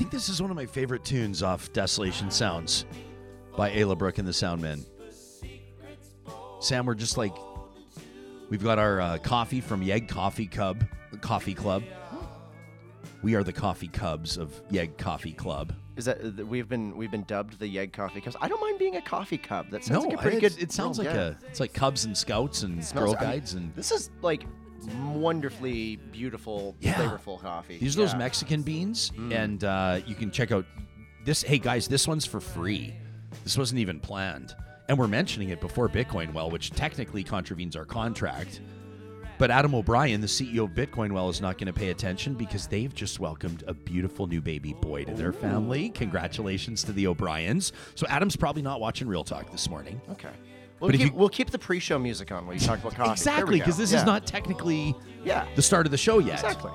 think 0.00 0.10
this 0.10 0.30
is 0.30 0.40
one 0.40 0.50
of 0.50 0.56
my 0.56 0.64
favorite 0.64 1.04
tunes 1.04 1.42
off 1.42 1.70
Desolation 1.74 2.30
Sounds 2.30 2.86
by 3.54 3.70
Ayla 3.70 3.98
Brooke 3.98 4.16
and 4.16 4.26
the 4.26 4.32
Soundmen. 4.32 4.86
Sam, 6.58 6.86
we're 6.86 6.94
just 6.94 7.18
like, 7.18 7.34
we've 8.48 8.64
got 8.64 8.78
our 8.78 8.98
uh, 8.98 9.18
coffee 9.18 9.60
from 9.60 9.82
Yeg 9.82 10.08
Coffee 10.08 10.46
Cub, 10.46 10.86
Coffee 11.20 11.52
Club. 11.52 11.82
We 13.22 13.34
are 13.34 13.44
the 13.44 13.52
coffee 13.52 13.88
cubs 13.88 14.38
of 14.38 14.62
Yeg 14.70 14.96
Coffee 14.96 15.34
Club. 15.34 15.74
Is 15.96 16.06
that 16.06 16.24
uh, 16.24 16.46
we've 16.46 16.66
been 16.66 16.96
we've 16.96 17.10
been 17.10 17.24
dubbed 17.24 17.58
the 17.58 17.68
Yeg 17.68 17.92
Coffee 17.92 18.22
Cubs? 18.22 18.36
I 18.40 18.48
don't 18.48 18.60
mind 18.62 18.78
being 18.78 18.96
a 18.96 19.02
coffee 19.02 19.36
cub. 19.36 19.68
That 19.68 19.84
sounds 19.84 20.06
like 20.06 20.14
a 20.14 20.16
pretty 20.16 20.40
good. 20.40 20.56
It 20.58 20.72
sounds 20.72 20.98
like 20.98 21.08
a, 21.08 21.36
it's 21.46 21.60
like 21.60 21.74
Cubs 21.74 22.06
and 22.06 22.16
Scouts 22.16 22.62
and 22.62 22.82
Girl 22.94 23.14
I 23.18 23.20
mean, 23.20 23.30
Guides 23.30 23.52
and 23.52 23.74
This 23.74 23.90
is 23.90 24.10
like 24.22 24.46
wonderfully 25.14 25.96
beautiful, 26.12 26.76
Yeah. 26.80 26.94
flavorful 26.94 27.40
coffee. 27.40 27.78
These 27.78 27.96
are 27.96 28.00
those 28.00 28.10
Yeah. 28.10 28.16
Mm. 28.16 28.18
Mexican 28.18 28.62
beans, 28.62 29.12
and 29.30 29.64
uh, 29.64 30.00
you 30.06 30.14
can 30.14 30.30
check 30.30 30.52
out 30.52 30.64
this. 31.24 31.42
Hey 31.42 31.58
guys, 31.58 31.88
this 31.88 32.06
one's 32.08 32.26
for 32.26 32.40
free. 32.40 32.94
This 33.44 33.56
wasn't 33.56 33.80
even 33.80 34.00
planned, 34.00 34.54
and 34.88 34.98
we're 34.98 35.08
mentioning 35.08 35.50
it 35.50 35.60
before 35.60 35.88
Bitcoin 35.88 36.32
Well, 36.32 36.50
which 36.50 36.70
technically 36.70 37.22
contravenes 37.24 37.76
our 37.76 37.84
contract. 37.84 38.60
But 39.38 39.50
Adam 39.50 39.74
O'Brien, 39.74 40.20
the 40.20 40.26
CEO 40.26 40.64
of 40.64 40.70
Bitcoin 40.72 41.12
Well, 41.12 41.30
is 41.30 41.40
not 41.40 41.56
going 41.56 41.68
to 41.68 41.72
pay 41.72 41.88
attention 41.88 42.34
because 42.34 42.66
they've 42.66 42.94
just 42.94 43.20
welcomed 43.20 43.64
a 43.66 43.72
beautiful 43.72 44.26
new 44.26 44.42
baby 44.42 44.74
boy 44.74 45.04
to 45.04 45.14
their 45.14 45.32
family. 45.32 45.88
Congratulations 45.90 46.82
to 46.84 46.92
the 46.92 47.06
O'Briens. 47.06 47.72
So 47.94 48.06
Adam's 48.08 48.36
probably 48.36 48.60
not 48.60 48.82
watching 48.82 49.08
Real 49.08 49.24
Talk 49.24 49.50
this 49.50 49.70
morning. 49.70 49.98
Okay. 50.10 50.28
We'll 50.80 50.90
But 50.90 50.96
keep, 50.98 51.12
you- 51.12 51.12
we'll 51.18 51.28
keep 51.28 51.50
the 51.50 51.58
pre-show 51.58 51.98
music 51.98 52.32
on 52.32 52.46
while 52.46 52.54
you 52.54 52.60
talk 52.60 52.78
about 52.80 52.94
coffee. 52.94 53.12
Exactly, 53.12 53.58
because 53.58 53.76
this 53.76 53.92
Yeah. 53.92 54.00
is 54.00 54.06
not 54.06 54.26
technically 54.26 54.94
Yeah. 55.24 55.46
the 55.54 55.62
start 55.62 55.86
of 55.86 55.90
the 55.92 55.98
show 55.98 56.18
yet. 56.18 56.34
Exactly. 56.42 56.72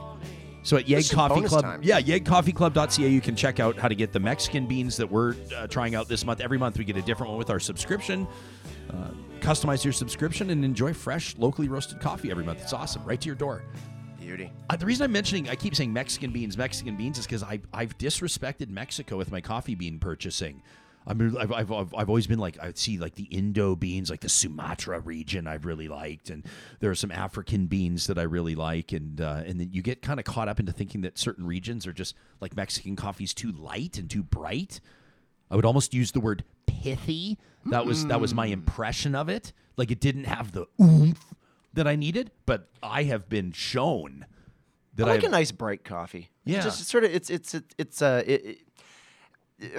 So 0.61 0.77
at 0.77 0.88
Yeg 0.88 1.09
Coffee 1.11 1.41
Club, 1.43 1.61
time. 1.63 1.81
yeah, 1.83 1.99
YegCoffeeClub.ca, 2.02 3.07
you 3.09 3.21
can 3.21 3.35
check 3.35 3.59
out 3.59 3.77
how 3.77 3.88
to 3.88 3.94
get 3.95 4.11
the 4.13 4.19
Mexican 4.19 4.66
beans 4.66 4.97
that 4.97 5.11
we're 5.11 5.35
uh, 5.55 5.67
trying 5.67 5.94
out 5.95 6.07
this 6.07 6.25
month. 6.25 6.39
Every 6.41 6.57
month 6.57 6.77
we 6.77 6.85
get 6.85 6.97
a 6.97 7.03
different 7.03 7.29
one 7.31 7.38
with 7.38 7.49
our 7.52 7.59
subscription. 7.59 8.27
Uh, 8.89 9.09
customize 9.41 9.83
your 9.83 9.94
subscription 9.94 10.49
and 10.49 10.66
enjoy 10.66 10.91
fresh, 10.94 11.35
locally 11.38 11.67
roasted 11.67 11.99
coffee 11.99 12.31
every 12.31 12.44
month. 12.44 12.61
It's 12.63 12.73
awesome, 12.73 13.03
right 13.05 13.22
to 13.22 13.25
your 13.27 13.35
door. 13.35 13.63
Beauty. 14.19 14.51
Uh, 14.69 14.75
the 14.75 14.88
reason 14.88 15.03
I'm 15.03 15.11
mentioning, 15.11 15.49
I 15.49 15.55
keep 15.55 15.75
saying 15.75 15.94
Mexican 15.94 16.31
beans, 16.31 16.57
Mexican 16.57 16.95
beans, 16.95 17.19
is 17.19 17.27
because 17.27 17.44
I've 17.44 17.95
disrespected 17.99 18.69
Mexico 18.69 19.17
with 19.17 19.31
my 19.31 19.41
coffee 19.41 19.75
bean 19.75 19.99
purchasing. 19.99 20.63
I 21.07 21.13
mean, 21.13 21.37
I've, 21.37 21.51
I've, 21.51 21.71
I've, 21.71 21.93
I've 21.93 22.09
always 22.09 22.25
been 22.25 22.39
like, 22.39 22.57
I 22.59 22.65
would 22.67 22.77
see 22.77 22.97
like 22.97 23.15
the 23.15 23.25
Indo 23.25 23.75
beans, 23.75 24.09
like 24.09 24.21
the 24.21 24.29
Sumatra 24.29 24.99
region, 24.99 25.45
I've 25.47 25.65
really 25.65 25.87
liked, 25.87 26.29
and 26.31 26.43
there 26.79 26.89
are 26.89 26.95
some 26.95 27.11
African 27.11 27.67
beans 27.67 28.07
that 28.07 28.17
I 28.17 28.23
really 28.23 28.55
like, 28.55 28.91
and 28.91 29.21
uh, 29.21 29.43
and 29.45 29.59
then 29.59 29.69
you 29.71 29.81
get 29.81 30.01
kind 30.01 30.19
of 30.19 30.25
caught 30.25 30.47
up 30.47 30.59
into 30.59 30.71
thinking 30.71 31.01
that 31.01 31.17
certain 31.19 31.45
regions 31.45 31.85
are 31.85 31.93
just 31.93 32.15
like 32.41 32.55
Mexican 32.55 32.95
coffee's 32.95 33.33
too 33.33 33.51
light 33.51 33.97
and 33.97 34.09
too 34.09 34.23
bright. 34.23 34.79
I 35.51 35.55
would 35.55 35.65
almost 35.65 35.93
use 35.93 36.11
the 36.11 36.19
word 36.19 36.43
pithy. 36.65 37.37
That 37.67 37.85
was 37.85 38.07
that 38.07 38.19
was 38.19 38.33
my 38.33 38.47
impression 38.47 39.13
of 39.15 39.29
it. 39.29 39.53
Like 39.77 39.91
it 39.91 39.99
didn't 39.99 40.23
have 40.25 40.53
the 40.53 40.65
oomph 40.81 41.33
that 41.73 41.87
I 41.87 41.95
needed, 41.95 42.31
but 42.45 42.69
I 42.81 43.03
have 43.03 43.29
been 43.29 43.51
shown 43.51 44.25
that 44.95 45.03
I 45.07 45.11
like 45.11 45.17
I've- 45.19 45.27
a 45.27 45.29
nice 45.29 45.51
bright 45.51 45.83
coffee. 45.83 46.29
Yeah. 46.45 46.61
Just 46.61 46.85
sort 46.87 47.03
of 47.03 47.13
it's 47.13 47.29
it's 47.29 47.53
it's, 47.53 47.75
it's 47.77 48.01
uh 48.01 48.23
it, 48.25 48.45
it, 48.45 48.57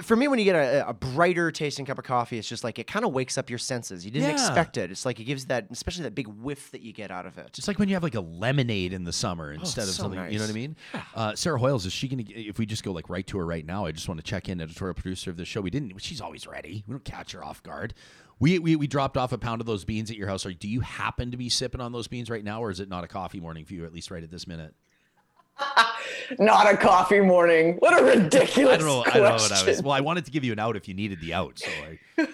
for 0.01 0.15
me 0.15 0.27
when 0.27 0.39
you 0.39 0.45
get 0.45 0.55
a, 0.55 0.89
a 0.89 0.93
brighter 0.93 1.51
tasting 1.51 1.85
cup 1.85 1.99
of 1.99 2.03
coffee, 2.03 2.39
it's 2.39 2.47
just 2.49 2.63
like 2.63 2.79
it 2.79 2.87
kind 2.87 3.05
of 3.05 3.13
wakes 3.13 3.37
up 3.37 3.49
your 3.49 3.59
senses. 3.59 4.03
You 4.03 4.11
didn't 4.11 4.29
Yeah. 4.29 4.33
expect 4.33 4.75
it. 4.77 4.89
It's 4.89 5.05
like 5.05 5.19
it 5.19 5.25
gives 5.25 5.45
that, 5.45 5.67
especially 5.69 6.03
that 6.03 6.15
big 6.15 6.27
whiff 6.27 6.71
that 6.71 6.81
you 6.81 6.93
get 6.93 7.11
out 7.11 7.25
of 7.27 7.37
it. 7.37 7.55
It's 7.57 7.67
like 7.67 7.77
when 7.77 7.87
you 7.87 7.93
have 7.95 8.01
like 8.03 8.15
a 8.15 8.21
lemonade 8.21 8.91
in 8.91 9.03
the 9.03 9.13
summer 9.13 9.51
instead 9.53 9.83
of 9.83 9.89
Oh, 9.89 9.91
so 9.91 10.03
something. 10.03 10.19
You 10.31 10.39
know 10.39 10.43
what 10.45 10.49
I 10.49 10.53
nice. 10.53 10.53
mean? 10.55 10.75
Uh, 11.13 11.35
Sarah 11.35 11.59
Hoyles 11.59 11.85
is 11.85 11.93
she 11.93 12.07
going 12.07 12.25
to? 12.25 12.33
If 12.33 12.57
we 12.57 12.65
just 12.65 12.83
go 12.83 12.91
like 12.91 13.07
right 13.09 13.25
to 13.27 13.37
her 13.37 13.45
right 13.45 13.65
now, 13.65 13.85
I 13.85 13.91
just 13.91 14.07
want 14.07 14.19
to 14.19 14.23
check 14.25 14.49
in, 14.49 14.59
editorial 14.61 14.95
producer 14.95 15.29
of 15.29 15.37
the 15.37 15.45
show. 15.45 15.61
We 15.61 15.69
didn't. 15.69 15.93
She's 16.01 16.21
always 16.21 16.47
ready. 16.47 16.83
We 16.87 16.93
don't 16.93 17.05
catch 17.05 17.33
her 17.33 17.43
off 17.45 17.61
guard. 17.61 17.93
We, 18.39 18.59
we, 18.59 18.75
we 18.75 18.87
dropped 18.87 19.17
off 19.17 19.31
a 19.31 19.37
pound 19.37 19.61
of 19.61 19.67
those 19.67 19.83
beans 19.85 20.09
at 20.11 20.17
your 20.17 20.27
house. 20.27 20.45
Or 20.45 20.53
do 20.53 20.67
you 20.67 20.81
happen 20.81 21.31
to 21.31 21.37
be 21.37 21.49
sipping 21.49 21.81
on 21.81 21.91
those 21.91 22.07
beans 22.07 22.29
right 22.29 22.43
now, 22.43 22.61
or 22.63 22.69
is 22.71 22.79
it 22.79 22.87
not 22.89 23.03
a 23.03 23.07
coffee 23.07 23.39
morning 23.39 23.65
for 23.65 23.73
you? 23.73 23.83
At 23.85 23.93
least 23.93 24.09
right 24.11 24.23
at 24.23 24.29
this 24.31 24.47
minute. 24.47 24.73
Not 26.39 26.71
a 26.71 26.77
coffee 26.77 27.21
morning. 27.21 27.75
What 27.79 27.99
a 27.99 28.03
ridiculous 28.03 28.75
I 28.75 28.77
don't 28.77 28.87
know. 28.87 28.99
I 29.01 29.03
question. 29.03 29.21
don't 29.21 29.23
know 29.23 29.43
what 29.43 29.51
I 29.51 29.65
was. 29.65 29.83
Well, 29.83 29.93
I 29.93 30.01
wanted 30.01 30.25
to 30.25 30.31
give 30.31 30.43
you 30.43 30.51
an 30.51 30.59
out 30.59 30.75
if 30.75 30.87
you 30.87 30.93
needed 30.93 31.21
the 31.21 31.33
out. 31.33 31.59
So 31.59 31.69
I, 31.69 31.99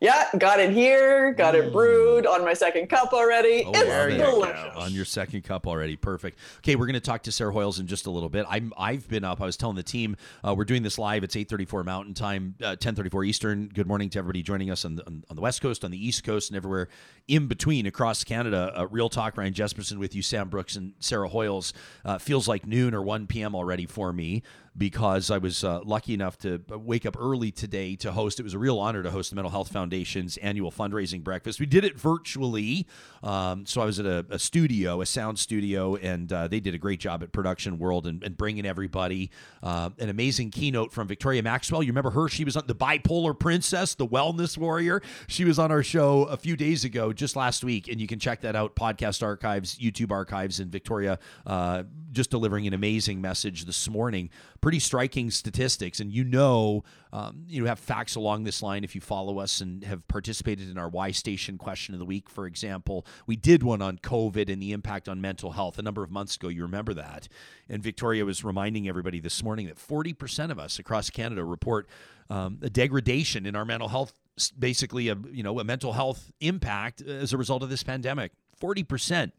Yeah, 0.00 0.28
got 0.38 0.60
it 0.60 0.70
here. 0.72 1.32
Got 1.32 1.54
it 1.54 1.72
brewed 1.72 2.26
on 2.26 2.44
my 2.44 2.52
second 2.52 2.88
cup 2.88 3.12
already. 3.14 3.64
Oh, 3.66 3.72
it's 3.74 4.16
delicious. 4.22 4.76
on 4.76 4.92
your 4.92 5.06
second 5.06 5.42
cup 5.42 5.66
already. 5.66 5.96
Perfect. 5.96 6.38
Okay, 6.58 6.76
we're 6.76 6.86
going 6.86 6.94
to 6.94 7.00
talk 7.00 7.22
to 7.22 7.32
Sarah 7.32 7.52
Hoyles 7.52 7.80
in 7.80 7.86
just 7.86 8.06
a 8.06 8.10
little 8.10 8.28
bit. 8.28 8.44
I'm 8.48 8.74
I've 8.76 9.08
been 9.08 9.24
up. 9.24 9.40
I 9.40 9.46
was 9.46 9.56
telling 9.56 9.74
the 9.76 9.82
team 9.82 10.16
uh, 10.46 10.54
we're 10.54 10.64
doing 10.66 10.82
this 10.82 10.98
live. 10.98 11.24
It's 11.24 11.34
8:34 11.34 11.84
Mountain 11.84 12.14
Time, 12.14 12.54
uh, 12.62 12.76
10:34 12.76 13.26
Eastern. 13.26 13.68
Good 13.68 13.86
morning 13.86 14.10
to 14.10 14.18
everybody 14.18 14.42
joining 14.42 14.70
us 14.70 14.84
on 14.84 14.96
the, 14.96 15.06
on, 15.06 15.24
on 15.30 15.36
the 15.36 15.42
West 15.42 15.62
Coast, 15.62 15.82
on 15.84 15.90
the 15.90 16.06
East 16.06 16.22
Coast, 16.24 16.50
and 16.50 16.56
everywhere 16.56 16.88
in 17.26 17.46
between 17.46 17.86
across 17.86 18.22
Canada. 18.22 18.72
Uh, 18.76 18.86
Real 18.90 19.08
Talk. 19.08 19.36
Ryan 19.38 19.54
Jesperson 19.54 19.96
with 19.96 20.14
you, 20.14 20.22
Sam 20.22 20.48
Brooks 20.50 20.76
and 20.76 20.92
Sarah 21.00 21.28
Hoyles. 21.28 21.72
Uh, 22.04 22.18
feels 22.18 22.46
like 22.46 22.66
noon 22.66 22.94
or 22.94 23.02
1 23.06 23.26
p.m. 23.28 23.54
already 23.54 23.86
for 23.86 24.12
me 24.12 24.42
because 24.76 25.30
I 25.30 25.38
was 25.38 25.64
uh, 25.64 25.80
lucky 25.84 26.12
enough 26.14 26.36
to 26.38 26.60
wake 26.68 27.06
up 27.06 27.16
early 27.18 27.50
today 27.50 27.96
to 27.96 28.12
host. 28.12 28.38
It 28.38 28.42
was 28.42 28.54
a 28.54 28.58
real 28.58 28.78
honor 28.78 29.02
to 29.02 29.10
host 29.10 29.30
the 29.30 29.36
Mental 29.36 29.50
Health 29.50 29.72
Foundation's 29.72 30.36
annual 30.38 30.70
fundraising 30.70 31.22
breakfast. 31.22 31.60
We 31.60 31.66
did 31.66 31.84
it 31.84 31.98
virtually, 31.98 32.86
um, 33.22 33.64
so 33.66 33.80
I 33.80 33.86
was 33.86 33.98
at 33.98 34.06
a, 34.06 34.26
a 34.30 34.38
studio, 34.38 35.00
a 35.00 35.06
sound 35.06 35.38
studio, 35.38 35.96
and 35.96 36.32
uh, 36.32 36.48
they 36.48 36.60
did 36.60 36.74
a 36.74 36.78
great 36.78 37.00
job 37.00 37.22
at 37.22 37.32
Production 37.32 37.78
World 37.78 38.06
and, 38.06 38.22
and 38.22 38.36
bringing 38.36 38.66
everybody. 38.66 39.30
Uh, 39.62 39.90
an 39.98 40.08
amazing 40.08 40.50
keynote 40.50 40.92
from 40.92 41.08
Victoria 41.08 41.42
Maxwell. 41.42 41.82
You 41.82 41.90
remember 41.90 42.10
her? 42.10 42.28
She 42.28 42.44
was 42.44 42.56
on 42.56 42.66
the 42.66 42.74
bipolar 42.74 43.38
princess, 43.38 43.94
the 43.94 44.06
wellness 44.06 44.58
warrior. 44.58 45.02
She 45.26 45.44
was 45.44 45.58
on 45.58 45.70
our 45.70 45.82
show 45.82 46.24
a 46.24 46.36
few 46.36 46.56
days 46.56 46.84
ago, 46.84 47.12
just 47.12 47.36
last 47.36 47.64
week, 47.64 47.88
and 47.88 48.00
you 48.00 48.06
can 48.06 48.18
check 48.18 48.42
that 48.42 48.54
out. 48.54 48.76
Podcast 48.76 49.22
archives, 49.22 49.76
YouTube 49.76 50.10
archives, 50.10 50.60
and 50.60 50.70
Victoria 50.70 51.18
uh, 51.46 51.84
just 52.12 52.30
delivering 52.30 52.66
an 52.66 52.72
amazing 52.72 53.20
message 53.20 53.64
this 53.64 53.88
morning. 53.88 54.30
Pretty 54.60 54.80
striking 54.80 55.30
statistics, 55.30 56.00
and 56.00 56.12
you 56.12 56.24
know, 56.24 56.82
um, 57.12 57.44
you 57.46 57.66
have 57.66 57.78
facts 57.78 58.16
along 58.16 58.44
this 58.44 58.62
line 58.62 58.84
if 58.84 58.94
you 58.94 59.00
follow 59.00 59.38
us 59.38 59.60
and 59.60 59.84
have 59.84 60.06
participated 60.08 60.68
in 60.70 60.78
our 60.78 60.88
Y 60.88 61.10
Station 61.10 61.58
question 61.58 61.94
of 61.94 61.98
the 61.98 62.06
week. 62.06 62.28
For 62.28 62.46
example, 62.46 63.06
we 63.26 63.36
did 63.36 63.62
one 63.62 63.82
on 63.82 63.98
COVID 63.98 64.50
and 64.50 64.60
the 64.60 64.72
impact 64.72 65.08
on 65.08 65.20
mental 65.20 65.52
health 65.52 65.78
a 65.78 65.82
number 65.82 66.02
of 66.02 66.10
months 66.10 66.36
ago. 66.36 66.48
You 66.48 66.62
remember 66.62 66.94
that, 66.94 67.28
and 67.68 67.82
Victoria 67.82 68.24
was 68.24 68.42
reminding 68.44 68.88
everybody 68.88 69.20
this 69.20 69.42
morning 69.42 69.66
that 69.66 69.78
forty 69.78 70.12
percent 70.12 70.50
of 70.50 70.58
us 70.58 70.78
across 70.78 71.10
Canada 71.10 71.44
report 71.44 71.88
um, 72.30 72.58
a 72.62 72.70
degradation 72.70 73.46
in 73.46 73.54
our 73.54 73.64
mental 73.64 73.88
health, 73.88 74.12
basically 74.58 75.08
a 75.08 75.16
you 75.30 75.42
know 75.42 75.60
a 75.60 75.64
mental 75.64 75.92
health 75.92 76.32
impact 76.40 77.00
as 77.02 77.32
a 77.32 77.36
result 77.36 77.62
of 77.62 77.70
this 77.70 77.82
pandemic. 77.82 78.32
Forty 78.58 78.82
percent. 78.82 79.32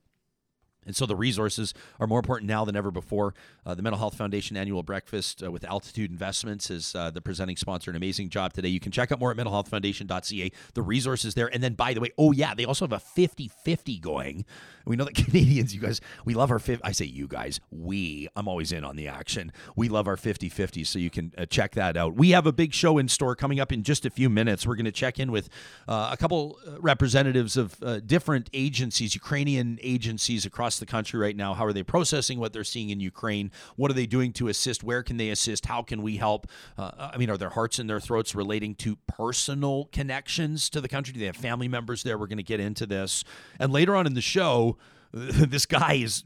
And 0.87 0.95
so 0.95 1.05
the 1.05 1.15
resources 1.15 1.73
are 1.99 2.07
more 2.07 2.19
important 2.19 2.47
now 2.47 2.65
than 2.65 2.75
ever 2.75 2.89
before. 2.89 3.35
Uh, 3.65 3.75
the 3.75 3.83
Mental 3.83 3.99
Health 3.99 4.15
Foundation 4.17 4.57
annual 4.57 4.81
breakfast 4.81 5.43
uh, 5.43 5.51
with 5.51 5.63
Altitude 5.65 6.09
Investments 6.09 6.71
is 6.71 6.95
uh, 6.95 7.11
the 7.11 7.21
presenting 7.21 7.57
sponsor. 7.57 7.91
An 7.91 7.97
amazing 7.97 8.29
job 8.29 8.53
today. 8.53 8.69
You 8.69 8.79
can 8.79 8.91
check 8.91 9.11
out 9.11 9.19
more 9.19 9.29
at 9.29 9.37
mentalhealthfoundation.ca. 9.37 10.51
The 10.73 10.81
resources 10.81 11.35
there. 11.35 11.53
And 11.53 11.61
then, 11.61 11.73
by 11.73 11.93
the 11.93 11.99
way, 11.99 12.11
oh, 12.17 12.31
yeah, 12.31 12.55
they 12.55 12.65
also 12.65 12.85
have 12.85 12.93
a 12.93 12.99
50 12.99 13.49
50 13.63 13.99
going. 13.99 14.45
We 14.85 14.95
know 14.95 15.03
that 15.03 15.15
Canadians, 15.25 15.75
you 15.75 15.81
guys, 15.81 15.99
we 16.23 16.33
love 16.33 16.51
our 16.51 16.59
50. 16.59 16.83
I 16.83 16.93
say 16.93 17.05
you 17.05 17.27
guys, 17.27 17.59
we. 17.69 18.27
I'm 18.35 18.47
always 18.47 18.71
in 18.71 18.83
on 18.83 18.95
the 18.95 19.07
action. 19.07 19.51
We 19.75 19.89
love 19.89 20.07
our 20.07 20.17
50 20.17 20.49
50, 20.49 20.83
so 20.85 20.99
you 20.99 21.09
can 21.09 21.33
uh, 21.37 21.45
check 21.45 21.73
that 21.75 21.97
out. 21.97 22.15
We 22.15 22.31
have 22.31 22.47
a 22.47 22.53
big 22.53 22.73
show 22.73 22.97
in 22.97 23.09
store 23.09 23.35
coming 23.35 23.59
up 23.59 23.71
in 23.71 23.83
just 23.83 24.05
a 24.05 24.09
few 24.09 24.29
minutes. 24.29 24.65
We're 24.65 24.75
going 24.75 24.85
to 24.85 24.91
check 24.91 25.19
in 25.19 25.31
with 25.31 25.49
uh, 25.87 26.09
a 26.11 26.17
couple 26.17 26.57
uh, 26.65 26.79
representatives 26.79 27.57
of 27.57 27.77
different 28.07 28.49
agencies, 28.53 29.13
Ukrainian 29.13 29.79
agencies 29.81 30.45
across 30.45 30.76
the 30.79 30.85
country 30.85 31.19
right 31.19 31.35
now. 31.35 31.53
How 31.53 31.65
are 31.65 31.73
they 31.73 31.83
processing 31.83 32.39
what 32.39 32.53
they're 32.53 32.63
seeing 32.63 32.89
in 32.89 32.99
Ukraine? 32.99 33.51
What 33.75 33.91
are 33.91 33.93
they 33.93 34.05
doing 34.05 34.33
to 34.33 34.47
assist? 34.47 34.83
Where 34.83 35.03
can 35.03 35.17
they 35.17 35.29
assist? 35.29 35.65
How 35.65 35.81
can 35.81 36.01
we 36.01 36.17
help? 36.17 36.47
Uh, 36.77 37.09
I 37.13 37.17
mean, 37.17 37.29
are 37.29 37.37
their 37.37 37.49
hearts 37.49 37.79
in 37.79 37.87
their 37.87 37.99
throats 37.99 38.35
relating 38.35 38.75
to 38.75 38.97
personal 39.07 39.85
connections 39.91 40.69
to 40.71 40.81
the 40.81 40.87
country? 40.87 41.13
Do 41.13 41.19
they 41.19 41.25
have 41.25 41.35
family 41.35 41.67
members 41.67 42.03
there? 42.03 42.17
We're 42.17 42.27
going 42.27 42.37
to 42.37 42.43
get 42.43 42.59
into 42.59 42.85
this. 42.85 43.23
And 43.59 43.71
later 43.71 43.95
on 43.95 44.05
in 44.07 44.13
the 44.13 44.21
show, 44.21 44.77
this 45.11 45.65
guy 45.65 45.93
is 45.93 46.23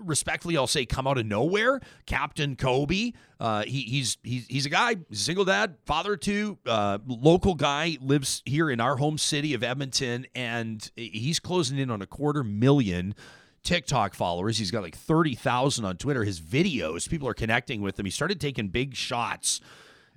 respectfully, 0.00 0.56
I'll 0.56 0.66
say, 0.66 0.86
come 0.86 1.06
out 1.06 1.18
of 1.18 1.26
nowhere. 1.26 1.80
Captain 2.06 2.56
Coby. 2.56 3.14
Uh, 3.40 3.62
he, 3.64 3.82
he's 3.82 4.18
he's 4.22 4.46
he's 4.46 4.66
a 4.66 4.70
guy, 4.70 4.96
single 5.12 5.44
dad, 5.44 5.76
father 5.86 6.16
to, 6.16 6.58
uh, 6.66 6.98
local 7.06 7.54
guy, 7.54 7.98
lives 8.00 8.42
here 8.44 8.70
in 8.70 8.80
our 8.80 8.96
home 8.96 9.18
city 9.18 9.54
of 9.54 9.62
Edmonton, 9.62 10.26
and 10.34 10.90
he's 10.96 11.38
closing 11.38 11.78
in 11.78 11.90
on 11.90 12.02
a 12.02 12.06
quarter 12.06 12.42
million. 12.42 13.14
TikTok 13.68 14.14
followers. 14.14 14.56
He's 14.56 14.70
got 14.70 14.82
like 14.82 14.96
30,000 14.96 15.84
on 15.84 15.98
Twitter. 15.98 16.24
His 16.24 16.40
videos, 16.40 17.06
people 17.06 17.28
are 17.28 17.34
connecting 17.34 17.82
with 17.82 17.98
him. 17.98 18.06
He 18.06 18.10
started 18.10 18.40
taking 18.40 18.68
big 18.68 18.96
shots 18.96 19.60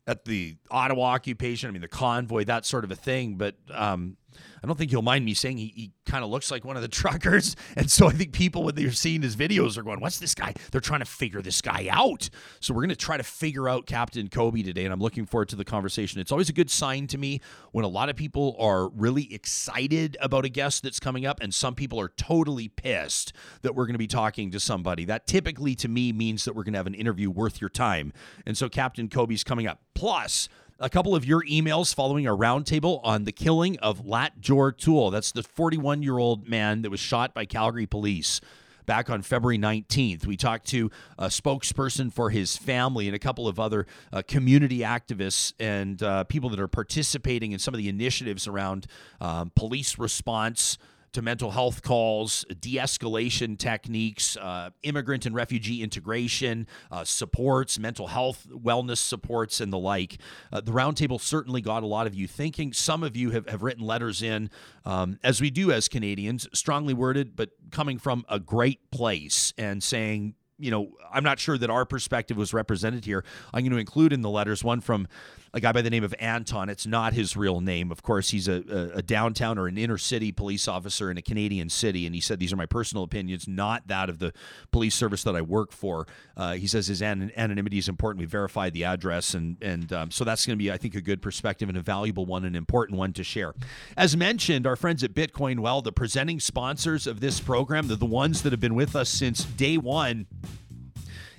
at 0.08 0.24
the 0.24 0.56
Ottawa 0.70 1.08
occupation. 1.08 1.68
I 1.68 1.72
mean, 1.72 1.82
the 1.82 1.90
convoy, 1.90 2.46
that 2.46 2.66
sort 2.66 2.86
of 2.86 2.92
a 2.92 2.96
thing. 2.96 3.36
But 3.36 3.56
um, 3.70 4.16
I 4.64 4.68
don't 4.68 4.78
think 4.78 4.92
you'll 4.92 5.02
mind 5.02 5.26
me 5.26 5.34
saying 5.34 5.58
he, 5.58 5.74
he 5.76 5.92
kind 6.06 6.24
of 6.24 6.30
looks 6.30 6.52
like 6.52 6.66
one 6.66 6.76
of 6.76 6.82
the 6.82 6.88
truckers. 7.02 7.56
And 7.76 7.90
so 7.90 8.08
I 8.08 8.12
think 8.12 8.34
people, 8.34 8.64
when 8.64 8.76
they're 8.76 8.92
seeing 8.92 9.22
his 9.22 9.36
videos, 9.36 9.78
are 9.78 9.84
going, 9.84 10.00
What's 10.00 10.20
this 10.20 10.36
guy? 10.36 10.54
They're 10.72 10.82
trying 10.82 11.00
to 11.00 11.06
figure 11.06 11.42
this 11.42 11.62
guy 11.62 11.88
out. 11.92 12.30
So 12.60 12.74
we're 12.74 12.82
going 12.82 12.90
to 12.90 12.96
try 12.96 13.18
to 13.18 13.24
figure 13.24 13.68
out 13.70 13.86
Captain 13.86 14.28
Coby 14.28 14.64
today. 14.64 14.86
And 14.86 14.94
I'm 14.94 15.00
looking 15.00 15.26
forward 15.26 15.50
to 15.50 15.56
the 15.56 15.66
conversation. 15.66 16.20
It's 16.20 16.32
always 16.32 16.50
a 16.50 16.54
good 16.54 16.70
sign 16.70 17.08
to 17.08 17.18
me 17.18 17.42
when 17.72 17.86
a 17.86 17.90
lot 17.90 18.10
of 18.10 18.16
people 18.16 18.56
are 18.60 18.90
really 18.90 19.34
excited 19.34 20.18
about 20.22 20.46
a 20.46 20.50
guest 20.50 20.84
that's 20.84 21.00
coming 21.00 21.26
up, 21.26 21.40
and 21.42 21.54
some 21.54 21.76
people 21.76 22.00
are 22.00 22.10
totally 22.10 22.68
pissed 22.68 23.34
that 23.62 23.76
we're 23.76 23.86
going 23.86 23.94
to 23.94 24.00
be 24.00 24.08
talking 24.08 24.52
to 24.52 24.60
somebody. 24.60 25.06
That 25.06 25.28
typically 25.28 25.76
to 25.76 25.88
me 25.88 26.12
means 26.12 26.46
that 26.46 26.56
we're 26.56 26.64
going 26.64 26.74
to 26.74 26.80
have 26.80 26.88
an 26.88 26.94
interview 26.94 27.30
worth 27.30 27.62
your 27.62 27.70
time. 27.70 28.14
And 28.46 28.58
so 28.58 28.70
Captain 28.70 29.08
Coby's 29.08 29.44
coming 29.44 29.68
up. 29.68 29.80
Plus, 29.94 30.50
a 30.82 30.90
couple 30.90 31.16
of 31.16 31.24
your 31.24 31.44
emails 31.44 31.94
following 31.94 32.26
a 32.26 32.36
roundtable 32.36 33.00
on 33.04 33.24
the 33.24 33.32
killing 33.32 33.78
of 33.80 34.04
Latjor 34.04 34.76
Tuel. 34.76 35.12
That's 35.12 35.32
the 35.32 35.44
41 35.44 36.02
year 36.02 36.18
old 36.18 36.50
man 36.50 36.82
that 36.82 36.90
was 36.90 37.00
shot 37.00 37.36
by 37.36 37.46
Calgary 37.46 37.86
police 37.86 38.42
back 38.88 39.08
on 39.10 39.22
February 39.22 39.60
19th. 39.60 40.26
We 40.26 40.36
talked 40.36 40.66
to 40.70 40.90
a 41.20 41.28
spokesperson 41.28 42.12
for 42.12 42.32
his 42.32 42.58
family 42.58 43.08
and 43.08 43.16
a 43.16 43.20
couple 43.20 43.48
of 43.48 43.60
other 43.60 43.86
uh, 44.12 44.24
community 44.28 44.80
activists 44.80 45.54
and 45.60 46.02
uh, 46.02 46.24
people 46.24 46.50
that 46.50 46.60
are 46.60 46.68
participating 46.68 47.52
in 47.52 47.60
some 47.60 47.76
of 47.76 47.78
the 47.78 47.88
initiatives 47.88 48.48
around 48.48 48.88
um, 49.22 49.52
police 49.56 50.00
response 50.00 50.80
to 51.14 51.22
mental 51.22 51.52
health 51.52 51.82
calls, 51.82 52.46
de 52.60 52.78
escalation 52.78 53.58
techniques, 53.58 54.38
uh, 54.38 54.70
immigrant 54.84 55.26
and 55.26 55.36
refugee 55.36 55.84
integration, 55.84 56.68
uh, 56.92 57.04
supports, 57.04 57.78
mental 57.78 58.08
health, 58.08 58.48
wellness 58.50 58.98
supports, 58.98 59.60
and 59.60 59.72
the 59.74 59.78
like. 59.78 60.18
Uh, 60.52 60.62
the 60.62 60.72
roundtable 60.72 61.20
certainly 61.20 61.62
got 61.62 61.84
a 61.84 61.88
lot 61.88 62.08
of 62.08 62.16
you 62.16 62.28
thinking. 62.28 62.74
Some 62.74 63.04
of 63.04 63.16
you 63.16 63.32
have, 63.32 63.48
have 63.50 63.62
written 63.62 63.86
letters 63.86 64.22
in, 64.22 64.50
um, 64.86 65.20
as 65.24 65.42
we 65.42 65.50
do 65.50 65.72
as 65.72 65.88
Canadians, 65.88 66.48
strongly 66.54 66.94
worded, 66.94 67.36
but 67.36 67.50
coming 67.72 67.98
from 67.98 68.26
a 68.30 68.40
great 68.40 68.92
place 68.92 69.54
and 69.58 69.84
saying, 69.84 70.36
you 70.58 70.70
know, 70.70 70.92
I'm 71.12 71.24
not 71.24 71.40
sure 71.40 71.58
that 71.58 71.70
our 71.70 71.86
perspective 71.86 72.38
was 72.38 72.54
represented 72.54 73.04
here. 73.04 73.26
I'm 73.54 73.62
going 73.62 73.72
to 73.72 73.78
include 73.78 74.14
in 74.14 74.22
the 74.22 74.30
letters 74.30 74.64
one 74.64 74.80
from 74.80 75.08
a 75.54 75.60
guy 75.60 75.72
by 75.72 75.82
the 75.82 75.90
name 75.90 76.04
of 76.04 76.16
Anton. 76.18 76.70
It's 76.70 76.88
not 76.88 77.14
his 77.14 77.36
real 77.36 77.60
name. 77.60 77.92
Of 77.92 78.04
course, 78.04 78.30
he's 78.30 78.48
a, 78.48 78.64
a, 78.70 78.98
a, 79.00 79.02
downtown 79.02 79.58
or 79.58 79.68
an 79.68 79.78
inner 79.78 79.98
city 79.98 80.32
police 80.32 80.68
officer 80.68 81.12
in 81.12 81.18
a 81.18 81.22
Canadian 81.22 81.70
city. 81.70 82.06
And 82.06 82.16
he 82.16 82.22
said, 82.22 82.40
These 82.40 82.54
are 82.54 82.56
my 82.56 82.66
personal 82.66 83.04
opinions, 83.04 83.48
not 83.48 83.88
that 83.88 84.10
of 84.10 84.20
the 84.20 84.32
police 84.72 84.96
service 84.96 85.24
that 85.24 85.36
I 85.36 85.42
work 85.42 85.74
for. 85.74 86.08
Uh, 86.38 86.54
he 86.54 86.68
says 86.68 86.88
his 86.88 87.02
an- 87.02 87.34
anonymity 87.36 87.78
is 87.78 87.90
important. 87.90 88.22
We 88.22 88.28
verified 88.28 88.74
the 88.74 88.86
address. 88.86 89.34
And, 89.34 89.58
and 89.62 89.92
um, 89.92 90.12
so 90.12 90.24
that's 90.24 90.46
going 90.46 90.58
to 90.58 90.64
be, 90.64 90.72
I 90.72 90.78
think, 90.78 90.96
a 90.96 91.02
good 91.02 91.22
perspective 91.22 91.68
and 91.68 91.78
a 91.78 91.82
valuable 91.82 92.26
one, 92.26 92.46
an 92.46 92.56
important 92.56 92.98
one 92.98 93.12
to 93.14 93.24
share. 93.24 93.54
As 93.98 94.16
mentioned, 94.16 94.66
our 94.66 94.78
friends 94.78 95.04
at 95.04 95.14
Bitcoin 95.14 95.60
Well, 95.60 95.82
the 95.82 95.92
presenting 95.92 96.40
sponsors 96.40 97.08
of 97.08 97.20
this 97.20 97.42
program, 97.42 97.88
they're 97.88 97.98
the 97.98 98.06
ones 98.06 98.44
that 98.44 98.54
have 98.54 98.62
been 98.62 98.76
with 98.76 98.96
us 98.96 99.10
since 99.10 99.44
day 99.44 99.78
one 99.78 100.28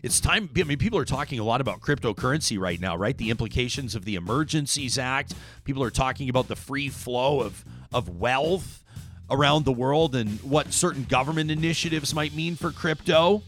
it's 0.03 0.19
time. 0.21 0.51
I 0.57 0.65
mean, 0.65 0.79
people 0.79 0.99
are 0.99 1.05
talking 1.05 1.39
a 1.39 1.45
lot 1.45 1.61
about 1.61 1.81
cryptocurrency 1.81 2.59
right 2.59 2.81
now, 2.81 2.97
right? 2.97 3.17
The 3.17 3.31
implications 3.31 3.95
of 3.95 4.05
the 4.05 4.17
Emergencies 4.17 4.99
Act. 4.99 5.35
People 5.65 5.83
are 5.83 5.91
talking 5.91 6.29
about 6.29 6.49
the 6.49 6.57
free 6.57 6.89
flow 6.89 7.41
of 7.41 7.65
of 7.93 8.09
wealth 8.09 8.83
around 9.31 9.65
the 9.65 9.73
world 9.73 10.15
and 10.17 10.41
what 10.43 10.73
certain 10.73 11.05
government 11.05 11.51
initiatives 11.51 12.15
might 12.15 12.35
mean 12.35 12.57
for 12.57 12.73
crypto. 12.73 13.43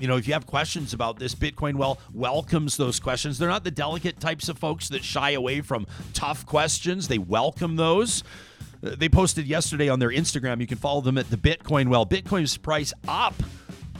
You 0.00 0.08
know, 0.08 0.16
if 0.16 0.26
you 0.26 0.32
have 0.32 0.46
questions 0.46 0.94
about 0.94 1.18
this, 1.18 1.34
Bitcoin 1.34 1.76
Well 1.76 1.98
welcomes 2.12 2.76
those 2.76 2.98
questions. 2.98 3.38
They're 3.38 3.48
not 3.48 3.64
the 3.64 3.70
delicate 3.70 4.18
types 4.18 4.48
of 4.48 4.58
folks 4.58 4.88
that 4.88 5.04
shy 5.04 5.32
away 5.32 5.60
from 5.60 5.86
tough 6.12 6.44
questions. 6.44 7.08
They 7.08 7.18
welcome 7.18 7.76
those. 7.76 8.24
Uh, 8.82 8.96
they 8.98 9.08
posted 9.08 9.46
yesterday 9.46 9.88
on 9.88 9.98
their 9.98 10.10
Instagram. 10.10 10.60
You 10.60 10.66
can 10.66 10.78
follow 10.78 11.02
them 11.02 11.18
at 11.18 11.30
the 11.30 11.36
Bitcoin 11.36 11.88
Well. 11.88 12.06
Bitcoin's 12.06 12.56
price 12.56 12.92
up 13.06 13.34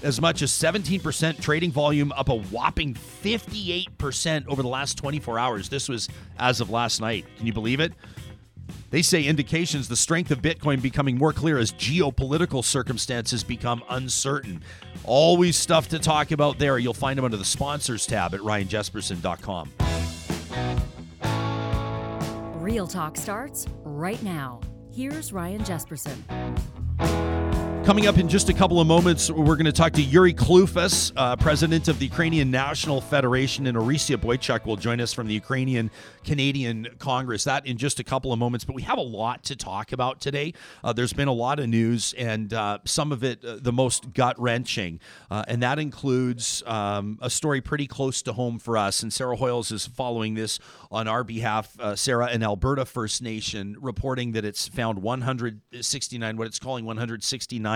as 0.02 0.20
much 0.20 0.43
as 0.43 0.50
17%, 0.50 1.41
trading 1.41 1.70
volume 1.70 2.12
up 2.12 2.29
a 2.29 2.37
whopping 2.37 2.94
58% 2.94 4.47
over 4.47 4.62
the 4.62 4.69
last 4.69 4.97
24 4.99 5.38
hours. 5.38 5.69
This 5.69 5.88
was 5.88 6.08
as 6.38 6.61
of 6.61 6.70
last 6.70 7.00
night. 7.00 7.26
Can 7.37 7.47
you 7.47 7.52
believe 7.52 7.81
it? 7.81 7.93
They 8.91 9.02
say 9.02 9.25
indications 9.25 9.88
the 9.88 9.97
strength 9.97 10.31
of 10.31 10.43
Bitcoin 10.43 10.82
becoming 10.82 11.17
more 11.17 11.32
clear 11.32 11.58
as 11.58 11.73
geopolitical 11.73 12.64
circumstances 12.64 13.44
become 13.44 13.82
uncertain. 13.88 14.62
Always 15.05 15.56
stuff 15.56 15.88
to 15.88 15.99
talk 15.99 16.32
about 16.32 16.58
there. 16.58 16.79
You'll 16.79 16.94
find 16.94 17.17
them 17.17 17.25
under 17.25 17.37
the 17.37 17.44
sponsors 17.44 18.06
tab 18.06 18.35
at 18.35 18.41
ryanjesperson.com. 18.41 19.70
Real 22.61 22.87
talk 22.87 23.17
starts 23.17 23.67
right 23.85 24.23
now. 24.23 24.61
Here's 24.93 25.32
Ryan 25.32 25.62
Jesperson. 25.62 26.17
Coming 27.85 28.06
up 28.06 28.19
in 28.19 28.29
just 28.29 28.50
a 28.50 28.53
couple 28.53 28.79
of 28.79 28.87
moments, 28.87 29.31
we're 29.31 29.56
going 29.56 29.65
to 29.65 29.73
talk 29.73 29.94
to 29.94 30.03
Yuri 30.03 30.35
Klufas, 30.35 31.12
uh, 31.17 31.35
president 31.37 31.88
of 31.88 31.99
the 31.99 32.05
Ukrainian 32.05 32.50
National 32.50 33.00
Federation, 33.00 33.67
and 33.67 33.77
Orysia 33.77 34.17
Boychuk 34.19 34.67
will 34.67 34.77
join 34.77 35.00
us 35.00 35.15
from 35.15 35.27
the 35.27 35.32
Ukrainian 35.32 35.91
Canadian 36.23 36.87
Congress. 36.99 37.44
That 37.44 37.67
in 37.67 37.79
just 37.79 37.99
a 37.99 38.05
couple 38.05 38.35
of 38.35 38.38
moments, 38.38 38.67
but 38.67 38.77
we 38.77 38.82
have 38.82 38.99
a 38.99 39.03
lot 39.03 39.44
to 39.44 39.56
talk 39.56 39.93
about 39.93 40.21
today. 40.21 40.53
Uh, 40.85 40.93
there's 40.93 41.15
been 41.15 41.27
a 41.27 41.32
lot 41.32 41.59
of 41.59 41.69
news, 41.69 42.15
and 42.19 42.53
uh, 42.53 42.79
some 42.85 43.12
of 43.12 43.25
it 43.25 43.43
uh, 43.44 43.56
the 43.61 43.73
most 43.73 44.12
gut 44.12 44.38
wrenching, 44.38 45.00
uh, 45.31 45.44
and 45.49 45.62
that 45.62 45.79
includes 45.79 46.62
um, 46.67 47.19
a 47.23 47.31
story 47.31 47.62
pretty 47.62 47.87
close 47.87 48.21
to 48.23 48.35
home 48.35 48.59
for 48.59 48.76
us. 48.76 49.03
And 49.03 49.11
Sarah 49.12 49.37
Hoyles 49.38 49.73
is 49.73 49.87
following 49.87 50.35
this 50.35 50.61
on 50.93 51.09
our 51.09 51.25
behalf. 51.25 51.75
Uh, 51.81 51.97
Sarah, 51.97 52.26
an 52.26 52.43
Alberta 52.43 52.85
First 52.85 53.23
Nation, 53.23 53.75
reporting 53.81 54.33
that 54.33 54.44
it's 54.44 54.69
found 54.69 55.03
169, 55.03 56.37
what 56.37 56.47
it's 56.47 56.59
calling 56.59 56.85
169 56.85 57.69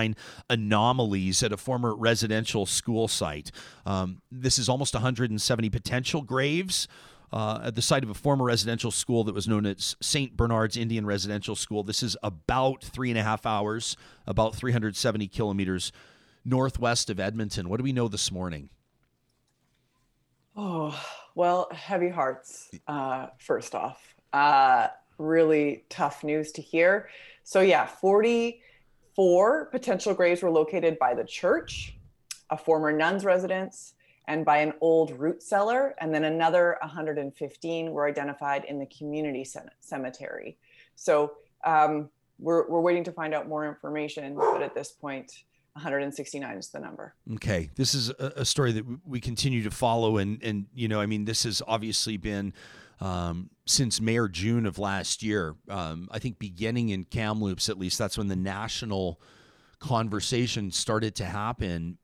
anomalies 0.49 1.43
at 1.43 1.51
a 1.51 1.57
former 1.57 1.95
residential 1.95 2.65
school 2.65 3.07
site. 3.07 3.51
Um, 3.85 4.21
this 4.31 4.57
is 4.57 4.69
almost 4.69 4.93
170 4.93 5.69
potential 5.69 6.21
graves. 6.21 6.87
Uh, 7.33 7.59
at 7.65 7.75
the 7.75 7.81
site 7.81 8.03
of 8.03 8.09
a 8.09 8.13
former 8.13 8.45
residential 8.45 8.91
school 8.91 9.23
that 9.25 9.35
was 9.35 9.47
known 9.47 9.65
as 9.65 9.97
St. 9.99 10.37
Bernard's 10.37 10.77
Indian 10.77 11.05
Residential 11.05 11.55
School. 11.55 11.83
This 11.83 12.03
is 12.03 12.15
about 12.23 12.83
three 12.83 13.09
and 13.09 13.19
a 13.19 13.23
half 13.23 13.45
hours, 13.45 13.97
about 14.25 14.55
370 14.55 15.27
kilometers 15.27 15.91
northwest 16.45 17.09
of 17.09 17.19
Edmonton. 17.19 17.67
What 17.67 17.77
do 17.77 17.83
we 17.83 17.91
know 17.91 18.07
this 18.07 18.31
morning? 18.31 18.69
Oh, 20.55 20.97
well, 21.33 21.67
heavy 21.73 22.09
hearts, 22.09 22.69
uh, 22.87 23.27
first 23.39 23.75
off. 23.75 24.15
Uh, 24.31 24.87
really 25.17 25.83
tough 25.89 26.23
news 26.23 26.51
to 26.53 26.61
hear. 26.61 27.09
So, 27.43 27.61
yeah, 27.61 27.85
40 27.85 28.61
Four 29.15 29.65
potential 29.65 30.13
graves 30.13 30.41
were 30.41 30.51
located 30.51 30.99
by 30.99 31.13
the 31.13 31.23
church, 31.23 31.95
a 32.49 32.57
former 32.57 32.91
nun's 32.91 33.23
residence, 33.23 33.93
and 34.27 34.43
by 34.43 34.57
an 34.57 34.73
old 34.81 35.17
root 35.17 35.41
cellar. 35.41 35.95
And 35.99 36.13
then 36.13 36.25
another 36.25 36.77
115 36.81 37.91
were 37.91 38.07
identified 38.07 38.65
in 38.65 38.77
the 38.77 38.87
community 38.87 39.47
cemetery. 39.79 40.57
So 40.95 41.33
um, 41.63 42.09
we're, 42.39 42.67
we're 42.67 42.81
waiting 42.81 43.03
to 43.05 43.11
find 43.11 43.33
out 43.33 43.47
more 43.47 43.65
information, 43.67 44.35
but 44.35 44.61
at 44.61 44.75
this 44.75 44.91
point, 44.91 45.43
169 45.73 46.57
is 46.57 46.69
the 46.69 46.79
number. 46.79 47.15
Okay, 47.35 47.69
this 47.75 47.93
is 47.93 48.09
a, 48.09 48.33
a 48.37 48.45
story 48.45 48.71
that 48.73 48.85
we 49.05 49.19
continue 49.19 49.61
to 49.63 49.71
follow, 49.71 50.17
and 50.17 50.41
and 50.41 50.67
you 50.73 50.87
know, 50.87 51.01
I 51.01 51.05
mean, 51.05 51.25
this 51.25 51.43
has 51.43 51.61
obviously 51.67 52.15
been 52.15 52.53
um, 52.99 53.49
since 53.65 53.99
May 53.99 54.17
or 54.17 54.27
June 54.27 54.65
of 54.65 54.79
last 54.79 55.23
year. 55.23 55.55
Um, 55.69 56.07
I 56.11 56.19
think 56.19 56.39
beginning 56.39 56.89
in 56.89 57.03
Kamloops, 57.05 57.69
at 57.69 57.77
least, 57.77 57.97
that's 57.97 58.17
when 58.17 58.27
the 58.27 58.35
national 58.35 59.19
conversation 59.79 60.71
started 60.71 61.15
to 61.15 61.25
happen. 61.25 61.97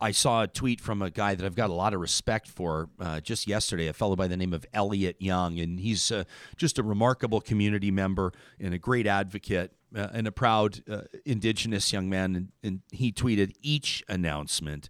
I 0.00 0.10
saw 0.10 0.42
a 0.42 0.46
tweet 0.46 0.80
from 0.80 1.02
a 1.02 1.10
guy 1.10 1.34
that 1.34 1.46
I've 1.46 1.54
got 1.54 1.70
a 1.70 1.74
lot 1.74 1.94
of 1.94 2.00
respect 2.00 2.48
for 2.48 2.90
uh, 3.00 3.20
just 3.20 3.46
yesterday, 3.46 3.86
a 3.88 3.92
fellow 3.92 4.16
by 4.16 4.26
the 4.26 4.36
name 4.36 4.52
of 4.52 4.66
Elliot 4.74 5.16
Young. 5.18 5.58
And 5.58 5.80
he's 5.80 6.10
uh, 6.10 6.24
just 6.56 6.78
a 6.78 6.82
remarkable 6.82 7.40
community 7.40 7.90
member 7.90 8.32
and 8.60 8.74
a 8.74 8.78
great 8.78 9.06
advocate 9.06 9.72
uh, 9.96 10.08
and 10.12 10.26
a 10.26 10.32
proud 10.32 10.82
uh, 10.90 11.02
Indigenous 11.24 11.92
young 11.92 12.10
man. 12.10 12.36
And, 12.36 12.48
and 12.62 12.80
he 12.90 13.12
tweeted 13.12 13.54
each 13.62 14.02
announcement 14.08 14.88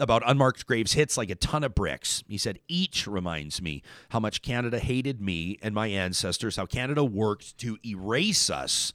about 0.00 0.22
unmarked 0.26 0.66
graves 0.66 0.94
hits 0.94 1.16
like 1.16 1.30
a 1.30 1.34
ton 1.34 1.62
of 1.62 1.74
bricks. 1.74 2.24
He 2.26 2.38
said, 2.38 2.58
Each 2.66 3.06
reminds 3.06 3.62
me 3.62 3.82
how 4.08 4.18
much 4.18 4.42
Canada 4.42 4.78
hated 4.78 5.20
me 5.20 5.58
and 5.62 5.74
my 5.74 5.88
ancestors, 5.88 6.56
how 6.56 6.66
Canada 6.66 7.04
worked 7.04 7.58
to 7.58 7.78
erase 7.84 8.50
us 8.50 8.92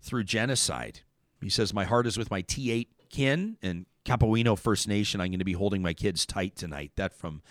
through 0.00 0.24
genocide. 0.24 1.00
He 1.40 1.50
says, 1.50 1.74
My 1.74 1.84
heart 1.84 2.06
is 2.06 2.18
with 2.18 2.30
my 2.30 2.42
T8 2.42 2.88
kin 3.10 3.58
and 3.62 3.86
Kapawe'no 4.04 4.58
First 4.58 4.88
Nation. 4.88 5.20
I'm 5.20 5.28
going 5.28 5.38
to 5.38 5.44
be 5.44 5.52
holding 5.52 5.82
my 5.82 5.92
kids 5.92 6.26
tight 6.26 6.56
tonight. 6.56 6.92
That 6.96 7.12
from 7.12 7.42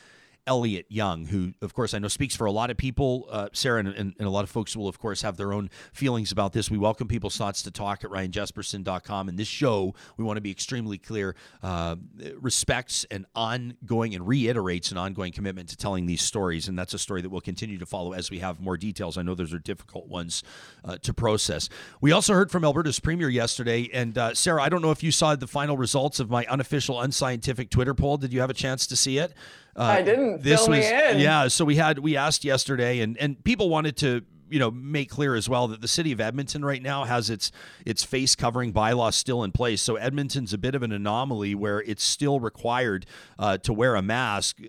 Elliot 0.47 0.85
Young, 0.89 1.27
who, 1.27 1.53
of 1.61 1.73
course, 1.73 1.93
I 1.93 1.99
know 1.99 2.07
speaks 2.07 2.35
for 2.35 2.45
a 2.45 2.51
lot 2.51 2.71
of 2.71 2.77
people. 2.77 3.27
Uh, 3.29 3.49
Sarah 3.53 3.79
and, 3.79 3.89
and, 3.89 4.15
and, 4.17 4.27
a 4.27 4.29
lot 4.29 4.43
of 4.43 4.49
folks 4.49 4.75
will, 4.75 4.87
of 4.87 4.97
course, 4.97 5.21
have 5.21 5.37
their 5.37 5.53
own 5.53 5.69
feelings 5.93 6.31
about 6.31 6.51
this. 6.53 6.69
We 6.71 6.77
welcome 6.77 7.07
people's 7.07 7.37
thoughts 7.37 7.61
to 7.63 7.71
talk 7.71 8.03
at 8.03 8.09
ryanjesperson.com. 8.09 9.29
And 9.29 9.37
this 9.37 9.47
show, 9.47 9.93
we 10.17 10.23
want 10.23 10.37
to 10.37 10.41
be 10.41 10.49
extremely 10.49 10.97
clear, 10.97 11.35
uh, 11.61 11.97
respects 12.39 13.05
an 13.11 13.27
ongoing 13.35 14.15
and 14.15 14.27
reiterates 14.27 14.91
an 14.91 14.97
ongoing 14.97 15.31
commitment 15.31 15.69
to 15.69 15.77
telling 15.77 16.07
these 16.07 16.21
stories. 16.21 16.67
And 16.67 16.77
that's 16.77 16.93
a 16.93 16.99
story 16.99 17.21
that 17.21 17.29
we'll 17.29 17.41
continue 17.41 17.77
to 17.77 17.85
follow 17.85 18.13
as 18.13 18.31
we 18.31 18.39
have 18.39 18.59
more 18.59 18.77
details. 18.77 19.17
I 19.17 19.21
know 19.21 19.35
those 19.35 19.53
are 19.53 19.59
difficult 19.59 20.07
ones 20.07 20.43
uh, 20.83 20.97
to 21.03 21.13
process. 21.13 21.69
We 22.01 22.11
also 22.11 22.33
heard 22.33 22.49
from 22.49 22.63
Alberta's 22.63 22.99
premier 22.99 23.29
yesterday. 23.29 23.89
And 23.93 24.17
uh, 24.17 24.33
Sarah, 24.33 24.63
I 24.63 24.69
don't 24.69 24.81
know 24.81 24.91
if 24.91 25.03
you 25.03 25.11
saw 25.11 25.35
the 25.35 25.47
final 25.47 25.77
results 25.77 26.19
of 26.19 26.29
my 26.29 26.45
unofficial, 26.47 26.99
unscientific 26.99 27.69
Twitter 27.69 27.93
poll. 27.93 28.17
Did 28.17 28.33
you 28.33 28.41
have 28.41 28.49
a 28.49 28.55
chance 28.55 28.87
to 28.87 28.95
see 28.95 29.17
it? 29.19 29.33
Uh, 29.75 29.83
I 29.83 30.01
didn't. 30.01 30.43
This 30.43 30.65
Fill 30.65 30.75
was 30.75 30.85
yeah. 30.89 31.47
So 31.47 31.65
we 31.65 31.75
had 31.75 31.99
we 31.99 32.17
asked 32.17 32.43
yesterday, 32.43 32.99
and 32.99 33.17
and 33.17 33.41
people 33.43 33.69
wanted 33.69 33.97
to 33.97 34.21
you 34.49 34.59
know 34.59 34.69
make 34.69 35.09
clear 35.09 35.35
as 35.35 35.47
well 35.47 35.67
that 35.69 35.81
the 35.81 35.87
city 35.87 36.11
of 36.11 36.19
Edmonton 36.19 36.63
right 36.63 36.81
now 36.81 37.05
has 37.05 37.29
its 37.29 37.51
its 37.85 38.03
face 38.03 38.35
covering 38.35 38.73
bylaw 38.73 39.13
still 39.13 39.43
in 39.43 39.51
place. 39.51 39.81
So 39.81 39.95
Edmonton's 39.95 40.53
a 40.53 40.57
bit 40.57 40.75
of 40.75 40.83
an 40.83 40.91
anomaly 40.91 41.55
where 41.55 41.81
it's 41.81 42.03
still 42.03 42.39
required 42.39 43.05
uh, 43.39 43.57
to 43.59 43.73
wear 43.73 43.95
a 43.95 44.01
mask 44.01 44.59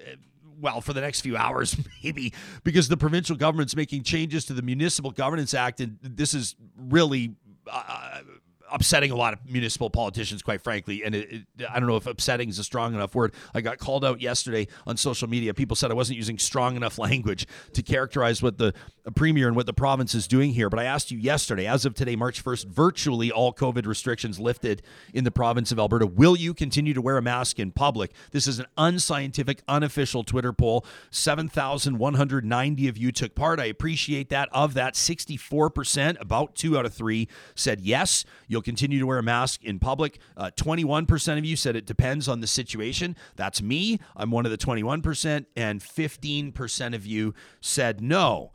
well, 0.62 0.80
for 0.80 0.92
the 0.92 1.00
next 1.00 1.22
few 1.22 1.36
hours, 1.36 1.76
maybe, 2.04 2.32
because 2.62 2.88
the 2.88 2.96
provincial 2.96 3.36
government's 3.36 3.74
making 3.74 4.04
changes 4.04 4.44
to 4.46 4.54
the 4.54 4.62
Municipal 4.62 5.10
Governance 5.10 5.52
Act, 5.52 5.80
and 5.80 5.98
this 6.00 6.32
is 6.32 6.54
really 6.76 7.34
uh, 7.66 8.20
upsetting 8.72 9.10
a 9.10 9.16
lot 9.16 9.32
of 9.32 9.38
municipal 9.48 9.90
politicians, 9.90 10.42
quite 10.42 10.62
frankly. 10.62 11.04
And 11.04 11.14
it, 11.14 11.32
it, 11.32 11.42
I 11.68 11.78
don't 11.78 11.88
know 11.88 11.96
if 11.96 12.06
upsetting 12.06 12.48
is 12.48 12.58
a 12.58 12.64
strong 12.64 12.94
enough 12.94 13.14
word. 13.14 13.34
I 13.54 13.60
got 13.60 13.78
called 13.78 14.04
out 14.04 14.20
yesterday 14.20 14.68
on 14.86 14.96
social 14.96 15.28
media. 15.28 15.54
People 15.54 15.76
said 15.76 15.90
I 15.90 15.94
wasn't 15.94 16.16
using 16.16 16.38
strong 16.38 16.76
enough 16.76 16.98
language 17.02 17.46
to 17.74 17.82
characterize 17.82 18.42
what 18.42 18.58
the 18.58 18.74
premier 19.14 19.48
and 19.48 19.56
what 19.56 19.66
the 19.66 19.72
province 19.72 20.14
is 20.14 20.26
doing 20.26 20.52
here. 20.52 20.68
But 20.68 20.78
I 20.78 20.84
asked 20.84 21.10
you 21.10 21.18
yesterday, 21.18 21.66
as 21.66 21.84
of 21.84 21.94
today, 21.94 22.16
March 22.16 22.42
1st, 22.42 22.66
virtually 22.66 23.30
all 23.30 23.52
COVID 23.52 23.86
restrictions 23.86 24.38
lifted 24.38 24.82
in 25.12 25.24
the 25.24 25.30
province 25.30 25.72
of 25.72 25.78
Alberta. 25.78 26.06
Will 26.06 26.36
you 26.36 26.54
continue 26.54 26.94
to 26.94 27.02
wear 27.02 27.16
a 27.16 27.22
mask 27.22 27.58
in 27.58 27.72
public? 27.72 28.12
This 28.30 28.46
is 28.46 28.58
an 28.58 28.66
unscientific, 28.76 29.62
unofficial 29.68 30.24
Twitter 30.24 30.52
poll. 30.52 30.84
7,190 31.10 32.88
of 32.88 32.96
you 32.96 33.12
took 33.12 33.34
part. 33.34 33.60
I 33.60 33.66
appreciate 33.66 34.28
that. 34.30 34.48
Of 34.52 34.74
that, 34.74 34.94
64%, 34.94 36.20
about 36.20 36.54
two 36.54 36.78
out 36.78 36.86
of 36.86 36.94
three, 36.94 37.28
said 37.54 37.80
yes. 37.80 38.24
You'll 38.46 38.61
continue 38.62 38.98
to 38.98 39.06
wear 39.06 39.18
a 39.18 39.22
mask 39.22 39.64
in 39.64 39.78
public. 39.78 40.18
Uh, 40.36 40.50
21% 40.56 41.38
of 41.38 41.44
you 41.44 41.56
said 41.56 41.76
it 41.76 41.86
depends 41.86 42.28
on 42.28 42.40
the 42.40 42.46
situation. 42.46 43.16
That's 43.36 43.60
me. 43.60 44.00
I'm 44.16 44.30
one 44.30 44.44
of 44.46 44.50
the 44.50 44.58
21%. 44.58 45.46
And 45.56 45.80
15% 45.80 46.94
of 46.94 47.06
you 47.06 47.34
said 47.60 48.00
no. 48.00 48.52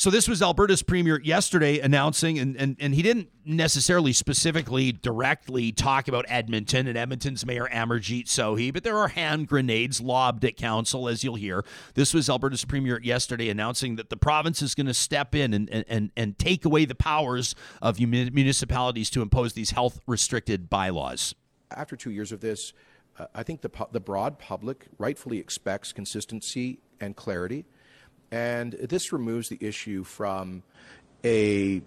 So 0.00 0.08
this 0.08 0.26
was 0.26 0.40
Alberta's 0.40 0.82
premier 0.82 1.20
yesterday 1.20 1.78
announcing, 1.78 2.38
and, 2.38 2.56
and, 2.56 2.74
and 2.80 2.94
he 2.94 3.02
didn't 3.02 3.28
necessarily 3.44 4.14
specifically 4.14 4.92
directly 4.92 5.72
talk 5.72 6.08
about 6.08 6.24
Edmonton 6.26 6.86
and 6.86 6.96
Edmonton's 6.96 7.44
mayor 7.44 7.68
Amarjeet 7.70 8.24
Sohi, 8.24 8.72
but 8.72 8.82
there 8.82 8.96
are 8.96 9.08
hand 9.08 9.46
grenades 9.46 10.00
lobbed 10.00 10.42
at 10.46 10.56
council, 10.56 11.06
as 11.06 11.22
you'll 11.22 11.34
hear. 11.34 11.66
This 11.92 12.14
was 12.14 12.30
Alberta's 12.30 12.64
premier 12.64 12.98
yesterday 13.02 13.50
announcing 13.50 13.96
that 13.96 14.08
the 14.08 14.16
province 14.16 14.62
is 14.62 14.74
going 14.74 14.86
to 14.86 14.94
step 14.94 15.34
in 15.34 15.52
and, 15.52 15.68
and, 15.68 16.10
and 16.16 16.38
take 16.38 16.64
away 16.64 16.86
the 16.86 16.94
powers 16.94 17.54
of 17.82 18.00
municipalities 18.00 19.10
to 19.10 19.20
impose 19.20 19.52
these 19.52 19.72
health 19.72 20.00
restricted 20.06 20.70
bylaws. 20.70 21.34
After 21.72 21.94
two 21.94 22.10
years 22.10 22.32
of 22.32 22.40
this, 22.40 22.72
uh, 23.18 23.26
I 23.34 23.42
think 23.42 23.60
the, 23.60 23.70
the 23.92 24.00
broad 24.00 24.38
public 24.38 24.86
rightfully 24.96 25.36
expects 25.36 25.92
consistency 25.92 26.78
and 27.02 27.14
clarity. 27.14 27.66
And 28.30 28.72
this 28.72 29.12
removes 29.12 29.48
the 29.48 29.58
issue 29.60 30.04
from 30.04 30.62
a, 31.24 31.82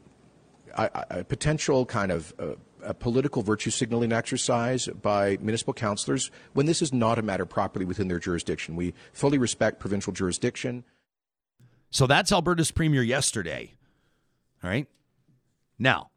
a, 0.76 1.06
a 1.10 1.24
potential 1.24 1.86
kind 1.86 2.12
of 2.12 2.34
uh, 2.38 2.56
a 2.84 2.94
political 2.94 3.42
virtue 3.42 3.70
signaling 3.70 4.12
exercise 4.12 4.88
by 4.88 5.38
municipal 5.42 5.74
councillors 5.74 6.30
when 6.54 6.66
this 6.66 6.82
is 6.82 6.94
not 6.94 7.18
a 7.18 7.22
matter 7.22 7.46
properly 7.46 7.86
within 7.86 8.08
their 8.08 8.20
jurisdiction. 8.20 8.76
We 8.76 8.94
fully 9.14 9.38
respect 9.38 9.80
provincial 9.80 10.14
jurisdiction. 10.14 10.84
So 11.90 12.08
that's 12.08 12.32
Alberta's 12.32 12.72
premier 12.72 13.04
yesterday. 13.04 13.74
All 14.64 14.70
right. 14.70 14.88
Now, 15.80 16.10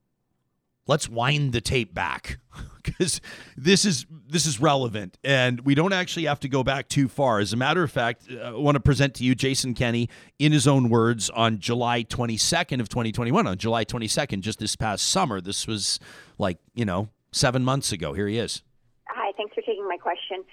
let's 0.86 1.08
wind 1.08 1.52
the 1.52 1.60
tape 1.60 1.94
back 1.94 2.38
because 2.82 3.20
this 3.56 3.84
is 3.84 4.06
this 4.28 4.46
is 4.46 4.60
relevant 4.60 5.18
and 5.24 5.60
we 5.62 5.74
don't 5.74 5.92
actually 5.92 6.26
have 6.26 6.40
to 6.40 6.48
go 6.48 6.62
back 6.62 6.88
too 6.88 7.08
far. 7.08 7.38
As 7.38 7.52
a 7.52 7.56
matter 7.56 7.82
of 7.82 7.90
fact 7.90 8.28
uh, 8.30 8.36
i 8.38 8.50
want 8.52 8.74
to 8.76 8.80
present 8.80 9.14
to 9.14 9.24
you 9.24 9.34
jason 9.34 9.74
kenney 9.74 10.08
in 10.38 10.52
his 10.52 10.66
own 10.66 10.88
words 10.88 11.30
on 11.30 11.58
july 11.58 12.02
22nd 12.04 12.80
of 12.80 12.88
2021 12.88 13.46
on 13.46 13.58
july 13.58 13.84
22nd 13.84 14.40
just 14.40 14.58
this 14.58 14.76
past 14.76 15.08
summer. 15.08 15.40
This 15.40 15.66
was 15.66 15.98
like 16.38 16.58
you 16.74 16.84
know 16.84 17.08
seven 17.32 17.64
months 17.64 17.92
ago. 17.92 18.12
Here 18.12 18.28
he 18.28 18.38
is. 18.38 18.62
Hi 19.08 19.32
thanks 19.36 19.54
for 19.54 19.62
taking 19.62 19.86
my 19.88 19.96
question. 19.96 20.44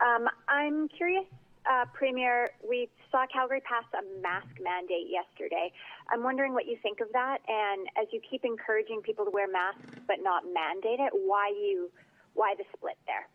Um, 0.00 0.28
i'm 0.48 0.88
curious 0.88 1.24
uh, 1.68 1.84
Premier, 1.92 2.50
we 2.68 2.88
saw 3.10 3.26
Calgary 3.32 3.60
pass 3.60 3.84
a 3.94 4.20
mask 4.22 4.48
mandate 4.62 5.08
yesterday. 5.08 5.72
I'm 6.08 6.22
wondering 6.22 6.54
what 6.54 6.66
you 6.66 6.76
think 6.82 7.00
of 7.00 7.08
that, 7.12 7.38
and 7.48 7.86
as 8.00 8.08
you 8.12 8.20
keep 8.28 8.44
encouraging 8.44 9.02
people 9.02 9.24
to 9.24 9.30
wear 9.30 9.50
masks 9.50 10.00
but 10.06 10.16
not 10.22 10.44
mandate 10.44 11.00
it, 11.00 11.12
why 11.12 11.48
you, 11.48 11.90
why 12.34 12.54
the 12.56 12.64
split 12.74 12.96
there? 13.06 13.28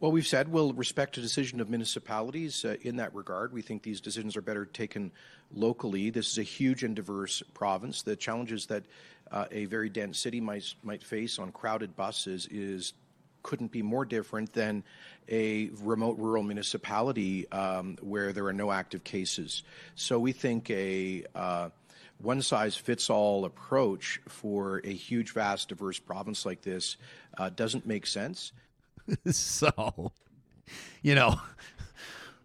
Well, 0.00 0.12
we've 0.12 0.26
said 0.26 0.48
we'll 0.48 0.72
respect 0.72 1.18
a 1.18 1.20
decision 1.20 1.60
of 1.60 1.68
municipalities 1.68 2.64
uh, 2.64 2.76
in 2.80 2.96
that 2.96 3.14
regard. 3.14 3.52
We 3.52 3.60
think 3.60 3.82
these 3.82 4.00
decisions 4.00 4.34
are 4.34 4.40
better 4.40 4.64
taken 4.64 5.12
locally. 5.52 6.08
This 6.08 6.30
is 6.32 6.38
a 6.38 6.42
huge 6.42 6.84
and 6.84 6.96
diverse 6.96 7.42
province. 7.52 8.00
The 8.00 8.16
challenges 8.16 8.64
that 8.66 8.84
uh, 9.30 9.44
a 9.50 9.66
very 9.66 9.90
dense 9.90 10.18
city 10.18 10.40
might 10.40 10.74
might 10.82 11.04
face 11.04 11.38
on 11.38 11.52
crowded 11.52 11.96
buses 11.96 12.48
is 12.50 12.94
couldn't 13.42 13.72
be 13.72 13.82
more 13.82 14.04
different 14.04 14.52
than 14.52 14.82
a 15.28 15.70
remote 15.82 16.18
rural 16.18 16.42
municipality 16.42 17.50
um, 17.52 17.96
where 18.00 18.32
there 18.32 18.46
are 18.46 18.52
no 18.52 18.70
active 18.70 19.04
cases. 19.04 19.62
So 19.94 20.18
we 20.18 20.32
think 20.32 20.70
a 20.70 21.24
uh, 21.34 21.70
one 22.18 22.42
size 22.42 22.76
fits 22.76 23.08
all 23.08 23.44
approach 23.44 24.20
for 24.28 24.80
a 24.84 24.92
huge, 24.92 25.32
vast, 25.32 25.68
diverse 25.68 25.98
province 25.98 26.44
like 26.44 26.62
this 26.62 26.96
uh, 27.38 27.50
doesn't 27.50 27.86
make 27.86 28.06
sense. 28.06 28.52
so, 29.30 30.12
you 31.02 31.14
know, 31.14 31.40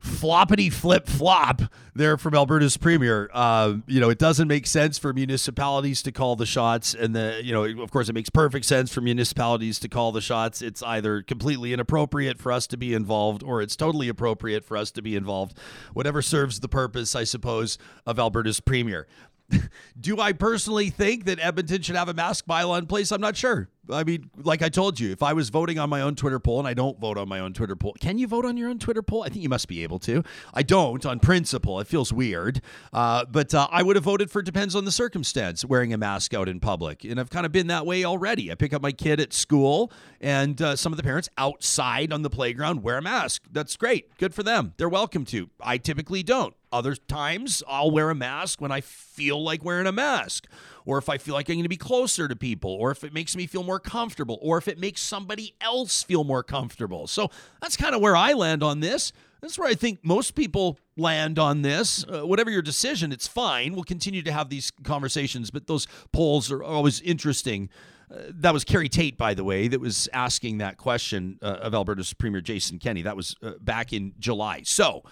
floppity 0.05 0.71
flip 0.71 1.07
flop 1.07 1.63
there 1.95 2.17
from 2.17 2.33
Alberta's 2.35 2.77
premier. 2.77 3.29
Uh, 3.33 3.75
you 3.87 3.99
know, 3.99 4.09
it 4.09 4.19
doesn't 4.19 4.47
make 4.47 4.67
sense 4.67 4.97
for 4.97 5.13
municipalities 5.13 6.01
to 6.03 6.11
call 6.11 6.35
the 6.35 6.45
shots, 6.45 6.93
and 6.93 7.15
the 7.15 7.41
you 7.43 7.51
know, 7.51 7.63
of 7.81 7.91
course, 7.91 8.07
it 8.07 8.13
makes 8.13 8.29
perfect 8.29 8.65
sense 8.65 8.93
for 8.93 9.01
municipalities 9.01 9.79
to 9.79 9.89
call 9.89 10.11
the 10.11 10.21
shots. 10.21 10.61
It's 10.61 10.83
either 10.83 11.21
completely 11.21 11.73
inappropriate 11.73 12.39
for 12.39 12.51
us 12.51 12.67
to 12.67 12.77
be 12.77 12.93
involved, 12.93 13.43
or 13.43 13.61
it's 13.61 13.75
totally 13.75 14.07
appropriate 14.07 14.63
for 14.63 14.77
us 14.77 14.91
to 14.91 15.01
be 15.01 15.15
involved. 15.15 15.57
Whatever 15.93 16.21
serves 16.21 16.59
the 16.59 16.69
purpose, 16.69 17.15
I 17.15 17.23
suppose, 17.23 17.77
of 18.05 18.19
Alberta's 18.19 18.59
premier. 18.59 19.07
Do 19.99 20.19
I 20.19 20.33
personally 20.33 20.89
think 20.89 21.25
that 21.25 21.39
Edmonton 21.39 21.81
should 21.81 21.95
have 21.95 22.09
a 22.09 22.13
mask 22.13 22.45
bylaw 22.45 22.77
in 22.79 22.87
place? 22.87 23.11
I'm 23.11 23.21
not 23.21 23.35
sure. 23.35 23.69
I 23.91 24.03
mean, 24.03 24.29
like 24.37 24.61
I 24.61 24.69
told 24.69 24.99
you, 24.99 25.11
if 25.11 25.21
I 25.21 25.33
was 25.33 25.49
voting 25.49 25.77
on 25.77 25.89
my 25.89 26.01
own 26.01 26.15
Twitter 26.15 26.39
poll, 26.39 26.59
and 26.59 26.67
I 26.67 26.73
don't 26.73 26.99
vote 26.99 27.17
on 27.17 27.29
my 27.29 27.39
own 27.39 27.53
Twitter 27.53 27.75
poll, 27.75 27.95
can 27.99 28.17
you 28.17 28.27
vote 28.27 28.45
on 28.45 28.57
your 28.57 28.69
own 28.69 28.79
Twitter 28.79 29.03
poll? 29.03 29.23
I 29.23 29.29
think 29.29 29.43
you 29.43 29.49
must 29.49 29.67
be 29.67 29.83
able 29.83 29.99
to. 29.99 30.23
I 30.53 30.63
don't 30.63 31.05
on 31.05 31.19
principle. 31.19 31.79
It 31.79 31.87
feels 31.87 32.11
weird. 32.11 32.61
Uh, 32.91 33.25
but 33.25 33.53
uh, 33.53 33.67
I 33.71 33.83
would 33.83 33.95
have 33.95 34.03
voted 34.03 34.31
for 34.31 34.41
depends 34.41 34.75
on 34.75 34.85
the 34.85 34.91
circumstance, 34.91 35.63
wearing 35.63 35.93
a 35.93 35.97
mask 35.97 36.33
out 36.33 36.49
in 36.49 36.59
public. 36.59 37.03
And 37.03 37.19
I've 37.19 37.29
kind 37.29 37.45
of 37.45 37.51
been 37.51 37.67
that 37.67 37.85
way 37.85 38.03
already. 38.05 38.51
I 38.51 38.55
pick 38.55 38.73
up 38.73 38.81
my 38.81 38.91
kid 38.91 39.19
at 39.19 39.33
school, 39.33 39.91
and 40.19 40.59
uh, 40.61 40.75
some 40.75 40.91
of 40.91 40.97
the 40.97 41.03
parents 41.03 41.29
outside 41.37 42.11
on 42.11 42.23
the 42.23 42.29
playground 42.29 42.81
wear 42.81 42.97
a 42.97 43.01
mask. 43.01 43.43
That's 43.51 43.75
great. 43.77 44.17
Good 44.17 44.33
for 44.33 44.43
them. 44.43 44.73
They're 44.77 44.89
welcome 44.89 45.25
to. 45.25 45.49
I 45.61 45.77
typically 45.77 46.23
don't. 46.23 46.55
Other 46.75 46.95
times, 46.95 47.63
I'll 47.67 47.89
wear 47.89 48.09
a 48.09 48.15
mask 48.15 48.59
when 48.59 48.71
I 48.71 48.81
feel 48.81 49.41
like 49.41 49.63
wearing 49.63 49.87
a 49.87 49.93
mask 49.93 50.47
or 50.85 50.97
if 50.97 51.09
I 51.09 51.17
feel 51.17 51.33
like 51.33 51.49
I'm 51.49 51.55
going 51.55 51.63
to 51.63 51.69
be 51.69 51.77
closer 51.77 52.27
to 52.27 52.35
people, 52.35 52.71
or 52.71 52.91
if 52.91 53.03
it 53.03 53.13
makes 53.13 53.35
me 53.35 53.47
feel 53.47 53.63
more 53.63 53.79
comfortable, 53.79 54.37
or 54.41 54.57
if 54.57 54.67
it 54.67 54.77
makes 54.77 55.01
somebody 55.01 55.55
else 55.59 56.03
feel 56.03 56.23
more 56.23 56.43
comfortable. 56.43 57.07
So 57.07 57.29
that's 57.61 57.75
kind 57.75 57.95
of 57.95 58.01
where 58.01 58.15
I 58.15 58.33
land 58.33 58.61
on 58.61 58.81
this. 58.81 59.11
That's 59.41 59.57
where 59.57 59.67
I 59.67 59.73
think 59.73 59.99
most 60.03 60.35
people 60.35 60.77
land 60.95 61.39
on 61.39 61.61
this. 61.61 62.05
Uh, 62.07 62.25
whatever 62.25 62.49
your 62.49 62.61
decision, 62.61 63.11
it's 63.11 63.27
fine. 63.27 63.73
We'll 63.73 63.83
continue 63.83 64.21
to 64.23 64.31
have 64.31 64.49
these 64.49 64.71
conversations, 64.83 65.51
but 65.51 65.67
those 65.67 65.87
polls 66.11 66.51
are 66.51 66.63
always 66.63 67.01
interesting. 67.01 67.69
Uh, 68.11 68.17
that 68.29 68.53
was 68.53 68.63
Carrie 68.63 68.89
Tait, 68.89 69.17
by 69.17 69.33
the 69.33 69.43
way, 69.43 69.67
that 69.67 69.79
was 69.79 70.07
asking 70.13 70.59
that 70.59 70.77
question 70.77 71.39
uh, 71.41 71.57
of 71.61 71.73
Alberta's 71.73 72.13
Premier 72.13 72.41
Jason 72.41 72.79
Kenney. 72.79 73.01
That 73.01 73.15
was 73.15 73.35
uh, 73.41 73.53
back 73.59 73.93
in 73.93 74.13
July. 74.19 74.61
So, 74.63 75.03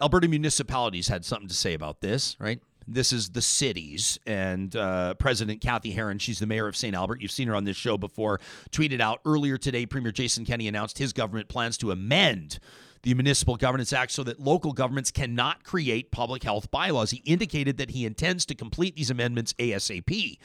Alberta 0.00 0.28
municipalities 0.28 1.08
had 1.08 1.24
something 1.24 1.48
to 1.48 1.54
say 1.54 1.74
about 1.74 2.00
this, 2.00 2.36
right? 2.38 2.60
This 2.88 3.12
is 3.12 3.30
the 3.30 3.42
cities. 3.42 4.18
And 4.26 4.74
uh, 4.74 5.14
President 5.14 5.60
Cathy 5.60 5.92
Heron, 5.92 6.18
she's 6.18 6.38
the 6.38 6.46
mayor 6.46 6.66
of 6.66 6.76
St. 6.76 6.94
Albert. 6.94 7.20
You've 7.20 7.30
seen 7.30 7.48
her 7.48 7.54
on 7.54 7.64
this 7.64 7.76
show 7.76 7.96
before, 7.96 8.40
tweeted 8.72 9.00
out 9.00 9.20
earlier 9.24 9.58
today 9.58 9.86
Premier 9.86 10.12
Jason 10.12 10.44
Kenney 10.44 10.66
announced 10.66 10.98
his 10.98 11.12
government 11.12 11.48
plans 11.48 11.78
to 11.78 11.90
amend 11.92 12.58
the 13.02 13.14
Municipal 13.14 13.56
Governance 13.56 13.92
Act 13.92 14.12
so 14.12 14.22
that 14.24 14.40
local 14.40 14.72
governments 14.72 15.10
cannot 15.10 15.64
create 15.64 16.10
public 16.10 16.42
health 16.42 16.70
bylaws. 16.70 17.10
He 17.10 17.22
indicated 17.24 17.78
that 17.78 17.90
he 17.90 18.04
intends 18.04 18.44
to 18.46 18.54
complete 18.54 18.96
these 18.96 19.10
amendments 19.10 19.54
ASAP. 19.54 20.38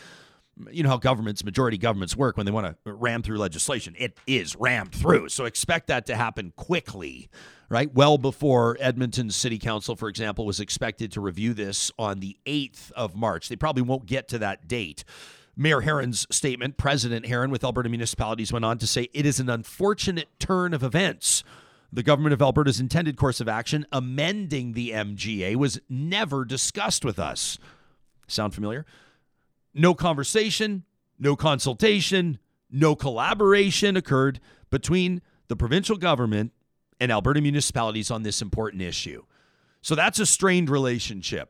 You 0.72 0.84
know 0.84 0.90
how 0.90 0.98
governments, 0.98 1.44
majority 1.44 1.78
governments 1.78 2.16
work 2.16 2.38
when 2.38 2.46
they 2.46 2.52
want 2.52 2.78
to 2.86 2.94
ram 2.94 3.24
through 3.24 3.40
legislation. 3.40 3.94
It 3.98 4.18
is 4.26 4.56
rammed 4.56 4.94
through. 4.94 5.30
So 5.30 5.44
expect 5.44 5.88
that 5.88 6.06
to 6.06 6.16
happen 6.16 6.54
quickly, 6.56 7.30
right? 7.70 7.94
Well 7.94 8.18
before 8.18 8.78
Edmonton 8.80 9.30
City 9.30 9.58
Council, 9.58 9.96
for 9.96 10.10
example, 10.10 10.46
was 10.46 10.60
expected 10.60 11.12
to 11.14 11.22
review 11.22 11.54
this 11.54 11.92
on 11.98 12.20
the 12.20 12.38
8th 12.46 12.92
of 12.92 13.16
March. 13.16 13.50
They 13.50 13.56
probably 13.56 13.82
won't 13.82 14.06
get 14.06 14.28
to 14.30 14.40
that 14.40 14.68
date. 14.68 15.04
Mayor 15.58 15.82
Heron's 15.82 16.28
statement, 16.30 16.78
President 16.78 17.26
Heron 17.26 17.50
with 17.50 17.64
Alberta 17.64 17.90
Municipalities 17.90 18.52
went 18.52 18.66
on 18.66 18.78
to 18.78 18.88
say 18.88 19.10
it 19.14 19.26
is 19.26 19.40
an 19.40 19.50
unfortunate 19.50 20.28
turn 20.40 20.74
of 20.74 20.84
events. 20.84 21.44
The 21.94 22.04
government 22.04 22.34
of 22.34 22.42
Alberta's 22.42 22.82
intended 22.82 23.16
course 23.16 23.40
of 23.40 23.48
action, 23.48 23.86
amending 23.92 24.74
the 24.74 24.92
MGA, 24.92 25.56
was 25.56 25.80
never 25.88 26.44
discussed 26.44 27.06
with 27.06 27.18
us. 27.18 27.58
Sound 28.28 28.54
familiar? 28.54 28.86
No 29.74 29.94
conversation, 29.94 30.84
no 31.18 31.38
consultation, 31.38 32.40
no 32.70 32.96
collaboration 32.96 33.96
occurred 33.96 34.42
between 34.70 35.22
the 35.48 35.56
provincial 35.56 35.96
government 35.96 36.52
and 37.00 37.12
Alberta 37.12 37.42
municipalities 37.42 38.12
on 38.12 38.24
this 38.24 38.42
important 38.42 38.82
issue. 38.82 39.24
So 39.82 39.94
that's 39.94 40.18
a 40.18 40.26
strained 40.26 40.70
relationship. 40.70 41.50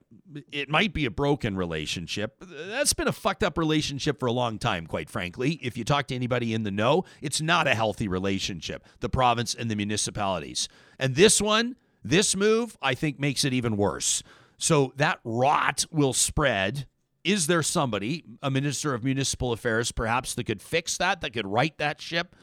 It 0.51 0.67
might 0.67 0.93
be 0.93 1.05
a 1.05 1.09
broken 1.09 1.55
relationship. 1.55 2.35
That's 2.41 2.91
been 2.91 3.07
a 3.07 3.13
fucked 3.13 3.43
up 3.43 3.57
relationship 3.57 4.19
for 4.19 4.25
a 4.25 4.31
long 4.33 4.59
time, 4.59 4.87
quite 4.87 5.09
frankly. 5.09 5.53
If 5.61 5.77
you 5.77 5.85
talk 5.85 6.07
to 6.07 6.15
anybody 6.15 6.53
in 6.53 6.63
the 6.63 6.71
know, 6.71 7.05
it's 7.21 7.39
not 7.39 7.65
a 7.65 7.73
healthy 7.75 8.09
relationship, 8.09 8.83
the 8.99 9.07
province 9.07 9.55
and 9.55 9.71
the 9.71 9.75
municipalities. 9.77 10.67
And 10.99 11.15
this 11.15 11.41
one, 11.41 11.77
this 12.03 12.35
move, 12.35 12.77
I 12.81 12.93
think 12.93 13.21
makes 13.21 13.45
it 13.45 13.53
even 13.53 13.77
worse. 13.77 14.21
So 14.57 14.91
that 14.97 15.21
rot 15.23 15.85
will 15.89 16.11
spread. 16.11 16.87
Is 17.23 17.47
there 17.47 17.63
somebody, 17.63 18.25
a 18.43 18.51
minister 18.51 18.93
of 18.93 19.03
municipal 19.03 19.53
affairs, 19.53 19.93
perhaps, 19.93 20.35
that 20.35 20.43
could 20.43 20.61
fix 20.61 20.97
that, 20.97 21.21
that 21.21 21.31
could 21.31 21.47
right 21.47 21.77
that 21.77 22.01
ship? 22.01 22.35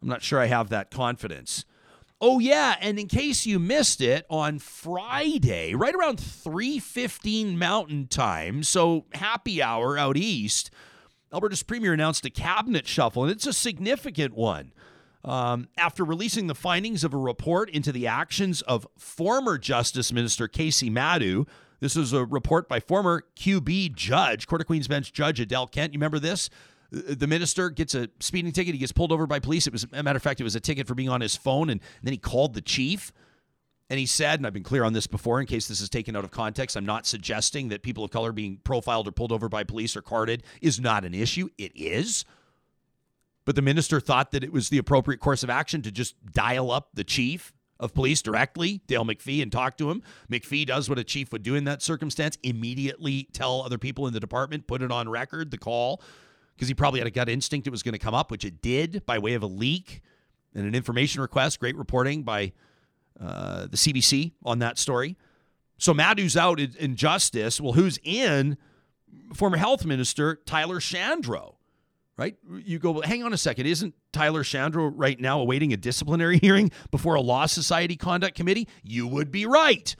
I'm 0.00 0.08
not 0.08 0.22
sure 0.22 0.40
I 0.40 0.46
have 0.46 0.70
that 0.70 0.90
confidence. 0.90 1.66
Oh 2.24 2.38
yeah, 2.38 2.76
and 2.80 3.00
in 3.00 3.08
case 3.08 3.46
you 3.46 3.58
missed 3.58 4.00
it, 4.00 4.24
on 4.30 4.60
Friday, 4.60 5.74
right 5.74 5.92
around 5.92 6.18
3:15 6.20 7.58
Mountain 7.58 8.06
Time, 8.06 8.62
so 8.62 9.06
happy 9.12 9.60
hour 9.60 9.98
out 9.98 10.16
east, 10.16 10.70
Alberta's 11.32 11.64
premier 11.64 11.92
announced 11.92 12.24
a 12.24 12.30
cabinet 12.30 12.86
shuffle, 12.86 13.24
and 13.24 13.32
it's 13.32 13.48
a 13.48 13.52
significant 13.52 14.34
one. 14.34 14.72
Um, 15.24 15.66
after 15.76 16.04
releasing 16.04 16.46
the 16.46 16.54
findings 16.54 17.02
of 17.02 17.12
a 17.12 17.18
report 17.18 17.68
into 17.70 17.90
the 17.90 18.06
actions 18.06 18.62
of 18.62 18.86
former 18.96 19.58
Justice 19.58 20.12
Minister 20.12 20.46
Kaycee 20.46 20.92
Madu, 20.92 21.44
this 21.80 21.96
is 21.96 22.12
a 22.12 22.24
report 22.24 22.68
by 22.68 22.78
former 22.78 23.24
QB 23.34 23.96
judge, 23.96 24.46
Court 24.46 24.60
of 24.60 24.68
Queen's 24.68 24.86
Bench 24.86 25.12
Judge 25.12 25.40
Adele 25.40 25.66
Kent. 25.66 25.92
You 25.92 25.98
remember 25.98 26.20
this? 26.20 26.50
The 26.92 27.26
minister 27.26 27.70
gets 27.70 27.94
a 27.94 28.10
speeding 28.20 28.52
ticket. 28.52 28.74
He 28.74 28.78
gets 28.78 28.92
pulled 28.92 29.12
over 29.12 29.26
by 29.26 29.38
police. 29.38 29.66
It 29.66 29.72
was, 29.72 29.86
a 29.92 30.02
matter 30.02 30.18
of 30.18 30.22
fact, 30.22 30.40
it 30.40 30.44
was 30.44 30.54
a 30.54 30.60
ticket 30.60 30.86
for 30.86 30.94
being 30.94 31.08
on 31.08 31.22
his 31.22 31.34
phone. 31.34 31.70
And, 31.70 31.80
then 32.02 32.12
he 32.12 32.18
called 32.18 32.52
the 32.52 32.60
chief 32.60 33.12
and 33.88 33.98
he 33.98 34.06
said, 34.06 34.38
and 34.38 34.46
I've 34.46 34.52
been 34.52 34.62
clear 34.62 34.84
on 34.84 34.92
this 34.92 35.06
before 35.06 35.40
in 35.40 35.46
case 35.46 35.68
this 35.68 35.80
is 35.80 35.88
taken 35.88 36.16
out 36.16 36.24
of 36.24 36.30
context, 36.30 36.76
I'm 36.76 36.86
not 36.86 37.06
suggesting 37.06 37.68
that 37.68 37.82
people 37.82 38.04
of 38.04 38.10
color 38.10 38.32
being 38.32 38.58
profiled 38.62 39.08
or 39.08 39.12
pulled 39.12 39.32
over 39.32 39.48
by 39.48 39.64
police 39.64 39.96
or 39.96 40.02
carded 40.02 40.42
is 40.60 40.80
not 40.80 41.04
an 41.04 41.14
issue. 41.14 41.48
It 41.58 41.72
is. 41.74 42.24
But 43.44 43.56
the 43.56 43.62
minister 43.62 43.98
thought 43.98 44.30
that 44.32 44.44
it 44.44 44.52
was 44.52 44.68
the 44.68 44.78
appropriate 44.78 45.20
course 45.20 45.42
of 45.42 45.50
action 45.50 45.82
to 45.82 45.90
just 45.90 46.14
dial 46.32 46.70
up 46.70 46.90
the 46.94 47.04
chief 47.04 47.52
of 47.80 47.94
police 47.94 48.22
directly, 48.22 48.82
Dale 48.86 49.04
McFee, 49.04 49.42
and 49.42 49.50
talk 49.50 49.76
to 49.78 49.90
him. 49.90 50.02
McPhee 50.30 50.66
does 50.66 50.88
what 50.88 50.98
a 50.98 51.04
chief 51.04 51.32
would 51.32 51.42
do 51.42 51.54
in 51.54 51.64
that 51.64 51.82
circumstance 51.82 52.38
immediately 52.42 53.28
tell 53.32 53.62
other 53.62 53.78
people 53.78 54.06
in 54.06 54.12
the 54.12 54.20
department, 54.20 54.66
put 54.66 54.82
it 54.82 54.92
on 54.92 55.08
record, 55.08 55.50
the 55.50 55.58
call 55.58 56.00
because 56.62 56.68
he 56.68 56.74
probably 56.74 57.00
had 57.00 57.08
a 57.08 57.10
gut 57.10 57.28
instinct 57.28 57.66
it 57.66 57.70
was 57.70 57.82
going 57.82 57.92
to 57.92 57.98
come 57.98 58.14
up, 58.14 58.30
which 58.30 58.44
it 58.44 58.62
did 58.62 59.04
by 59.04 59.18
way 59.18 59.34
of 59.34 59.42
a 59.42 59.48
leak 59.48 60.00
and 60.54 60.64
an 60.64 60.76
information 60.76 61.20
request. 61.20 61.58
Great 61.58 61.76
reporting 61.76 62.22
by 62.22 62.52
uh, 63.20 63.62
the 63.62 63.76
CBC 63.76 64.30
on 64.44 64.60
that 64.60 64.78
story. 64.78 65.16
So 65.76 65.92
Madu's 65.92 66.36
out 66.36 66.60
in 66.60 66.94
justice. 66.94 67.60
Well, 67.60 67.72
who's 67.72 67.98
in? 68.04 68.56
Former 69.34 69.56
health 69.56 69.84
minister 69.84 70.36
Tyler 70.46 70.78
Shandro, 70.78 71.56
right? 72.16 72.36
You 72.64 72.78
go, 72.78 72.92
well, 72.92 73.02
hang 73.02 73.24
on 73.24 73.32
a 73.32 73.36
second. 73.38 73.66
Isn't 73.66 73.92
Tyler 74.12 74.44
Shandro 74.44 74.92
right 74.94 75.18
now 75.18 75.40
awaiting 75.40 75.72
a 75.72 75.76
disciplinary 75.76 76.38
hearing 76.42 76.70
before 76.92 77.16
a 77.16 77.20
Law 77.20 77.46
Society 77.46 77.96
Conduct 77.96 78.36
Committee? 78.36 78.68
You 78.84 79.08
would 79.08 79.32
be 79.32 79.46
right. 79.46 79.96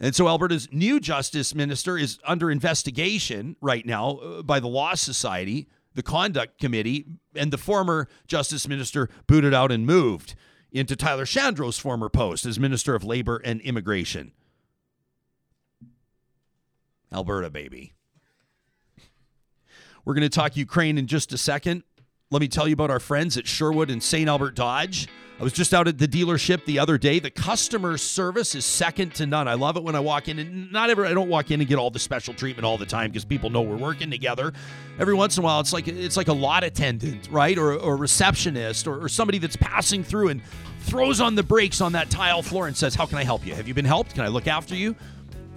And 0.00 0.14
so 0.14 0.28
Alberta's 0.28 0.68
new 0.70 1.00
justice 1.00 1.54
minister 1.54 1.98
is 1.98 2.18
under 2.24 2.50
investigation 2.50 3.56
right 3.60 3.84
now 3.84 4.16
uh, 4.18 4.42
by 4.42 4.60
the 4.60 4.68
Law 4.68 4.94
Society, 4.94 5.68
the 5.94 6.02
Conduct 6.02 6.58
Committee, 6.60 7.04
and 7.34 7.52
the 7.52 7.58
former 7.58 8.08
justice 8.26 8.68
minister 8.68 9.08
booted 9.26 9.52
out 9.52 9.72
and 9.72 9.84
moved 9.84 10.36
into 10.70 10.94
Tyler 10.94 11.24
Shandro's 11.24 11.78
former 11.78 12.08
post 12.08 12.46
as 12.46 12.60
Minister 12.60 12.94
of 12.94 13.02
Labor 13.02 13.40
and 13.44 13.60
Immigration. 13.60 14.32
Alberta, 17.12 17.50
baby. 17.50 17.94
We're 20.04 20.14
going 20.14 20.22
to 20.22 20.28
talk 20.28 20.56
Ukraine 20.56 20.98
in 20.98 21.06
just 21.06 21.32
a 21.32 21.38
second. 21.38 21.82
Let 22.30 22.42
me 22.42 22.48
tell 22.48 22.68
you 22.68 22.74
about 22.74 22.90
our 22.90 23.00
friends 23.00 23.38
at 23.38 23.46
Sherwood 23.46 23.88
and 23.88 24.02
St. 24.02 24.28
Albert 24.28 24.54
Dodge. 24.54 25.08
I 25.40 25.42
was 25.42 25.54
just 25.54 25.72
out 25.72 25.88
at 25.88 25.96
the 25.96 26.06
dealership 26.06 26.62
the 26.66 26.78
other 26.78 26.98
day. 26.98 27.20
The 27.20 27.30
customer 27.30 27.96
service 27.96 28.54
is 28.54 28.66
second 28.66 29.14
to 29.14 29.24
none. 29.24 29.48
I 29.48 29.54
love 29.54 29.78
it 29.78 29.82
when 29.82 29.94
I 29.94 30.00
walk 30.00 30.28
in, 30.28 30.38
and 30.38 30.70
not 30.70 30.90
ever. 30.90 31.06
I 31.06 31.14
don't 31.14 31.30
walk 31.30 31.50
in 31.50 31.60
and 31.60 31.66
get 31.66 31.78
all 31.78 31.88
the 31.88 31.98
special 31.98 32.34
treatment 32.34 32.66
all 32.66 32.76
the 32.76 32.84
time 32.84 33.10
because 33.10 33.24
people 33.24 33.48
know 33.48 33.62
we're 33.62 33.78
working 33.78 34.10
together. 34.10 34.52
Every 34.98 35.14
once 35.14 35.38
in 35.38 35.42
a 35.42 35.46
while, 35.46 35.58
it's 35.60 35.72
like 35.72 35.88
it's 35.88 36.18
like 36.18 36.28
a 36.28 36.34
lot 36.34 36.64
attendant, 36.64 37.28
right, 37.30 37.56
or, 37.56 37.72
a 37.72 37.96
receptionist, 37.96 38.86
or, 38.86 39.02
or 39.02 39.08
somebody 39.08 39.38
that's 39.38 39.56
passing 39.56 40.04
through 40.04 40.28
and 40.28 40.42
throws 40.80 41.22
on 41.22 41.34
the 41.34 41.42
brakes 41.42 41.80
on 41.80 41.92
that 41.92 42.10
tile 42.10 42.42
floor 42.42 42.66
and 42.66 42.76
says, 42.76 42.94
"How 42.94 43.06
can 43.06 43.16
I 43.16 43.24
help 43.24 43.46
you? 43.46 43.54
Have 43.54 43.66
you 43.66 43.72
been 43.72 43.86
helped? 43.86 44.12
Can 44.12 44.24
I 44.24 44.28
look 44.28 44.46
after 44.46 44.74
you?" 44.74 44.94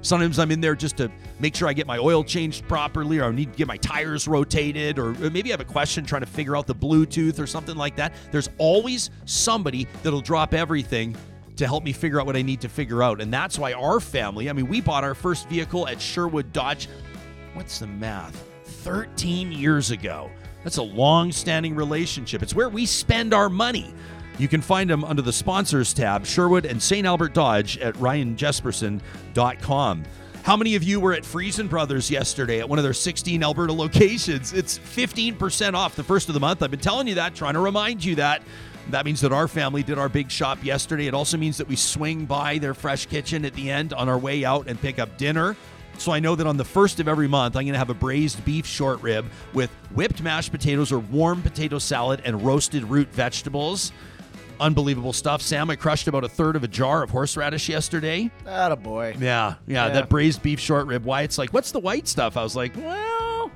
Sometimes 0.01 0.39
I'm 0.39 0.51
in 0.51 0.61
there 0.61 0.75
just 0.75 0.97
to 0.97 1.11
make 1.39 1.55
sure 1.55 1.67
I 1.67 1.73
get 1.73 1.87
my 1.87 1.97
oil 1.97 2.23
changed 2.23 2.67
properly, 2.67 3.19
or 3.19 3.25
I 3.25 3.31
need 3.31 3.51
to 3.51 3.57
get 3.57 3.67
my 3.67 3.77
tires 3.77 4.27
rotated, 4.27 4.97
or 4.97 5.13
maybe 5.13 5.51
I 5.51 5.53
have 5.53 5.61
a 5.61 5.65
question 5.65 6.05
trying 6.05 6.21
to 6.21 6.27
figure 6.27 6.57
out 6.57 6.67
the 6.67 6.75
Bluetooth 6.75 7.39
or 7.39 7.47
something 7.47 7.75
like 7.75 7.95
that. 7.97 8.13
There's 8.31 8.49
always 8.57 9.09
somebody 9.25 9.87
that'll 10.03 10.21
drop 10.21 10.53
everything 10.53 11.15
to 11.57 11.67
help 11.67 11.83
me 11.83 11.91
figure 11.93 12.19
out 12.19 12.25
what 12.25 12.35
I 12.35 12.41
need 12.41 12.61
to 12.61 12.69
figure 12.69 13.03
out. 13.03 13.21
And 13.21 13.31
that's 13.31 13.59
why 13.59 13.73
our 13.73 13.99
family, 13.99 14.49
I 14.49 14.53
mean, 14.53 14.67
we 14.67 14.81
bought 14.81 15.03
our 15.03 15.13
first 15.13 15.47
vehicle 15.49 15.87
at 15.87 16.01
Sherwood 16.01 16.51
Dodge. 16.51 16.89
What's 17.53 17.79
the 17.79 17.87
math? 17.87 18.43
13 18.63 19.51
years 19.51 19.91
ago. 19.91 20.31
That's 20.63 20.77
a 20.77 20.83
long 20.83 21.31
standing 21.31 21.75
relationship. 21.75 22.41
It's 22.41 22.55
where 22.55 22.69
we 22.69 22.85
spend 22.85 23.33
our 23.33 23.49
money. 23.49 23.93
You 24.37 24.47
can 24.47 24.61
find 24.61 24.89
them 24.89 25.03
under 25.03 25.21
the 25.21 25.33
sponsors 25.33 25.93
tab, 25.93 26.25
Sherwood 26.25 26.65
and 26.65 26.81
St. 26.81 27.05
Albert 27.05 27.33
Dodge 27.33 27.77
at 27.77 27.93
ryanjesperson.com. 27.95 30.03
How 30.43 30.57
many 30.57 30.75
of 30.75 30.81
you 30.81 30.99
were 30.99 31.13
at 31.13 31.23
Freson 31.23 31.67
Brothers 31.67 32.09
yesterday 32.09 32.59
at 32.59 32.67
one 32.67 32.79
of 32.79 32.83
their 32.83 32.93
16 32.93 33.43
Alberta 33.43 33.73
locations? 33.73 34.53
It's 34.53 34.79
15% 34.79 35.75
off 35.75 35.95
the 35.95 36.03
first 36.03 36.29
of 36.29 36.33
the 36.33 36.39
month. 36.39 36.63
I've 36.63 36.71
been 36.71 36.79
telling 36.79 37.07
you 37.07 37.13
that, 37.15 37.35
trying 37.35 37.53
to 37.53 37.59
remind 37.59 38.03
you 38.03 38.15
that. 38.15 38.41
That 38.89 39.05
means 39.05 39.21
that 39.21 39.31
our 39.31 39.47
family 39.47 39.83
did 39.83 39.99
our 39.99 40.09
big 40.09 40.31
shop 40.31 40.63
yesterday. 40.63 41.05
It 41.05 41.13
also 41.13 41.37
means 41.37 41.57
that 41.57 41.67
we 41.67 41.75
swing 41.75 42.25
by 42.25 42.57
their 42.57 42.73
fresh 42.73 43.05
kitchen 43.05 43.45
at 43.45 43.53
the 43.53 43.69
end 43.69 43.93
on 43.93 44.09
our 44.09 44.17
way 44.17 44.43
out 44.43 44.67
and 44.67 44.81
pick 44.81 44.97
up 44.97 45.15
dinner. 45.17 45.55
So 45.99 46.11
I 46.11 46.19
know 46.19 46.35
that 46.35 46.47
on 46.47 46.57
the 46.57 46.65
first 46.65 46.99
of 46.99 47.07
every 47.07 47.27
month, 47.27 47.55
I'm 47.55 47.65
going 47.65 47.73
to 47.73 47.79
have 47.79 47.91
a 47.91 47.93
braised 47.93 48.43
beef 48.43 48.65
short 48.65 48.99
rib 49.03 49.27
with 49.53 49.69
whipped 49.93 50.23
mashed 50.23 50.51
potatoes 50.51 50.91
or 50.91 50.97
warm 50.97 51.43
potato 51.43 51.77
salad 51.77 52.23
and 52.25 52.43
roasted 52.43 52.83
root 52.85 53.09
vegetables 53.09 53.91
unbelievable 54.61 55.11
stuff. 55.13 55.41
Sam, 55.41 55.69
I 55.69 55.75
crushed 55.75 56.07
about 56.07 56.23
a 56.23 56.29
third 56.29 56.55
of 56.55 56.63
a 56.63 56.67
jar 56.67 57.03
of 57.03 57.09
horseradish 57.09 57.67
yesterday. 57.67 58.31
That 58.45 58.71
a 58.71 58.75
boy. 58.77 59.15
Yeah, 59.19 59.55
yeah, 59.67 59.89
that 59.89 60.07
braised 60.09 60.41
beef 60.41 60.59
short 60.59 60.87
rib. 60.87 61.03
Why 61.03 61.23
it's 61.23 61.37
like, 61.37 61.51
what's 61.51 61.71
the 61.71 61.79
white 61.79 62.07
stuff? 62.07 62.37
I 62.37 62.43
was 62.43 62.55
like, 62.55 62.75
well, 62.77 63.51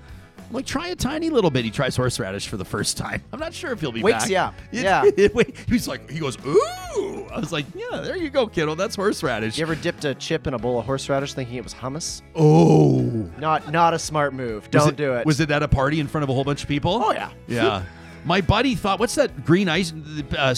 I'm 0.47 0.53
like, 0.53 0.65
try 0.65 0.89
a 0.89 0.95
tiny 0.95 1.29
little 1.29 1.49
bit. 1.49 1.65
He 1.65 1.71
tries 1.71 1.95
horseradish 1.95 2.47
for 2.47 2.57
the 2.57 2.65
first 2.65 2.97
time. 2.97 3.23
I'm 3.33 3.39
not 3.39 3.53
sure 3.53 3.71
if 3.71 3.79
he'll 3.81 3.91
be 3.91 4.03
Wakes 4.03 4.23
back. 4.25 4.29
you 4.29 4.37
up. 4.37 4.53
It- 4.71 4.83
Yeah. 4.83 5.03
it- 5.17 5.57
he's 5.67 5.87
like, 5.87 6.09
he 6.09 6.19
goes, 6.19 6.37
ooh. 6.45 7.27
I 7.31 7.39
was 7.39 7.51
like, 7.51 7.65
yeah, 7.75 7.99
there 8.01 8.15
you 8.15 8.29
go, 8.29 8.47
kiddo. 8.47 8.75
That's 8.75 8.95
horseradish. 8.95 9.57
You 9.57 9.63
ever 9.63 9.75
dipped 9.75 10.05
a 10.05 10.15
chip 10.15 10.47
in 10.47 10.53
a 10.53 10.59
bowl 10.59 10.79
of 10.79 10.85
horseradish 10.85 11.33
thinking 11.33 11.55
it 11.57 11.63
was 11.63 11.73
hummus? 11.73 12.21
oh. 12.35 13.01
Not 13.37 13.71
not 13.71 13.93
a 13.93 13.99
smart 13.99 14.33
move. 14.33 14.69
Don't 14.71 14.95
do 14.95 15.13
it. 15.13 15.25
Was 15.25 15.39
it 15.39 15.51
at 15.51 15.61
a 15.63 15.67
party 15.67 15.99
in 15.99 16.07
front 16.07 16.23
of 16.23 16.29
a 16.29 16.33
whole 16.33 16.43
bunch 16.45 16.61
of 16.63 16.69
people? 16.69 17.01
Oh, 17.03 17.11
yeah. 17.11 17.31
Yeah. 17.47 17.83
My 18.25 18.41
buddy 18.41 18.73
thought, 18.73 18.99
what's 18.99 19.13
that 19.15 19.45
green 19.45 19.69
ice? 19.69 19.93
Uh? 20.35 20.55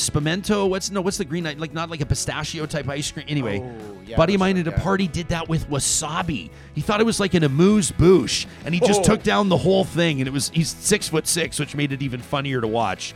What's 0.67 0.89
no? 0.89 1.01
What's 1.01 1.17
the 1.17 1.25
green 1.25 1.45
ice? 1.45 1.57
Like 1.57 1.73
not 1.73 1.89
like 1.89 1.99
a 1.99 2.05
pistachio 2.05 2.65
type 2.65 2.87
ice 2.87 3.11
cream. 3.11 3.25
Anyway, 3.27 3.59
Oh, 3.59 3.97
yeah, 4.05 4.15
buddy 4.15 4.35
of 4.35 4.39
mine 4.39 4.57
at 4.57 4.67
a 4.67 4.71
party 4.71 5.05
did 5.09 5.27
that 5.29 5.49
with 5.49 5.69
wasabi. 5.69 6.49
He 6.75 6.79
thought 6.81 7.01
it 7.01 7.05
was 7.05 7.19
like 7.19 7.33
an 7.33 7.43
amuse 7.43 7.91
bouche, 7.91 8.45
and 8.63 8.73
he 8.73 8.79
just 8.79 9.01
Oh. 9.01 9.03
took 9.03 9.21
down 9.21 9.49
the 9.49 9.57
whole 9.57 9.83
thing. 9.83 10.21
And 10.21 10.29
it 10.29 10.31
was 10.31 10.49
he's 10.53 10.69
six 10.69 11.09
foot 11.09 11.27
six, 11.27 11.59
which 11.59 11.75
made 11.75 11.91
it 11.91 12.01
even 12.01 12.21
funnier 12.21 12.61
to 12.61 12.67
watch. 12.67 13.13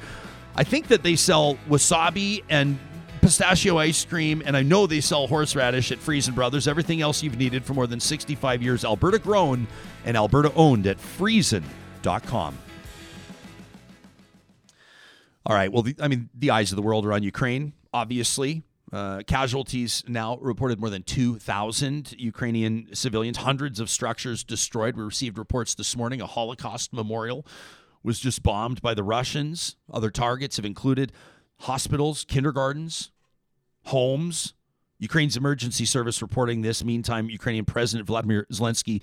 I 0.53 0.65
think 0.65 0.87
that 0.89 1.01
they 1.01 1.15
sell 1.15 1.57
wasabi 1.69 2.43
and 2.49 2.77
pistachio 3.21 3.77
ice 3.77 4.03
cream, 4.03 4.43
and 4.45 4.57
I 4.57 4.63
know 4.63 4.85
they 4.85 4.99
sell 4.99 5.27
horseradish 5.27 5.93
at 5.93 5.99
Freson 5.99 6.33
Brothers. 6.33 6.67
Everything 6.67 6.99
else 7.01 7.23
you've 7.23 7.37
needed 7.37 7.63
for 7.63 7.73
more 7.73 7.87
than 7.87 8.01
65 8.01 8.61
years, 8.61 8.83
Alberta 8.83 9.19
grown 9.19 9.67
and 10.03 10.17
Alberta 10.17 10.51
owned 10.55 10.87
at 10.87 10.99
Freson.com. 10.99 12.57
All 15.45 15.55
right. 15.55 15.71
Well, 15.71 15.83
the, 15.83 15.95
I 15.99 16.07
mean, 16.07 16.29
the 16.33 16.51
eyes 16.51 16.71
of 16.71 16.75
the 16.75 16.81
world 16.81 17.05
are 17.05 17.13
on 17.13 17.23
Ukraine, 17.23 17.73
obviously. 17.93 18.63
Uh, 18.91 19.21
casualties 19.25 20.03
now 20.07 20.37
reported 20.37 20.79
more 20.79 20.89
than 20.89 21.01
2,000 21.03 22.13
Ukrainian 22.17 22.89
civilians, 22.93 23.37
hundreds 23.37 23.79
of 23.79 23.89
structures 23.89 24.43
destroyed. 24.43 24.97
We 24.97 25.03
received 25.03 25.37
reports 25.37 25.75
this 25.75 25.95
morning 25.95 26.19
a 26.21 26.27
Holocaust 26.27 26.91
memorial 26.91 27.45
was 28.03 28.19
just 28.19 28.43
bombed 28.43 28.81
by 28.81 28.93
the 28.93 29.03
Russians. 29.03 29.77
Other 29.91 30.09
targets 30.09 30.57
have 30.57 30.65
included 30.65 31.11
hospitals, 31.59 32.25
kindergartens, 32.25 33.11
homes. 33.85 34.53
Ukraine's 34.99 35.37
emergency 35.37 35.85
service 35.85 36.21
reporting 36.21 36.61
this. 36.61 36.83
Meantime, 36.83 37.29
Ukrainian 37.29 37.65
President 37.65 38.07
Vladimir 38.07 38.45
Zelensky 38.51 39.01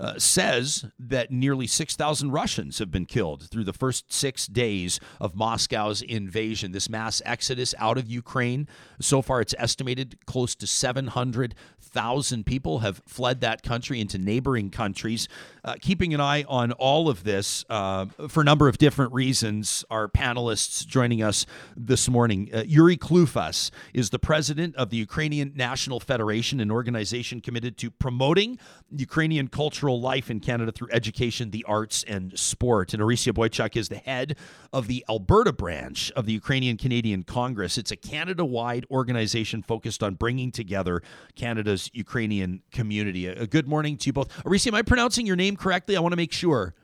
uh, 0.00 0.18
says 0.18 0.86
that 0.98 1.30
nearly 1.30 1.66
6,000 1.66 2.30
Russians 2.30 2.78
have 2.78 2.90
been 2.90 3.04
killed 3.04 3.50
through 3.50 3.64
the 3.64 3.72
first 3.74 4.10
six 4.10 4.46
days 4.46 4.98
of 5.20 5.34
Moscow's 5.34 6.00
invasion. 6.00 6.72
This 6.72 6.88
mass 6.88 7.20
exodus 7.26 7.74
out 7.78 7.98
of 7.98 8.08
Ukraine, 8.08 8.66
so 8.98 9.20
far 9.20 9.42
it's 9.42 9.54
estimated 9.58 10.24
close 10.24 10.54
to 10.54 10.66
700,000 10.66 12.46
people 12.46 12.78
have 12.78 13.02
fled 13.06 13.42
that 13.42 13.62
country 13.62 14.00
into 14.00 14.16
neighboring 14.16 14.70
countries. 14.70 15.28
Uh, 15.62 15.74
keeping 15.78 16.14
an 16.14 16.20
eye 16.20 16.44
on 16.48 16.72
all 16.72 17.10
of 17.10 17.24
this 17.24 17.66
uh, 17.68 18.06
for 18.28 18.40
a 18.40 18.44
number 18.44 18.68
of 18.68 18.78
different 18.78 19.12
reasons, 19.12 19.84
our 19.90 20.08
panelists 20.08 20.86
joining 20.86 21.22
us 21.22 21.44
this 21.76 22.08
morning. 22.08 22.48
Uh, 22.54 22.62
Yuri 22.66 22.96
Klufas 22.96 23.70
is 23.92 24.08
the 24.08 24.18
president 24.18 24.74
of 24.76 24.88
the 24.88 24.96
Ukrainian 24.96 25.52
National 25.54 26.00
Federation, 26.00 26.58
an 26.60 26.70
organization 26.70 27.42
committed 27.42 27.76
to 27.76 27.90
promoting 27.90 28.58
Ukrainian 28.96 29.48
cultural 29.48 29.89
life 29.98 30.30
in 30.30 30.40
Canada 30.40 30.70
through 30.72 30.88
education, 30.92 31.50
the 31.50 31.64
arts, 31.66 32.04
and 32.04 32.38
sport. 32.38 32.92
And 32.92 33.02
Orysia 33.02 33.32
Boychuk 33.32 33.76
is 33.76 33.88
the 33.88 33.96
head 33.96 34.36
of 34.72 34.86
the 34.86 35.04
Alberta 35.08 35.52
branch 35.52 36.12
of 36.12 36.26
the 36.26 36.32
Ukrainian 36.32 36.76
Canadian 36.76 37.22
Congress. 37.22 37.78
It's 37.78 37.90
a 37.90 37.96
Canada 37.96 38.44
wide 38.44 38.86
organization 38.90 39.62
focused 39.62 40.02
on 40.02 40.14
bringing 40.14 40.52
together 40.52 41.02
Canada's 41.34 41.90
Ukrainian 41.92 42.62
community. 42.70 43.26
A, 43.26 43.42
a 43.42 43.46
good 43.46 43.66
morning 43.66 43.96
to 43.98 44.06
you 44.06 44.12
both. 44.12 44.28
Orysia, 44.44 44.68
am 44.68 44.74
I 44.74 44.82
pronouncing 44.82 45.26
your 45.26 45.36
name 45.36 45.56
correctly? 45.56 45.96
I 45.96 46.00
want 46.00 46.12
to 46.12 46.16
make 46.16 46.32
sure. 46.32 46.74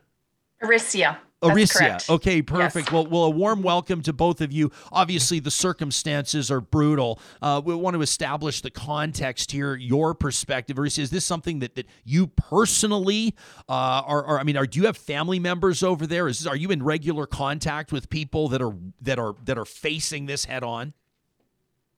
Orysia. 0.63 1.19
Orysia. 1.43 2.09
Okay, 2.09 2.41
perfect. 2.41 2.87
Yes. 2.89 2.93
Well, 2.93 3.07
well, 3.07 3.25
a 3.25 3.31
warm 3.31 3.63
welcome 3.63 4.01
to 4.03 4.13
both 4.13 4.41
of 4.41 4.53
you. 4.53 4.71
Obviously, 4.91 5.39
the 5.39 5.51
circumstances 5.51 6.51
are 6.51 6.63
brutal. 6.63 7.21
Uh, 7.43 7.61
we 7.65 7.75
want 7.75 7.95
to 7.95 8.03
establish 8.03 8.63
the 8.63 8.71
context 8.71 9.53
here, 9.53 9.77
your 9.77 10.15
perspective. 10.15 10.77
Orysia, 10.77 11.01
is 11.01 11.11
this 11.11 11.27
something 11.27 11.59
that, 11.59 11.75
that 11.75 11.87
you 12.05 12.27
personally 12.29 13.35
uh, 13.69 14.03
are, 14.07 14.25
are? 14.25 14.39
I 14.39 14.45
mean, 14.45 14.57
are 14.57 14.67
do 14.67 14.81
you 14.81 14.87
have 14.87 14.97
family 14.97 15.39
members 15.39 15.83
over 15.83 16.07
there? 16.07 16.27
Is 16.27 16.47
are 16.47 16.57
you 16.57 16.71
in 16.71 16.83
regular 16.83 17.27
contact 17.27 17.93
with 17.93 18.09
people 18.09 18.49
that 18.49 18.63
are 18.63 18.75
that 19.03 19.19
are 19.19 19.35
that 19.45 19.59
are 19.59 19.67
facing 19.67 20.27
this 20.27 20.47
head 20.47 20.65
on? 20.65 20.95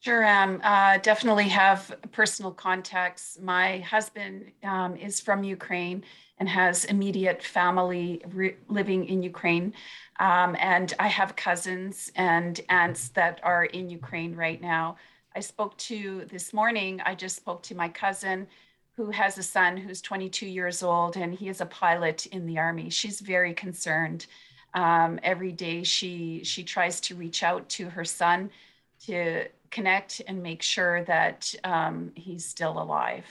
Sure 0.01 0.23
am. 0.23 0.61
Uh, 0.63 0.99
definitely 0.99 1.49
have 1.49 1.97
personal 2.13 2.53
contacts. 2.53 3.39
My 3.43 3.79
husband 3.81 4.53
um, 4.63 4.97
is 4.97 5.21
from 5.21 5.43
Ukraine 5.43 6.05
and 6.39 6.49
has 6.49 6.85
immediate 6.85 7.43
family 7.43 8.23
re- 8.29 8.57
living 8.69 9.05
in 9.07 9.23
Ukraine. 9.23 9.75
Um, 10.21 10.57
and 10.59 10.95
I 10.99 11.09
have 11.09 11.37
cousins 11.37 12.11
and 12.17 12.61
aunts 12.69 13.09
that 13.11 13.41
are 13.43 13.65
in 13.65 13.91
Ukraine 13.91 14.35
right 14.35 14.61
now. 14.61 14.97
I 15.35 15.41
spoke 15.41 15.77
to 15.79 16.25
this 16.31 16.53
morning, 16.53 17.01
I 17.05 17.15
just 17.15 17.37
spoke 17.37 17.63
to 17.65 17.75
my 17.75 17.89
cousin 17.89 18.47
who 18.99 19.11
has 19.11 19.39
a 19.39 19.43
son 19.45 19.77
who's 19.77 20.03
22 20.03 20.47
years 20.47 20.83
old 20.83 21.17
and 21.17 21.33
he 21.33 21.49
is 21.49 21.61
a 21.61 21.67
pilot 21.67 22.27
in 22.27 22.47
the 22.47 22.59
army. 22.59 22.91
She's 22.91 23.21
very 23.21 23.55
concerned. 23.55 24.27
Um, 24.75 25.21
every 25.23 25.53
day 25.53 25.83
she 25.85 26.43
she 26.45 26.65
tries 26.65 27.01
to 27.03 27.15
reach 27.15 27.43
out 27.43 27.69
to 27.71 27.89
her 27.89 28.05
son 28.05 28.51
to 29.07 29.47
connect 29.71 30.21
and 30.27 30.43
make 30.43 30.63
sure 30.63 31.05
that 31.05 31.55
um, 31.63 32.11
he's 32.17 32.45
still 32.45 32.83
alive 32.83 33.25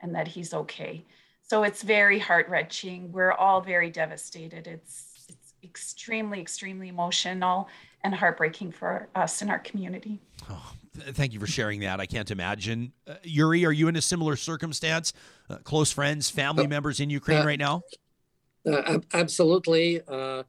and 0.00 0.14
that 0.14 0.26
he's 0.26 0.52
okay. 0.52 1.04
So 1.52 1.64
it's 1.64 1.82
very 1.82 2.18
heart 2.18 2.48
wrenching. 2.48 3.12
We're 3.12 3.32
all 3.32 3.60
very 3.60 3.90
devastated. 3.90 4.66
It's, 4.66 5.26
it's 5.28 5.52
extremely, 5.62 6.40
extremely 6.40 6.88
emotional 6.88 7.68
and 8.02 8.14
heartbreaking 8.14 8.72
for 8.72 9.10
us 9.14 9.42
in 9.42 9.50
our 9.50 9.58
community. 9.58 10.18
Oh, 10.48 10.72
thank 10.96 11.34
you 11.34 11.40
for 11.40 11.46
sharing 11.46 11.80
that. 11.80 12.00
I 12.00 12.06
can't 12.06 12.30
imagine. 12.30 12.94
Uh, 13.06 13.16
Yuri, 13.22 13.66
are 13.66 13.70
you 13.70 13.88
in 13.88 13.96
a 13.96 14.00
similar 14.00 14.34
circumstance? 14.34 15.12
Uh, 15.50 15.56
close 15.56 15.92
friends, 15.92 16.30
family 16.30 16.64
uh, 16.64 16.68
members 16.68 17.00
in 17.00 17.10
Ukraine 17.10 17.42
uh, 17.42 17.44
right 17.44 17.58
now? 17.58 17.82
Uh, 18.66 19.00
absolutely. 19.12 20.00
Uh, 20.08 20.44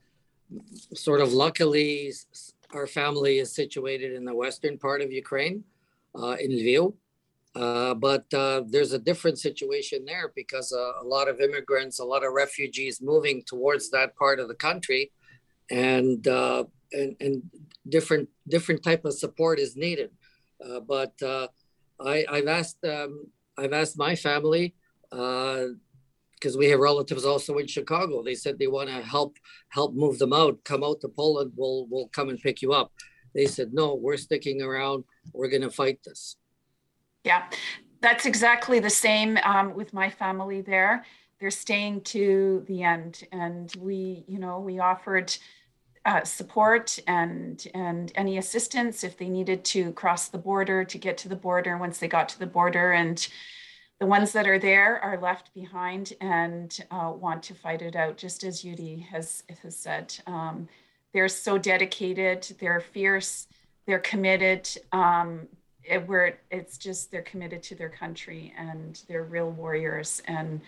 sort 0.94 1.20
of 1.20 1.34
luckily, 1.34 2.14
our 2.74 2.88
family 2.88 3.40
is 3.40 3.52
situated 3.52 4.14
in 4.14 4.24
the 4.24 4.34
western 4.34 4.78
part 4.78 5.02
of 5.02 5.12
Ukraine, 5.12 5.66
in 6.16 6.50
Lviv. 6.50 6.94
Uh, 7.56 7.94
but 7.94 8.26
uh, 8.34 8.64
there's 8.68 8.94
a 8.94 9.00
different 9.00 9.38
situation 9.38 10.06
there 10.06 10.32
because 10.36 10.74
uh, 10.74 11.04
a 11.04 11.06
lot 11.06 11.28
of 11.28 11.40
immigrants, 11.40 12.00
a 12.00 12.06
lot 12.06 12.26
of 12.26 12.34
refugees 12.34 13.00
moving 13.00 13.44
towards 13.46 13.92
that 13.92 14.16
part 14.16 14.40
of 14.40 14.48
the 14.48 14.56
country, 14.56 15.12
and 15.70 16.28
uh, 16.28 16.64
and, 16.92 17.16
and, 17.20 17.44
different 17.90 18.30
different 18.48 18.82
type 18.82 19.04
of 19.06 19.14
support 19.14 19.60
is 19.60 19.76
needed. 19.76 20.10
Uh, 20.66 20.80
but 20.80 21.14
I, 22.00 22.26
have 22.32 22.48
asked 22.48 22.84
um, 22.86 23.28
I've 23.58 23.74
asked 23.74 23.98
my 23.98 24.16
family 24.16 24.74
because 25.10 26.58
we 26.58 26.70
have 26.70 26.80
relatives 26.80 27.26
also 27.26 27.58
in 27.58 27.68
Chicago. 27.68 28.24
They 28.24 28.36
said 28.36 28.58
they 28.58 28.68
want 28.68 28.90
to 28.90 29.02
help 29.02 29.38
help 29.70 29.94
move 29.94 30.18
them 30.18 30.34
out, 30.34 30.64
come 30.64 30.84
out 30.84 31.02
to 31.02 31.08
Poland. 31.08 31.52
We'll 31.56 31.86
we'll 31.88 32.08
come 32.08 32.30
and 32.30 32.40
pick 32.40 32.64
you 32.64 32.74
up. 32.74 32.94
They 33.36 33.46
said 33.46 33.74
no, 33.74 33.94
we're 33.94 34.18
sticking 34.18 34.64
around. 34.64 35.04
We're 35.34 35.50
going 35.50 35.62
to 35.62 35.70
fight 35.70 36.00
this. 36.04 36.38
Yeah, 37.24 37.44
that's 38.02 38.26
exactly 38.26 38.80
the 38.80 38.90
same 38.90 39.38
um, 39.44 39.74
with 39.76 39.94
my 39.94 40.10
family 40.10 40.62
there. 40.62 41.06
They're 41.40 41.52
staying 41.52 42.02
to 42.02 42.64
the 42.68 42.84
end, 42.84 43.24
and 43.32 43.74
we, 43.80 44.24
you 44.28 44.40
know, 44.40 44.60
we 44.60 44.80
offered 44.80 45.36
uh, 46.06 46.24
support 46.24 47.00
and 47.08 47.66
and 47.74 48.12
any 48.16 48.38
assistance 48.38 49.04
if 49.04 49.18
they 49.18 49.30
needed 49.30 49.64
to 49.64 49.94
cross 49.94 50.28
the 50.28 50.38
border 50.38 50.84
to 50.84 50.98
get 50.98 51.18
to 51.20 51.30
the 51.30 51.36
border. 51.36 51.78
Once 51.78 51.98
they 51.98 52.08
got 52.08 52.30
to 52.30 52.40
the 52.40 52.46
border, 52.46 52.92
and 52.92 53.28
the 54.00 54.06
ones 54.06 54.34
that 54.34 54.48
are 54.48 54.60
there 54.60 55.00
are 55.00 55.20
left 55.20 55.54
behind 55.54 56.14
and 56.20 56.86
uh, 56.92 57.12
want 57.16 57.42
to 57.44 57.54
fight 57.54 57.82
it 57.82 57.96
out, 57.96 58.18
just 58.18 58.44
as 58.44 58.64
Yuri 58.64 59.08
has 59.12 59.44
has 59.64 59.78
said. 59.78 60.14
Um, 60.28 60.68
they're 61.14 61.30
so 61.30 61.58
dedicated. 61.58 62.56
They're 62.60 62.82
fierce. 62.82 63.48
They're 63.86 64.00
committed. 64.00 64.68
Um, 64.92 65.48
it, 65.84 66.08
where 66.08 66.38
it's 66.52 66.78
just 66.78 67.12
they're 67.12 67.22
committed 67.22 67.62
to 67.64 67.76
their 67.76 67.90
country 67.90 68.54
and 68.58 69.02
they're 69.08 69.24
real 69.24 69.52
warriors. 69.52 70.22
And 70.26 70.62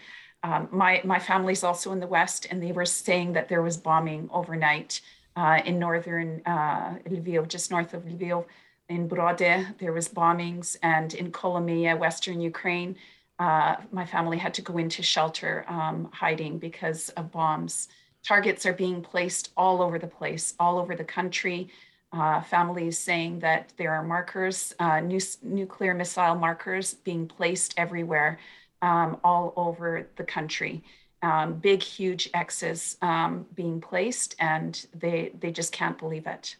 um, 0.43 0.67
my 0.71 1.01
my 1.03 1.19
family's 1.19 1.63
also 1.63 1.91
in 1.91 1.99
the 1.99 2.07
West, 2.07 2.47
and 2.49 2.61
they 2.61 2.71
were 2.71 2.85
saying 2.85 3.33
that 3.33 3.49
there 3.49 3.61
was 3.61 3.77
bombing 3.77 4.29
overnight 4.31 5.01
uh, 5.35 5.59
in 5.65 5.79
northern 5.79 6.41
uh, 6.45 6.95
Lviv, 7.07 7.47
just 7.47 7.71
north 7.71 7.93
of 7.93 8.03
Lviv. 8.03 8.45
In 8.87 9.07
Brody, 9.07 9.65
there 9.79 9.93
was 9.93 10.07
bombings, 10.07 10.77
and 10.83 11.13
in 11.15 11.31
Kolomyia, 11.31 11.97
western 11.97 12.39
Ukraine, 12.39 12.95
uh, 13.39 13.77
my 13.91 14.05
family 14.05 14.37
had 14.37 14.53
to 14.53 14.61
go 14.61 14.77
into 14.77 15.01
shelter, 15.01 15.65
um, 15.67 16.09
hiding 16.13 16.59
because 16.59 17.09
of 17.09 17.31
bombs. 17.31 17.87
Targets 18.23 18.65
are 18.65 18.73
being 18.73 19.01
placed 19.01 19.51
all 19.57 19.81
over 19.81 19.97
the 19.97 20.07
place, 20.07 20.53
all 20.59 20.77
over 20.77 20.95
the 20.95 21.03
country 21.03 21.69
uh, 22.15 22.41
families 22.41 22.97
saying 22.97 23.39
that 23.39 23.73
there 23.77 23.93
are 23.93 24.03
markers, 24.03 24.73
uh, 24.79 24.99
nu- 25.01 25.19
nuclear 25.43 25.93
missile 25.93 26.35
markers 26.35 26.93
being 26.93 27.27
placed 27.27 27.73
everywhere, 27.77 28.39
um, 28.81 29.17
all 29.23 29.53
over 29.57 30.07
the 30.15 30.23
country. 30.23 30.83
Um, 31.21 31.55
big, 31.55 31.81
huge 31.81 32.29
X's 32.33 32.97
um, 33.01 33.45
being 33.55 33.81
placed, 33.81 34.35
and 34.39 34.85
they 34.93 35.31
they 35.39 35.51
just 35.51 35.71
can't 35.71 35.97
believe 35.97 36.27
it. 36.27 36.55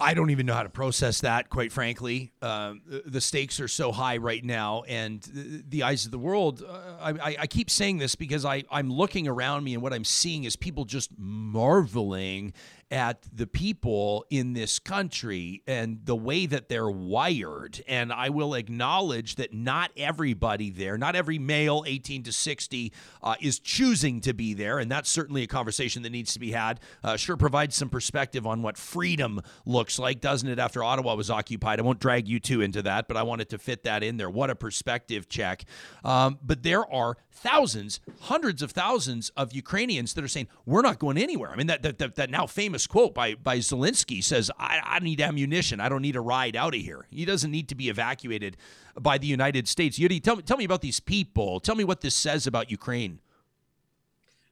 I 0.00 0.14
don't 0.14 0.30
even 0.30 0.46
know 0.46 0.54
how 0.54 0.62
to 0.62 0.68
process 0.68 1.22
that, 1.22 1.50
quite 1.50 1.72
frankly. 1.72 2.32
Um, 2.40 2.82
the 2.86 3.20
stakes 3.20 3.58
are 3.58 3.66
so 3.66 3.90
high 3.90 4.18
right 4.18 4.44
now, 4.44 4.84
and 4.86 5.20
the, 5.22 5.64
the 5.68 5.82
eyes 5.82 6.04
of 6.04 6.12
the 6.12 6.18
world. 6.18 6.62
Uh, 6.62 7.14
I, 7.20 7.36
I, 7.40 7.46
keep 7.48 7.68
saying 7.68 7.98
this 7.98 8.14
because 8.14 8.44
I, 8.44 8.62
I'm 8.70 8.92
looking 8.92 9.26
around 9.26 9.64
me, 9.64 9.74
and 9.74 9.82
what 9.82 9.92
I'm 9.92 10.04
seeing 10.04 10.44
is 10.44 10.54
people 10.54 10.84
just 10.84 11.10
marveling 11.18 12.52
at 12.90 13.22
the 13.32 13.46
people 13.46 14.24
in 14.30 14.54
this 14.54 14.78
country 14.78 15.62
and 15.66 16.00
the 16.04 16.16
way 16.16 16.46
that 16.46 16.68
they're 16.68 16.88
wired. 16.88 17.82
And 17.86 18.12
I 18.12 18.30
will 18.30 18.54
acknowledge 18.54 19.36
that 19.36 19.52
not 19.52 19.90
everybody 19.96 20.70
there, 20.70 20.96
not 20.96 21.14
every 21.14 21.38
male 21.38 21.84
18 21.86 22.22
to 22.24 22.32
60 22.32 22.92
uh, 23.22 23.34
is 23.40 23.58
choosing 23.58 24.20
to 24.22 24.32
be 24.32 24.54
there. 24.54 24.78
And 24.78 24.90
that's 24.90 25.10
certainly 25.10 25.42
a 25.42 25.46
conversation 25.46 26.02
that 26.02 26.10
needs 26.10 26.32
to 26.32 26.38
be 26.38 26.52
had. 26.52 26.80
Uh, 27.04 27.16
sure 27.16 27.36
provides 27.36 27.76
some 27.76 27.90
perspective 27.90 28.46
on 28.46 28.62
what 28.62 28.78
freedom 28.78 29.40
looks 29.66 29.98
like, 29.98 30.20
doesn't 30.20 30.48
it, 30.48 30.58
after 30.58 30.82
Ottawa 30.82 31.14
was 31.14 31.30
occupied? 31.30 31.80
I 31.80 31.82
won't 31.82 32.00
drag 32.00 32.26
you 32.26 32.40
two 32.40 32.62
into 32.62 32.82
that, 32.82 33.06
but 33.08 33.16
I 33.16 33.22
wanted 33.22 33.50
to 33.50 33.58
fit 33.58 33.84
that 33.84 34.02
in 34.02 34.16
there. 34.16 34.30
What 34.30 34.50
a 34.50 34.54
perspective 34.54 35.28
check. 35.28 35.64
Um, 36.04 36.38
but 36.42 36.62
there 36.62 36.90
are 36.90 37.16
thousands, 37.30 38.00
hundreds 38.20 38.62
of 38.62 38.72
thousands 38.72 39.30
of 39.30 39.52
Ukrainians 39.52 40.14
that 40.14 40.24
are 40.24 40.28
saying, 40.28 40.48
we're 40.66 40.82
not 40.82 40.98
going 40.98 41.18
anywhere. 41.18 41.50
I 41.50 41.56
mean, 41.56 41.66
that, 41.68 41.82
that, 41.82 41.98
that, 41.98 42.14
that 42.16 42.30
now 42.30 42.46
famous 42.46 42.77
quote 42.86 43.14
by, 43.14 43.34
by 43.34 43.58
Zelensky 43.58 44.22
says, 44.22 44.50
I, 44.58 44.80
I 44.84 44.98
need 45.00 45.20
ammunition. 45.20 45.80
I 45.80 45.88
don't 45.88 46.02
need 46.02 46.16
a 46.16 46.20
ride 46.20 46.56
out 46.56 46.74
of 46.74 46.80
here. 46.80 47.06
He 47.10 47.24
doesn't 47.24 47.50
need 47.50 47.68
to 47.68 47.74
be 47.74 47.88
evacuated 47.88 48.56
by 48.98 49.18
the 49.18 49.26
United 49.26 49.68
States. 49.68 49.98
Yuri, 49.98 50.20
tell 50.20 50.36
me, 50.36 50.42
tell 50.42 50.56
me 50.56 50.64
about 50.64 50.82
these 50.82 51.00
people. 51.00 51.60
Tell 51.60 51.74
me 51.74 51.84
what 51.84 52.00
this 52.00 52.14
says 52.14 52.46
about 52.46 52.70
Ukraine. 52.70 53.20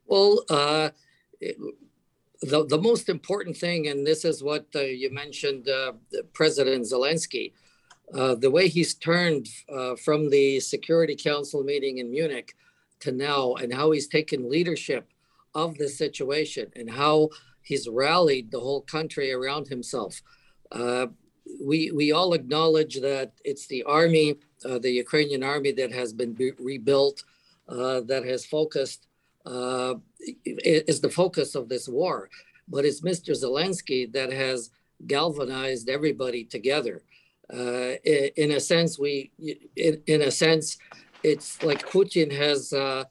Well, 0.07 0.45
uh, 0.49 0.91
the, 2.43 2.67
the 2.67 2.79
most 2.81 3.09
important 3.09 3.57
thing, 3.57 3.89
and 3.89 4.07
this 4.07 4.25
is 4.25 4.43
what 4.43 4.67
uh, 4.75 4.81
you 4.81 5.13
mentioned, 5.13 5.69
uh, 5.69 5.93
President 6.33 6.85
Zelensky, 6.85 7.53
uh, 8.15 8.35
the 8.37 8.51
way 8.51 8.69
he's 8.69 8.95
turned 8.95 9.49
uh, 9.69 9.97
from 9.97 10.31
the 10.31 10.61
Security 10.61 11.17
Council 11.17 11.65
meeting 11.65 11.99
in 11.99 12.11
Munich 12.11 12.55
to 13.01 13.11
now, 13.11 13.55
and 13.55 13.75
how 13.75 13.91
he's 13.91 14.07
taken 14.07 14.49
leadership 14.49 15.09
of 15.55 15.77
the 15.77 15.89
situation, 15.89 16.71
and 16.77 16.89
how 16.91 17.31
he's 17.67 17.89
rallied 17.89 18.51
the 18.51 18.61
whole 18.61 18.83
country 18.83 19.33
around 19.33 19.67
himself. 19.67 20.23
Uh, 20.71 21.07
we 21.63 21.91
we 21.91 22.13
all 22.13 22.33
acknowledge 22.33 23.01
that 23.01 23.33
it's 23.45 23.67
the 23.67 23.83
army, 23.85 24.37
uh, 24.65 24.79
the 24.79 24.91
Ukrainian 25.05 25.43
army, 25.43 25.73
that 25.73 25.93
has 25.93 26.13
been 26.13 26.33
be- 26.33 26.61
rebuilt, 26.73 27.25
uh, 27.69 28.01
that 28.11 28.25
has 28.25 28.45
focused 28.45 29.07
uh, 29.45 29.95
is 30.95 31.01
the 31.01 31.11
focus 31.23 31.55
of 31.55 31.69
this 31.69 31.89
war. 31.89 32.31
But 32.69 32.85
it's 32.85 33.01
Mr. 33.01 33.31
Zelensky 33.43 34.13
that 34.13 34.33
has 34.33 34.71
galvanized 35.07 35.89
everybody 35.89 36.43
together. 36.45 37.03
Uh, 37.53 37.95
in, 38.13 38.31
in, 38.37 38.51
a 38.53 38.61
sense, 38.61 38.99
we 38.99 39.31
in, 39.77 40.03
in, 40.07 40.23
a 40.23 40.31
sense, 40.31 40.79
it's 41.23 41.63
like 41.63 41.89
Putin 41.89 42.29
has 42.33 42.73
uh, 42.73 43.05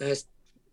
has 0.00 0.26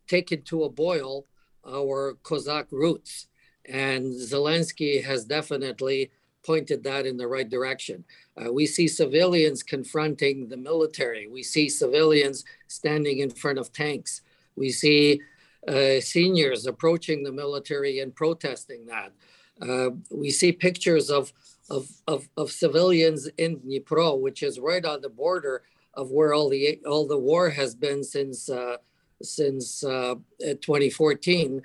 taken 0.08 0.42
to 0.44 0.64
a 0.64 0.70
boil 0.70 1.26
our 1.68 2.16
Cossack 2.24 2.68
roots, 2.72 3.28
and 3.66 4.06
Zelensky 4.06 5.04
has 5.04 5.26
definitely 5.26 6.12
pointed 6.44 6.84
that 6.84 7.06
in 7.06 7.18
the 7.18 7.28
right 7.28 7.50
direction. 7.50 8.04
Uh, 8.36 8.52
we 8.52 8.66
see 8.66 8.88
civilians 8.88 9.62
confronting 9.64 10.48
the 10.48 10.58
military. 10.58 11.28
We 11.28 11.44
see 11.44 11.70
civilians 11.70 12.44
standing 12.68 13.20
in 13.20 13.30
front 13.30 13.60
of 13.60 13.72
tanks. 13.72 14.22
We 14.56 14.72
see 14.72 15.22
uh, 15.68 16.00
seniors 16.00 16.66
approaching 16.66 17.24
the 17.24 17.32
military 17.32 18.00
and 18.00 18.16
protesting 18.16 18.88
that. 18.88 19.12
Uh, 19.62 19.92
we 20.10 20.32
see 20.32 20.52
pictures 20.52 21.12
of, 21.12 21.32
of, 21.70 21.88
of, 22.08 22.28
of, 22.36 22.52
civilians 22.52 23.28
in 23.38 23.60
Dnipro, 23.60 24.20
which 24.20 24.42
is 24.42 24.60
right 24.60 24.84
on 24.84 25.02
the 25.02 25.10
border 25.10 25.62
of 25.94 26.10
where 26.10 26.34
all 26.34 26.50
the 26.50 26.80
all 26.88 27.06
the 27.06 27.18
war 27.18 27.50
has 27.50 27.76
been 27.76 28.04
since 28.04 28.50
uh, 28.50 28.78
since 29.24 29.84
uh, 29.84 30.16
2014, 30.40 31.62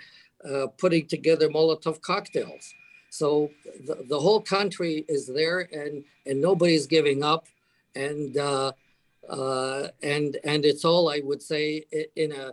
uh, 0.48 0.66
putting 0.78 1.06
together 1.06 1.48
Molotov 1.48 2.00
cocktails. 2.00 2.74
So 3.10 3.50
the, 3.86 4.04
the 4.08 4.18
whole 4.18 4.40
country 4.40 5.04
is 5.08 5.26
there, 5.26 5.60
and 5.72 6.04
and 6.26 6.40
nobody's 6.40 6.86
giving 6.86 7.24
up, 7.24 7.46
and 7.94 8.36
uh, 8.36 8.72
uh, 9.28 9.88
and 10.02 10.36
and 10.44 10.64
it's 10.64 10.84
all 10.84 11.08
I 11.08 11.20
would 11.24 11.42
say 11.42 11.84
in 12.14 12.32
a 12.32 12.52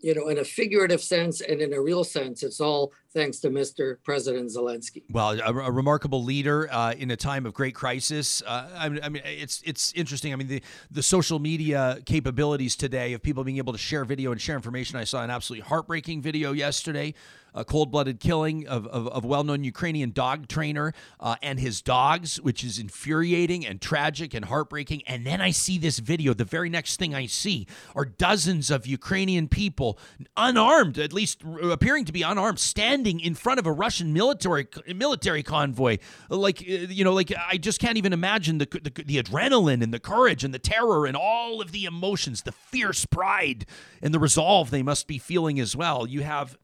you 0.00 0.14
know, 0.14 0.28
in 0.28 0.38
a 0.38 0.44
figurative 0.44 1.02
sense 1.02 1.40
and 1.40 1.60
in 1.60 1.72
a 1.72 1.80
real 1.80 2.04
sense, 2.04 2.42
it's 2.42 2.60
all 2.60 2.92
thanks 3.12 3.38
to 3.40 3.48
Mr. 3.48 3.96
President 4.04 4.50
Zelensky. 4.50 5.02
Well, 5.10 5.38
a, 5.40 5.52
a 5.52 5.70
remarkable 5.70 6.22
leader 6.22 6.68
uh, 6.70 6.92
in 6.92 7.10
a 7.10 7.16
time 7.16 7.46
of 7.46 7.54
great 7.54 7.74
crisis. 7.74 8.42
Uh, 8.46 8.68
I, 8.76 8.88
mean, 8.88 9.00
I, 9.02 9.08
mean, 9.08 9.22
it's 9.24 9.62
it's 9.64 9.92
interesting. 9.94 10.32
I 10.32 10.36
mean, 10.36 10.48
the 10.48 10.62
the 10.90 11.02
social 11.02 11.38
media 11.38 11.98
capabilities 12.06 12.76
today 12.76 13.12
of 13.12 13.22
people 13.22 13.44
being 13.44 13.58
able 13.58 13.72
to 13.72 13.78
share 13.78 14.04
video 14.04 14.32
and 14.32 14.40
share 14.40 14.56
information. 14.56 14.96
I 14.98 15.04
saw 15.04 15.22
an 15.22 15.30
absolutely 15.30 15.66
heartbreaking 15.68 16.22
video 16.22 16.52
yesterday 16.52 17.14
a 17.56 17.64
cold 17.64 17.90
blooded 17.90 18.20
killing 18.20 18.68
of, 18.68 18.86
of, 18.88 19.08
of 19.08 19.24
well 19.24 19.42
known 19.42 19.64
Ukrainian 19.64 20.12
dog 20.12 20.46
trainer 20.46 20.92
uh, 21.18 21.36
and 21.42 21.58
his 21.58 21.80
dogs, 21.80 22.40
which 22.40 22.62
is 22.62 22.78
infuriating 22.78 23.66
and 23.66 23.80
tragic 23.80 24.34
and 24.34 24.44
heartbreaking. 24.44 25.02
And 25.06 25.26
then 25.26 25.40
I 25.40 25.50
see 25.50 25.78
this 25.78 25.98
video. 25.98 26.34
The 26.34 26.44
very 26.44 26.68
next 26.68 26.98
thing 26.98 27.14
I 27.14 27.26
see 27.26 27.66
are 27.94 28.04
dozens 28.04 28.70
of 28.70 28.86
Ukrainian 28.86 29.48
people, 29.48 29.98
unarmed, 30.36 30.98
at 30.98 31.12
least 31.12 31.42
appearing 31.62 32.04
to 32.04 32.12
be 32.12 32.22
unarmed, 32.22 32.58
standing 32.58 33.05
in 33.10 33.34
front 33.34 33.58
of 33.58 33.66
a 33.66 33.72
Russian 33.72 34.12
military 34.12 34.66
military 34.94 35.42
convoy. 35.42 35.98
Like, 36.28 36.60
uh, 36.60 36.88
you 36.88 37.04
know, 37.04 37.12
like 37.12 37.32
I 37.36 37.56
just 37.56 37.80
can't 37.80 37.96
even 37.96 38.12
imagine 38.12 38.58
the, 38.58 38.66
the, 38.66 39.04
the 39.04 39.22
adrenaline 39.22 39.82
and 39.82 39.92
the 39.94 40.00
courage 40.00 40.44
and 40.44 40.52
the 40.52 40.58
terror 40.58 41.06
and 41.06 41.16
all 41.16 41.60
of 41.60 41.72
the 41.72 41.84
emotions, 41.84 42.42
the 42.42 42.52
fierce 42.52 43.06
pride 43.06 43.66
and 44.02 44.12
the 44.12 44.18
resolve 44.18 44.70
they 44.70 44.82
must 44.82 45.06
be 45.06 45.18
feeling 45.18 45.60
as 45.60 45.76
well. 45.76 46.06
You 46.06 46.22
have 46.22 46.56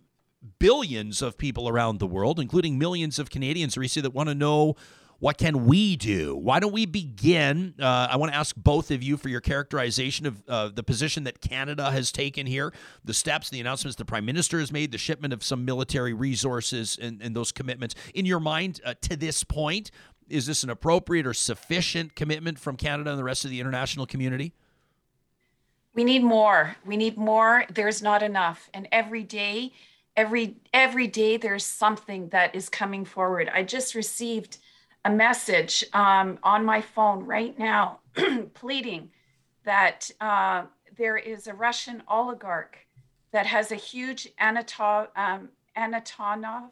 billions 0.59 1.23
of 1.23 1.39
people 1.39 1.69
around 1.69 1.99
the 1.99 2.07
world, 2.07 2.41
including 2.41 2.79
millions 2.79 3.19
of 3.19 3.31
Canadians, 3.31 3.77
Risa, 3.77 4.03
that 4.03 4.13
want 4.13 4.29
to 4.29 4.35
know 4.35 4.75
what 5.23 5.39
can 5.39 5.67
we 5.67 5.95
do? 5.95 6.35
Why 6.35 6.59
don't 6.59 6.73
we 6.73 6.85
begin? 6.85 7.75
Uh, 7.81 8.09
I 8.11 8.17
want 8.17 8.33
to 8.33 8.37
ask 8.37 8.57
both 8.57 8.91
of 8.91 9.05
you 9.05 9.17
for 9.17 9.29
your 9.29 9.41
characterization 9.41 10.27
of 10.27 10.43
uh, 10.49 10.71
the 10.75 10.83
position 10.83 11.23
that 11.23 11.41
Canada 11.41 11.93
has 11.93 12.11
taken 12.11 12.45
here, 12.45 12.73
the 13.05 13.15
steps, 13.15 13.49
the 13.49 13.61
announcements 13.61 13.95
the 13.95 14.05
Prime 14.05 14.25
Minister 14.25 14.59
has 14.59 14.73
made, 14.73 14.91
the 14.91 14.99
shipment 14.99 15.33
of 15.33 15.45
some 15.45 15.65
military 15.65 16.13
resources, 16.13 16.99
and, 17.01 17.23
and 17.23 17.37
those 17.37 17.53
commitments. 17.53 17.95
In 18.15 18.27
your 18.27 18.41
mind, 18.41 18.81
uh, 18.85 18.95
to 19.03 19.17
this 19.17 19.45
point, 19.45 19.93
is 20.29 20.47
this 20.47 20.65
an 20.65 20.71
appropriate 20.71 21.25
or 21.25 21.35
sufficient 21.35 22.17
commitment 22.17 22.59
from 22.59 22.77
Canada 22.77 23.11
and 23.11 23.19
the 23.19 23.23
rest 23.23 23.45
of 23.45 23.53
the 23.53 23.61
international 23.61 24.07
community? 24.07 24.53
We 25.95 26.03
need 26.03 26.25
more. 26.25 26.75
We 26.85 26.97
need 26.97 27.17
more. 27.17 27.65
There's 27.73 28.03
not 28.03 28.25
enough. 28.25 28.69
And 28.75 28.89
every 28.91 29.23
day, 29.23 29.73
every 30.17 30.57
every 30.75 31.07
day 31.07 31.37
there's 31.37 31.65
something 31.65 32.29
that 32.29 32.55
is 32.55 32.69
coming 32.69 33.03
forward 33.03 33.51
i 33.55 33.63
just 33.63 33.95
received 33.95 34.59
a 35.05 35.11
message 35.11 35.85
um, 35.93 36.39
on 36.43 36.65
my 36.65 36.81
phone 36.81 37.25
right 37.25 37.59
now 37.59 37.99
pleading 38.55 39.11
that 39.65 40.11
uh, 40.21 40.65
there 40.97 41.17
is 41.17 41.47
a 41.47 41.55
russian 41.55 42.03
oligarch 42.09 42.79
that 43.33 43.47
has 43.47 43.73
a 43.73 43.77
huge 43.77 44.29
um, 44.39 45.49
Anatonov, 45.77 46.69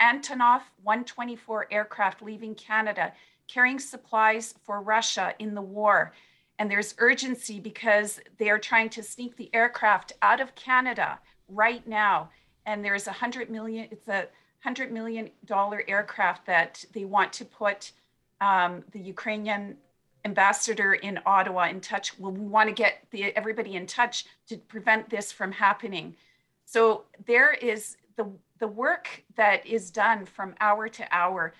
Antonov 0.00 0.60
124 0.82 1.66
aircraft 1.70 2.22
leaving 2.22 2.54
Canada, 2.54 3.12
carrying 3.48 3.80
supplies 3.80 4.54
for 4.62 4.80
Russia 4.80 5.34
in 5.40 5.54
the 5.54 5.60
war. 5.60 6.12
And 6.60 6.70
there's 6.70 6.94
urgency 6.98 7.58
because 7.58 8.20
they 8.38 8.50
are 8.50 8.58
trying 8.58 8.88
to 8.90 9.02
sneak 9.02 9.36
the 9.36 9.52
aircraft 9.52 10.12
out 10.22 10.40
of 10.40 10.54
Canada 10.54 11.18
right 11.48 11.86
now 11.88 12.30
and 12.66 12.84
there's 12.84 13.06
a 13.06 13.12
hundred 13.12 13.50
million. 13.50 13.88
It's 13.90 14.08
a 14.08 14.28
hundred 14.64 14.90
million 14.90 15.28
dollar 15.44 15.84
aircraft 15.86 16.46
that 16.46 16.84
they 16.94 17.04
want 17.04 17.32
to 17.34 17.44
put 17.44 17.92
um, 18.40 18.82
the 18.92 18.98
Ukrainian 18.98 19.76
ambassador 20.24 20.94
in 20.94 21.20
Ottawa 21.26 21.68
in 21.68 21.82
touch. 21.82 22.18
Well, 22.18 22.32
we 22.32 22.46
want 22.46 22.70
to 22.70 22.74
get 22.74 23.04
the, 23.10 23.24
everybody 23.36 23.76
in 23.76 23.86
touch 23.86 24.24
to 24.48 24.56
prevent 24.56 25.10
this 25.10 25.30
from 25.30 25.52
happening. 25.52 26.16
So 26.64 27.04
there 27.26 27.52
is 27.52 27.98
the 28.16 28.26
the 28.58 28.68
work 28.68 29.24
that 29.36 29.66
is 29.66 29.90
done 29.90 30.24
from 30.24 30.54
hour 30.60 30.88
to 30.88 31.04
hour. 31.10 31.52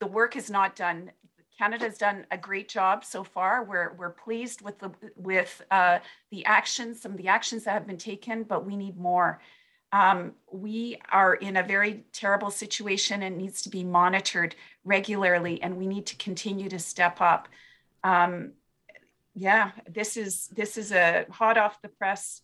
The 0.00 0.06
work 0.06 0.36
is 0.36 0.50
not 0.50 0.76
done. 0.76 1.12
Canada's 1.56 1.96
done 1.96 2.26
a 2.30 2.36
great 2.36 2.68
job 2.68 3.04
so 3.04 3.24
far. 3.24 3.64
We're 3.64 3.94
we're 3.94 4.10
pleased 4.10 4.60
with 4.60 4.78
the 4.78 4.90
with 5.16 5.62
uh, 5.70 6.00
the 6.30 6.44
actions, 6.44 7.00
some 7.00 7.12
of 7.12 7.18
the 7.18 7.28
actions 7.28 7.64
that 7.64 7.72
have 7.72 7.86
been 7.86 7.96
taken, 7.96 8.42
but 8.42 8.66
we 8.66 8.76
need 8.76 8.98
more 8.98 9.40
um, 9.94 10.32
we 10.50 10.98
are 11.10 11.34
in 11.34 11.56
a 11.56 11.62
very 11.62 12.04
terrible 12.12 12.50
situation 12.50 13.22
and 13.22 13.38
needs 13.38 13.62
to 13.62 13.68
be 13.68 13.84
monitored 13.84 14.56
regularly 14.84 15.62
and 15.62 15.76
we 15.76 15.86
need 15.86 16.06
to 16.06 16.16
continue 16.16 16.68
to 16.68 16.78
step 16.78 17.20
up. 17.20 17.48
Um, 18.02 18.52
yeah 19.34 19.72
this 19.88 20.16
is 20.16 20.48
this 20.48 20.78
is 20.78 20.92
a 20.92 21.26
hot 21.30 21.58
off 21.58 21.82
the 21.82 21.88
press 21.88 22.40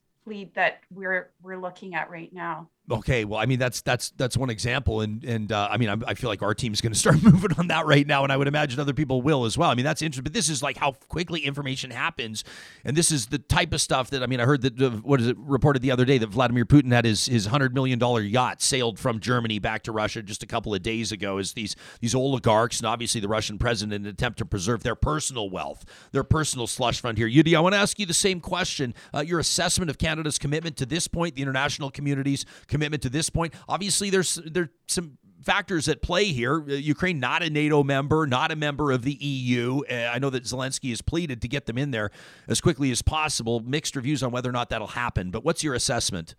that 0.55 0.81
we're 0.91 1.31
we're 1.43 1.59
looking 1.59 1.95
at 1.95 2.11
right 2.11 2.33
now 2.33 2.69
Okay, 2.91 3.25
well, 3.25 3.39
I 3.39 3.47
mean 3.47 3.61
that's 3.61 3.83
that's 3.83 4.11
that's 4.11 4.37
one 4.37 4.51
example, 4.51 5.01
and 5.01 5.23
and 5.23 5.53
uh, 5.53 5.69
I 5.71 5.77
mean 5.77 5.89
I'm, 5.89 6.03
i 6.09 6.15
feel 6.15 6.29
like 6.29 6.43
our 6.43 6.55
team's 6.55 6.81
going 6.81 6.93
to 6.93 6.99
start 6.99 7.23
moving 7.23 7.53
on 7.57 7.69
that 7.69 7.87
right 7.87 8.07
now, 8.07 8.25
and 8.25 8.33
I 8.33 8.37
would 8.37 8.49
imagine 8.49 8.81
other 8.81 8.95
people 8.95 9.23
will 9.23 9.45
as 9.45 9.57
well. 9.57 9.71
I 9.71 9.75
mean 9.75 9.85
that's 9.85 10.03
interesting, 10.03 10.25
but 10.25 10.33
this 10.33 10.49
is 10.49 10.61
like 10.61 10.77
how 10.77 10.93
quickly 11.09 11.41
information 11.41 11.93
happens, 11.93 12.43
and 12.85 12.97
this 12.97 13.13
is 13.13 13.27
the 13.27 13.39
type 13.39 13.73
of 13.73 13.81
stuff 13.81 14.11
that 14.11 14.25
I 14.25 14.27
mean 14.27 14.41
I 14.41 14.45
heard 14.45 14.63
that 14.63 14.81
uh, 14.81 14.91
what 14.91 15.21
is 15.21 15.29
it 15.29 15.37
reported 15.39 15.83
the 15.83 15.93
other 15.93 16.05
day 16.05 16.19
that 16.19 16.31
Vladimir 16.31 16.65
Putin 16.65 16.91
had 16.91 17.05
his 17.05 17.27
his 17.27 17.47
hundred 17.47 17.75
million 17.75 17.99
dollar 18.01 18.23
yacht 18.23 18.61
sailed 18.61 18.99
from 18.99 19.21
Germany 19.21 19.61
back 19.61 19.85
to 19.85 19.93
Russia 19.93 20.21
just 20.21 20.43
a 20.43 20.47
couple 20.47 20.75
of 20.75 20.83
days 20.83 21.13
ago. 21.13 21.39
As 21.39 21.53
these 21.53 21.77
these 22.01 22.15
oligarchs 22.15 22.81
and 22.81 22.89
obviously 22.89 23.21
the 23.21 23.29
Russian 23.29 23.57
president 23.57 24.05
attempt 24.05 24.39
to 24.39 24.45
preserve 24.45 24.83
their 24.83 24.97
personal 24.97 25.49
wealth, 25.49 25.85
their 26.11 26.25
personal 26.25 26.67
slush 26.67 27.01
fund 27.01 27.19
here. 27.19 27.29
Yuri, 27.29 27.55
I 27.55 27.61
want 27.61 27.75
to 27.75 27.79
ask 27.79 28.01
you 28.01 28.07
the 28.07 28.15
same 28.15 28.41
question. 28.41 28.95
Uh, 29.15 29.21
your 29.21 29.39
assessment 29.39 29.91
of 29.91 29.99
Canada's 30.11 30.39
commitment 30.39 30.77
to 30.79 30.87
this 30.87 31.07
point, 31.07 31.37
the 31.37 31.43
international 31.43 31.91
community's 31.91 32.45
commitment 32.67 33.03
to 33.03 33.09
this 33.09 33.31
point. 33.31 33.55
Obviously, 33.69 34.11
there's 34.11 34.41
there's 34.45 34.69
some 34.89 35.19
factors 35.43 35.89
at 35.89 36.03
play 36.03 36.25
here. 36.25 36.65
Uh, 36.69 36.75
Ukraine 36.75 37.21
not 37.21 37.43
a 37.43 37.51
NATO 37.51 37.83
member, 37.83 38.27
not 38.27 38.51
a 38.51 38.57
member 38.57 38.91
of 38.91 39.03
the 39.03 39.13
EU. 39.13 39.83
Uh, 39.91 40.11
I 40.13 40.19
know 40.19 40.31
that 40.31 40.45
Zelensky 40.45 40.91
has 40.91 41.01
pleaded 41.01 41.43
to 41.43 41.49
get 41.49 41.67
them 41.67 41.79
in 41.79 41.93
there 41.93 42.11
as 42.49 42.61
quickly 42.61 42.91
as 42.91 43.03
possible. 43.03 43.61
Mixed 43.61 43.95
reviews 43.95 44.23
on 44.23 44.33
whether 44.33 44.49
or 44.49 44.53
not 44.53 44.71
that'll 44.71 44.89
happen. 44.89 45.31
But 45.31 45.45
what's 45.45 45.63
your 45.63 45.75
assessment? 45.75 46.35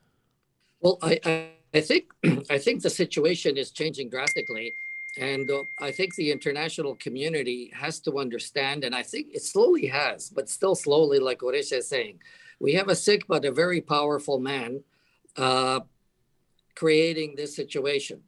Well, 0.81 0.97
I, 1.01 1.49
I, 1.73 1.81
think 1.81 2.05
I 2.49 2.57
think 2.57 2.81
the 2.81 2.89
situation 2.89 3.57
is 3.57 3.71
changing 3.71 4.09
drastically. 4.09 4.75
And 5.17 5.49
uh, 5.49 5.63
I 5.79 5.91
think 5.91 6.15
the 6.15 6.31
international 6.31 6.95
community 6.95 7.71
has 7.73 7.99
to 8.01 8.19
understand, 8.19 8.85
and 8.85 8.95
I 8.95 9.03
think 9.03 9.27
it 9.33 9.43
slowly 9.43 9.87
has, 9.87 10.29
but 10.29 10.49
still 10.49 10.75
slowly, 10.75 11.19
like 11.19 11.39
Orysia 11.39 11.79
is 11.79 11.89
saying. 11.89 12.19
We 12.61 12.73
have 12.73 12.89
a 12.89 12.95
sick 12.95 13.23
but 13.27 13.43
a 13.43 13.51
very 13.51 13.81
powerful 13.81 14.39
man 14.39 14.83
uh, 15.35 15.79
creating 16.75 17.33
this 17.35 17.55
situation. 17.55 18.21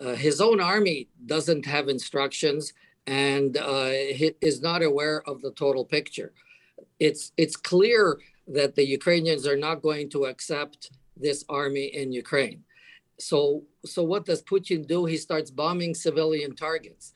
Uh, 0.00 0.14
his 0.14 0.40
own 0.40 0.60
army 0.60 1.08
doesn't 1.26 1.64
have 1.64 1.88
instructions 1.88 2.72
and 3.06 3.56
uh, 3.56 3.90
is 4.40 4.60
not 4.60 4.82
aware 4.82 5.22
of 5.28 5.40
the 5.42 5.52
total 5.52 5.84
picture. 5.84 6.32
It's 6.98 7.32
it's 7.36 7.56
clear 7.56 8.18
that 8.48 8.74
the 8.74 8.86
Ukrainians 8.98 9.46
are 9.46 9.56
not 9.56 9.82
going 9.88 10.10
to 10.10 10.26
accept 10.26 10.90
this 11.16 11.44
army 11.48 11.86
in 12.00 12.12
Ukraine. 12.12 12.64
So 13.18 13.62
so 13.84 14.02
what 14.02 14.26
does 14.26 14.42
Putin 14.42 14.86
do? 14.86 15.04
He 15.04 15.16
starts 15.16 15.50
bombing 15.52 15.94
civilian 15.94 16.56
targets. 16.56 17.14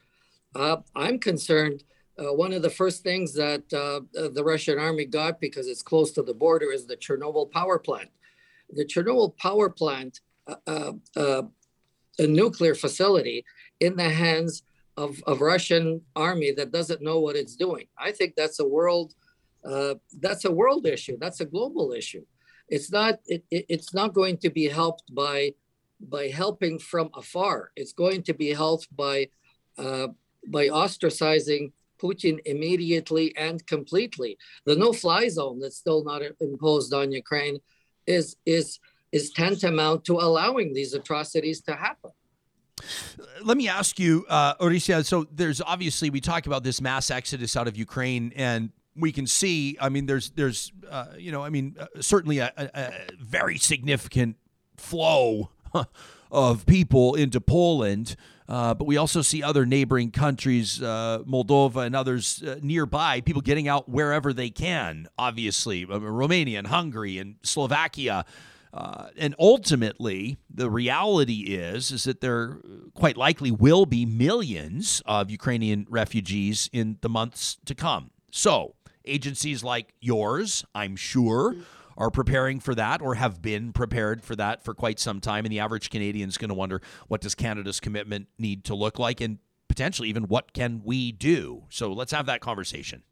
Uh, 0.55 0.77
I'm 0.95 1.19
concerned. 1.19 1.83
Uh, 2.23 2.33
one 2.33 2.53
of 2.53 2.63
the 2.63 2.71
first 2.71 3.03
things 3.03 3.33
that 3.35 3.63
uh, 3.73 4.01
the 4.31 4.45
Russian 4.45 4.79
army 4.79 5.07
got 5.07 5.41
because 5.41 5.67
it's 5.67 5.83
close 5.83 6.13
to 6.13 6.23
the 6.23 6.35
border 6.35 6.71
is 6.73 6.87
the 6.87 6.97
Chernobyl 6.97 7.51
power 7.51 7.79
plant. 7.79 8.11
The 8.71 8.85
Chernobyl 8.85 9.37
power 9.39 9.69
plant 9.69 10.21
a, 10.47 10.95
a, 11.17 11.45
a 12.19 12.27
nuclear 12.27 12.75
facility 12.75 13.45
in 13.81 13.97
the 13.97 14.09
hands 14.09 14.63
of, 14.97 15.23
of 15.27 15.41
Russian 15.41 16.03
army 16.15 16.53
that 16.53 16.71
doesn't 16.71 17.03
know 17.03 17.21
what 17.21 17.37
it's 17.37 17.57
doing. 17.57 17.87
I 17.99 18.13
think 18.13 18.35
that's 18.37 18.61
a 18.61 18.69
world 18.69 19.15
uh, 19.65 19.95
that's 20.21 20.45
a 20.45 20.51
world 20.51 20.87
issue. 20.87 21.17
That's 21.21 21.41
a 21.41 21.45
global 21.45 21.93
issue. 21.93 22.25
It's 22.69 22.91
not 22.91 23.21
it, 23.27 23.45
it, 23.51 23.67
it's 23.69 23.95
not 23.95 24.13
going 24.13 24.39
to 24.39 24.51
be 24.51 24.69
helped 24.69 25.15
by 25.15 25.55
by 26.01 26.29
helping 26.29 26.79
from 26.79 27.11
afar. 27.15 27.71
It's 27.77 27.93
going 27.93 28.25
to 28.25 28.35
be 28.35 28.51
helped 28.53 28.95
by 28.95 29.29
uh, 29.79 30.09
by 30.49 30.69
ostracizing 30.69 31.73
Putin 32.03 32.39
immediately 32.45 33.37
and 33.37 33.65
completely. 33.67 34.37
The 34.67 34.77
no-fly 34.77 35.29
zone 35.29 35.61
that's 35.61 35.77
still 35.77 36.03
not 36.05 36.23
imposed 36.41 36.93
on 36.93 37.13
Ukraine 37.13 37.59
is 38.07 38.37
is 38.47 38.79
is 39.13 39.31
tantamount 39.31 40.05
to 40.07 40.15
allowing 40.15 40.73
these 40.73 40.95
atrocities 40.95 41.61
to 41.63 41.75
happen. 41.77 42.11
Let 43.45 43.57
me 43.57 43.69
ask 43.69 43.99
you, 43.99 44.25
uh, 44.29 44.55
Orysia. 44.55 45.05
So 45.05 45.27
there's 45.31 45.61
obviously 45.61 46.11
we 46.11 46.21
talk 46.21 46.47
about 46.47 46.65
this 46.65 46.81
mass 46.81 47.11
exodus 47.11 47.57
out 47.57 47.69
of 47.69 47.77
Ukraine, 47.77 48.33
and 48.35 48.71
we 48.97 49.13
can 49.13 49.27
see. 49.27 49.77
I 49.81 49.89
mean, 49.89 50.07
there's 50.07 50.31
there's 50.31 50.73
uh, 50.91 51.07
you 51.17 51.31
know, 51.31 51.43
I 51.43 51.51
mean, 51.51 51.77
uh, 51.79 51.87
certainly 52.01 52.39
a, 52.39 52.53
a, 52.57 52.93
very 53.21 53.59
significant 53.59 54.37
flow 54.77 55.51
of 56.31 56.67
people 56.67 57.15
into 57.15 57.41
Poland. 57.41 58.17
Uh, 58.49 58.75
but 58.75 58.87
we 58.87 58.97
also 58.97 59.23
see 59.23 59.43
other 59.43 59.65
neighboring 59.65 60.11
countries, 60.11 60.83
uh, 60.83 61.21
Moldova 61.27 61.87
and 61.87 61.95
others 61.95 62.43
uh, 62.43 62.57
nearby, 62.63 63.21
people 63.21 63.43
getting 63.43 63.69
out 63.69 63.89
wherever 63.89 64.33
they 64.33 64.51
can, 64.51 65.09
obviously, 65.19 65.87
uh, 65.89 65.99
Romania 65.99 66.59
and 66.59 66.67
Hungary 66.67 67.19
and 67.19 67.37
Slovakia. 67.43 68.25
Uh, 68.75 69.09
and 69.19 69.35
ultimately, 69.39 70.39
the 70.49 70.71
reality 70.71 71.41
is 71.49 71.91
is 71.91 72.05
that 72.05 72.23
there 72.23 72.59
quite 72.95 73.19
likely 73.19 73.51
will 73.51 73.85
be 73.85 74.07
millions 74.07 75.03
of 75.05 75.31
Ukrainian 75.31 75.87
refugees 75.91 76.71
in 76.73 76.97
the 77.03 77.09
months 77.09 77.59
to 77.67 77.75
come. 77.75 78.11
So, 78.31 78.75
agencies 79.05 79.63
like 79.63 79.93
yours, 80.01 80.65
I'm 80.75 80.97
sure, 80.97 81.55
are 81.97 82.11
preparing 82.11 82.61
for 82.61 82.75
that 82.75 83.01
or 83.01 83.15
have 83.15 83.43
been 83.43 83.73
prepared 83.73 84.23
for 84.23 84.37
that 84.37 84.65
for 84.65 84.75
quite 84.75 84.99
some 84.99 85.21
time. 85.21 85.45
And 85.45 85.53
the 85.53 85.61
average 85.61 85.91
Canadian 85.91 86.29
is 86.29 86.39
going 86.39 86.49
to 86.49 86.55
wonder 86.55 86.81
what 87.09 87.21
does 87.21 87.35
Canada's 87.35 87.81
commitment 87.81 88.29
need 88.39 88.65
to 88.65 88.75
look 88.75 88.99
like, 88.99 89.21
and 89.21 89.39
potentially 89.69 90.09
even 90.09 90.25
what 90.25 90.53
can 90.53 90.83
we 90.85 91.13
do. 91.13 91.65
So, 91.71 91.93
let's 91.93 92.13
have 92.13 92.27
that 92.27 92.41
conversation. 92.41 93.03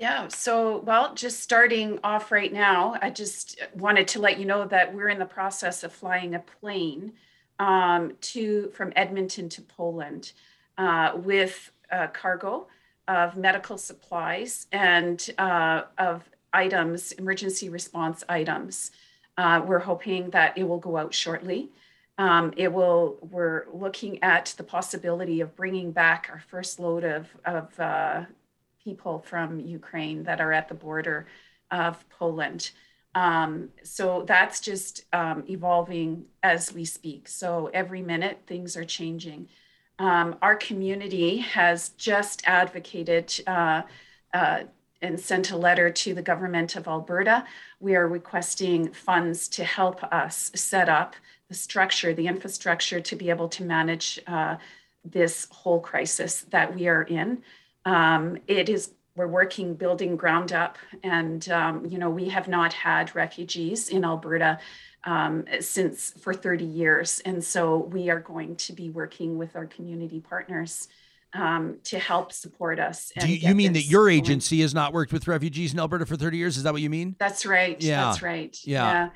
Yeah, 0.00 0.28
so 0.28 0.78
well, 0.78 1.14
just 1.14 1.40
starting 1.40 1.98
off 2.02 2.32
right 2.32 2.50
now, 2.50 2.96
I 3.02 3.10
just 3.10 3.60
wanted 3.74 4.08
to 4.08 4.18
let 4.18 4.38
you 4.38 4.46
know 4.46 4.66
that 4.66 4.94
we're 4.94 5.10
in 5.10 5.18
the 5.18 5.26
process 5.26 5.84
of 5.84 5.92
flying 5.92 6.34
a 6.34 6.38
plane 6.38 7.12
um, 7.58 8.16
to 8.22 8.70
from 8.70 8.94
Edmonton 8.96 9.50
to 9.50 9.60
Poland 9.60 10.32
uh, 10.78 11.12
with 11.16 11.70
uh, 11.92 12.06
cargo 12.06 12.66
of 13.06 13.36
medical 13.36 13.76
supplies 13.76 14.66
and 14.72 15.28
uh, 15.36 15.82
of 15.98 16.30
items, 16.52 17.12
emergency 17.12 17.68
response 17.68 18.24
items. 18.28 18.90
Uh, 19.36 19.62
we're 19.64 19.78
hoping 19.78 20.30
that 20.30 20.56
it 20.58 20.64
will 20.64 20.78
go 20.78 20.96
out 20.96 21.14
shortly. 21.14 21.70
Um, 22.18 22.52
it 22.56 22.72
will. 22.72 23.16
We're 23.30 23.64
looking 23.72 24.22
at 24.22 24.54
the 24.56 24.62
possibility 24.62 25.40
of 25.40 25.56
bringing 25.56 25.92
back 25.92 26.28
our 26.30 26.42
first 26.48 26.78
load 26.78 27.04
of 27.04 27.28
of 27.46 27.80
uh, 27.80 28.24
people 28.84 29.20
from 29.20 29.60
Ukraine 29.60 30.24
that 30.24 30.40
are 30.40 30.52
at 30.52 30.68
the 30.68 30.74
border 30.74 31.26
of 31.70 32.04
Poland. 32.10 32.72
Um, 33.14 33.70
so 33.82 34.24
that's 34.26 34.60
just 34.60 35.04
um, 35.12 35.44
evolving 35.48 36.26
as 36.42 36.72
we 36.72 36.84
speak. 36.84 37.28
So 37.28 37.70
every 37.72 38.02
minute 38.02 38.40
things 38.46 38.76
are 38.76 38.84
changing. 38.84 39.48
Um, 39.98 40.36
our 40.40 40.56
community 40.56 41.38
has 41.38 41.90
just 41.90 42.42
advocated 42.46 43.34
uh, 43.46 43.82
uh, 44.32 44.60
and 45.02 45.18
sent 45.18 45.50
a 45.50 45.56
letter 45.56 45.90
to 45.90 46.14
the 46.14 46.22
government 46.22 46.76
of 46.76 46.86
Alberta. 46.86 47.44
We 47.78 47.94
are 47.96 48.06
requesting 48.06 48.92
funds 48.92 49.48
to 49.48 49.64
help 49.64 50.02
us 50.04 50.50
set 50.54 50.88
up 50.88 51.16
the 51.48 51.54
structure, 51.54 52.14
the 52.14 52.26
infrastructure 52.26 53.00
to 53.00 53.16
be 53.16 53.30
able 53.30 53.48
to 53.48 53.64
manage 53.64 54.20
uh, 54.26 54.56
this 55.04 55.48
whole 55.50 55.80
crisis 55.80 56.42
that 56.50 56.74
we 56.74 56.86
are 56.88 57.02
in. 57.02 57.42
Um, 57.84 58.38
it 58.46 58.68
is 58.68 58.92
we're 59.16 59.26
working 59.26 59.74
building 59.74 60.16
ground 60.16 60.52
up, 60.52 60.78
and 61.02 61.48
um, 61.50 61.84
you 61.86 61.98
know 61.98 62.08
we 62.08 62.28
have 62.28 62.48
not 62.48 62.72
had 62.72 63.14
refugees 63.14 63.88
in 63.88 64.04
Alberta 64.04 64.60
um, 65.04 65.44
since 65.60 66.12
for 66.12 66.32
30 66.32 66.64
years, 66.64 67.20
and 67.24 67.42
so 67.42 67.78
we 67.78 68.10
are 68.10 68.20
going 68.20 68.56
to 68.56 68.72
be 68.72 68.90
working 68.90 69.36
with 69.36 69.56
our 69.56 69.66
community 69.66 70.20
partners 70.20 70.88
um, 71.32 71.78
to 71.84 71.98
help 71.98 72.32
support 72.32 72.78
us. 72.78 73.12
Do 73.18 73.28
you, 73.28 73.48
you 73.48 73.54
mean 73.54 73.72
that 73.74 73.84
your 73.84 74.08
agency 74.08 74.56
going. 74.56 74.62
has 74.62 74.74
not 74.74 74.92
worked 74.92 75.12
with 75.12 75.28
refugees 75.28 75.72
in 75.72 75.78
Alberta 75.78 76.06
for 76.06 76.16
30 76.16 76.36
years? 76.36 76.56
Is 76.56 76.64
that 76.64 76.72
what 76.72 76.82
you 76.82 76.90
mean? 76.90 77.16
That's 77.18 77.46
right. 77.46 77.80
Yeah. 77.80 78.04
That's 78.04 78.22
right. 78.22 78.56
yeah. 78.64 78.92
yeah 78.92 79.08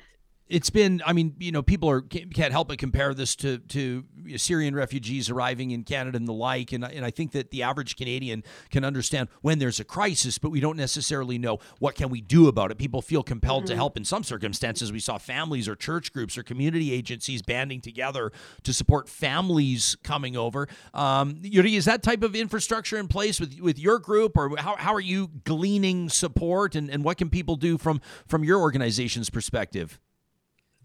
it's 0.47 0.69
been 0.69 1.01
i 1.05 1.13
mean 1.13 1.35
you 1.39 1.51
know 1.51 1.63
people 1.63 1.89
are 1.89 2.01
can't 2.01 2.51
help 2.51 2.67
but 2.67 2.77
compare 2.77 3.13
this 3.13 3.35
to 3.35 3.57
to 3.59 4.03
syrian 4.37 4.75
refugees 4.75 5.29
arriving 5.29 5.71
in 5.71 5.83
canada 5.83 6.17
and 6.17 6.27
the 6.27 6.33
like. 6.33 6.71
And, 6.71 6.83
and 6.83 7.05
i 7.05 7.11
think 7.11 7.31
that 7.31 7.51
the 7.51 7.63
average 7.63 7.95
canadian 7.95 8.43
can 8.69 8.83
understand 8.83 9.29
when 9.41 9.59
there's 9.59 9.79
a 9.79 9.83
crisis 9.83 10.37
but 10.37 10.49
we 10.49 10.59
don't 10.59 10.77
necessarily 10.77 11.37
know 11.37 11.59
what 11.79 11.95
can 11.95 12.09
we 12.09 12.21
do 12.21 12.47
about 12.47 12.71
it. 12.71 12.77
People 12.77 13.01
feel 13.01 13.23
compelled 13.23 13.63
mm-hmm. 13.63 13.71
to 13.71 13.75
help 13.75 13.97
in 13.97 14.05
some 14.05 14.23
circumstances. 14.23 14.91
We 14.91 14.99
saw 14.99 15.17
families 15.17 15.67
or 15.67 15.75
church 15.75 16.13
groups 16.13 16.37
or 16.37 16.43
community 16.43 16.91
agencies 16.91 17.41
banding 17.41 17.81
together 17.81 18.31
to 18.63 18.73
support 18.73 19.09
families 19.09 19.95
coming 20.03 20.35
over. 20.37 20.67
Um, 20.93 21.39
Yuri, 21.41 21.75
is 21.75 21.85
that 21.85 22.03
type 22.03 22.23
of 22.23 22.35
infrastructure 22.35 22.97
in 22.97 23.07
place 23.07 23.39
with 23.39 23.59
with 23.59 23.79
your 23.79 23.99
group? 23.99 24.37
Or 24.37 24.55
how, 24.57 24.75
how 24.75 24.93
are 24.93 24.99
you 24.99 25.29
gleaning 25.43 26.09
support? 26.09 26.75
And, 26.75 26.89
and 26.89 27.03
what 27.03 27.17
can 27.17 27.29
people 27.29 27.55
do 27.55 27.77
from 27.77 28.01
from 28.27 28.43
your 28.43 28.59
organization's 28.59 29.29
perspective 29.29 29.99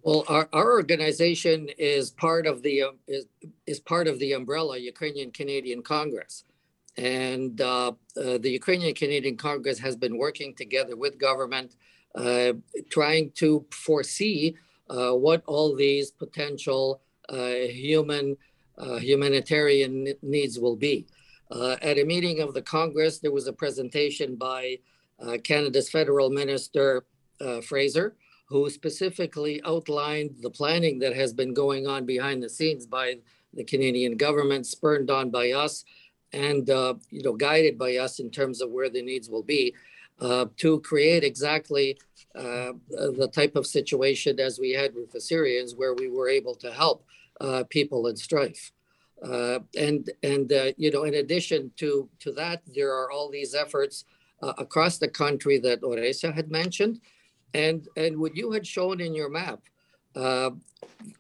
well, 0.03 0.25
our, 0.29 0.49
our 0.53 0.73
organization 0.73 1.69
is 1.79 2.11
part 2.11 2.47
of 2.47 2.63
the 2.63 2.83
uh, 2.83 2.91
is, 3.07 3.27
is 3.67 3.81
part 3.81 4.09
of 4.09 4.19
the 4.19 4.33
umbrella 4.33 4.79
Ukrainian 4.79 5.31
Canadian 5.31 5.83
Congress, 5.83 6.45
and 6.97 7.61
uh, 7.61 7.89
uh, 8.17 8.39
the 8.39 8.51
Ukrainian 8.51 8.95
Canadian 8.95 9.37
Congress 9.37 9.79
has 9.79 9.97
been 9.97 10.17
working 10.17 10.55
together 10.55 10.97
with 10.97 11.19
government, 11.19 11.77
uh, 12.15 12.53
trying 12.91 13.31
to 13.33 13.65
foresee 13.71 14.57
uh, 14.89 15.13
what 15.13 15.43
all 15.47 15.77
these 15.77 16.11
potential 16.11 17.01
uh, 17.29 17.51
human 17.69 18.37
uh, 18.79 18.97
humanitarian 18.97 20.15
needs 20.23 20.59
will 20.59 20.77
be. 20.77 21.07
At 21.53 21.99
a 21.99 22.05
meeting 22.05 22.41
of 22.41 22.55
the 22.55 22.63
Congress, 22.63 23.19
there 23.19 23.33
was 23.33 23.47
a 23.49 23.53
presentation 23.53 24.37
by 24.37 24.79
Canada's 25.43 25.91
Federal 25.91 26.31
Minister 26.31 27.05
Fraser, 27.63 28.15
who 28.51 28.69
specifically 28.69 29.63
outlined 29.65 30.35
the 30.43 30.51
planning 30.51 30.99
that 30.99 31.15
has 31.15 31.33
been 31.33 31.55
going 31.55 31.87
on 31.87 32.05
behind 32.05 32.43
the 32.43 32.49
scenes 32.49 32.85
by 32.85 33.15
the 33.55 33.63
Canadian 33.63 34.17
government, 34.17 34.67
spurned 34.67 35.09
on 35.09 35.31
by 35.31 35.53
us, 35.53 35.85
and 36.33 36.69
uh, 36.69 36.95
you 37.11 37.23
know 37.23 37.33
guided 37.33 37.79
by 37.79 37.97
us 37.97 38.19
in 38.19 38.29
terms 38.29 38.61
of 38.61 38.71
where 38.71 38.91
the 38.91 39.03
needs 39.03 39.31
will 39.31 39.45
be, 39.45 39.75
uh, 40.21 40.47
to 40.57 40.81
create 40.81 41.23
exactly 41.23 41.97
uh, 42.35 42.73
the 42.91 43.31
type 43.33 43.55
of 43.55 43.67
situation 43.67 44.41
as 44.41 44.59
we 44.59 44.73
had 44.73 44.95
with 44.97 45.13
the 45.13 45.21
Syrians, 45.21 45.77
where 45.77 45.95
we 45.95 46.09
were 46.09 46.29
able 46.29 46.57
to 46.57 46.73
help 46.73 47.05
uh, 47.41 47.63
people 47.71 48.09
in 48.09 48.17
strife. 48.17 48.73
Uh, 49.25 49.61
and 49.79 50.11
and 50.25 50.53
uh, 50.53 50.73
you 50.77 50.91
know, 50.91 51.05
in 51.05 51.15
addition 51.15 51.71
to 51.77 52.09
to 52.19 52.33
that, 52.33 52.63
there 52.75 52.93
are 52.93 53.13
all 53.13 53.31
these 53.31 53.55
efforts 53.55 54.05
across 54.57 54.97
the 54.97 55.07
country 55.07 55.59
that 55.59 55.83
Orysia 55.83 56.33
had 56.33 56.51
mentioned, 56.51 56.99
and 57.55 57.89
and 57.97 58.19
what 58.19 58.37
you 58.37 58.53
had 58.53 58.67
shown 58.67 59.01
in 59.01 59.15
your 59.15 59.31
map. 59.31 59.61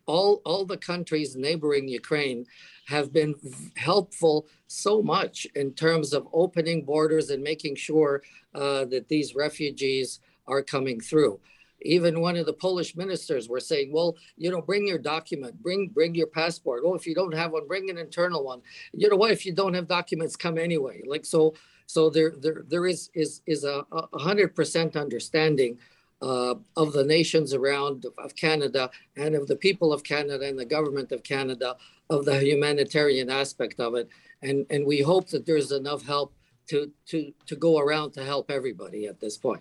all 0.07 0.41
all 0.45 0.64
the 0.64 0.76
countries 0.76 1.37
neighboring 1.37 1.89
Ukraine 1.89 2.47
have 2.87 3.12
been 3.12 3.35
helpful 3.76 4.47
so 4.66 5.01
much 5.01 5.47
in 5.55 5.72
terms 5.72 6.12
of 6.12 6.26
opening 6.33 6.85
borders 6.85 7.31
and 7.31 7.43
making 7.43 7.76
sure 7.76 8.22
uh, 8.55 8.85
that 8.87 9.09
these 9.09 9.35
refugees 9.35 10.20
are 10.49 10.62
coming 10.62 11.01
through. 11.01 11.39
Even 11.83 12.20
one 12.20 12.37
of 12.37 12.47
the 12.47 12.53
Polish 12.53 12.95
ministers 12.97 13.49
were 13.49 13.61
saying, 13.61 13.91
"Well, 13.93 14.16
you 14.37 14.51
know, 14.51 14.61
bring 14.61 14.87
your 14.87 14.99
document, 14.99 15.62
bring 15.62 15.89
bring 15.89 16.14
your 16.14 16.26
passport. 16.26 16.83
Oh, 16.85 16.95
if 16.95 17.07
you 17.07 17.14
don't 17.14 17.35
have 17.35 17.53
one, 17.53 17.66
bring 17.66 17.89
an 17.89 17.97
internal 17.97 18.45
one. 18.45 18.61
You 18.93 19.09
know 19.09 19.16
what? 19.16 19.31
If 19.31 19.47
you 19.47 19.53
don't 19.55 19.74
have 19.74 19.87
documents, 19.87 20.37
come 20.37 20.59
anyway." 20.59 21.03
Like 21.07 21.24
so, 21.24 21.55
so 21.87 22.11
there 22.11 22.33
there 22.45 22.64
there 22.68 22.87
is 22.87 23.11
is 23.14 23.41
is 23.47 23.64
a 23.64 23.85
hundred 24.12 24.55
percent 24.55 24.95
understanding 24.95 25.78
uh, 26.23 26.55
of 26.77 26.93
the 26.93 27.05
nations 27.05 27.55
around 27.55 28.07
of 28.18 28.37
Canada 28.37 28.91
and 29.16 29.35
of 29.35 29.47
the 29.47 29.57
people 29.57 29.93
of 29.93 30.05
Canada 30.05 30.47
and 30.47 30.59
the 30.59 30.64
government 30.64 31.12
of 31.12 31.23
Canada 31.23 31.77
of 32.09 32.25
the 32.25 32.39
humanitarian 32.41 33.31
aspect 33.31 33.81
of 33.81 33.95
it. 33.95 34.09
And, 34.43 34.66
and 34.71 34.87
we 34.87 35.01
hope 35.01 35.29
that 35.31 35.47
there's 35.47 35.73
enough 35.73 36.05
help 36.05 36.35
to 36.71 36.93
to 37.07 37.33
to 37.47 37.57
go 37.57 37.79
around 37.79 38.12
to 38.12 38.25
help 38.25 38.51
everybody 38.51 39.07
at 39.07 39.21
this 39.21 39.37
point. 39.37 39.61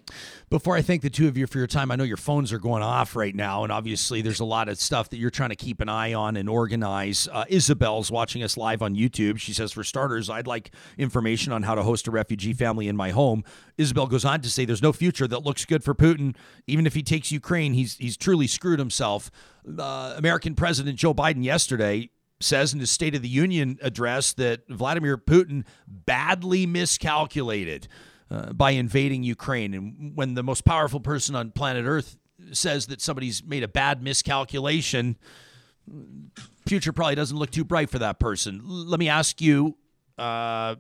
Before 0.50 0.76
I 0.76 0.82
thank 0.82 1.02
the 1.02 1.10
two 1.10 1.28
of 1.28 1.38
you 1.38 1.48
for 1.48 1.58
your 1.58 1.68
time, 1.68 1.92
I 1.92 1.96
know 1.96 2.04
your 2.04 2.18
phones 2.18 2.54
are 2.54 2.60
going 2.60 2.84
off 2.84 3.16
right 3.16 3.36
now, 3.36 3.64
and 3.64 3.72
obviously 3.72 4.22
there's 4.22 4.40
a 4.40 4.46
lot 4.46 4.70
of 4.70 4.80
stuff 4.80 5.10
that 5.10 5.18
you're 5.18 5.32
trying 5.32 5.50
to 5.50 5.56
keep 5.56 5.82
an 5.82 5.90
eye 5.90 6.14
on 6.14 6.38
and 6.38 6.48
organize. 6.48 7.28
Uh, 7.32 7.46
Isabel's 7.50 8.12
watching 8.12 8.44
us 8.44 8.58
live 8.58 8.82
on 8.82 8.96
YouTube. 8.96 9.40
She 9.40 9.54
says, 9.54 9.72
for 9.72 9.84
starters, 9.84 10.30
I'd 10.30 10.48
like 10.48 10.72
information 10.98 11.52
on 11.52 11.64
how 11.64 11.76
to 11.76 11.84
host 11.84 12.08
a 12.08 12.12
refugee 12.12 12.54
family 12.54 12.88
in 12.88 12.96
my 12.96 13.10
home. 13.10 13.44
Isabel 13.78 14.08
goes 14.08 14.24
on 14.26 14.42
to 14.42 14.50
say, 14.50 14.66
there's 14.66 14.82
no 14.82 14.94
future 14.94 15.28
that 15.28 15.44
looks 15.44 15.66
good 15.66 15.84
for 15.84 15.96
Putin. 15.96 16.36
Even 16.68 16.86
if 16.86 16.94
he 16.94 17.02
takes 17.02 17.32
Ukraine, 17.32 17.74
he's 17.74 17.96
he's 17.98 18.18
truly 18.18 18.48
screwed 18.48 18.80
himself. 18.80 19.32
Uh, 19.78 20.14
American 20.18 20.56
President 20.56 20.98
Joe 20.98 21.14
Biden 21.14 21.44
yesterday 21.44 22.10
says 22.42 22.74
in 22.74 22.80
his 22.80 22.90
State 22.90 23.16
of 23.16 23.22
the 23.22 23.30
Union 23.30 23.78
address 23.82 24.34
that 24.34 24.62
Vladimir 24.70 25.18
Putin 25.18 25.66
badly 25.88 26.66
miscalculated 26.66 27.88
uh, 28.32 28.54
by 28.54 28.72
invading 28.72 29.24
Ukraine. 29.24 29.74
And 29.74 30.16
when 30.16 30.36
the 30.36 30.44
most 30.44 30.64
powerful 30.64 31.00
person 31.00 31.36
on 31.36 31.52
planet 31.52 31.86
Earth 31.86 32.18
says 32.52 32.88
that 32.88 33.02
somebody's 33.02 33.44
made 33.44 33.64
a 33.64 33.68
bad 33.68 34.02
miscalculation, 34.02 35.18
future 36.66 36.94
probably 36.94 37.16
doesn't 37.16 37.38
look 37.38 37.52
too 37.52 37.66
bright 37.66 37.90
for 37.90 38.00
that 38.00 38.20
person. 38.20 38.62
Let 38.64 39.00
me 39.00 39.10
ask 39.10 39.42
you 39.42 39.76
uh, 40.18 40.76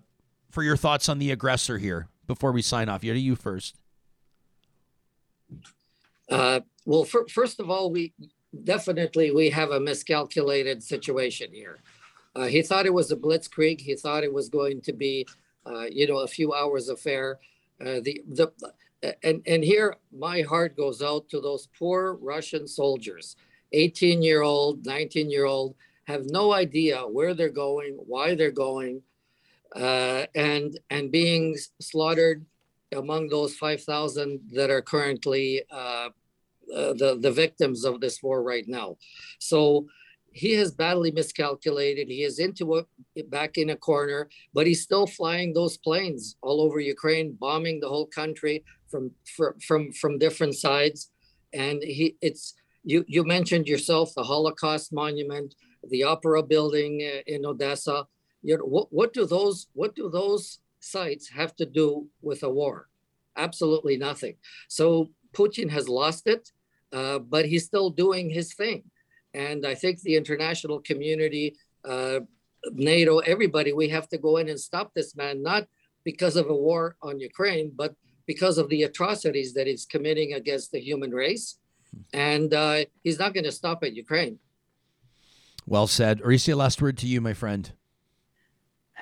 for 0.51 0.63
your 0.63 0.77
thoughts 0.77 1.09
on 1.09 1.19
the 1.19 1.31
aggressor 1.31 1.77
here 1.77 2.07
before 2.27 2.51
we 2.51 2.61
sign 2.61 2.87
off. 2.89 3.03
You 3.03 3.13
to 3.13 3.19
you 3.19 3.35
first. 3.35 3.75
Uh, 6.29 6.61
well, 6.85 7.03
for, 7.03 7.27
first 7.27 7.59
of 7.59 7.69
all, 7.69 7.91
we 7.91 8.13
definitely 8.63 9.31
we 9.31 9.49
have 9.49 9.71
a 9.71 9.79
miscalculated 9.79 10.83
situation 10.83 11.51
here. 11.53 11.79
Uh, 12.35 12.45
he 12.45 12.61
thought 12.61 12.85
it 12.85 12.93
was 12.93 13.11
a 13.11 13.15
blitzkrieg. 13.15 13.81
He 13.81 13.95
thought 13.95 14.23
it 14.23 14.33
was 14.33 14.49
going 14.49 14.81
to 14.81 14.93
be, 14.93 15.27
uh, 15.65 15.85
you 15.91 16.07
know, 16.07 16.19
a 16.19 16.27
few 16.27 16.53
hours 16.53 16.89
affair. 16.89 17.39
Uh, 17.81 17.99
the 18.03 18.21
the 18.27 18.51
and 19.23 19.41
and 19.47 19.63
here 19.63 19.95
my 20.11 20.41
heart 20.41 20.75
goes 20.75 21.01
out 21.01 21.29
to 21.29 21.39
those 21.39 21.67
poor 21.77 22.17
Russian 22.21 22.67
soldiers, 22.67 23.35
18 23.71 24.21
year 24.21 24.41
old, 24.41 24.85
19 24.85 25.29
year 25.29 25.45
old, 25.45 25.75
have 26.05 26.25
no 26.25 26.53
idea 26.53 27.01
where 27.01 27.33
they're 27.33 27.49
going, 27.49 27.93
why 28.05 28.35
they're 28.35 28.51
going, 28.51 29.01
uh, 29.75 30.25
and 30.35 30.79
and 30.89 31.11
being 31.11 31.57
slaughtered 31.79 32.45
among 32.91 33.27
those 33.27 33.55
5,000 33.55 34.41
that 34.53 34.71
are 34.71 34.81
currently 34.81 35.61
uh, 36.75 36.93
the 36.93 37.17
the 37.19 37.31
victims 37.31 37.85
of 37.85 37.99
this 38.01 38.21
war 38.21 38.43
right 38.43 38.67
now. 38.67 38.97
So 39.39 39.87
he 40.31 40.53
has 40.53 40.71
badly 40.71 41.11
miscalculated. 41.11 42.07
He 42.07 42.23
is 42.23 42.39
into 42.39 42.85
it 43.15 43.29
back 43.29 43.57
in 43.57 43.71
a 43.71 43.75
corner, 43.75 44.29
but 44.53 44.67
he's 44.67 44.83
still 44.83 45.07
flying 45.07 45.53
those 45.53 45.77
planes 45.77 46.35
all 46.41 46.61
over 46.61 46.79
Ukraine, 46.79 47.35
bombing 47.39 47.79
the 47.79 47.89
whole 47.89 48.07
country 48.07 48.63
from 48.89 49.11
from 49.67 49.91
from 49.93 50.17
different 50.17 50.55
sides. 50.55 51.11
And 51.53 51.81
he 51.81 52.15
it's 52.21 52.53
you 52.83 53.03
you 53.07 53.23
mentioned 53.23 53.67
yourself 53.67 54.13
the 54.15 54.23
Holocaust 54.23 54.93
monument, 54.93 55.55
the 55.89 56.03
opera 56.03 56.43
building 56.43 57.01
uh, 57.01 57.21
in 57.27 57.45
Odessa. 57.45 58.05
You 58.41 58.57
know 58.57 58.65
what 58.65 58.87
what 58.91 59.13
do 59.13 59.25
those 59.25 59.67
what 59.73 59.95
do 59.95 60.09
those 60.09 60.59
sites 60.79 61.29
have 61.29 61.55
to 61.57 61.65
do 61.65 62.07
with 62.21 62.43
a 62.43 62.49
war? 62.49 62.87
Absolutely 63.35 63.97
nothing. 63.97 64.35
So 64.67 65.09
Putin 65.33 65.69
has 65.69 65.87
lost 65.87 66.27
it. 66.27 66.51
Uh, 66.91 67.19
but 67.19 67.45
he's 67.45 67.65
still 67.65 67.89
doing 67.89 68.29
his 68.29 68.53
thing. 68.53 68.83
And 69.33 69.65
I 69.65 69.75
think 69.75 70.01
the 70.01 70.15
international 70.15 70.79
community, 70.79 71.55
uh, 71.85 72.21
NATO, 72.73 73.19
everybody, 73.19 73.73
we 73.73 73.89
have 73.89 74.09
to 74.09 74.17
go 74.17 74.37
in 74.37 74.49
and 74.49 74.59
stop 74.59 74.93
this 74.93 75.15
man, 75.15 75.43
not 75.43 75.67
because 76.03 76.35
of 76.35 76.49
a 76.49 76.55
war 76.55 76.95
on 77.01 77.19
Ukraine, 77.19 77.71
but 77.75 77.93
because 78.25 78.57
of 78.57 78.69
the 78.69 78.83
atrocities 78.83 79.53
that 79.53 79.67
he's 79.67 79.85
committing 79.85 80.33
against 80.33 80.71
the 80.71 80.79
human 80.79 81.11
race. 81.11 81.57
And 82.13 82.53
uh, 82.53 82.85
he's 83.03 83.19
not 83.19 83.33
going 83.33 83.45
to 83.45 83.51
stop 83.51 83.83
at 83.83 83.95
Ukraine. 83.95 84.39
Well 85.65 85.87
said. 85.87 86.21
Orysia, 86.21 86.55
last 86.55 86.81
word 86.81 86.97
to 86.99 87.07
you, 87.07 87.21
my 87.21 87.33
friend. 87.33 87.71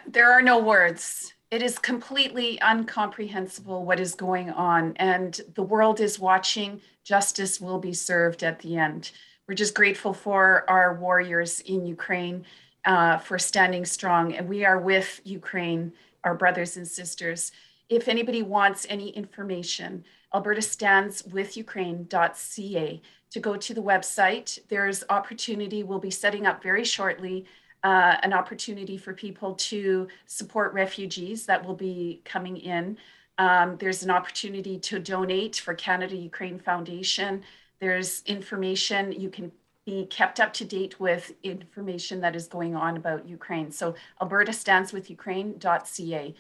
There 0.07 0.31
are 0.31 0.41
no 0.41 0.59
words. 0.59 1.33
It 1.49 1.61
is 1.61 1.79
completely 1.79 2.59
incomprehensible 2.61 3.85
what 3.85 4.01
is 4.01 4.15
going 4.15 4.49
on, 4.49 4.93
and 4.97 5.39
the 5.55 5.63
world 5.63 6.01
is 6.01 6.19
watching. 6.19 6.81
Justice 7.05 7.61
will 7.61 7.79
be 7.79 7.93
served 7.93 8.43
at 8.43 8.59
the 8.59 8.75
end. 8.75 9.11
We're 9.47 9.55
just 9.55 9.73
grateful 9.73 10.13
for 10.13 10.69
our 10.69 10.95
warriors 10.95 11.61
in 11.61 11.85
Ukraine 11.85 12.45
uh, 12.83 13.19
for 13.19 13.39
standing 13.39 13.85
strong, 13.85 14.33
and 14.33 14.49
we 14.49 14.65
are 14.65 14.77
with 14.77 15.21
Ukraine, 15.23 15.93
our 16.25 16.35
brothers 16.35 16.75
and 16.75 16.85
sisters. 16.85 17.53
If 17.87 18.09
anybody 18.09 18.41
wants 18.41 18.85
any 18.89 19.11
information, 19.11 20.03
Alberta 20.35 20.61
stands 20.61 21.23
with 21.23 21.55
Ukraine.ca 21.55 23.01
to 23.31 23.39
go 23.39 23.55
to 23.55 23.73
the 23.73 23.81
website. 23.81 24.59
There's 24.67 25.05
opportunity. 25.09 25.81
We'll 25.83 25.99
be 25.99 26.11
setting 26.11 26.45
up 26.45 26.61
very 26.61 26.83
shortly 26.83 27.45
uh, 27.83 28.17
an 28.23 28.33
opportunity 28.33 28.97
for 28.97 29.13
people 29.13 29.53
to 29.55 30.07
support 30.25 30.73
refugees 30.73 31.45
that 31.45 31.63
will 31.65 31.75
be 31.75 32.21
coming 32.25 32.57
in. 32.57 32.97
Um, 33.37 33.77
there's 33.77 34.03
an 34.03 34.09
opportunity 34.09 34.79
to 34.79 34.99
donate 34.99 35.57
for 35.57 35.73
Canada 35.73 36.15
Ukraine 36.15 36.59
Foundation. 36.59 37.43
There's 37.79 38.23
information 38.25 39.11
you 39.11 39.29
can 39.29 39.51
be 39.85 40.05
kept 40.07 40.39
up 40.39 40.51
to 40.53 40.65
date 40.65 40.99
with 40.99 41.31
information 41.43 42.19
that 42.19 42.35
is 42.35 42.47
going 42.47 42.75
on 42.75 42.97
about 42.97 43.27
Ukraine. 43.27 43.71
So 43.71 43.95
Alberta 44.21 44.51
stands 44.51 44.91
with 44.91 45.09
Ukraine.ca. 45.09 46.35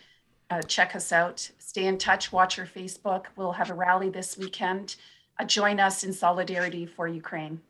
Uh, 0.49 0.61
check 0.63 0.95
us 0.95 1.11
out. 1.11 1.49
Stay 1.59 1.85
in 1.85 1.97
touch. 1.97 2.31
Watch 2.31 2.59
our 2.59 2.65
Facebook. 2.65 3.25
We'll 3.35 3.53
have 3.53 3.69
a 3.69 3.73
rally 3.73 4.09
this 4.09 4.37
weekend. 4.37 4.95
Uh, 5.39 5.45
join 5.45 5.79
us 5.79 6.03
in 6.03 6.11
solidarity 6.13 6.85
for 6.85 7.07
Ukraine. 7.07 7.61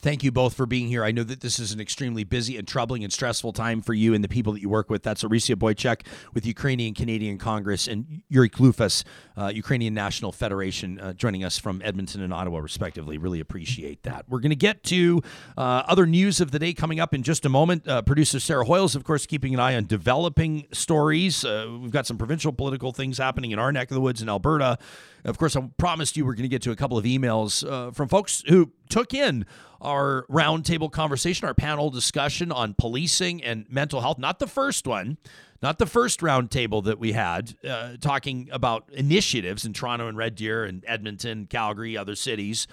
Thank 0.00 0.22
you 0.22 0.30
both 0.30 0.54
for 0.54 0.66
being 0.66 0.88
here. 0.88 1.04
I 1.04 1.10
know 1.10 1.22
that 1.24 1.40
this 1.40 1.58
is 1.58 1.72
an 1.72 1.80
extremely 1.80 2.22
busy 2.24 2.56
and 2.56 2.68
troubling 2.68 3.02
and 3.02 3.12
stressful 3.12 3.52
time 3.52 3.80
for 3.80 3.94
you 3.94 4.14
and 4.14 4.22
the 4.22 4.28
people 4.28 4.52
that 4.52 4.60
you 4.60 4.68
work 4.68 4.90
with. 4.90 5.02
That's 5.02 5.24
Orysia 5.24 5.56
Boychuk 5.56 6.06
with 6.34 6.44
Ukrainian 6.44 6.94
Canadian 6.94 7.38
Congress 7.38 7.88
and 7.88 8.22
Yuri 8.28 8.50
Klufas, 8.50 9.04
uh, 9.36 9.48
Ukrainian 9.48 9.94
National 9.94 10.32
Federation, 10.32 11.00
uh, 11.00 11.12
joining 11.14 11.44
us 11.44 11.58
from 11.58 11.80
Edmonton 11.84 12.20
and 12.20 12.32
Ottawa, 12.32 12.58
respectively. 12.58 13.16
Really 13.16 13.40
appreciate 13.40 14.02
that. 14.02 14.26
We're 14.28 14.40
going 14.40 14.50
to 14.50 14.56
get 14.56 14.82
to 14.84 15.22
uh, 15.56 15.82
other 15.86 16.06
news 16.06 16.40
of 16.40 16.50
the 16.50 16.58
day 16.58 16.74
coming 16.74 17.00
up 17.00 17.14
in 17.14 17.22
just 17.22 17.46
a 17.46 17.48
moment. 17.48 17.88
Uh, 17.88 18.02
producer 18.02 18.38
Sarah 18.38 18.64
Hoyles, 18.64 18.94
of 18.94 19.04
course, 19.04 19.26
keeping 19.26 19.54
an 19.54 19.60
eye 19.60 19.76
on 19.76 19.86
developing 19.86 20.66
stories. 20.72 21.44
Uh, 21.44 21.78
we've 21.80 21.90
got 21.90 22.06
some 22.06 22.18
provincial 22.18 22.52
political 22.52 22.92
things 22.92 23.18
happening 23.18 23.50
in 23.50 23.58
our 23.58 23.72
neck 23.72 23.90
of 23.90 23.94
the 23.94 24.00
woods 24.00 24.20
in 24.20 24.28
Alberta. 24.28 24.78
Of 25.24 25.38
course, 25.38 25.56
I 25.56 25.68
promised 25.76 26.16
you 26.16 26.24
we're 26.24 26.34
going 26.34 26.42
to 26.42 26.48
get 26.48 26.62
to 26.62 26.70
a 26.70 26.76
couple 26.76 26.96
of 26.96 27.04
emails 27.04 27.68
uh, 27.68 27.90
from 27.90 28.08
folks 28.08 28.44
who 28.46 28.70
took 28.88 29.12
in 29.12 29.44
our 29.80 30.26
roundtable 30.30 30.90
conversation, 30.90 31.46
our 31.46 31.54
panel 31.54 31.90
discussion 31.90 32.50
on 32.50 32.74
policing 32.74 33.42
and 33.42 33.66
mental 33.70 34.00
health. 34.00 34.18
Not 34.18 34.38
the 34.38 34.46
first 34.46 34.86
one, 34.86 35.18
not 35.62 35.78
the 35.78 35.86
first 35.86 36.20
roundtable 36.20 36.84
that 36.84 36.98
we 36.98 37.12
had, 37.12 37.56
uh, 37.68 37.96
talking 38.00 38.48
about 38.52 38.88
initiatives 38.92 39.64
in 39.64 39.72
Toronto 39.72 40.08
and 40.08 40.16
Red 40.16 40.34
Deer 40.34 40.64
and 40.64 40.84
Edmonton, 40.86 41.46
Calgary, 41.46 41.96
other 41.96 42.14
cities. 42.14 42.66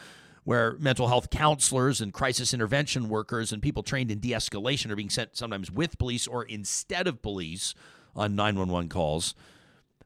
Where 0.46 0.76
mental 0.78 1.08
health 1.08 1.30
counselors 1.30 2.02
and 2.02 2.12
crisis 2.12 2.54
intervention 2.54 3.08
workers 3.08 3.54
and 3.54 3.62
people 3.62 3.82
trained 3.82 4.12
in 4.12 4.20
de 4.20 4.32
escalation 4.32 4.92
are 4.92 4.96
being 4.98 5.10
sent 5.10 5.38
sometimes 5.38 5.72
with 5.72 5.98
police 5.98 6.28
or 6.28 6.44
instead 6.44 7.08
of 7.08 7.22
police 7.22 7.74
on 8.14 8.36
911 8.36 8.90
calls. 8.90 9.36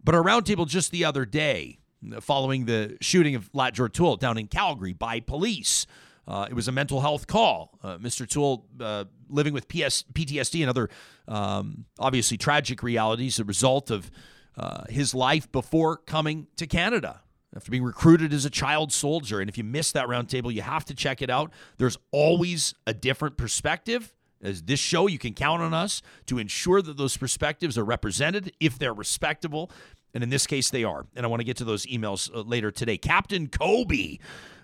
But 0.04 0.14
our 0.14 0.24
roundtable 0.24 0.68
just 0.68 0.92
the 0.92 1.06
other 1.06 1.26
day, 1.26 1.80
following 2.22 2.66
the 2.66 2.98
shooting 3.02 3.36
of 3.36 3.50
Lat 3.54 3.74
Tuel 3.74 4.16
down 4.16 4.38
in 4.38 4.48
Calgary 4.48 4.94
by 4.94 5.20
police. 5.20 5.88
Uh, 6.28 6.48
it 6.50 6.54
was 6.54 6.68
a 6.68 6.72
mental 6.72 7.02
health 7.02 7.28
call. 7.28 7.80
Uh, 7.82 7.98
Mr. 7.98 8.28
Tuel, 8.28 8.66
uh, 8.82 9.06
living 9.30 9.54
with 9.54 9.68
PS- 9.68 10.04
PTSD 10.14 10.62
and 10.62 10.70
other 10.70 10.90
um, 11.28 11.86
obviously 12.00 12.38
tragic 12.38 12.84
realities, 12.84 13.40
a 13.40 13.44
result 13.44 13.90
of 13.90 14.12
uh, 14.58 14.84
his 14.90 15.14
life 15.14 15.52
before 15.52 15.98
coming 15.98 16.48
to 16.58 16.68
Canada 16.68 17.22
after 17.56 17.72
being 17.72 17.84
recruited 17.84 18.34
as 18.34 18.46
a 18.46 18.50
child 18.50 18.92
soldier. 18.92 19.40
And 19.40 19.50
if 19.50 19.58
you 19.58 19.64
missed 19.64 19.94
that 19.94 20.08
roundtable, 20.08 20.54
you 20.54 20.62
have 20.62 20.86
to 20.86 20.94
check 20.94 21.22
it 21.22 21.30
out. 21.30 21.52
There's 21.78 21.98
always 22.12 22.74
a 22.86 22.94
different 22.94 23.38
perspective. 23.38 24.14
As 24.42 24.64
this 24.64 24.80
show, 24.80 25.08
you 25.08 25.18
can 25.18 25.34
count 25.34 25.64
on 25.64 25.74
us 25.74 26.04
to 26.28 26.38
ensure 26.38 26.82
that 26.82 26.98
those 26.98 27.18
perspectives 27.18 27.78
are 27.78 27.84
represented 27.84 28.52
if 28.60 28.78
they're 28.78 28.94
respectable. 28.94 29.72
And 30.18 30.24
in 30.24 30.32
this 30.32 30.48
case, 30.48 30.72
they 30.72 30.84
are. 30.84 31.06
And 31.16 31.28
I 31.28 31.30
want 31.30 31.42
to 31.42 31.44
get 31.44 31.58
to 31.58 31.64
those 31.64 31.86
emails 31.86 32.34
uh, 32.34 32.42
later 32.42 32.72
today. 32.72 32.98
Captain 32.98 33.48
Coby, 33.48 34.18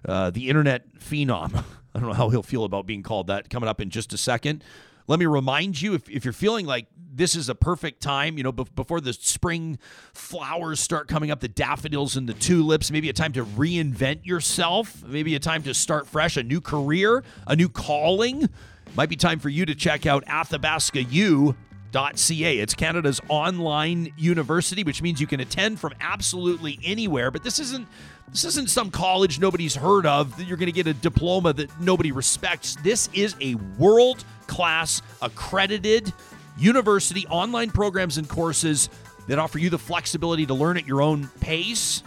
uh, 0.03 0.31
the 0.31 0.49
internet 0.49 0.95
phenom. 0.95 1.63
I 1.93 1.99
don't 1.99 2.09
know 2.09 2.15
how 2.15 2.29
he'll 2.29 2.41
feel 2.41 2.63
about 2.63 2.87
being 2.87 3.03
called 3.03 3.27
that 3.27 3.51
coming 3.51 3.69
up 3.69 3.79
in 3.79 3.91
just 3.91 4.13
a 4.13 4.17
second. 4.17 4.63
Let 5.05 5.19
me 5.19 5.27
remind 5.27 5.79
you 5.79 5.93
if, 5.93 6.09
if 6.09 6.25
you're 6.25 6.33
feeling 6.33 6.65
like 6.65 6.87
this 6.97 7.35
is 7.35 7.49
a 7.49 7.53
perfect 7.53 8.01
time, 8.01 8.35
you 8.39 8.43
know, 8.43 8.51
be- 8.51 8.65
before 8.75 8.99
the 8.99 9.13
spring 9.13 9.77
flowers 10.11 10.79
start 10.79 11.07
coming 11.07 11.29
up, 11.29 11.39
the 11.39 11.47
daffodils 11.47 12.17
and 12.17 12.27
the 12.27 12.33
tulips, 12.33 12.89
maybe 12.89 13.07
a 13.09 13.13
time 13.13 13.33
to 13.33 13.45
reinvent 13.45 14.25
yourself, 14.25 15.03
maybe 15.05 15.35
a 15.35 15.39
time 15.39 15.61
to 15.61 15.75
start 15.75 16.07
fresh, 16.07 16.35
a 16.35 16.41
new 16.41 16.61
career, 16.61 17.23
a 17.45 17.55
new 17.55 17.69
calling. 17.69 18.49
Might 18.95 19.09
be 19.09 19.17
time 19.17 19.37
for 19.37 19.49
you 19.49 19.67
to 19.67 19.75
check 19.75 20.07
out 20.07 20.23
Athabasca 20.25 21.03
U 21.03 21.55
Ca. 21.93 22.59
It's 22.59 22.73
Canada's 22.73 23.21
online 23.29 24.11
university, 24.17 24.83
which 24.83 25.01
means 25.01 25.21
you 25.21 25.27
can 25.27 25.39
attend 25.39 25.79
from 25.79 25.93
absolutely 26.01 26.79
anywhere. 26.83 27.31
But 27.31 27.43
this 27.43 27.59
isn't 27.59 27.87
this 28.29 28.45
isn't 28.45 28.69
some 28.69 28.89
college 28.89 29.39
nobody's 29.39 29.75
heard 29.75 30.05
of 30.05 30.35
that 30.37 30.45
you're 30.45 30.57
going 30.57 30.67
to 30.67 30.73
get 30.73 30.87
a 30.87 30.93
diploma 30.93 31.53
that 31.53 31.69
nobody 31.79 32.11
respects. 32.11 32.75
This 32.83 33.09
is 33.13 33.35
a 33.41 33.55
world 33.77 34.25
class 34.47 35.01
accredited 35.21 36.11
university 36.57 37.27
online 37.27 37.69
programs 37.69 38.17
and 38.17 38.27
courses 38.27 38.89
that 39.27 39.39
offer 39.39 39.59
you 39.59 39.69
the 39.69 39.77
flexibility 39.77 40.45
to 40.45 40.53
learn 40.53 40.77
at 40.77 40.87
your 40.87 41.01
own 41.01 41.27
pace. 41.39 42.03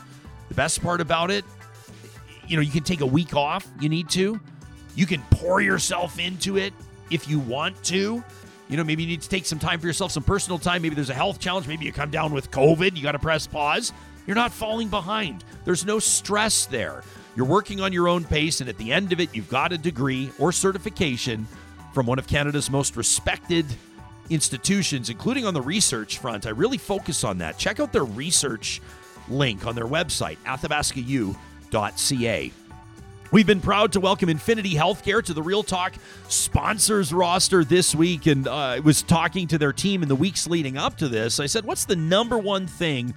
The 0.48 0.54
best 0.54 0.82
part 0.82 1.00
about 1.00 1.30
it, 1.30 1.44
you 2.46 2.56
know, 2.56 2.62
you 2.62 2.70
can 2.70 2.82
take 2.82 3.00
a 3.00 3.06
week 3.06 3.34
off, 3.34 3.66
you 3.80 3.88
need 3.88 4.08
to. 4.10 4.40
You 4.94 5.06
can 5.06 5.22
pour 5.30 5.60
yourself 5.60 6.18
into 6.18 6.56
it 6.56 6.72
if 7.10 7.28
you 7.28 7.38
want 7.38 7.82
to. 7.84 8.24
You 8.68 8.76
know, 8.76 8.84
maybe 8.84 9.02
you 9.02 9.08
need 9.08 9.22
to 9.22 9.28
take 9.28 9.46
some 9.46 9.58
time 9.58 9.80
for 9.80 9.86
yourself, 9.86 10.12
some 10.12 10.24
personal 10.24 10.58
time. 10.58 10.82
Maybe 10.82 10.94
there's 10.94 11.10
a 11.10 11.14
health 11.14 11.38
challenge. 11.38 11.68
Maybe 11.68 11.84
you 11.84 11.92
come 11.92 12.10
down 12.10 12.32
with 12.32 12.50
COVID. 12.50 12.96
You 12.96 13.02
got 13.02 13.12
to 13.12 13.18
press 13.18 13.46
pause. 13.46 13.92
You're 14.26 14.36
not 14.36 14.52
falling 14.52 14.88
behind. 14.88 15.44
There's 15.64 15.84
no 15.84 16.00
stress 16.00 16.66
there. 16.66 17.02
You're 17.36 17.46
working 17.46 17.80
on 17.80 17.92
your 17.92 18.08
own 18.08 18.24
pace, 18.24 18.60
and 18.60 18.68
at 18.68 18.78
the 18.78 18.92
end 18.92 19.12
of 19.12 19.20
it, 19.20 19.34
you've 19.34 19.48
got 19.48 19.72
a 19.72 19.78
degree 19.78 20.30
or 20.38 20.52
certification 20.52 21.46
from 21.92 22.06
one 22.06 22.18
of 22.18 22.26
Canada's 22.26 22.70
most 22.70 22.96
respected 22.96 23.66
institutions, 24.30 25.10
including 25.10 25.46
on 25.46 25.54
the 25.54 25.62
research 25.62 26.18
front. 26.18 26.46
I 26.46 26.50
really 26.50 26.78
focus 26.78 27.24
on 27.24 27.38
that. 27.38 27.58
Check 27.58 27.78
out 27.78 27.92
their 27.92 28.04
research 28.04 28.80
link 29.28 29.66
on 29.66 29.74
their 29.74 29.86
website, 29.86 30.38
athabascau.ca. 30.44 32.52
We've 33.32 33.46
been 33.46 33.60
proud 33.60 33.92
to 33.94 34.00
welcome 34.00 34.28
Infinity 34.28 34.74
Healthcare 34.74 35.20
to 35.24 35.34
the 35.34 35.42
Real 35.42 35.64
Talk 35.64 35.94
sponsors 36.28 37.12
roster 37.12 37.64
this 37.64 37.92
week. 37.92 38.26
And 38.26 38.46
uh, 38.46 38.54
I 38.54 38.78
was 38.78 39.02
talking 39.02 39.48
to 39.48 39.58
their 39.58 39.72
team 39.72 40.04
in 40.04 40.08
the 40.08 40.14
weeks 40.14 40.46
leading 40.46 40.76
up 40.76 40.96
to 40.98 41.08
this. 41.08 41.40
I 41.40 41.46
said, 41.46 41.64
What's 41.64 41.86
the 41.86 41.96
number 41.96 42.38
one 42.38 42.68
thing 42.68 43.14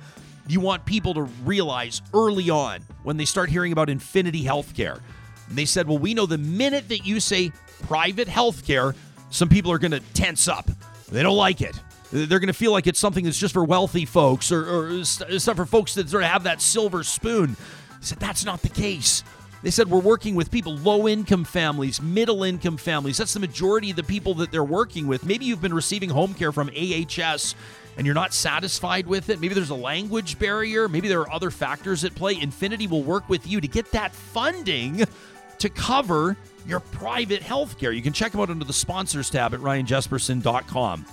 you 0.48 0.62
want 0.62 0.84
people 0.86 1.14
to 1.14 1.22
realize 1.46 2.02
early 2.12 2.50
on 2.50 2.82
when 3.04 3.18
they 3.18 3.26
start 3.26 3.52
hearing 3.52 3.72
about 3.72 3.88
Infinity 3.88 4.44
Healthcare? 4.44 5.00
And 5.48 5.56
they 5.56 5.66
said, 5.66 5.88
Well, 5.88 6.00
we 6.00 6.16
know 6.16 6.26
the 6.26 6.40
minute 6.40 6.90
that 6.90 7.06
you 7.06 7.20
say 7.20 7.52
private 7.84 8.28
healthcare, 8.28 8.96
some 9.30 9.48
people 9.48 9.72
are 9.72 9.80
going 9.80 9.92
to 9.92 10.00
tense 10.00 10.48
up. 10.48 10.72
They 11.12 11.22
don't 11.22 11.38
like 11.38 11.62
it. 11.62 11.80
They're 12.12 12.40
going 12.40 12.48
to 12.48 12.54
feel 12.54 12.72
like 12.72 12.88
it's 12.88 13.00
something 13.00 13.26
that's 13.26 13.38
just 13.38 13.54
for 13.54 13.64
wealthy 13.64 14.06
folks 14.06 14.52
or, 14.52 14.68
or 14.68 15.06
stuff 15.06 15.56
for 15.56 15.68
folks 15.68 15.94
that 15.94 16.10
sort 16.10 16.24
of 16.24 16.30
have 16.30 16.44
that 16.44 16.62
silver 16.62 17.04
spoon. 17.04 17.56
I 17.92 17.96
said, 18.02 18.20
That's 18.20 18.44
not 18.44 18.64
the 18.64 18.70
case. 18.70 19.24
They 19.62 19.72
said 19.72 19.90
we're 19.90 20.00
working 20.00 20.36
with 20.36 20.52
people, 20.52 20.78
low 20.78 21.08
income 21.08 21.44
families, 21.44 22.02
middle 22.02 22.44
income 22.44 22.78
families. 22.78 23.18
That's 23.18 23.34
the 23.34 23.42
majority 23.42 23.90
of 23.90 23.98
the 23.98 24.04
people 24.04 24.34
that 24.36 24.52
they're 24.52 24.64
working 24.64 25.06
with. 25.06 25.26
Maybe 25.26 25.46
you've 25.46 25.62
been 25.62 25.74
receiving 25.74 26.10
home 26.10 26.34
care 26.34 26.54
from 26.54 26.70
AHS 26.70 27.56
and 27.98 28.06
you're 28.06 28.16
not 28.16 28.34
satisfied 28.34 29.06
with 29.06 29.30
it. 29.30 29.42
Maybe 29.42 29.54
there's 29.54 29.72
a 29.72 29.76
language 29.76 30.40
barrier. 30.40 30.88
Maybe 30.88 31.10
there 31.10 31.20
are 31.20 31.32
other 31.32 31.52
factors 31.52 32.06
at 32.06 32.16
play. 32.16 32.40
Infinity 32.40 32.88
will 32.88 33.04
work 33.04 33.28
with 33.28 33.46
you 33.46 33.60
to 33.60 33.68
get 33.68 33.92
that 33.92 34.14
funding 34.14 35.04
to 35.58 35.70
cover 35.70 36.38
your 36.70 36.80
private 36.80 37.42
health 37.42 37.78
care. 37.78 37.92
You 37.92 38.02
can 38.02 38.14
check 38.14 38.32
them 38.32 38.42
out 38.42 38.50
under 38.50 38.66
the 38.66 38.74
sponsors 38.74 39.30
tab 39.30 39.54
at 39.54 39.60
ryanjesperson.com. 39.60 41.06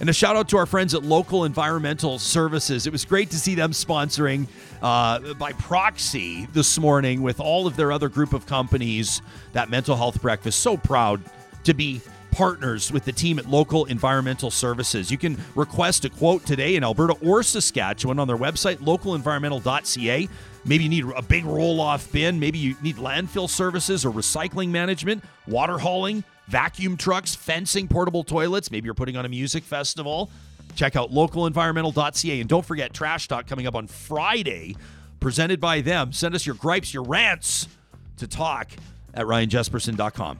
And 0.00 0.10
a 0.10 0.12
shout 0.12 0.34
out 0.34 0.48
to 0.48 0.56
our 0.56 0.66
friends 0.66 0.92
at 0.92 1.04
Local 1.04 1.44
Environmental 1.44 2.18
Services. 2.18 2.86
It 2.86 2.92
was 2.92 3.04
great 3.04 3.30
to 3.30 3.36
see 3.36 3.54
them 3.54 3.70
sponsoring 3.70 4.48
uh, 4.82 5.34
by 5.34 5.52
proxy 5.52 6.46
this 6.52 6.78
morning 6.78 7.22
with 7.22 7.38
all 7.38 7.66
of 7.66 7.76
their 7.76 7.92
other 7.92 8.08
group 8.08 8.32
of 8.32 8.44
companies 8.44 9.22
that 9.52 9.70
mental 9.70 9.96
health 9.96 10.20
breakfast. 10.20 10.60
So 10.60 10.76
proud 10.76 11.22
to 11.62 11.74
be 11.74 12.02
partners 12.32 12.90
with 12.90 13.04
the 13.04 13.12
team 13.12 13.38
at 13.38 13.46
Local 13.46 13.84
Environmental 13.84 14.50
Services. 14.50 15.10
You 15.10 15.18
can 15.18 15.38
request 15.54 16.04
a 16.04 16.10
quote 16.10 16.44
today 16.44 16.74
in 16.74 16.82
Alberta 16.82 17.14
or 17.24 17.44
Saskatchewan 17.44 18.18
on 18.18 18.26
their 18.26 18.36
website, 18.36 18.78
localenvironmental.ca. 18.78 20.28
Maybe 20.64 20.84
you 20.84 20.90
need 20.90 21.04
a 21.14 21.22
big 21.22 21.44
roll 21.44 21.80
off 21.80 22.10
bin. 22.10 22.40
Maybe 22.40 22.58
you 22.58 22.76
need 22.82 22.96
landfill 22.96 23.48
services 23.48 24.04
or 24.04 24.10
recycling 24.10 24.70
management, 24.70 25.22
water 25.46 25.78
hauling, 25.78 26.24
vacuum 26.46 26.96
trucks, 26.96 27.34
fencing, 27.34 27.88
portable 27.88 28.24
toilets. 28.24 28.70
Maybe 28.70 28.86
you're 28.86 28.94
putting 28.94 29.16
on 29.16 29.24
a 29.24 29.28
music 29.28 29.62
festival. 29.62 30.30
Check 30.74 30.96
out 30.96 31.10
localenvironmental.ca. 31.10 32.40
And 32.40 32.48
don't 32.48 32.64
forget 32.64 32.92
Trash 32.92 33.28
Talk 33.28 33.46
coming 33.46 33.66
up 33.66 33.74
on 33.74 33.86
Friday, 33.86 34.76
presented 35.20 35.60
by 35.60 35.80
them. 35.82 36.12
Send 36.12 36.34
us 36.34 36.46
your 36.46 36.54
gripes, 36.56 36.92
your 36.94 37.04
rants 37.04 37.68
to 38.16 38.26
talk 38.26 38.70
at 39.12 39.26
ryanjesperson.com. 39.26 40.38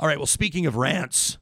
All 0.00 0.06
right, 0.06 0.16
well, 0.16 0.26
speaking 0.26 0.66
of 0.66 0.76
rants, 0.76 1.38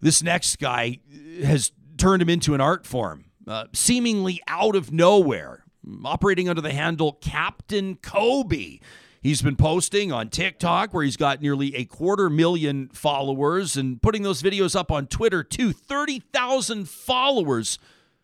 this 0.00 0.22
next 0.22 0.58
guy 0.58 0.98
has 1.42 1.72
turned 1.96 2.20
him 2.20 2.28
into 2.28 2.54
an 2.54 2.60
art 2.60 2.86
form, 2.86 3.24
uh, 3.46 3.64
seemingly 3.72 4.40
out 4.46 4.76
of 4.76 4.92
nowhere, 4.92 5.64
operating 6.04 6.48
under 6.48 6.60
the 6.62 6.72
handle 6.72 7.18
Captain 7.20 7.96
Coby. 7.96 8.80
He's 9.22 9.42
been 9.42 9.56
posting 9.56 10.12
on 10.12 10.30
TikTok, 10.30 10.94
where 10.94 11.04
he's 11.04 11.18
got 11.18 11.42
nearly 11.42 11.74
a 11.76 11.84
quarter 11.84 12.30
million 12.30 12.88
followers, 12.88 13.76
and 13.76 14.00
putting 14.00 14.22
those 14.22 14.42
videos 14.42 14.74
up 14.74 14.90
on 14.90 15.06
Twitter 15.06 15.42
too. 15.42 15.72
30,000 15.72 16.88
followers, 16.88 17.78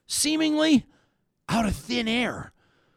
seemingly 0.07 0.87
out 1.49 1.67
of 1.67 1.77
thin 1.77 2.09
air. 2.09 2.53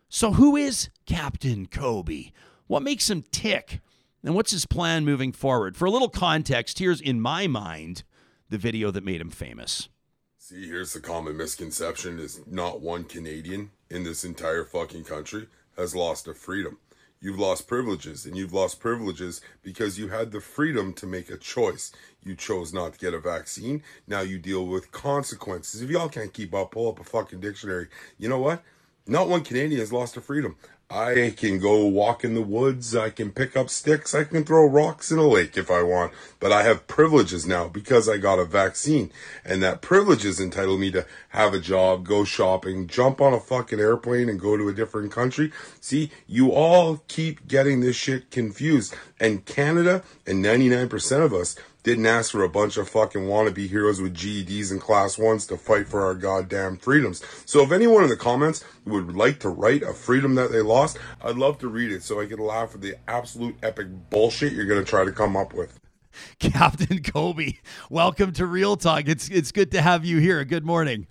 So, 0.07 0.33
who 0.33 0.55
is 0.55 0.89
Captain 1.05 1.67
Coby? 1.67 2.31
What 2.67 2.83
makes 2.83 3.09
him 3.09 3.25
tick? 3.31 3.81
And 4.23 4.33
what's 4.33 4.51
his 4.51 4.65
plan 4.65 5.05
moving 5.05 5.31
forward? 5.31 5.75
For 5.77 5.85
a 5.85 5.91
little 5.91 6.09
context, 6.09 6.79
here's, 6.79 6.99
in 7.01 7.21
my 7.21 7.47
mind, 7.47 8.03
the 8.49 8.57
video 8.57 8.91
that 8.91 9.03
made 9.03 9.21
him 9.21 9.29
famous. 9.29 9.89
See, 10.37 10.67
here's 10.67 10.93
the 10.93 10.99
common 10.99 11.37
misconception 11.37 12.19
is 12.19 12.41
not 12.47 12.81
one 12.81 13.03
Canadian 13.03 13.71
in 13.89 14.03
this 14.03 14.23
entire 14.23 14.65
fucking 14.65 15.03
country 15.03 15.47
has 15.77 15.95
lost 15.95 16.27
a 16.27 16.33
freedom. 16.33 16.77
you've 17.21 17.39
lost 17.39 17.67
privileges. 17.67 18.25
And 18.25 18.37
you've 18.37 18.53
lost 18.53 18.79
privileges 18.79 19.41
because 19.61 19.99
you 19.99 20.07
had 20.07 20.31
the 20.31 20.39
freedom 20.41 20.93
to 20.93 21.05
make 21.05 21.29
a 21.29 21.37
choice. 21.37 21.91
You 22.23 22.35
chose 22.35 22.73
not 22.73 22.93
to 22.93 22.99
get 22.99 23.13
a 23.13 23.19
vaccine. 23.19 23.83
Now 24.07 24.21
you 24.21 24.39
deal 24.39 24.65
with 24.65 24.91
consequences. 24.91 25.81
If 25.81 25.89
y'all 25.89 26.09
can't 26.09 26.33
keep 26.33 26.53
up, 26.53 26.71
pull 26.71 26.89
up 26.89 26.99
a 26.99 27.03
fucking 27.03 27.41
dictionary. 27.41 27.87
You 28.17 28.29
know 28.29 28.39
what? 28.39 28.63
Not 29.05 29.27
one 29.27 29.43
Canadian 29.43 29.79
has 29.79 29.91
lost 29.91 30.13
their 30.13 30.23
freedom. 30.23 30.55
I 30.91 31.35
can 31.37 31.59
go 31.59 31.85
walk 31.85 32.23
in 32.23 32.33
the 32.33 32.41
woods. 32.41 32.95
I 32.95 33.11
can 33.11 33.31
pick 33.31 33.55
up 33.55 33.69
sticks. 33.69 34.15
I 34.15 34.23
can 34.23 34.43
throw 34.43 34.65
rocks 34.67 35.11
in 35.11 35.19
a 35.19 35.27
lake 35.27 35.55
if 35.55 35.69
I 35.69 35.83
want. 35.83 36.13
But 36.39 36.51
I 36.51 36.63
have 36.63 36.87
privileges 36.87 37.45
now 37.45 37.67
because 37.67 38.09
I 38.09 38.17
got 38.17 38.39
a 38.39 38.45
vaccine. 38.45 39.11
And 39.45 39.61
that 39.61 39.83
privileges 39.83 40.39
entitle 40.39 40.79
me 40.79 40.89
to 40.89 41.05
have 41.29 41.53
a 41.53 41.59
job, 41.59 42.07
go 42.07 42.23
shopping, 42.23 42.87
jump 42.87 43.21
on 43.21 43.35
a 43.35 43.39
fucking 43.39 43.79
airplane 43.79 44.29
and 44.29 44.39
go 44.39 44.57
to 44.57 44.67
a 44.67 44.73
different 44.73 45.11
country. 45.11 45.51
See, 45.79 46.09
you 46.25 46.51
all 46.51 47.03
keep 47.07 47.47
getting 47.47 47.81
this 47.81 47.95
shit 47.95 48.31
confused. 48.31 48.95
And 49.19 49.45
Canada 49.45 50.03
and 50.25 50.43
99% 50.43 51.23
of 51.23 51.33
us 51.33 51.55
didn't 51.83 52.05
ask 52.05 52.31
for 52.31 52.43
a 52.43 52.49
bunch 52.49 52.77
of 52.77 52.89
fucking 52.89 53.23
wannabe 53.23 53.67
heroes 53.67 54.01
with 54.01 54.13
GEDs 54.13 54.71
and 54.71 54.81
class 54.81 55.17
ones 55.17 55.45
to 55.47 55.57
fight 55.57 55.87
for 55.87 56.05
our 56.05 56.13
goddamn 56.13 56.77
freedoms. 56.77 57.21
So 57.45 57.63
if 57.63 57.71
anyone 57.71 58.03
in 58.03 58.09
the 58.09 58.17
comments 58.17 58.63
would 58.85 59.15
like 59.15 59.39
to 59.39 59.49
write 59.49 59.83
a 59.83 59.93
freedom 59.93 60.35
that 60.35 60.51
they 60.51 60.61
lost, 60.61 60.97
I'd 61.21 61.37
love 61.37 61.57
to 61.59 61.67
read 61.67 61.91
it 61.91 62.03
so 62.03 62.19
I 62.19 62.25
can 62.25 62.39
laugh 62.39 62.75
at 62.75 62.81
the 62.81 62.95
absolute 63.07 63.55
epic 63.63 63.87
bullshit 64.09 64.53
you're 64.53 64.65
gonna 64.65 64.83
try 64.83 65.05
to 65.05 65.11
come 65.11 65.35
up 65.35 65.53
with. 65.53 65.79
Captain 66.39 66.99
Coby, 66.99 67.59
welcome 67.89 68.33
to 68.33 68.45
Real 68.45 68.75
Talk. 68.75 69.07
It's 69.07 69.29
it's 69.29 69.51
good 69.51 69.71
to 69.71 69.81
have 69.81 70.03
you 70.03 70.17
here. 70.19 70.43
Good 70.43 70.65
morning. 70.65 71.07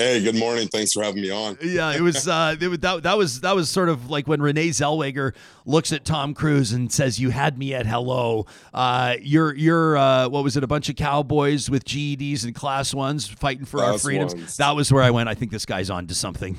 Hey, 0.00 0.22
good 0.22 0.36
morning. 0.36 0.66
Thanks 0.66 0.94
for 0.94 1.02
having 1.02 1.20
me 1.20 1.28
on. 1.28 1.58
Yeah, 1.62 1.92
it 1.94 2.00
was 2.00 2.26
uh 2.26 2.56
it 2.58 2.68
was, 2.68 2.78
that, 2.78 3.02
that 3.02 3.18
was 3.18 3.42
that 3.42 3.54
was 3.54 3.68
sort 3.68 3.90
of 3.90 4.08
like 4.08 4.26
when 4.26 4.40
Renee 4.40 4.70
Zellweger 4.70 5.34
looks 5.66 5.92
at 5.92 6.06
Tom 6.06 6.32
Cruise 6.32 6.72
and 6.72 6.90
says, 6.90 7.20
"You 7.20 7.28
had 7.28 7.58
me 7.58 7.74
at 7.74 7.84
hello." 7.84 8.46
Uh, 8.72 9.16
you're 9.20 9.54
you're 9.54 9.98
uh, 9.98 10.26
what 10.30 10.42
was 10.42 10.56
it? 10.56 10.64
A 10.64 10.66
bunch 10.66 10.88
of 10.88 10.96
cowboys 10.96 11.68
with 11.68 11.84
GEDs 11.84 12.44
and 12.44 12.54
class 12.54 12.94
ones 12.94 13.28
fighting 13.28 13.66
for 13.66 13.84
our 13.84 13.98
freedoms. 13.98 14.34
ones. 14.34 14.56
That 14.56 14.74
was 14.74 14.90
where 14.90 15.02
I 15.02 15.10
went. 15.10 15.28
I 15.28 15.34
think 15.34 15.50
this 15.50 15.66
guy's 15.66 15.90
on 15.90 16.06
to 16.06 16.14
something. 16.14 16.56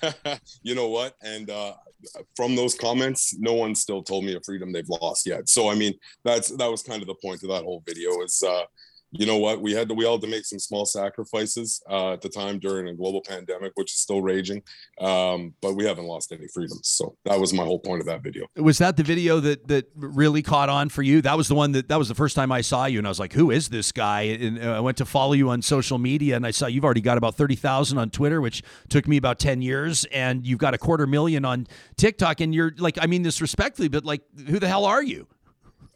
you 0.62 0.74
know 0.74 0.88
what? 0.88 1.14
And 1.20 1.50
uh, 1.50 1.74
from 2.34 2.56
those 2.56 2.74
comments, 2.74 3.36
no 3.38 3.52
one 3.52 3.74
still 3.74 4.02
told 4.02 4.24
me 4.24 4.34
a 4.34 4.40
freedom 4.40 4.72
they've 4.72 4.88
lost 4.88 5.26
yet. 5.26 5.46
So 5.50 5.68
I 5.68 5.74
mean, 5.74 5.92
that's 6.24 6.48
that 6.56 6.70
was 6.70 6.82
kind 6.82 7.02
of 7.02 7.08
the 7.08 7.16
point 7.16 7.42
of 7.42 7.50
that 7.50 7.64
whole 7.64 7.82
video. 7.86 8.22
Is 8.22 8.42
uh, 8.42 8.62
you 9.12 9.26
know 9.26 9.36
what? 9.36 9.60
We 9.60 9.72
had 9.72 9.88
to 9.88 9.94
we 9.94 10.06
all 10.06 10.14
had 10.14 10.22
to 10.22 10.26
make 10.26 10.46
some 10.46 10.58
small 10.58 10.86
sacrifices 10.86 11.82
uh, 11.88 12.14
at 12.14 12.22
the 12.22 12.30
time 12.30 12.58
during 12.58 12.88
a 12.88 12.94
global 12.94 13.20
pandemic, 13.20 13.72
which 13.74 13.92
is 13.92 13.98
still 13.98 14.22
raging. 14.22 14.62
Um, 15.00 15.52
but 15.60 15.74
we 15.74 15.84
haven't 15.84 16.06
lost 16.06 16.32
any 16.32 16.48
freedoms. 16.48 16.88
So 16.88 17.16
that 17.26 17.38
was 17.38 17.52
my 17.52 17.62
whole 17.62 17.78
point 17.78 18.00
of 18.00 18.06
that 18.06 18.22
video. 18.22 18.46
Was 18.56 18.78
that 18.78 18.96
the 18.96 19.02
video 19.02 19.38
that 19.40 19.68
that 19.68 19.90
really 19.94 20.40
caught 20.40 20.70
on 20.70 20.88
for 20.88 21.02
you? 21.02 21.20
That 21.20 21.36
was 21.36 21.48
the 21.48 21.54
one 21.54 21.72
that 21.72 21.88
that 21.88 21.98
was 21.98 22.08
the 22.08 22.14
first 22.14 22.34
time 22.34 22.50
I 22.50 22.62
saw 22.62 22.86
you, 22.86 22.98
and 22.98 23.06
I 23.06 23.10
was 23.10 23.20
like, 23.20 23.34
"Who 23.34 23.50
is 23.50 23.68
this 23.68 23.92
guy?" 23.92 24.22
And 24.22 24.58
uh, 24.58 24.72
I 24.72 24.80
went 24.80 24.96
to 24.96 25.04
follow 25.04 25.34
you 25.34 25.50
on 25.50 25.60
social 25.60 25.98
media, 25.98 26.34
and 26.34 26.46
I 26.46 26.50
saw 26.50 26.66
you've 26.66 26.84
already 26.84 27.02
got 27.02 27.18
about 27.18 27.34
thirty 27.34 27.56
thousand 27.56 27.98
on 27.98 28.08
Twitter, 28.08 28.40
which 28.40 28.62
took 28.88 29.06
me 29.06 29.18
about 29.18 29.38
ten 29.38 29.60
years, 29.60 30.06
and 30.06 30.46
you've 30.46 30.58
got 30.58 30.72
a 30.72 30.78
quarter 30.78 31.06
million 31.06 31.44
on 31.44 31.66
TikTok, 31.98 32.40
and 32.40 32.54
you're 32.54 32.72
like, 32.78 32.96
I 32.98 33.06
mean 33.06 33.22
this 33.22 33.42
respectfully, 33.42 33.88
but 33.88 34.06
like, 34.06 34.22
who 34.48 34.58
the 34.58 34.68
hell 34.68 34.86
are 34.86 35.02
you? 35.02 35.26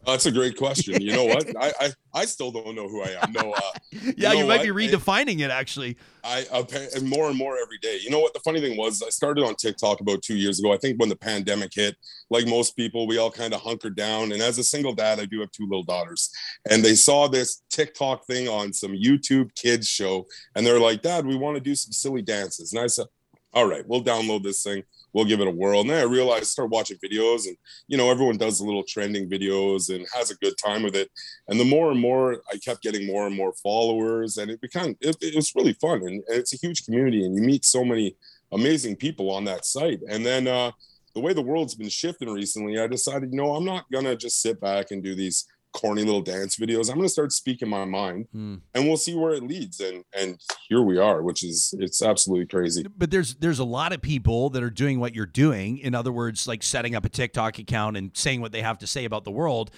That's 0.06 0.26
a 0.26 0.30
great 0.30 0.56
question. 0.56 1.02
You 1.02 1.12
know 1.12 1.24
what? 1.24 1.52
I, 1.60 1.72
I 1.80 1.92
I 2.14 2.24
still 2.24 2.52
don't 2.52 2.76
know 2.76 2.88
who 2.88 3.02
I 3.02 3.16
am. 3.20 3.32
No. 3.32 3.52
Uh, 3.52 3.60
Yeah, 4.16 4.32
know 4.32 4.40
you, 4.40 4.46
might 4.46 4.58
what? 4.58 4.74
be 4.76 4.86
redefining 4.86 5.40
it 5.40 5.50
actually. 5.50 5.96
I 6.22 6.46
and 6.94 7.08
more 7.08 7.28
and 7.28 7.36
more 7.36 7.56
every 7.60 7.78
day. 7.78 7.98
You 8.00 8.10
know 8.10 8.20
what? 8.20 8.32
The 8.34 8.40
funny 8.40 8.60
thing 8.60 8.76
was, 8.76 9.02
I 9.02 9.10
started 9.10 9.44
on 9.44 9.56
TikTok 9.56 10.00
about 10.00 10.22
two 10.22 10.36
years 10.36 10.60
ago. 10.60 10.72
I 10.72 10.76
think 10.76 10.98
when 11.00 11.08
the 11.08 11.16
pandemic 11.16 11.72
hit, 11.74 11.96
like 12.30 12.46
most 12.46 12.76
people, 12.76 13.06
we 13.06 13.18
all 13.18 13.30
kind 13.30 13.52
of 13.52 13.60
hunkered 13.60 13.96
down. 13.96 14.32
And 14.32 14.40
as 14.40 14.58
a 14.58 14.64
single 14.64 14.94
dad, 14.94 15.18
I 15.18 15.24
do 15.24 15.40
have 15.40 15.50
two 15.50 15.64
little 15.64 15.82
daughters, 15.82 16.30
and 16.70 16.84
they 16.84 16.94
saw 16.94 17.26
this 17.26 17.62
TikTok 17.70 18.26
thing 18.26 18.48
on 18.48 18.72
some 18.72 18.92
YouTube 18.92 19.54
kids 19.54 19.88
show, 19.88 20.26
and 20.54 20.64
they're 20.66 20.80
like, 20.80 21.02
"Dad, 21.02 21.26
we 21.26 21.36
want 21.36 21.56
to 21.56 21.60
do 21.60 21.74
some 21.74 21.92
silly 21.92 22.22
dances." 22.22 22.72
And 22.72 22.82
I 22.82 22.86
said, 22.86 23.06
"All 23.52 23.66
right, 23.66 23.86
we'll 23.86 24.04
download 24.04 24.42
this 24.42 24.62
thing." 24.62 24.84
We'll 25.16 25.24
give 25.24 25.40
it 25.40 25.48
a 25.48 25.50
whirl. 25.50 25.80
And 25.80 25.88
then 25.88 25.98
I 25.98 26.02
realized, 26.02 26.48
start 26.48 26.68
watching 26.68 26.98
videos, 26.98 27.46
and 27.46 27.56
you 27.88 27.96
know, 27.96 28.10
everyone 28.10 28.36
does 28.36 28.60
little 28.60 28.82
trending 28.82 29.30
videos 29.30 29.88
and 29.88 30.06
has 30.14 30.30
a 30.30 30.36
good 30.36 30.52
time 30.62 30.82
with 30.82 30.94
it. 30.94 31.10
And 31.48 31.58
the 31.58 31.64
more 31.64 31.90
and 31.90 31.98
more 31.98 32.42
I 32.52 32.58
kept 32.58 32.82
getting 32.82 33.06
more 33.06 33.26
and 33.26 33.34
more 33.34 33.54
followers, 33.62 34.36
and 34.36 34.50
it 34.50 34.60
became 34.60 34.94
it, 35.00 35.16
it 35.22 35.34
was 35.34 35.54
really 35.54 35.72
fun. 35.72 36.02
And, 36.02 36.22
and 36.28 36.36
it's 36.36 36.52
a 36.52 36.58
huge 36.58 36.84
community, 36.84 37.24
and 37.24 37.34
you 37.34 37.40
meet 37.40 37.64
so 37.64 37.82
many 37.82 38.14
amazing 38.52 38.96
people 38.96 39.30
on 39.30 39.46
that 39.46 39.64
site. 39.64 40.00
And 40.06 40.24
then 40.24 40.46
uh, 40.46 40.72
the 41.14 41.20
way 41.20 41.32
the 41.32 41.40
world's 41.40 41.74
been 41.74 41.88
shifting 41.88 42.28
recently, 42.28 42.78
I 42.78 42.86
decided, 42.86 43.30
you 43.32 43.38
know, 43.38 43.54
I'm 43.54 43.64
not 43.64 43.90
gonna 43.90 44.16
just 44.16 44.42
sit 44.42 44.60
back 44.60 44.90
and 44.90 45.02
do 45.02 45.14
these 45.14 45.46
corny 45.76 46.02
little 46.04 46.22
dance 46.22 46.56
videos. 46.56 46.88
I'm 46.90 46.96
gonna 46.96 47.08
start 47.08 47.32
speaking 47.32 47.68
my 47.68 47.84
mind, 47.84 48.26
Hmm. 48.32 48.56
and 48.74 48.86
we'll 48.86 48.96
see 48.96 49.14
where 49.14 49.32
it 49.34 49.42
leads. 49.42 49.80
And 49.80 50.04
and 50.18 50.40
here 50.68 50.80
we 50.82 50.98
are, 50.98 51.22
which 51.22 51.44
is 51.44 51.74
it's 51.78 52.00
absolutely 52.02 52.46
crazy. 52.46 52.84
But 52.96 53.10
there's 53.10 53.34
there's 53.36 53.58
a 53.58 53.64
lot 53.64 53.92
of 53.92 54.00
people 54.00 54.50
that 54.50 54.62
are 54.62 54.70
doing 54.70 54.98
what 55.00 55.14
you're 55.14 55.26
doing. 55.26 55.78
In 55.78 55.94
other 55.94 56.12
words, 56.12 56.48
like 56.48 56.62
setting 56.62 56.94
up 56.94 57.04
a 57.04 57.08
TikTok 57.08 57.58
account 57.58 57.96
and 57.96 58.10
saying 58.14 58.40
what 58.40 58.52
they 58.52 58.62
have 58.62 58.78
to 58.78 58.86
say 58.86 59.04
about 59.04 59.24
the 59.24 59.30
world. 59.30 59.70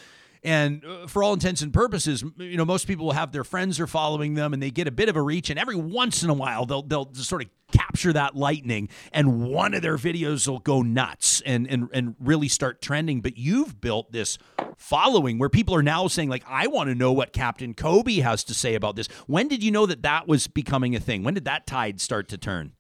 And 0.43 0.85
uh, 0.85 1.07
for 1.07 1.23
all 1.23 1.33
intents 1.33 1.63
and 1.63 1.73
purposes, 1.73 2.25
you 2.37 2.57
know, 2.57 2.65
most 2.65 2.87
people 2.87 3.07
will 3.07 3.13
have 3.13 3.33
their 3.33 3.45
friends 3.45 3.81
are 3.81 3.87
following 3.87 4.35
them, 4.35 4.53
and 4.53 4.63
they 4.63 4.71
get 4.71 4.87
a 4.87 4.91
bit 4.91 5.09
of 5.09 5.17
a 5.17 5.23
reach. 5.23 5.51
And 5.51 5.59
every 5.59 5.77
once 5.77 6.23
in 6.23 6.31
a 6.31 6.35
while, 6.35 6.67
they'll 6.67 6.83
they'll 6.83 7.07
just 7.07 7.29
sort 7.29 7.43
of 7.43 7.49
capture 7.73 8.13
that 8.13 8.35
lightning, 8.35 8.89
and 9.13 9.43
one 9.51 9.75
of 9.75 9.83
their 9.83 9.99
videos 9.99 10.47
will 10.49 10.59
go 10.59 10.83
nuts 10.83 11.43
and 11.45 11.67
and 11.69 11.89
and 11.93 12.15
really 12.19 12.49
start 12.49 12.81
trending. 12.81 13.21
But 13.21 13.37
you've 13.37 13.81
built 13.81 14.13
this 14.13 14.39
following 14.77 15.39
where 15.39 15.49
people 15.49 15.75
are 15.75 15.83
now 15.83 16.07
saying, 16.09 16.29
like, 16.29 16.45
I 16.49 16.69
want 16.69 16.89
to 16.89 16.95
know 16.95 17.13
what 17.13 17.33
Captain 17.33 17.75
Coby 17.75 18.23
has 18.23 18.45
to 18.45 18.55
say 18.55 18.75
about 18.75 18.97
this. 18.97 19.09
When 19.27 19.49
did 19.49 19.63
you 19.63 19.71
know 19.71 19.87
that 19.87 20.03
that 20.03 20.29
was 20.29 20.47
becoming 20.47 20.95
a 20.95 21.01
thing? 21.01 21.25
When 21.25 21.35
did 21.35 21.45
that 21.47 21.67
tide 21.67 22.01
start 22.01 22.29
to 22.29 22.39
turn? 22.39 22.73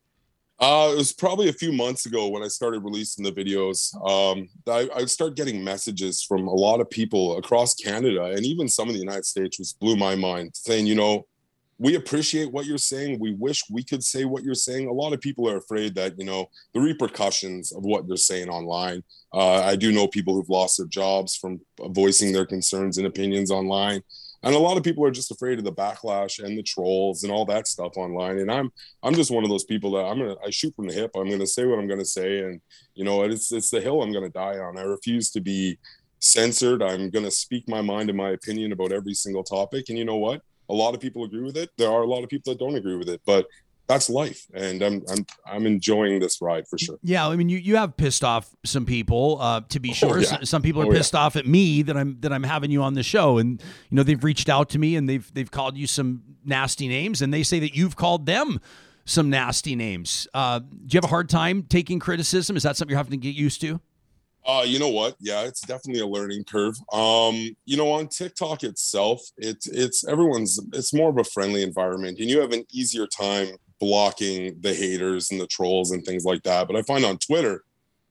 Uh, 0.60 0.90
it 0.92 0.96
was 0.96 1.12
probably 1.12 1.48
a 1.48 1.52
few 1.52 1.70
months 1.70 2.06
ago 2.06 2.28
when 2.28 2.42
I 2.42 2.48
started 2.48 2.82
releasing 2.82 3.22
the 3.22 3.30
videos. 3.30 3.94
Um, 4.04 4.48
I, 4.66 4.88
I 4.94 5.04
start 5.04 5.36
getting 5.36 5.62
messages 5.62 6.22
from 6.22 6.48
a 6.48 6.52
lot 6.52 6.80
of 6.80 6.90
people 6.90 7.38
across 7.38 7.74
Canada 7.74 8.24
and 8.24 8.44
even 8.44 8.68
some 8.68 8.88
in 8.88 8.94
the 8.94 9.00
United 9.00 9.24
States, 9.24 9.58
which 9.58 9.78
blew 9.78 9.96
my 9.96 10.16
mind, 10.16 10.50
saying, 10.54 10.86
you 10.86 10.96
know, 10.96 11.26
we 11.78 11.94
appreciate 11.94 12.50
what 12.50 12.66
you're 12.66 12.76
saying. 12.76 13.20
We 13.20 13.34
wish 13.34 13.62
we 13.70 13.84
could 13.84 14.02
say 14.02 14.24
what 14.24 14.42
you're 14.42 14.54
saying. 14.54 14.88
A 14.88 14.92
lot 14.92 15.12
of 15.12 15.20
people 15.20 15.48
are 15.48 15.58
afraid 15.58 15.94
that, 15.94 16.18
you 16.18 16.24
know, 16.24 16.50
the 16.74 16.80
repercussions 16.80 17.70
of 17.70 17.84
what 17.84 18.08
they're 18.08 18.16
saying 18.16 18.48
online. 18.48 19.04
Uh, 19.32 19.62
I 19.62 19.76
do 19.76 19.92
know 19.92 20.08
people 20.08 20.34
who've 20.34 20.48
lost 20.48 20.78
their 20.78 20.88
jobs 20.88 21.36
from 21.36 21.60
voicing 21.80 22.32
their 22.32 22.46
concerns 22.46 22.98
and 22.98 23.06
opinions 23.06 23.52
online 23.52 24.02
and 24.42 24.54
a 24.54 24.58
lot 24.58 24.76
of 24.76 24.84
people 24.84 25.04
are 25.04 25.10
just 25.10 25.30
afraid 25.30 25.58
of 25.58 25.64
the 25.64 25.72
backlash 25.72 26.42
and 26.42 26.56
the 26.56 26.62
trolls 26.62 27.22
and 27.22 27.32
all 27.32 27.44
that 27.46 27.66
stuff 27.66 27.96
online. 27.96 28.38
And 28.38 28.50
i'm 28.50 28.70
i'm 29.02 29.14
just 29.14 29.30
one 29.30 29.44
of 29.44 29.50
those 29.50 29.64
people 29.64 29.92
that 29.92 30.04
i'm 30.04 30.18
gonna 30.18 30.36
i 30.44 30.50
shoot 30.50 30.74
from 30.76 30.86
the 30.86 30.94
hip. 30.94 31.10
I'm 31.16 31.30
gonna 31.30 31.46
say 31.46 31.66
what 31.66 31.78
i'm 31.78 31.88
gonna 31.88 32.04
say. 32.04 32.40
And 32.40 32.60
you 32.94 33.04
know 33.04 33.22
it's 33.22 33.52
it's 33.52 33.70
the 33.70 33.80
hill 33.80 34.02
i'm 34.02 34.12
gonna 34.12 34.30
die 34.30 34.58
on. 34.58 34.78
I 34.78 34.82
refuse 34.82 35.30
to 35.30 35.40
be 35.40 35.78
censored. 36.20 36.82
I'm 36.82 37.10
gonna 37.10 37.30
speak 37.30 37.68
my 37.68 37.82
mind 37.82 38.10
and 38.10 38.18
my 38.18 38.30
opinion 38.30 38.72
about 38.72 38.92
every 38.92 39.14
single 39.14 39.44
topic. 39.44 39.88
And 39.88 39.98
you 39.98 40.04
know 40.04 40.16
what? 40.16 40.42
A 40.70 40.74
lot 40.74 40.94
of 40.94 41.00
people 41.00 41.24
agree 41.24 41.42
with 41.42 41.56
it. 41.56 41.70
There 41.78 41.90
are 41.90 42.02
a 42.02 42.06
lot 42.06 42.22
of 42.22 42.28
people 42.28 42.52
that 42.52 42.58
don't 42.58 42.76
agree 42.76 42.96
with 42.96 43.08
it. 43.08 43.22
But 43.24 43.46
that's 43.88 44.08
life 44.10 44.46
and 44.54 44.82
i'm 44.82 45.02
i'm 45.10 45.26
i'm 45.46 45.66
enjoying 45.66 46.18
this 46.20 46.40
ride 46.40 46.66
for 46.68 46.78
sure 46.78 46.98
Yeah, 47.02 47.26
I 47.28 47.36
mean, 47.36 47.48
you, 47.48 47.58
you 47.58 47.76
have 47.76 47.96
pissed 47.96 48.22
off 48.22 48.54
some 48.64 48.84
people, 48.86 49.38
uh, 49.40 49.62
to 49.70 49.80
be 49.80 49.92
sure. 49.92 50.16
Oh, 50.18 50.20
yeah. 50.20 50.38
S- 50.42 50.50
Some 50.50 50.62
people 50.62 50.82
are 50.82 50.86
Oh, 50.86 50.92
yeah. 50.92 50.98
pissed 50.98 51.14
off 51.14 51.36
at 51.36 51.46
me 51.46 51.82
that 51.82 51.96
I'm 51.96 52.18
that 52.20 52.32
I'm 52.32 52.42
having 52.42 52.70
you 52.70 52.82
on 52.82 52.94
the 52.94 53.02
show, 53.02 53.38
and 53.38 53.60
you 53.90 53.96
know 53.96 54.02
they've 54.02 54.22
reached 54.22 54.48
out 54.48 54.68
to 54.70 54.78
me 54.78 54.94
and 54.96 55.08
they've 55.08 55.28
they've 55.34 55.50
called 55.50 55.76
you 55.76 55.86
some 55.86 56.22
nasty 56.44 56.86
names, 56.88 57.22
and 57.22 57.32
they 57.32 57.42
say 57.42 57.58
that 57.60 57.74
you've 57.74 57.96
called 57.96 58.26
them 58.26 58.60
some 59.04 59.30
nasty 59.30 59.74
names. 59.74 60.28
Uh, 60.34 60.58
do 60.60 60.66
you 60.90 60.98
have 60.98 61.04
a 61.04 61.08
hard 61.08 61.28
time 61.30 61.62
taking 61.62 61.98
criticism? 61.98 62.56
Is 62.56 62.62
that 62.64 62.76
something 62.76 62.90
you're 62.92 62.98
having 62.98 63.12
to 63.12 63.16
get 63.28 63.34
used 63.34 63.60
to? 63.62 63.80
Uh, 64.46 64.64
you 64.66 64.78
know 64.78 64.88
what? 64.88 65.14
Yeah, 65.20 65.42
it's 65.42 65.60
definitely 65.62 66.00
a 66.02 66.06
learning 66.06 66.44
curve. 66.44 66.74
Um, 66.92 67.54
you 67.66 67.76
know, 67.76 67.90
on 67.92 68.08
TikTok 68.08 68.64
itself, 68.64 69.20
it's 69.38 69.66
it's 69.66 70.06
everyone's 70.06 70.58
it's 70.74 70.92
more 70.94 71.08
of 71.10 71.18
a 71.18 71.24
friendly 71.24 71.62
environment, 71.62 72.18
and 72.18 72.28
you 72.30 72.40
have 72.40 72.52
an 72.52 72.64
easier 72.72 73.06
time 73.06 73.48
blocking 73.80 74.60
the 74.60 74.74
haters 74.74 75.30
and 75.30 75.40
the 75.40 75.46
trolls 75.46 75.92
and 75.92 76.04
things 76.04 76.24
like 76.24 76.42
that. 76.42 76.66
But 76.66 76.76
I 76.76 76.82
find 76.82 77.04
on 77.04 77.18
Twitter, 77.18 77.64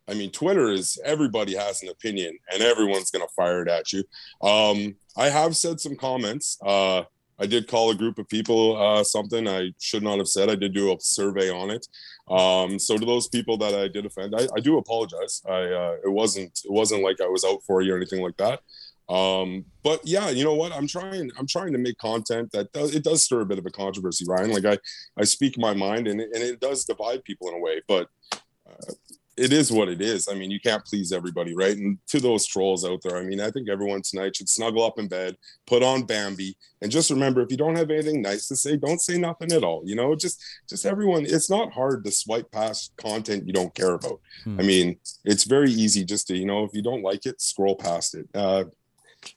I 0.07 0.13
mean, 0.13 0.31
Twitter 0.31 0.69
is 0.69 0.97
everybody 1.03 1.55
has 1.55 1.83
an 1.83 1.89
opinion, 1.89 2.37
and 2.51 2.61
everyone's 2.61 3.11
gonna 3.11 3.27
fire 3.35 3.63
it 3.63 3.67
at 3.67 3.91
you. 3.91 4.03
Um, 4.41 4.95
I 5.17 5.29
have 5.29 5.55
said 5.55 5.79
some 5.79 5.95
comments. 5.95 6.57
Uh, 6.65 7.03
I 7.39 7.45
did 7.45 7.67
call 7.67 7.91
a 7.91 7.95
group 7.95 8.17
of 8.17 8.27
people 8.27 8.77
uh, 8.77 9.03
something 9.03 9.47
I 9.47 9.71
should 9.79 10.03
not 10.03 10.17
have 10.17 10.27
said. 10.27 10.49
I 10.49 10.55
did 10.55 10.73
do 10.73 10.91
a 10.91 10.97
survey 10.99 11.51
on 11.51 11.69
it. 11.69 11.87
Um, 12.29 12.79
so 12.79 12.97
to 12.97 13.05
those 13.05 13.27
people 13.27 13.57
that 13.57 13.75
I 13.75 13.87
did 13.87 14.05
offend, 14.05 14.33
I, 14.35 14.47
I 14.55 14.59
do 14.59 14.77
apologize. 14.77 15.41
I 15.47 15.61
uh, 15.63 15.95
it 16.03 16.11
wasn't 16.11 16.59
it 16.65 16.71
wasn't 16.71 17.03
like 17.03 17.21
I 17.21 17.27
was 17.27 17.43
out 17.43 17.63
for 17.63 17.81
you 17.81 17.93
or 17.93 17.97
anything 17.97 18.21
like 18.21 18.37
that. 18.37 18.61
Um, 19.09 19.65
but 19.83 20.01
yeah, 20.05 20.29
you 20.29 20.43
know 20.43 20.53
what? 20.53 20.73
I'm 20.73 20.87
trying 20.87 21.31
I'm 21.37 21.47
trying 21.47 21.71
to 21.73 21.79
make 21.79 21.97
content 21.97 22.51
that 22.51 22.71
does 22.73 22.93
it 22.93 23.03
does 23.03 23.23
stir 23.23 23.41
a 23.41 23.45
bit 23.45 23.59
of 23.59 23.65
a 23.65 23.71
controversy, 23.71 24.25
Ryan. 24.27 24.51
Like 24.51 24.65
I 24.65 24.77
I 25.17 25.23
speak 25.23 25.57
my 25.57 25.73
mind 25.73 26.07
and 26.07 26.19
it, 26.19 26.29
and 26.33 26.43
it 26.43 26.59
does 26.59 26.83
divide 26.83 27.23
people 27.23 27.47
in 27.47 27.55
a 27.55 27.59
way. 27.59 27.81
But 27.87 28.09
uh, 28.69 28.93
it 29.37 29.53
is 29.53 29.71
what 29.71 29.87
it 29.87 30.01
is. 30.01 30.27
I 30.27 30.33
mean, 30.33 30.49
you 30.49 30.59
can't 30.59 30.83
please 30.83 31.11
everybody, 31.11 31.55
right? 31.55 31.77
And 31.77 31.99
to 32.07 32.19
those 32.19 32.47
trolls 32.47 32.83
out 32.83 33.01
there, 33.03 33.17
I 33.17 33.23
mean, 33.23 33.39
I 33.39 33.51
think 33.51 33.69
everyone 33.69 34.01
tonight 34.01 34.35
should 34.35 34.49
snuggle 34.49 34.83
up 34.83 34.97
in 34.97 35.07
bed, 35.07 35.37
put 35.67 35.83
on 35.83 36.03
Bambi, 36.03 36.57
and 36.81 36.91
just 36.91 37.11
remember 37.11 37.41
if 37.41 37.51
you 37.51 37.57
don't 37.57 37.75
have 37.75 37.91
anything 37.91 38.23
nice 38.23 38.47
to 38.47 38.55
say, 38.55 38.77
don't 38.77 38.99
say 38.99 39.17
nothing 39.17 39.51
at 39.51 39.63
all. 39.63 39.83
You 39.85 39.95
know, 39.95 40.15
just 40.15 40.43
just 40.67 40.85
everyone, 40.85 41.25
it's 41.25 41.51
not 41.51 41.71
hard 41.71 42.03
to 42.03 42.11
swipe 42.11 42.51
past 42.51 42.91
content 42.97 43.45
you 43.45 43.53
don't 43.53 43.73
care 43.75 43.93
about. 43.93 44.19
Hmm. 44.43 44.59
I 44.59 44.63
mean, 44.63 44.97
it's 45.23 45.43
very 45.43 45.71
easy 45.71 46.03
just 46.03 46.27
to, 46.27 46.35
you 46.35 46.45
know, 46.45 46.63
if 46.63 46.71
you 46.73 46.81
don't 46.81 47.03
like 47.03 47.27
it, 47.27 47.39
scroll 47.39 47.75
past 47.75 48.15
it. 48.15 48.27
Uh 48.33 48.65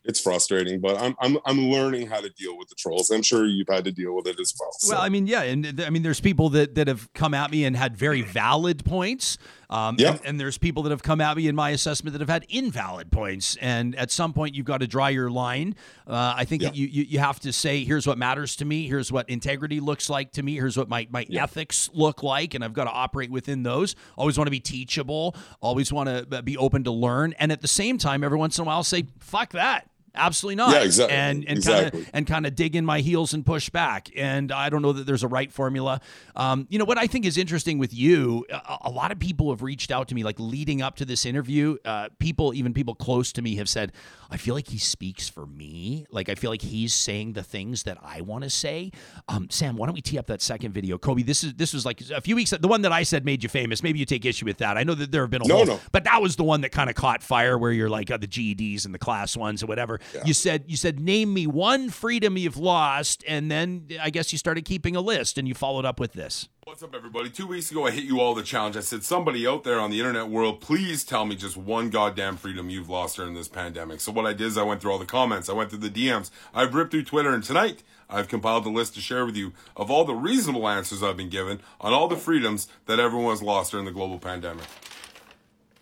it's 0.05 0.21
frustrating, 0.21 0.81
but 0.81 1.01
I'm 1.01 1.15
I'm 1.21 1.39
I'm 1.47 1.59
learning 1.69 2.07
how 2.07 2.21
to 2.21 2.31
deal 2.31 2.57
with 2.57 2.69
the 2.69 2.75
trolls. 2.77 3.11
I'm 3.11 3.23
sure 3.23 3.47
you've 3.47 3.69
had 3.69 3.85
to 3.85 3.93
deal 3.93 4.15
with 4.15 4.27
it 4.27 4.39
as 4.41 4.55
well. 4.59 4.71
so. 4.73 4.95
Well, 4.95 5.03
I 5.03 5.09
mean, 5.09 5.27
yeah, 5.27 5.43
and 5.43 5.81
I 5.81 5.91
mean, 5.91 6.03
there's 6.03 6.21
people 6.21 6.49
that 6.51 6.75
that 6.75 6.89
have 6.89 7.13
come 7.13 7.35
at 7.35 7.51
me 7.51 7.65
and 7.65 7.77
had 7.77 7.97
very 7.97 8.23
valid 8.23 8.85
points. 8.85 9.39
Um, 9.71 9.97
Yeah. 9.99 10.11
and, 10.11 10.21
and 10.27 10.41
there's 10.41 10.59
people 10.59 10.83
that 10.83 10.91
have 10.91 11.03
come 11.03 11.21
at 11.23 11.37
me 11.37 11.49
in 11.49 11.55
my 11.55 11.71
assessment 11.71 12.13
that 12.13 12.21
have 12.21 12.29
had 12.29 12.45
invalid 12.51 13.11
points. 13.11 13.57
And 13.61 13.95
at 13.97 14.11
some 14.11 14.33
point, 14.35 14.55
you've 14.55 14.67
got 14.67 14.81
to 14.81 14.87
draw 14.87 15.07
your 15.07 15.31
line. 15.31 15.77
Uh, 16.07 16.35
I 16.37 16.45
think 16.45 16.63
that 16.63 16.75
you, 16.77 16.87
you 16.87 17.05
you 17.05 17.19
have 17.21 17.41
to 17.41 17.53
say, 17.53 17.85
here's 17.85 18.07
what 18.07 18.19
matters 18.19 18.57
to 18.57 18.65
me. 18.65 18.87
Here's 18.89 19.11
what 19.13 19.31
integrity 19.31 19.81
looks 19.81 20.11
like 20.11 20.33
to 20.33 20.43
me. 20.43 20.55
Here's 20.57 20.77
what 20.77 20.89
my 20.89 21.07
my 21.11 21.25
ethics 21.33 21.89
look 21.93 22.23
like, 22.23 22.55
and 22.55 22.65
I've 22.65 22.73
got 22.73 22.85
to 22.85 22.91
operate 22.91 23.31
within 23.31 23.63
those. 23.63 23.95
Always 24.17 24.37
want 24.39 24.47
to 24.47 24.53
be 24.53 24.61
teachable. 24.61 25.37
Always 25.61 25.93
want 25.93 26.09
to 26.31 26.43
be 26.43 26.57
open 26.57 26.85
to 26.85 26.91
learn. 26.91 27.35
And 27.39 27.53
at 27.53 27.61
the 27.61 27.69
same 27.69 27.97
time, 27.99 28.25
every 28.25 28.39
once 28.39 28.59
in 28.59 28.63
a 28.63 28.67
while, 28.67 28.83
say, 28.83 29.05
fuck 29.21 29.51
that. 29.53 29.90
Absolutely 30.15 30.57
not. 30.57 30.73
Yeah, 30.75 30.83
exactly. 30.83 31.17
And 31.17 31.45
and 31.49 31.59
Exactly. 31.59 31.91
kind 31.91 32.03
of 32.09 32.11
and 32.15 32.27
kind 32.27 32.47
of 32.47 32.55
dig 32.57 32.75
in 32.77 32.85
my 32.85 33.01
heels 33.01 33.33
and 33.35 33.45
push 33.47 33.71
back. 33.71 34.09
And 34.17 34.51
I 34.53 34.69
don't 34.69 34.83
know 34.83 34.93
that 34.93 35.07
there's 35.07 35.23
a 35.23 35.29
right 35.29 35.51
formula. 35.53 36.01
Um, 36.37 36.67
you 36.71 36.79
know 36.79 36.85
what 36.85 36.99
I 36.99 37.07
think 37.07 37.25
is 37.27 37.39
interesting 37.39 37.79
with 37.79 37.95
you. 37.95 38.45
A, 38.51 38.79
a 38.87 38.91
lot 38.91 39.13
of 39.13 39.19
people 39.19 39.51
have 39.51 39.63
reached 39.63 39.91
out 39.91 40.09
to 40.09 40.15
me, 40.15 40.23
like 40.25 40.39
leading 40.41 40.83
up 40.83 40.97
to 40.97 41.05
this 41.05 41.25
interview. 41.25 41.77
Uh, 41.85 42.09
people, 42.19 42.53
even 42.55 42.75
people 42.75 42.95
close 42.95 43.33
to 43.33 43.43
me, 43.43 43.55
have 43.57 43.69
said, 43.69 43.93
"I 44.31 44.37
feel 44.37 44.55
like 44.55 44.69
he 44.69 44.79
speaks 44.79 45.29
for 45.29 45.47
me. 45.47 46.07
Like 46.11 46.29
I 46.29 46.35
feel 46.35 46.51
like 46.51 46.63
he's 46.63 46.93
saying 46.95 47.35
the 47.35 47.43
things 47.43 47.85
that 47.85 47.99
I 48.03 48.21
want 48.23 48.45
to 48.45 48.51
say." 48.51 48.91
Um, 49.29 49.49
Sam, 49.51 49.77
why 49.77 49.87
don't 49.87 49.95
we 49.95 50.01
tee 50.03 50.19
up 50.19 50.27
that 50.27 50.43
second 50.43 50.73
video, 50.73 50.99
Coby? 50.99 51.25
This 51.25 51.45
is 51.45 51.55
this 51.55 51.73
was 51.73 51.87
like 51.87 52.01
a 52.11 52.21
few 52.21 52.35
weeks. 52.37 52.51
The 52.51 52.69
one 52.69 52.83
that 52.83 52.93
I 52.93 53.05
said 53.05 53.25
made 53.25 53.43
you 53.43 53.49
famous. 53.49 53.83
Maybe 53.83 53.99
you 53.99 54.05
take 54.07 54.25
issue 54.25 54.45
with 54.47 54.59
that. 54.59 54.77
I 54.77 54.83
know 54.83 54.95
that 54.95 55.13
there 55.13 55.23
have 55.23 55.31
been 55.31 55.43
a 55.43 55.47
No, 55.49 55.57
whole, 55.59 55.67
no. 55.67 55.81
but 55.93 56.05
that 56.05 56.21
was 56.21 56.37
the 56.37 56.45
one 56.45 56.63
that 56.63 56.71
kind 56.73 56.91
of 56.91 56.97
caught 56.97 57.23
fire, 57.23 57.57
where 57.59 57.71
you're 57.73 57.89
like 57.89 58.11
uh, 58.11 58.17
the 58.17 58.27
GEDs 58.27 58.85
and 58.85 58.95
the 58.95 58.99
class 58.99 59.37
ones 59.37 59.63
or 59.63 59.67
whatever. 59.67 60.00
You 60.25 60.35
said 60.35 60.65
you 60.67 60.77
said 60.77 61.01
name 61.01 61.33
me 61.33 61.47
one 61.47 61.91
freedom 61.91 62.37
you've 62.37 62.57
lost, 62.57 63.25
and 63.27 63.51
then 63.51 63.89
I 64.01 64.11
guess 64.11 64.33
you 64.33 64.39
started 64.39 64.65
keeping 64.65 64.97
a 64.97 65.01
list, 65.01 65.39
and 65.39 65.47
you 65.47 65.55
followed 65.55 65.85
up 65.85 66.01
with 66.01 66.13
this. 66.13 66.49
What's 66.65 66.85
up, 66.85 66.95
everybody? 66.95 67.31
Two 67.31 67.49
weeks 67.49 67.71
ago, 67.73 67.87
I 67.87 67.91
hit 67.91 68.05
you 68.05 68.21
all 68.21 68.33
the 68.33 68.45
challenge. 68.45 68.77
I 68.77 68.81
said, 68.81 69.03
somebody 69.03 69.45
out 69.45 69.65
there 69.65 69.81
on 69.81 69.91
the 69.91 69.99
internet 69.99 70.29
world, 70.29 70.61
please 70.61 71.03
tell 71.03 71.25
me 71.25 71.35
just 71.35 71.57
one 71.57 71.91
goddamn 71.91 72.37
freedom 72.37 72.71
you've 72.71 72.89
lost 72.89 73.17
during 73.17 73.35
this 73.35 73.49
pandemic. 73.49 74.01
So 74.01 74.13
what 74.13 74.25
I 74.25 74.33
did 74.33 74.47
is 74.47 74.57
I 74.57 74.63
went 74.63 74.81
through 74.81 74.93
all 74.93 74.99
the 75.01 75.05
comments, 75.05 75.49
I 75.49 75.53
went 75.53 75.71
through 75.71 75.81
the 75.81 75.91
DMs, 75.91 76.31
I've 76.55 76.73
ripped 76.73 76.93
through 76.93 77.05
Twitter, 77.05 77.35
and 77.35 77.43
tonight 77.43 77.83
I've 78.09 78.29
compiled 78.29 78.67
a 78.67 78.69
list 78.69 78.95
to 78.95 79.01
share 79.01 79.27
with 79.27 79.37
you 79.37 79.53
of 79.77 79.91
all 79.91 80.05
the 80.05 80.15
reasonable 80.15 80.69
answers 80.69 81.03
I've 81.03 81.17
been 81.17 81.29
given 81.29 81.61
on 81.81 81.93
all 81.93 82.07
the 82.07 82.17
freedoms 82.17 82.69
that 82.87 83.01
everyone 83.01 83.31
has 83.31 83.43
lost 83.43 83.73
during 83.73 83.87
the 83.87 83.93
global 83.93 84.21
pandemic. 84.21 84.67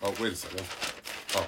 Oh, 0.02 0.14
wait 0.20 0.32
a 0.32 0.36
second. 0.36 0.64
Oh, 1.34 1.46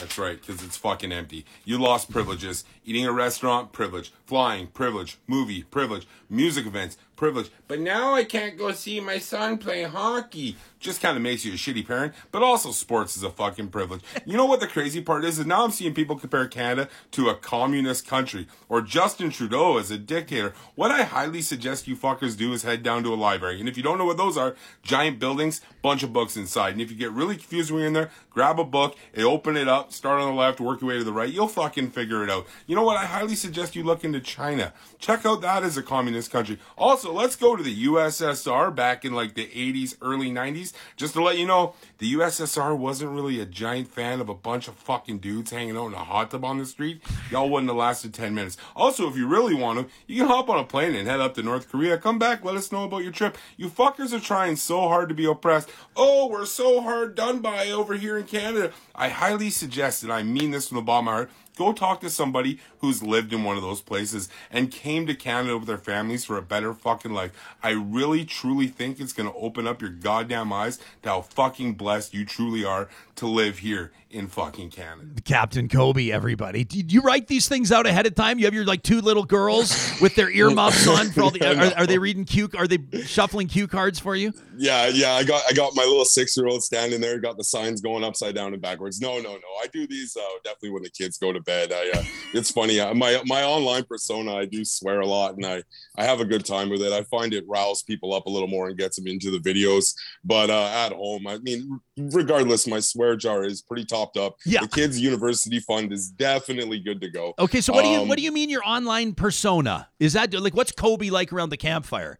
that's 0.00 0.18
right, 0.18 0.40
because 0.40 0.64
it's 0.64 0.76
fucking 0.76 1.12
empty. 1.12 1.44
You 1.64 1.78
lost 1.78 2.10
privileges. 2.10 2.64
Eating 2.84 3.04
at 3.04 3.10
a 3.10 3.12
restaurant, 3.12 3.72
privilege. 3.72 4.12
Flying, 4.24 4.68
privilege. 4.68 5.18
Movie, 5.26 5.62
privilege. 5.62 6.08
Music 6.28 6.66
events, 6.66 6.96
privilege. 7.20 7.50
But 7.68 7.80
now 7.80 8.14
I 8.14 8.24
can't 8.24 8.56
go 8.56 8.72
see 8.72 8.98
my 8.98 9.18
son 9.18 9.58
play 9.58 9.84
hockey. 9.84 10.56
Just 10.80 11.02
kind 11.02 11.18
of 11.18 11.22
makes 11.22 11.44
you 11.44 11.52
a 11.52 11.56
shitty 11.56 11.86
parent, 11.86 12.14
but 12.32 12.42
also 12.42 12.72
sports 12.72 13.14
is 13.14 13.22
a 13.22 13.28
fucking 13.28 13.68
privilege. 13.68 14.00
You 14.24 14.38
know 14.38 14.46
what 14.46 14.60
the 14.60 14.66
crazy 14.66 15.02
part 15.02 15.26
is? 15.26 15.38
Is 15.38 15.44
now 15.44 15.62
I'm 15.62 15.70
seeing 15.70 15.92
people 15.92 16.16
compare 16.16 16.48
Canada 16.48 16.88
to 17.10 17.28
a 17.28 17.34
communist 17.34 18.06
country 18.06 18.48
or 18.70 18.80
Justin 18.80 19.28
Trudeau 19.28 19.76
as 19.76 19.90
a 19.90 19.98
dictator. 19.98 20.54
What 20.76 20.90
I 20.90 21.02
highly 21.02 21.42
suggest 21.42 21.86
you 21.86 21.94
fuckers 21.94 22.38
do 22.38 22.54
is 22.54 22.62
head 22.62 22.82
down 22.82 23.02
to 23.04 23.12
a 23.12 23.16
library. 23.16 23.60
And 23.60 23.68
if 23.68 23.76
you 23.76 23.82
don't 23.82 23.98
know 23.98 24.06
what 24.06 24.16
those 24.16 24.38
are, 24.38 24.56
giant 24.82 25.18
buildings, 25.18 25.60
bunch 25.82 26.02
of 26.02 26.14
books 26.14 26.38
inside. 26.38 26.72
And 26.72 26.80
if 26.80 26.90
you 26.90 26.96
get 26.96 27.12
really 27.12 27.36
confused 27.36 27.70
when 27.70 27.80
you're 27.80 27.88
in 27.88 27.92
there, 27.92 28.10
grab 28.30 28.58
a 28.58 28.64
book 28.64 28.96
and 29.12 29.26
open 29.26 29.58
it 29.58 29.68
up, 29.68 29.92
start 29.92 30.18
on 30.18 30.34
the 30.34 30.40
left, 30.40 30.60
work 30.60 30.80
your 30.80 30.88
way 30.88 30.96
to 30.96 31.04
the 31.04 31.12
right. 31.12 31.30
You'll 31.30 31.48
fucking 31.48 31.90
figure 31.90 32.24
it 32.24 32.30
out. 32.30 32.46
You 32.66 32.74
know 32.74 32.84
what? 32.84 32.96
I 32.96 33.04
highly 33.04 33.34
suggest 33.34 33.76
you 33.76 33.84
look 33.84 34.02
into 34.02 34.20
China. 34.20 34.72
Check 34.98 35.26
out 35.26 35.42
that 35.42 35.62
as 35.62 35.76
a 35.76 35.82
communist 35.82 36.30
country. 36.30 36.58
Also, 36.78 37.09
let's 37.12 37.36
go 37.36 37.56
to 37.56 37.62
the 37.62 37.86
USSR 37.86 38.74
back 38.74 39.04
in 39.04 39.12
like 39.12 39.34
the 39.34 39.46
80s, 39.46 39.96
early 40.02 40.30
90s. 40.30 40.72
Just 40.96 41.14
to 41.14 41.22
let 41.22 41.38
you 41.38 41.46
know, 41.46 41.74
the 41.98 42.14
USSR 42.14 42.76
wasn't 42.76 43.10
really 43.10 43.40
a 43.40 43.46
giant 43.46 43.88
fan 43.88 44.20
of 44.20 44.28
a 44.28 44.34
bunch 44.34 44.68
of 44.68 44.74
fucking 44.74 45.18
dudes 45.18 45.50
hanging 45.50 45.76
out 45.76 45.88
in 45.88 45.94
a 45.94 46.04
hot 46.04 46.30
tub 46.30 46.44
on 46.44 46.58
the 46.58 46.66
street. 46.66 47.02
Y'all 47.30 47.48
wouldn't 47.48 47.70
have 47.70 47.76
lasted 47.76 48.14
10 48.14 48.34
minutes. 48.34 48.56
Also, 48.74 49.08
if 49.08 49.16
you 49.16 49.26
really 49.26 49.54
want 49.54 49.78
to, 49.78 49.94
you 50.06 50.20
can 50.20 50.28
hop 50.28 50.48
on 50.48 50.58
a 50.58 50.64
plane 50.64 50.94
and 50.94 51.08
head 51.08 51.20
up 51.20 51.34
to 51.34 51.42
North 51.42 51.70
Korea. 51.70 51.98
Come 51.98 52.18
back, 52.18 52.44
let 52.44 52.56
us 52.56 52.72
know 52.72 52.84
about 52.84 53.02
your 53.02 53.12
trip. 53.12 53.36
You 53.56 53.68
fuckers 53.68 54.12
are 54.12 54.20
trying 54.20 54.56
so 54.56 54.88
hard 54.88 55.08
to 55.08 55.14
be 55.14 55.26
oppressed. 55.26 55.70
Oh, 55.96 56.28
we're 56.28 56.46
so 56.46 56.80
hard 56.80 57.14
done 57.14 57.40
by 57.40 57.70
over 57.70 57.94
here 57.94 58.18
in 58.18 58.24
Canada. 58.24 58.72
I 58.94 59.08
highly 59.08 59.50
suggest, 59.50 60.02
and 60.02 60.12
I 60.12 60.22
mean 60.22 60.50
this 60.50 60.68
from 60.68 60.76
the 60.76 60.82
bottom 60.82 61.08
of 61.08 61.12
my 61.12 61.16
heart, 61.18 61.30
go 61.60 61.74
talk 61.74 62.00
to 62.00 62.08
somebody 62.08 62.58
who's 62.78 63.02
lived 63.02 63.34
in 63.34 63.44
one 63.44 63.54
of 63.54 63.62
those 63.62 63.82
places 63.82 64.30
and 64.50 64.70
came 64.70 65.06
to 65.06 65.14
Canada 65.14 65.58
with 65.58 65.66
their 65.66 65.76
families 65.76 66.24
for 66.24 66.38
a 66.38 66.42
better 66.42 66.72
fucking 66.72 67.12
life. 67.12 67.32
I 67.62 67.72
really 67.72 68.24
truly 68.24 68.66
think 68.66 68.98
it's 68.98 69.12
going 69.12 69.28
to 69.28 69.36
open 69.36 69.66
up 69.66 69.82
your 69.82 69.90
goddamn 69.90 70.54
eyes 70.54 70.78
to 71.02 71.10
how 71.10 71.20
fucking 71.20 71.74
blessed 71.74 72.14
you 72.14 72.24
truly 72.24 72.64
are 72.64 72.88
to 73.16 73.26
live 73.26 73.58
here 73.58 73.92
in 74.10 74.26
fucking 74.26 74.70
Canada. 74.70 75.20
Captain 75.24 75.68
Coby, 75.68 76.10
everybody. 76.10 76.64
Did 76.64 76.92
you 76.92 77.00
write 77.00 77.28
these 77.28 77.48
things 77.48 77.70
out 77.70 77.86
ahead 77.86 78.06
of 78.06 78.14
time? 78.14 78.38
You 78.38 78.44
have 78.46 78.54
your 78.54 78.64
like 78.64 78.82
two 78.82 79.00
little 79.00 79.24
girls 79.24 79.92
with 80.00 80.14
their 80.14 80.30
earmuffs 80.30 80.86
on 80.86 81.10
for 81.10 81.22
all 81.22 81.30
the. 81.30 81.40
Are, 81.50 81.82
are 81.82 81.86
they 81.86 81.98
reading 81.98 82.24
cue? 82.24 82.48
Are 82.56 82.66
they 82.66 82.78
shuffling 83.04 83.48
cue 83.48 83.66
cards 83.66 83.98
for 83.98 84.14
you? 84.14 84.32
Yeah, 84.56 84.88
yeah. 84.88 85.12
I 85.12 85.24
got 85.24 85.42
I 85.48 85.52
got 85.52 85.74
my 85.74 85.84
little 85.84 86.04
six 86.04 86.36
year 86.36 86.46
old 86.46 86.62
standing 86.62 87.00
there, 87.00 87.18
got 87.18 87.36
the 87.36 87.44
signs 87.44 87.80
going 87.80 88.04
upside 88.04 88.34
down 88.34 88.52
and 88.52 88.60
backwards. 88.60 89.00
No, 89.00 89.16
no, 89.18 89.32
no. 89.32 89.48
I 89.62 89.66
do 89.72 89.86
these 89.86 90.16
uh, 90.16 90.38
definitely 90.44 90.70
when 90.70 90.82
the 90.82 90.90
kids 90.90 91.18
go 91.18 91.32
to 91.32 91.40
bed. 91.40 91.72
I 91.72 91.90
uh, 91.94 92.02
it's 92.34 92.50
funny. 92.50 92.80
Uh, 92.80 92.94
my 92.94 93.22
my 93.26 93.42
online 93.42 93.84
persona, 93.84 94.34
I 94.34 94.44
do 94.44 94.64
swear 94.64 95.00
a 95.00 95.06
lot, 95.06 95.36
and 95.36 95.46
I 95.46 95.62
I 95.96 96.04
have 96.04 96.20
a 96.20 96.24
good 96.24 96.44
time 96.44 96.68
with 96.68 96.82
it. 96.82 96.92
I 96.92 97.04
find 97.04 97.32
it 97.32 97.44
riles 97.48 97.82
people 97.82 98.12
up 98.14 98.26
a 98.26 98.30
little 98.30 98.48
more 98.48 98.68
and 98.68 98.78
gets 98.78 98.96
them 98.96 99.06
into 99.06 99.30
the 99.30 99.38
videos. 99.38 99.94
But 100.24 100.50
uh, 100.50 100.66
at 100.66 100.92
home, 100.92 101.26
I 101.26 101.38
mean, 101.38 101.80
regardless, 101.96 102.66
my 102.66 102.80
swear 102.80 103.16
jar 103.16 103.44
is 103.44 103.62
pretty 103.62 103.84
topped 104.00 104.16
up. 104.16 104.36
Yeah. 104.44 104.60
The 104.60 104.68
kids' 104.68 105.00
university 105.00 105.60
fund 105.60 105.92
is 105.92 106.10
definitely 106.10 106.80
good 106.80 107.00
to 107.00 107.10
go. 107.10 107.34
Okay, 107.38 107.60
so 107.60 107.72
what 107.72 107.82
do 107.82 107.88
you 107.88 108.00
Um, 108.00 108.08
what 108.08 108.16
do 108.18 108.24
you 108.24 108.32
mean 108.32 108.50
your 108.50 108.66
online 108.66 109.14
persona? 109.14 109.88
Is 109.98 110.12
that 110.14 110.32
like 110.34 110.54
what's 110.54 110.72
Coby 110.72 111.10
like 111.10 111.32
around 111.32 111.50
the 111.50 111.56
campfire? 111.56 112.18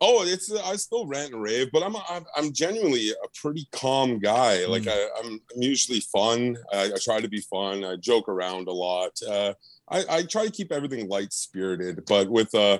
Oh, 0.00 0.24
it's 0.26 0.52
I 0.52 0.76
still 0.76 1.06
rant 1.06 1.32
and 1.32 1.42
rave, 1.42 1.68
but 1.72 1.82
I'm 1.82 1.96
I'm, 1.96 2.24
I'm 2.36 2.52
genuinely 2.52 3.10
a 3.10 3.28
pretty 3.40 3.66
calm 3.72 4.18
guy. 4.18 4.66
Like 4.66 4.86
I, 4.86 5.08
I'm, 5.22 5.40
I'm 5.54 5.62
usually 5.62 6.00
fun. 6.00 6.56
I, 6.72 6.84
I 6.84 6.96
try 7.02 7.20
to 7.20 7.28
be 7.28 7.40
fun. 7.40 7.84
I 7.84 7.96
joke 7.96 8.28
around 8.28 8.68
a 8.68 8.72
lot. 8.72 9.12
Uh, 9.26 9.54
I, 9.90 10.04
I 10.10 10.22
try 10.22 10.46
to 10.46 10.50
keep 10.50 10.72
everything 10.72 11.08
light 11.08 11.32
spirited, 11.32 12.04
but 12.06 12.28
with 12.28 12.54
uh 12.54 12.78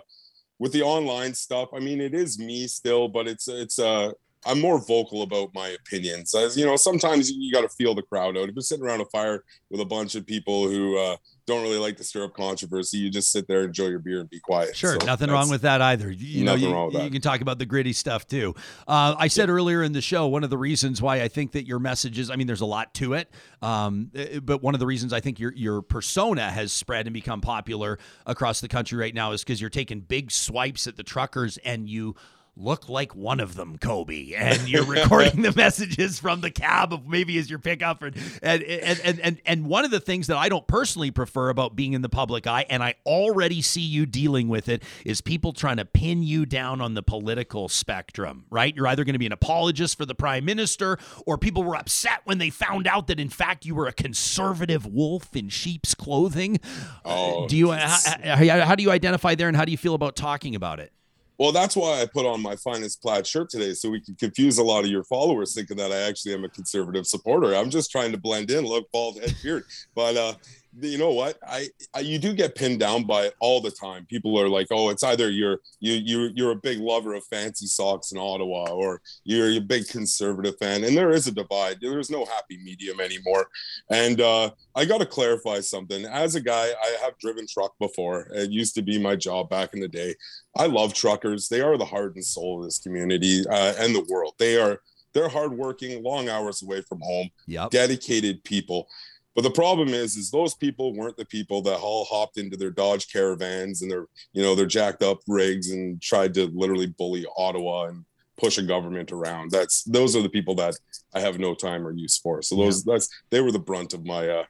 with 0.59 0.73
the 0.73 0.83
online 0.83 1.35
stuff, 1.35 1.71
I 1.75 1.81
mean, 1.81 2.01
it 2.01 2.15
is 2.15 2.39
me 2.39 2.67
still, 2.67 3.09
but 3.09 3.27
it's 3.29 3.49
it's 3.49 3.79
uh 3.79 4.13
I'm 4.47 4.61
more 4.61 4.79
vocal 4.79 5.23
about 5.23 5.55
my 5.55 5.69
opinions. 5.69 6.35
As 6.35 6.57
you 6.57 6.67
know, 6.67 6.77
sometimes 6.77 7.31
you, 7.31 7.53
got 7.53 7.63
to 7.63 7.69
feel 7.69 7.95
the 7.95 8.03
crowd 8.03 8.37
out. 8.37 8.49
If 8.49 8.55
you're 8.55 8.63
sitting 8.63 8.85
around 8.85 9.01
a 9.01 9.07
fire 9.07 9.45
with 9.71 9.81
a 9.81 9.85
bunch 9.85 10.15
of 10.15 10.27
people 10.27 10.69
who 10.69 10.99
uh, 10.99 11.17
don't 11.47 11.63
really 11.63 11.79
like 11.79 11.97
to 11.99 12.05
stir 12.05 12.25
up 12.25 12.35
controversy, 12.35 12.99
you 12.99 13.11
just 13.11 13.31
sit 13.31 13.47
there, 13.47 13.63
enjoy 13.63 13.87
your 13.87 13.99
beer, 13.99 14.21
and 14.21 14.29
be 14.29 14.41
quiet. 14.41 14.77
Sure, 14.77 14.99
So 14.99 15.07
nothing 15.07 15.31
wrong 15.31 15.49
with 15.51 15.63
that 15.63 15.81
either. 15.81 16.11
You, 16.11 16.45
know, 16.45 16.55
you, 16.55 16.73
wrong 16.73 16.93
with 16.93 17.03
you 17.03 17.11
can 17.11 17.21
talk 17.21 17.41
about 17.41 17.59
the 17.59 17.67
gritty 17.67 17.93
stuff 17.93 18.27
too. 18.27 18.55
Uh, 18.89 19.15
I 19.19 19.29
said 19.29 19.51
earlier 19.51 19.83
in 19.83 19.93
the 19.93 20.01
show, 20.01 20.27
one 20.27 20.43
of 20.45 20.51
the 20.51 20.59
reasons 20.59 21.01
why 21.01 21.23
I 21.23 21.29
think 21.29 21.53
that 21.53 21.67
your 21.67 21.79
messages, 21.79 22.31
I 22.31 22.37
mean, 22.37 22.47
there's 22.47 22.61
a 22.61 22.67
lot 22.67 22.95
to 22.95 23.15
it, 23.15 23.31
um, 23.63 24.11
eh, 24.15 24.41
but 24.41 24.63
one 24.63 24.75
of 24.75 24.81
the 24.81 24.87
reasons 24.87 25.13
I 25.13 25.21
think 25.21 25.39
your 25.39 25.53
your 25.55 25.83
persona 25.83 26.51
has 26.51 26.73
spread 26.73 27.07
and 27.07 27.15
become 27.15 27.41
popular 27.41 27.99
across 28.27 28.61
the 28.61 28.69
country 28.69 28.99
right 28.99 29.15
now 29.15 29.33
is 29.33 29.43
because 29.43 29.61
you're 29.61 29.71
taking 29.71 30.01
big 30.01 30.31
swipes 30.31 30.87
at 30.87 30.97
the 30.97 31.03
truckers 31.03 31.59
and 31.59 31.89
you 31.89 32.15
look 32.57 32.89
like 32.89 33.15
one 33.15 33.41
of 33.41 33.55
them, 33.55 33.79
Coby, 33.79 34.35
and 34.39 34.69
you're 34.69 34.85
recording 34.85 35.43
the 35.43 35.53
messages 35.57 36.19
from 36.19 36.41
the 36.41 36.51
cab 36.51 36.93
of 36.93 37.07
maybe 37.07 37.39
as 37.39 37.51
your 37.51 37.59
pickup, 37.59 38.03
and 38.03 38.17
and, 38.43 38.63
and 38.63 39.21
and 39.21 39.41
and 39.45 39.67
one 39.67 39.85
of 39.85 39.91
the 39.91 40.01
things 40.01 40.29
that 40.29 40.37
I 40.37 40.49
don't 40.49 40.67
personally 40.67 41.11
prefer 41.11 41.49
about 41.49 41.75
being 41.75 41.93
in 41.93 42.03
the 42.03 42.09
public 42.09 42.47
eye, 42.47 42.67
and 42.71 42.83
I 42.83 42.95
already 43.05 43.63
see 43.63 43.81
you 43.81 44.07
dealing 44.07 44.49
with 44.49 44.69
it, 44.69 44.83
is 45.05 45.21
people 45.21 45.53
trying 45.53 45.79
to 45.79 45.85
pin 45.85 46.23
you 46.23 46.47
down 46.47 46.81
on 46.81 46.95
the 46.95 47.03
political 47.03 47.69
spectrum. 47.69 48.45
Right? 48.51 48.75
You're 48.75 48.87
either 48.87 49.05
going 49.05 49.15
to 49.15 49.19
be 49.19 49.27
an 49.27 49.33
apologist 49.33 49.99
for 49.99 50.07
the 50.07 50.15
prime 50.15 50.45
minister, 50.45 50.99
or 51.27 51.39
people 51.39 51.65
were 51.65 51.77
upset 51.77 52.21
when 52.25 52.39
they 52.39 52.51
found 52.51 52.87
out 52.87 53.09
that 53.09 53.19
in 53.19 53.29
fact 53.29 53.65
you 53.65 53.75
were 53.75 53.87
a 53.87 53.93
conservative 53.93 54.87
wolf 54.87 55.35
in 55.35 55.49
sheep's 55.49 55.95
clothing. 55.95 56.61
Oh, 57.05 57.49
do 57.49 57.57
you 57.57 57.73
how, 57.73 57.99
how, 58.23 58.61
how 58.61 58.75
do 58.75 58.83
you 58.83 58.91
identify 58.91 59.35
there, 59.35 59.49
and 59.49 59.57
how 59.57 59.65
do 59.65 59.73
you 59.73 59.79
feel 59.79 59.95
about 59.95 60.17
talking 60.17 60.55
about 60.55 60.81
it? 60.81 60.93
Well, 61.37 61.51
that's 61.51 61.75
why 61.75 62.01
I 62.01 62.07
put 62.07 62.27
on 62.27 62.41
my 62.41 62.55
finest 62.57 63.03
plaid 63.03 63.27
shirt 63.27 63.51
today, 63.51 63.75
so 63.75 63.91
we 63.91 64.01
can 64.01 64.15
confuse 64.15 64.59
a 64.59 64.63
lot 64.63 64.85
of 64.85 64.91
your 64.91 65.03
followers 65.05 65.55
thinking 65.55 65.77
that 65.79 65.91
I 65.91 66.03
actually 66.03 66.35
am 66.35 66.45
a 66.45 66.49
conservative 66.49 67.07
supporter. 67.07 67.55
I'm 67.55 67.71
just 67.71 67.91
trying 67.91 68.13
to 68.13 68.19
blend 68.19 68.53
in, 68.53 68.65
look 68.65 68.91
bald 68.93 69.21
head 69.21 69.35
beard. 69.43 69.65
But 69.97 70.17
uh, 70.17 70.35
you 70.81 70.99
know 70.99 71.13
what? 71.13 71.39
I, 71.47 71.69
I, 71.95 72.01
you 72.01 72.19
do 72.19 72.33
get 72.35 72.55
pinned 72.55 72.81
down 72.81 73.05
by 73.05 73.27
it 73.27 73.35
all 73.41 73.61
the 73.61 73.71
time. 73.71 74.07
People 74.07 74.39
are 74.41 74.49
like, 74.49 74.69
"Oh, 74.71 74.91
it's 74.91 75.03
either 75.03 75.31
you're 75.31 75.59
you 75.81 75.93
you 75.95 76.31
you're 76.35 76.51
a 76.53 76.57
big 76.57 76.79
lover 76.81 77.15
of 77.15 77.25
fancy 77.27 77.67
socks 77.67 78.13
in 78.13 78.19
Ottawa, 78.19 78.71
or 78.71 79.01
you're 79.25 79.51
a 79.51 79.59
big 79.61 79.87
conservative 79.89 80.57
fan." 80.59 80.85
And 80.85 80.97
there 80.97 81.11
is 81.11 81.27
a 81.27 81.33
divide. 81.33 81.79
There's 81.81 82.11
no 82.11 82.25
happy 82.25 82.59
medium 82.63 83.01
anymore. 83.01 83.47
And 83.91 84.21
uh, 84.21 84.51
I 84.75 84.85
got 84.85 84.99
to 84.99 85.07
clarify 85.07 85.61
something. 85.61 86.05
As 86.07 86.35
a 86.35 86.41
guy, 86.41 86.67
I 86.83 86.97
have 87.03 87.19
driven 87.19 87.47
truck 87.47 87.75
before. 87.79 88.29
It 88.33 88.51
used 88.51 88.75
to 88.75 88.83
be 88.83 88.99
my 88.99 89.17
job 89.17 89.51
back 89.51 89.75
in 89.75 89.81
the 89.81 89.89
day. 89.89 90.15
I 90.57 90.67
love 90.67 90.95
truckers. 90.95 91.49
They 91.49 91.61
are 91.61 91.77
the 91.77 91.85
heart 91.85 92.15
and 92.15 92.25
soul 92.25 92.61
of 92.61 92.65
this 92.67 92.79
community 92.79 93.45
uh, 93.49 93.75
and 93.79 93.95
the 93.95 94.07
world. 94.09 94.35
They 94.39 94.59
are 94.59 94.81
they're 95.15 95.29
hardworking, 95.29 96.03
long 96.03 96.29
hours 96.29 96.61
away 96.63 96.83
from 96.83 97.01
home, 97.01 97.31
Yep. 97.47 97.71
dedicated 97.71 98.43
people. 98.43 98.89
But 99.35 99.43
the 99.43 99.51
problem 99.51 99.89
is, 99.89 100.17
is 100.17 100.31
those 100.31 100.55
people 100.55 100.95
weren't 100.95 101.17
the 101.17 101.25
people 101.25 101.61
that 101.63 101.81
all 101.81 102.05
hopped 102.05 102.39
into 102.39 102.57
their 102.57 102.71
Dodge 102.71 103.13
Caravans 103.13 103.83
and 103.83 103.91
their, 103.91 104.07
you 104.33 104.43
know, 104.43 104.55
their 104.55 104.67
jacked 104.67 105.03
up 105.03 105.19
rigs 105.27 105.71
and 105.71 106.01
tried 106.01 106.35
to 106.35 106.47
literally 106.55 106.87
bully 106.87 107.27
Ottawa 107.37 107.87
and 107.87 108.05
push 108.37 108.59
a 108.59 108.63
government 108.63 109.13
around. 109.13 109.51
That's 109.51 109.83
those 109.85 110.15
are 110.17 110.23
the 110.23 110.29
people 110.29 110.55
that 110.57 110.77
I 111.15 111.21
have 111.21 111.39
no 111.39 111.55
time 111.55 111.87
or 111.87 111.93
use 111.93 112.19
for. 112.19 112.43
So 112.43 112.57
those 112.57 112.85
that's 112.85 113.09
they 113.31 113.41
were 113.41 113.53
the 113.53 113.59
brunt 113.59 113.95
of 113.95 114.05
my 114.05 114.29
uh 114.29 114.45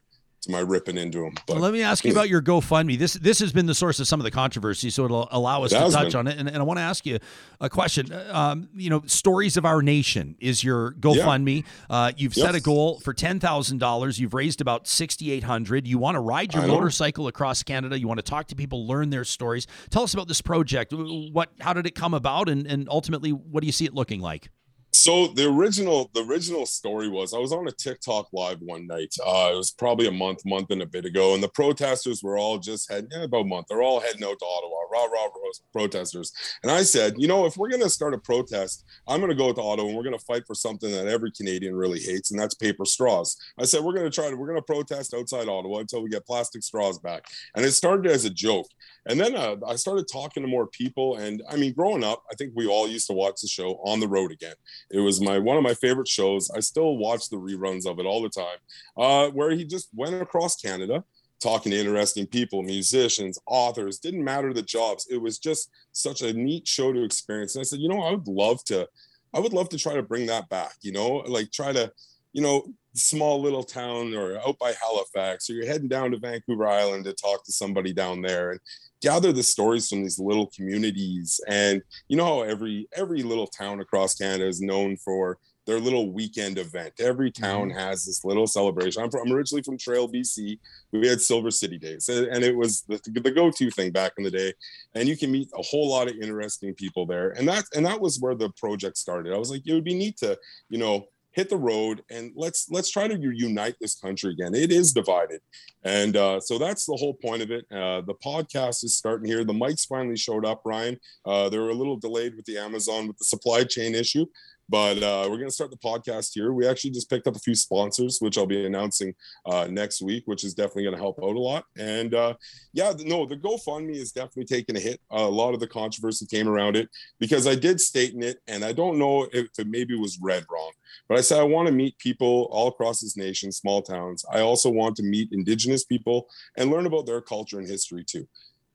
to 0.45 0.51
my 0.51 0.59
ripping 0.59 0.97
into 0.97 1.19
them. 1.21 1.33
But 1.45 1.55
Well, 1.55 1.63
let 1.63 1.73
me 1.73 1.81
ask 1.83 2.03
you 2.05 2.11
about 2.11 2.29
your 2.29 2.41
GoFundMe. 2.41 2.97
This 2.97 3.13
this 3.13 3.39
has 3.39 3.51
been 3.51 3.65
the 3.65 3.75
source 3.75 3.99
of 3.99 4.07
some 4.07 4.19
of 4.19 4.23
the 4.23 4.31
controversy, 4.31 4.89
so 4.89 5.05
it'll 5.05 5.27
allow 5.31 5.63
us 5.63 5.71
It 5.71 5.79
to 5.79 5.91
touch 5.91 6.11
been. 6.13 6.19
on 6.19 6.27
it. 6.27 6.37
And, 6.37 6.47
and 6.47 6.57
I 6.57 6.63
want 6.63 6.77
to 6.77 6.83
ask 6.83 7.05
you 7.05 7.19
a 7.59 7.69
question. 7.69 8.11
Um, 8.31 8.69
you 8.75 8.89
know, 8.89 9.01
stories 9.05 9.57
of 9.57 9.65
our 9.65 9.81
nation 9.81 10.35
is 10.39 10.63
your 10.63 10.93
GoFundMe. 10.93 11.65
Uh, 11.89 12.11
you've 12.17 12.33
set 12.33 12.55
a 12.55 12.61
goal 12.61 12.99
for 12.99 13.13
ten 13.13 13.39
thousand 13.39 13.79
dollars. 13.79 14.19
You've 14.19 14.33
raised 14.33 14.61
about 14.61 14.87
sixty 14.87 15.31
eight 15.31 15.43
hundred. 15.43 15.87
You 15.87 15.97
want 15.97 16.15
to 16.15 16.21
ride 16.21 16.53
your 16.53 16.65
motorcycle 16.67 17.27
across 17.27 17.63
Canada. 17.63 17.99
You 17.99 18.07
want 18.07 18.19
to 18.19 18.23
talk 18.23 18.47
to 18.47 18.55
people, 18.55 18.87
learn 18.87 19.09
their 19.09 19.23
stories. 19.23 19.67
Tell 19.89 20.03
us 20.03 20.13
about 20.13 20.27
this 20.27 20.41
project. 20.41 20.93
What? 20.95 21.49
How 21.59 21.73
did 21.73 21.85
it 21.85 21.95
come 21.95 22.13
about? 22.13 22.49
And 22.49 22.65
and 22.67 22.87
ultimately, 22.89 23.31
what 23.31 23.61
do 23.61 23.65
you 23.67 23.73
see 23.73 23.85
it 23.85 23.93
looking 23.93 24.19
like? 24.21 24.49
So 24.95 25.27
the 25.27 25.45
original 25.49 26.09
the 26.13 26.23
original 26.23 26.65
story 26.65 27.09
was 27.09 27.33
I 27.33 27.37
was 27.37 27.51
on 27.51 27.67
a 27.67 27.71
TikTok 27.71 28.29
live 28.31 28.61
one 28.61 28.87
night. 28.87 29.13
Uh, 29.21 29.51
it 29.51 29.57
was 29.57 29.71
probably 29.71 30.07
a 30.07 30.11
month, 30.11 30.45
month 30.45 30.71
and 30.71 30.81
a 30.81 30.85
bit 30.85 31.03
ago, 31.03 31.33
and 31.33 31.43
the 31.43 31.49
protesters 31.49 32.23
were 32.23 32.37
all 32.37 32.57
just 32.57 32.89
heading 32.89 33.09
yeah, 33.11 33.23
about 33.23 33.41
a 33.41 33.45
month. 33.45 33.67
They're 33.67 33.81
all 33.81 33.99
heading 33.99 34.23
out 34.23 34.39
to 34.39 34.45
Ottawa, 34.45 34.77
rah 34.93 35.03
rah 35.03 35.25
rah 35.25 35.51
protesters. 35.73 36.31
And 36.63 36.71
I 36.71 36.83
said, 36.83 37.15
you 37.17 37.27
know, 37.27 37.45
if 37.45 37.57
we're 37.57 37.69
gonna 37.69 37.89
start 37.89 38.13
a 38.13 38.17
protest, 38.17 38.85
I'm 39.05 39.19
gonna 39.19 39.35
go 39.35 39.51
to 39.51 39.61
Ottawa 39.61 39.89
and 39.89 39.97
we're 39.97 40.03
gonna 40.03 40.17
fight 40.17 40.47
for 40.47 40.55
something 40.55 40.89
that 40.91 41.07
every 41.07 41.31
Canadian 41.31 41.75
really 41.75 41.99
hates, 41.99 42.31
and 42.31 42.39
that's 42.39 42.55
paper 42.55 42.85
straws. 42.85 43.35
I 43.59 43.65
said 43.65 43.83
we're 43.83 43.95
gonna 43.95 44.09
try 44.09 44.29
to 44.29 44.35
we're 44.37 44.47
gonna 44.47 44.61
protest 44.61 45.13
outside 45.13 45.49
Ottawa 45.49 45.79
until 45.79 46.03
we 46.03 46.09
get 46.09 46.25
plastic 46.25 46.63
straws 46.63 46.99
back. 46.99 47.25
And 47.53 47.65
it 47.65 47.73
started 47.73 48.09
as 48.09 48.23
a 48.23 48.29
joke. 48.29 48.67
And 49.07 49.19
then 49.19 49.35
uh, 49.35 49.57
I 49.67 49.75
started 49.75 50.07
talking 50.11 50.43
to 50.43 50.49
more 50.49 50.67
people. 50.67 51.17
And 51.17 51.43
I 51.49 51.57
mean, 51.57 51.73
growing 51.73 52.03
up, 52.03 52.23
I 52.31 52.35
think 52.35 52.53
we 52.55 52.67
all 52.67 52.87
used 52.87 53.07
to 53.07 53.13
watch 53.13 53.41
the 53.41 53.47
show 53.47 53.79
On 53.85 53.99
the 53.99 54.07
Road 54.07 54.31
Again. 54.31 54.55
It 54.89 54.99
was 54.99 55.21
my 55.21 55.37
one 55.37 55.57
of 55.57 55.63
my 55.63 55.73
favorite 55.75 56.07
shows. 56.07 56.49
I 56.49 56.59
still 56.59 56.97
watch 56.97 57.29
the 57.29 57.37
reruns 57.37 57.85
of 57.85 57.99
it 57.99 58.05
all 58.05 58.21
the 58.21 58.29
time, 58.29 58.57
uh, 58.97 59.29
where 59.29 59.51
he 59.51 59.63
just 59.65 59.89
went 59.93 60.21
across 60.21 60.55
Canada 60.55 61.03
talking 61.41 61.71
to 61.71 61.77
interesting 61.77 62.25
people, 62.25 62.63
musicians, 62.63 63.37
authors. 63.45 63.99
Didn't 63.99 64.23
matter 64.23 64.53
the 64.53 64.61
jobs. 64.61 65.07
It 65.09 65.21
was 65.21 65.37
just 65.37 65.69
such 65.91 66.21
a 66.21 66.33
neat 66.33 66.67
show 66.67 66.91
to 66.91 67.03
experience. 67.03 67.55
And 67.55 67.61
I 67.61 67.63
said, 67.63 67.79
you 67.79 67.89
know, 67.89 68.01
I 68.01 68.11
would 68.11 68.27
love 68.27 68.63
to, 68.65 68.87
I 69.33 69.39
would 69.39 69.53
love 69.53 69.69
to 69.69 69.77
try 69.77 69.93
to 69.93 70.03
bring 70.03 70.25
that 70.27 70.49
back. 70.49 70.75
You 70.81 70.93
know, 70.93 71.23
like 71.27 71.51
try 71.51 71.71
to, 71.73 71.91
you 72.33 72.41
know, 72.41 72.65
small 72.93 73.41
little 73.41 73.63
town 73.63 74.15
or 74.15 74.37
out 74.39 74.57
by 74.57 74.73
Halifax, 74.81 75.49
or 75.49 75.53
you're 75.53 75.67
heading 75.67 75.89
down 75.89 76.11
to 76.11 76.17
Vancouver 76.17 76.67
Island 76.67 77.05
to 77.05 77.13
talk 77.13 77.43
to 77.45 77.51
somebody 77.51 77.93
down 77.93 78.21
there 78.21 78.51
and 78.51 78.59
gather 79.05 79.31
the 79.31 79.43
stories 79.43 79.87
from 79.87 80.01
these 80.01 80.17
little 80.17 80.47
communities. 80.47 81.39
And 81.47 81.83
you 82.09 82.17
know 82.17 82.25
how 82.25 82.41
every 82.41 82.87
every 82.93 83.21
little 83.21 83.45
town 83.45 83.79
across 83.79 84.15
Canada 84.15 84.47
is 84.47 84.61
known 84.61 84.97
for 84.97 85.37
their 85.67 85.79
little 85.79 86.11
weekend 86.11 86.57
event. 86.57 86.93
Every 86.99 87.31
town 87.31 87.69
mm-hmm. 87.69 87.77
has 87.77 88.05
this 88.05 88.23
little 88.25 88.47
celebration. 88.47 89.03
I'm, 89.03 89.09
from, 89.11 89.27
I'm 89.27 89.33
originally 89.33 89.63
from 89.63 89.77
Trail, 89.77 90.07
BC. 90.07 90.59
We 90.91 91.07
had 91.07 91.21
Silver 91.21 91.51
City 91.51 91.77
Days, 91.77 92.09
and 92.09 92.25
and 92.27 92.43
it 92.43 92.55
was 92.55 92.81
the, 92.81 92.99
the 93.05 93.31
go-to 93.31 93.69
thing 93.69 93.91
back 93.91 94.13
in 94.17 94.23
the 94.23 94.31
day. 94.31 94.53
And 94.95 95.07
you 95.07 95.15
can 95.15 95.31
meet 95.31 95.49
a 95.53 95.61
whole 95.61 95.87
lot 95.87 96.07
of 96.09 96.15
interesting 96.15 96.73
people 96.73 97.05
there. 97.05 97.29
And 97.37 97.47
that 97.47 97.65
and 97.75 97.85
that 97.85 98.01
was 98.01 98.19
where 98.19 98.35
the 98.35 98.49
project 98.57 98.97
started. 98.97 99.33
I 99.33 99.37
was 99.37 99.51
like, 99.51 99.67
it 99.67 99.73
would 99.73 99.83
be 99.83 99.93
neat 99.93 100.17
to, 100.17 100.37
you 100.69 100.79
know, 100.79 101.05
hit 101.35 101.49
the 101.49 101.57
road 101.57 102.01
and 102.09 102.31
let's 102.35 102.67
let's 102.71 102.89
try 102.89 103.07
to 103.07 103.17
unite 103.19 103.75
this 103.79 103.95
country 103.95 104.31
again. 104.31 104.55
It 104.55 104.71
is 104.71 104.93
divided, 104.93 105.41
and 105.83 106.15
uh, 106.15 106.39
so 106.39 106.57
that's 106.57 106.85
the 106.85 106.95
whole 106.95 107.13
point 107.13 107.41
of 107.41 107.51
it. 107.51 107.65
Uh, 107.69 108.01
the 108.01 108.15
podcast 108.25 108.83
is 108.83 108.95
starting 108.95 109.29
here. 109.29 109.43
The 109.43 109.53
mics 109.53 109.85
finally 109.85 110.17
showed 110.17 110.45
up, 110.45 110.61
Ryan. 110.65 110.97
Uh, 111.25 111.49
they 111.49 111.59
were 111.59 111.69
a 111.69 111.75
little 111.75 111.97
delayed 111.97 112.35
with 112.35 112.45
the 112.45 112.57
Amazon 112.57 113.07
with 113.07 113.17
the 113.17 113.25
supply 113.25 113.63
chain 113.65 113.93
issue, 113.93 114.25
but 114.67 115.01
uh, 115.01 115.27
we're 115.29 115.37
going 115.37 115.47
to 115.47 115.51
start 115.51 115.71
the 115.71 115.77
podcast 115.77 116.31
here. 116.33 116.51
We 116.51 116.67
actually 116.67 116.91
just 116.91 117.09
picked 117.09 117.27
up 117.27 117.35
a 117.35 117.39
few 117.39 117.55
sponsors, 117.55 118.17
which 118.19 118.37
I'll 118.37 118.45
be 118.45 118.65
announcing 118.65 119.13
uh, 119.45 119.67
next 119.69 120.01
week, 120.01 120.23
which 120.25 120.43
is 120.43 120.53
definitely 120.53 120.83
going 120.83 120.95
to 120.95 121.01
help 121.01 121.19
out 121.21 121.35
a 121.35 121.39
lot. 121.39 121.65
And 121.77 122.13
uh, 122.15 122.33
yeah, 122.73 122.93
no, 122.99 123.25
the 123.25 123.37
GoFundMe 123.37 123.95
is 123.95 124.11
definitely 124.11 124.45
taking 124.45 124.75
a 124.75 124.79
hit. 124.79 124.99
a 125.11 125.21
lot 125.21 125.53
of 125.53 125.59
the 125.59 125.67
controversy 125.67 126.25
came 126.25 126.47
around 126.47 126.75
it 126.75 126.89
because 127.19 127.45
I 127.47 127.55
did 127.55 127.79
state 127.79 128.13
in 128.13 128.23
it, 128.23 128.39
and 128.47 128.65
I 128.65 128.71
don't 128.71 128.97
know 128.97 129.27
if 129.31 129.47
it 129.57 129.67
maybe 129.67 129.95
was 129.95 130.19
read 130.21 130.45
wrong, 130.51 130.71
but 131.07 131.17
I 131.17 131.21
said 131.21 131.39
I 131.39 131.43
want 131.43 131.67
to 131.67 131.73
meet 131.73 131.97
people 131.99 132.47
all 132.51 132.67
across 132.67 133.01
this 133.01 133.17
nation, 133.17 133.51
small 133.51 133.81
towns. 133.81 134.25
I 134.31 134.41
also 134.41 134.71
want 134.71 134.95
to 134.97 135.03
meet 135.03 135.29
Indigenous 135.31 135.83
people 135.83 136.27
and 136.57 136.71
learn 136.71 136.87
about 136.87 137.05
their 137.05 137.21
culture 137.21 137.59
and 137.59 137.67
history 137.67 138.03
too. 138.03 138.27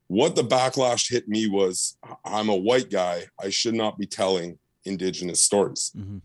What 0.06 0.34
the 0.34 0.42
backlash 0.42 1.10
hit 1.10 1.28
me 1.28 1.48
was 1.48 1.96
I'm 2.24 2.48
a 2.48 2.56
white 2.56 2.90
guy. 2.90 3.26
I 3.40 3.50
should 3.50 3.74
not 3.74 3.96
be 3.96 4.06
telling 4.06 4.58
Indigenous 4.84 5.42
stories. 5.42 5.92
Mm-hmm. 5.96 6.18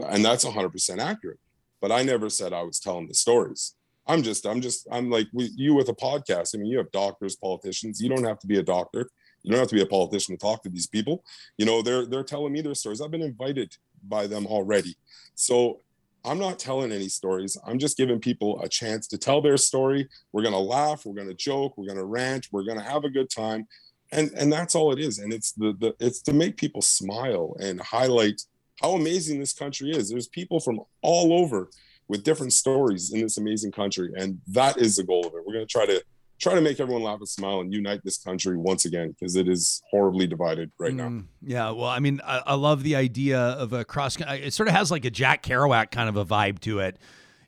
And 0.00 0.24
that's 0.24 0.44
100% 0.44 0.98
accurate. 0.98 1.38
But 1.80 1.92
I 1.92 2.02
never 2.02 2.28
said 2.30 2.52
I 2.52 2.62
was 2.62 2.78
telling 2.78 3.08
the 3.08 3.14
stories. 3.14 3.74
I'm 4.06 4.22
just, 4.22 4.46
I'm 4.46 4.60
just, 4.60 4.86
I'm 4.90 5.10
like 5.10 5.26
with 5.32 5.50
you 5.56 5.74
with 5.74 5.88
a 5.88 5.94
podcast. 5.94 6.54
I 6.54 6.58
mean, 6.58 6.70
you 6.70 6.78
have 6.78 6.92
doctors, 6.92 7.36
politicians. 7.36 8.00
You 8.00 8.08
don't 8.08 8.24
have 8.24 8.38
to 8.40 8.46
be 8.46 8.58
a 8.58 8.62
doctor. 8.62 9.10
You 9.42 9.50
don't 9.50 9.60
have 9.60 9.68
to 9.68 9.74
be 9.74 9.82
a 9.82 9.86
politician 9.86 10.36
to 10.36 10.40
talk 10.40 10.62
to 10.62 10.68
these 10.68 10.86
people. 10.86 11.24
You 11.58 11.66
know, 11.66 11.82
they're 11.82 12.06
they're 12.06 12.24
telling 12.24 12.52
me 12.52 12.60
their 12.60 12.74
stories. 12.74 13.00
I've 13.00 13.10
been 13.10 13.22
invited 13.22 13.76
by 14.06 14.26
them 14.26 14.46
already. 14.46 14.96
So 15.34 15.80
I'm 16.24 16.38
not 16.40 16.58
telling 16.58 16.90
any 16.90 17.08
stories. 17.08 17.56
I'm 17.64 17.78
just 17.78 17.96
giving 17.96 18.18
people 18.18 18.60
a 18.60 18.68
chance 18.68 19.06
to 19.08 19.18
tell 19.18 19.40
their 19.40 19.56
story. 19.56 20.08
We're 20.32 20.42
gonna 20.42 20.58
laugh, 20.58 21.06
we're 21.06 21.14
gonna 21.14 21.34
joke, 21.34 21.78
we're 21.78 21.86
gonna 21.86 22.04
rant, 22.04 22.48
we're 22.50 22.64
gonna 22.64 22.82
have 22.82 23.04
a 23.04 23.10
good 23.10 23.30
time. 23.30 23.68
And 24.16 24.30
and 24.36 24.52
that's 24.52 24.74
all 24.74 24.92
it 24.92 24.98
is. 24.98 25.18
And 25.18 25.32
it's 25.32 25.52
the, 25.52 25.76
the 25.78 25.94
it's 26.00 26.20
to 26.22 26.32
make 26.32 26.56
people 26.56 26.82
smile 26.82 27.56
and 27.60 27.80
highlight 27.80 28.42
how 28.82 28.92
amazing 28.92 29.38
this 29.38 29.52
country 29.52 29.90
is. 29.90 30.10
There's 30.10 30.28
people 30.28 30.58
from 30.58 30.80
all 31.02 31.32
over 31.32 31.70
with 32.08 32.24
different 32.24 32.52
stories 32.52 33.12
in 33.12 33.20
this 33.20 33.36
amazing 33.36 33.72
country. 33.72 34.12
And 34.16 34.40
that 34.48 34.78
is 34.78 34.96
the 34.96 35.04
goal 35.04 35.26
of 35.26 35.34
it. 35.34 35.42
We're 35.46 35.52
gonna 35.54 35.66
try 35.66 35.86
to 35.86 36.02
try 36.38 36.54
to 36.54 36.60
make 36.60 36.80
everyone 36.80 37.02
laugh 37.02 37.18
and 37.18 37.28
smile 37.28 37.60
and 37.60 37.72
unite 37.72 38.00
this 38.04 38.18
country 38.18 38.56
once 38.56 38.84
again 38.84 39.08
because 39.10 39.36
it 39.36 39.48
is 39.48 39.82
horribly 39.90 40.26
divided 40.26 40.70
right 40.78 40.94
now. 40.94 41.08
Mm, 41.08 41.26
yeah, 41.42 41.70
well, 41.70 41.88
I 41.88 41.98
mean, 41.98 42.20
I, 42.24 42.42
I 42.46 42.54
love 42.54 42.82
the 42.82 42.96
idea 42.96 43.40
of 43.40 43.72
a 43.72 43.84
cross. 43.84 44.16
It 44.20 44.52
sort 44.52 44.68
of 44.68 44.74
has 44.74 44.90
like 44.90 45.04
a 45.04 45.10
Jack 45.10 45.42
Kerouac 45.42 45.90
kind 45.90 46.08
of 46.08 46.16
a 46.16 46.24
vibe 46.24 46.58
to 46.60 46.80
it, 46.80 46.98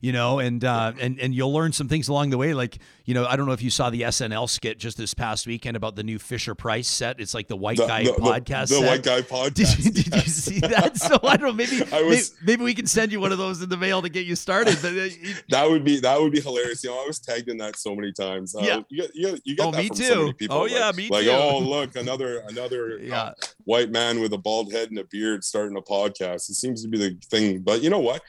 you 0.00 0.12
know, 0.12 0.38
and 0.38 0.64
uh, 0.64 0.92
and 1.00 1.18
and 1.18 1.34
you'll 1.34 1.52
learn 1.52 1.72
some 1.72 1.88
things 1.88 2.08
along 2.08 2.30
the 2.30 2.38
way. 2.38 2.54
Like, 2.54 2.78
you 3.04 3.14
know, 3.14 3.26
I 3.26 3.34
don't 3.36 3.46
know 3.46 3.52
if 3.52 3.62
you 3.62 3.70
saw 3.70 3.90
the 3.90 4.02
SNL 4.02 4.48
skit 4.48 4.78
just 4.78 4.96
this 4.96 5.12
past 5.14 5.46
weekend 5.46 5.76
about 5.76 5.96
the 5.96 6.04
new 6.04 6.18
Fisher 6.18 6.54
Price 6.54 6.86
set. 6.86 7.18
It's 7.20 7.34
like 7.34 7.48
the 7.48 7.56
White 7.56 7.78
The- 7.78 7.86
Guy 7.86 8.04
the- 8.04 8.12
the- 8.12 8.18
podcast. 8.20 8.68
the 8.68 8.76
set. 8.80 8.86
White 8.86 9.02
Guy 9.02 9.20
podcast, 9.22 9.54
Did 9.54 9.84
you, 9.84 9.90
did 9.90 10.14
you 10.14 10.20
see 10.30 10.60
that? 10.60 10.96
So 10.96 11.18
I 11.24 11.36
don't 11.36 11.48
know. 11.48 11.52
Maybe 11.52 11.82
I 11.92 12.02
was- 12.02 12.32
maybe, 12.40 12.46
maybe 12.52 12.64
we 12.64 12.74
can 12.74 12.86
send 12.86 13.10
you 13.12 13.20
one 13.20 13.32
of 13.32 13.38
those 13.38 13.60
in 13.60 13.68
the 13.68 13.76
mail 13.76 14.00
to 14.02 14.08
get 14.08 14.24
you 14.26 14.36
started. 14.36 14.78
But 14.80 14.92
uh, 14.92 14.96
it- 15.10 15.42
That 15.48 15.68
would 15.68 15.82
be 15.84 15.98
that 16.00 16.20
would 16.20 16.32
be 16.32 16.40
hilarious. 16.40 16.84
You 16.84 16.90
know, 16.90 17.02
I 17.02 17.06
was 17.06 17.18
tagged 17.18 17.48
in 17.48 17.56
that 17.58 17.76
so 17.76 17.94
many 17.96 18.12
times. 18.12 18.54
Uh, 18.54 18.60
Yeah. 18.62 18.80
you 18.88 19.06
you 19.14 19.38
you 19.44 19.56
get 19.56 19.66
Oh, 19.66 19.70
that 19.72 19.78
me 19.78 19.88
from 19.88 19.96
too. 19.96 20.04
so 20.04 20.20
many 20.20 20.32
people. 20.34 20.56
Oh, 20.56 20.62
like- 20.62 20.70
yeah, 20.72 20.92
me 20.94 21.08
like, 21.08 21.24
too. 21.24 21.30
Like 21.32 21.40
oh 21.40 21.58
look, 21.58 21.96
another 21.96 22.38
another 22.48 23.00
uh, 23.12 23.32
white 23.64 23.90
man 23.90 24.20
with 24.20 24.32
a 24.32 24.38
bald 24.38 24.72
head 24.72 24.90
and 24.90 24.98
a 24.98 25.04
beard 25.04 25.42
starting 25.42 25.76
a 25.76 25.82
podcast. 25.82 26.48
It 26.50 26.54
seems 26.54 26.82
to 26.82 26.88
be 26.88 26.98
the 26.98 27.16
thing. 27.30 27.60
But 27.62 27.82
you 27.82 27.90
know 27.90 27.98
what? 27.98 28.22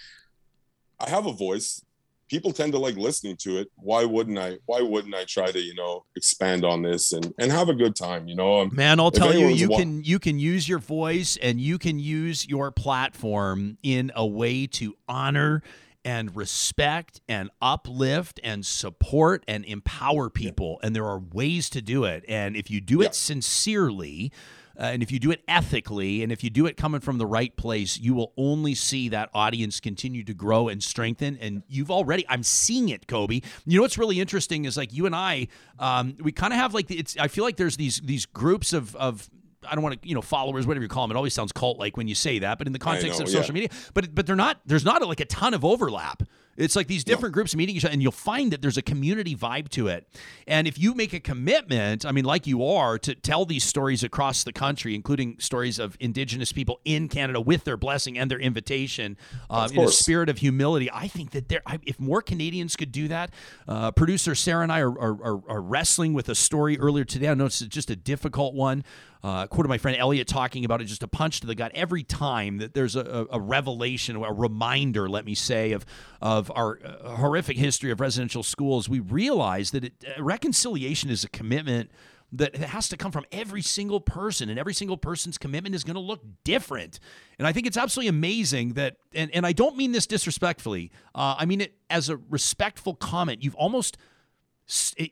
I 0.99 1.09
have 1.09 1.25
a 1.25 1.33
voice. 1.33 1.81
People 2.27 2.51
tend 2.51 2.73
to 2.73 2.77
like 2.79 2.95
listening 2.95 3.37
to 3.37 3.57
it. 3.57 3.69
Why 3.75 4.05
wouldn't 4.05 4.37
I? 4.37 4.57
Why 4.67 4.81
wouldn't 4.81 5.15
I 5.15 5.23
try 5.25 5.51
to 5.51 5.59
you 5.59 5.73
know 5.73 6.05
expand 6.15 6.63
on 6.63 6.83
this 6.83 7.11
and 7.11 7.33
and 7.39 7.51
have 7.51 7.69
a 7.69 7.73
good 7.73 7.95
time? 7.95 8.27
You 8.27 8.35
know, 8.35 8.59
Um, 8.59 8.69
Man, 8.71 8.99
I'll 8.99 9.09
tell 9.09 9.33
you, 9.33 9.47
you 9.47 9.69
wa- 9.69 9.77
can 9.79 10.03
you 10.03 10.19
can 10.19 10.37
use 10.37 10.69
your 10.69 10.77
voice 10.79 11.37
and 11.41 11.59
you 11.59 11.79
can 11.79 11.97
use 11.97 12.47
your 12.47 12.69
platform 12.71 13.77
in 13.81 14.11
a 14.15 14.27
way 14.27 14.67
to 14.67 14.95
honor 15.07 15.63
and 16.05 16.35
respect 16.35 17.19
and 17.27 17.49
uplift 17.61 18.39
and 18.43 18.63
support 18.65 19.43
and 19.47 19.65
empower 19.65 20.29
people. 20.29 20.79
And 20.83 20.95
there 20.95 21.05
are 21.05 21.19
ways 21.19 21.69
to 21.71 21.81
do 21.81 22.03
it. 22.05 22.23
And 22.27 22.55
if 22.55 22.69
you 22.69 22.79
do 22.79 23.01
it 23.01 23.15
sincerely, 23.15 24.31
uh, 24.79 24.83
and 24.83 25.03
if 25.03 25.11
you 25.11 25.19
do 25.19 25.29
it 25.29 25.43
ethically, 25.47 26.23
and 26.23 26.31
if 26.31 26.43
you 26.43 26.49
do 26.49 26.65
it 26.65 26.77
coming 26.77 27.01
from 27.01 27.17
the 27.17 27.25
right 27.25 27.55
place, 27.57 27.99
you 27.99 28.13
will 28.13 28.31
only 28.37 28.73
see 28.73 29.09
that 29.09 29.29
audience 29.33 29.81
continue 29.81 30.23
to 30.23 30.33
grow 30.33 30.69
and 30.69 30.81
strengthen. 30.81 31.37
And 31.41 31.63
you've 31.67 31.91
already, 31.91 32.25
I'm 32.29 32.43
seeing 32.43 32.87
it, 32.87 33.05
Coby. 33.05 33.43
You 33.65 33.77
know 33.77 33.81
what's 33.81 33.97
really 33.97 34.21
interesting 34.21 34.63
is 34.63 34.77
like 34.77 34.93
you 34.93 35.05
and 35.05 35.15
I, 35.15 35.49
um, 35.79 36.15
we 36.21 36.31
kind 36.31 36.53
of 36.53 36.59
have 36.59 36.73
like 36.73 36.89
it's. 36.89 37.17
I 37.17 37.27
feel 37.27 37.43
like 37.43 37.57
there's 37.57 37.75
these 37.75 37.99
these 37.99 38.25
groups 38.25 38.71
of 38.71 38.95
of 38.95 39.29
I 39.67 39.75
don't 39.75 39.83
want 39.83 40.01
to, 40.01 40.07
you 40.07 40.15
know, 40.15 40.21
followers, 40.21 40.65
whatever 40.65 40.83
you 40.83 40.89
call 40.89 41.05
them. 41.05 41.15
It 41.15 41.17
always 41.17 41.33
sounds 41.33 41.51
cult 41.51 41.77
like 41.77 41.97
when 41.97 42.07
you 42.07 42.15
say 42.15 42.39
that, 42.39 42.57
but 42.57 42.67
in 42.67 42.73
the 42.73 42.79
context 42.79 43.19
know, 43.19 43.23
of 43.23 43.29
social 43.29 43.55
yeah. 43.55 43.61
media, 43.61 43.69
but 43.93 44.15
but 44.15 44.25
they're 44.25 44.35
not. 44.35 44.61
There's 44.65 44.85
not 44.85 45.05
like 45.05 45.19
a 45.19 45.25
ton 45.25 45.53
of 45.53 45.65
overlap. 45.65 46.23
It's 46.59 46.75
like 46.75 46.87
these 46.87 47.03
different 47.03 47.33
groups 47.33 47.55
meeting 47.55 47.75
each 47.75 47.85
other, 47.85 47.93
and 47.93 48.01
you'll 48.01 48.11
find 48.11 48.51
that 48.51 48.61
there's 48.61 48.77
a 48.77 48.81
community 48.81 49.35
vibe 49.35 49.69
to 49.69 49.87
it. 49.87 50.07
And 50.45 50.67
if 50.67 50.77
you 50.77 50.93
make 50.93 51.13
a 51.13 51.19
commitment, 51.19 52.05
I 52.05 52.11
mean, 52.11 52.25
like 52.25 52.45
you 52.45 52.65
are, 52.65 52.99
to 52.99 53.15
tell 53.15 53.45
these 53.45 53.63
stories 53.63 54.03
across 54.03 54.43
the 54.43 54.51
country, 54.51 54.93
including 54.93 55.37
stories 55.39 55.79
of 55.79 55.95
Indigenous 55.99 56.51
people 56.51 56.81
in 56.83 57.07
Canada 57.07 57.39
with 57.39 57.63
their 57.63 57.77
blessing 57.77 58.17
and 58.17 58.29
their 58.29 58.39
invitation, 58.39 59.17
uh, 59.49 59.69
in 59.71 59.79
a 59.79 59.87
spirit 59.87 60.29
of 60.29 60.39
humility, 60.39 60.89
I 60.91 61.07
think 61.07 61.31
that 61.31 61.47
there, 61.47 61.61
I, 61.65 61.79
if 61.85 61.99
more 61.99 62.21
Canadians 62.21 62.75
could 62.75 62.91
do 62.91 63.07
that, 63.07 63.31
uh, 63.67 63.91
producer 63.91 64.35
Sarah 64.35 64.63
and 64.63 64.71
I 64.71 64.81
are, 64.81 64.99
are, 64.99 65.23
are, 65.23 65.41
are 65.47 65.61
wrestling 65.61 66.13
with 66.13 66.27
a 66.27 66.35
story 66.35 66.77
earlier 66.77 67.05
today. 67.05 67.29
I 67.29 67.33
know 67.35 67.45
it's 67.45 67.59
just 67.59 67.89
a 67.89 67.95
difficult 67.95 68.53
one. 68.53 68.83
Uh, 69.21 69.47
quoted 69.47 69.67
my 69.67 69.77
friend 69.77 69.97
Elliot 69.97 70.27
talking 70.27 70.63
about 70.63 70.81
it, 70.81 70.85
just 70.85 71.03
a 71.03 71.07
punch 71.07 71.41
to 71.41 71.47
the 71.47 71.55
gut 71.55 71.73
every 71.75 72.03
time 72.03 72.57
that 72.59 72.73
there's 72.73 72.95
a, 72.95 73.27
a, 73.29 73.39
revelation, 73.39 74.15
a 74.15 74.31
reminder, 74.31 75.09
let 75.09 75.25
me 75.25 75.35
say, 75.35 75.73
of 75.73 75.85
of 76.21 76.49
our 76.55 76.79
uh, 76.83 77.15
horrific 77.15 77.57
history 77.57 77.91
of 77.91 77.99
residential 77.99 78.43
schools. 78.43 78.87
We 78.87 79.01
realize 79.01 79.71
that 79.71 79.83
it, 79.83 80.05
uh, 80.07 80.23
reconciliation 80.23 81.09
is 81.09 81.25
a 81.25 81.29
commitment 81.29 81.91
that 82.31 82.55
has 82.55 82.87
to 82.89 82.97
come 82.97 83.11
from 83.11 83.25
every 83.31 83.61
single 83.61 83.99
person, 83.99 84.49
and 84.49 84.59
every 84.59 84.73
single 84.73 84.97
person's 84.97 85.37
commitment 85.37 85.75
is 85.75 85.83
going 85.83 85.95
to 85.95 86.01
look 86.01 86.21
different. 86.43 86.99
And 87.37 87.47
I 87.47 87.51
think 87.51 87.67
it's 87.67 87.77
absolutely 87.77 88.09
amazing 88.09 88.73
that, 88.73 88.97
and, 89.13 89.31
and 89.33 89.45
I 89.45 89.51
don't 89.51 89.75
mean 89.75 89.91
this 89.91 90.05
disrespectfully. 90.05 90.91
Uh, 91.15 91.35
I 91.37 91.45
mean 91.45 91.61
it 91.61 91.73
as 91.89 92.07
a 92.07 92.17
respectful 92.29 92.95
comment. 92.95 93.43
You've 93.43 93.55
almost 93.55 93.97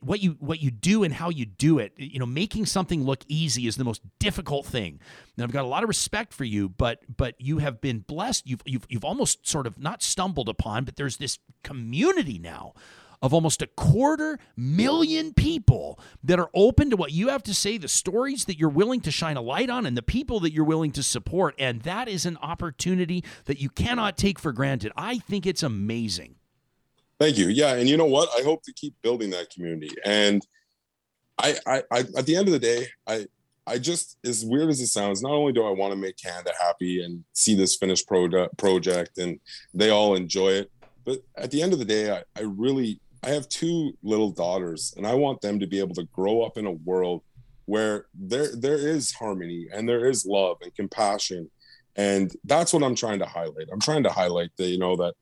what 0.01 0.21
you 0.21 0.37
what 0.39 0.61
you 0.61 0.69
do 0.69 1.03
and 1.03 1.15
how 1.15 1.29
you 1.29 1.45
do 1.45 1.79
it 1.79 1.91
you 1.97 2.19
know 2.19 2.25
making 2.27 2.65
something 2.65 3.03
look 3.03 3.23
easy 3.27 3.65
is 3.65 3.75
the 3.75 3.83
most 3.83 4.01
difficult 4.19 4.65
thing 4.65 4.99
and 5.35 5.43
i've 5.43 5.51
got 5.51 5.63
a 5.63 5.67
lot 5.67 5.81
of 5.81 5.89
respect 5.89 6.31
for 6.31 6.43
you 6.43 6.69
but 6.69 6.99
but 7.15 7.33
you 7.39 7.57
have 7.57 7.81
been 7.81 7.99
blessed 7.99 8.47
you've 8.47 8.61
you've, 8.65 8.85
you've 8.87 9.05
almost 9.05 9.47
sort 9.47 9.65
of 9.65 9.79
not 9.79 10.03
stumbled 10.03 10.47
upon 10.47 10.83
but 10.83 10.95
there's 10.95 11.17
this 11.17 11.39
community 11.63 12.37
now 12.37 12.73
of 13.21 13.33
almost 13.33 13.61
a 13.61 13.67
quarter 13.67 14.37
million 14.55 15.33
people 15.33 15.99
that 16.23 16.39
are 16.39 16.49
open 16.53 16.89
to 16.91 16.95
what 16.95 17.11
you 17.11 17.29
have 17.29 17.41
to 17.43 17.53
say, 17.53 17.77
the 17.77 17.87
stories 17.87 18.45
that 18.45 18.59
you're 18.59 18.69
willing 18.69 19.01
to 19.01 19.11
shine 19.11 19.37
a 19.37 19.41
light 19.41 19.69
on, 19.69 19.85
and 19.85 19.97
the 19.97 20.03
people 20.03 20.39
that 20.39 20.53
you're 20.53 20.63
willing 20.63 20.91
to 20.91 21.01
support. 21.01 21.55
And 21.57 21.81
that 21.81 22.07
is 22.07 22.25
an 22.25 22.37
opportunity 22.43 23.23
that 23.45 23.59
you 23.59 23.69
cannot 23.69 24.17
take 24.17 24.37
for 24.37 24.51
granted. 24.51 24.91
I 24.95 25.17
think 25.17 25.47
it's 25.47 25.63
amazing. 25.63 26.35
Thank 27.19 27.37
you. 27.37 27.47
Yeah, 27.47 27.75
and 27.75 27.89
you 27.89 27.97
know 27.97 28.05
what? 28.05 28.29
I 28.37 28.43
hope 28.43 28.63
to 28.63 28.73
keep 28.73 28.93
building 29.01 29.31
that 29.31 29.49
community. 29.49 29.95
And 30.05 30.45
I, 31.39 31.57
I, 31.65 31.83
I 31.91 31.99
at 32.15 32.25
the 32.25 32.35
end 32.35 32.47
of 32.47 32.53
the 32.53 32.59
day, 32.59 32.87
I, 33.07 33.25
I 33.65 33.79
just 33.79 34.17
as 34.23 34.45
weird 34.45 34.69
as 34.69 34.79
it 34.79 34.87
sounds, 34.87 35.21
not 35.21 35.33
only 35.33 35.51
do 35.51 35.65
I 35.65 35.71
want 35.71 35.93
to 35.93 35.99
make 35.99 36.17
Canada 36.17 36.51
happy 36.59 37.03
and 37.03 37.23
see 37.33 37.55
this 37.55 37.75
finished 37.75 38.07
product 38.07 38.57
project, 38.57 39.17
and 39.17 39.39
they 39.73 39.89
all 39.89 40.15
enjoy 40.15 40.51
it, 40.51 40.71
but 41.05 41.19
at 41.35 41.51
the 41.51 41.61
end 41.61 41.73
of 41.73 41.79
the 41.79 41.85
day, 41.85 42.11
I, 42.11 42.23
I 42.37 42.41
really, 42.43 42.99
I 43.23 43.29
have 43.29 43.49
two 43.49 43.93
little 44.03 44.29
daughters, 44.29 44.93
and 44.95 45.07
I 45.07 45.15
want 45.15 45.41
them 45.41 45.59
to 45.59 45.67
be 45.67 45.79
able 45.79 45.95
to 45.95 46.03
grow 46.13 46.43
up 46.43 46.57
in 46.57 46.65
a 46.65 46.71
world 46.71 47.23
where 47.65 48.05
there 48.13 48.55
there 48.55 48.77
is 48.77 49.11
harmony 49.11 49.67
and 49.73 49.89
there 49.89 50.07
is 50.07 50.25
love 50.25 50.57
and 50.61 50.73
compassion, 50.75 51.49
and 51.95 52.31
that's 52.45 52.73
what 52.73 52.83
I'm 52.83 52.95
trying 52.95 53.19
to 53.19 53.25
highlight. 53.25 53.69
I'm 53.71 53.81
trying 53.81 54.03
to 54.03 54.11
highlight 54.11 54.51
that 54.57 54.67
you 54.67 54.77
know 54.77 54.95
that 54.97 55.15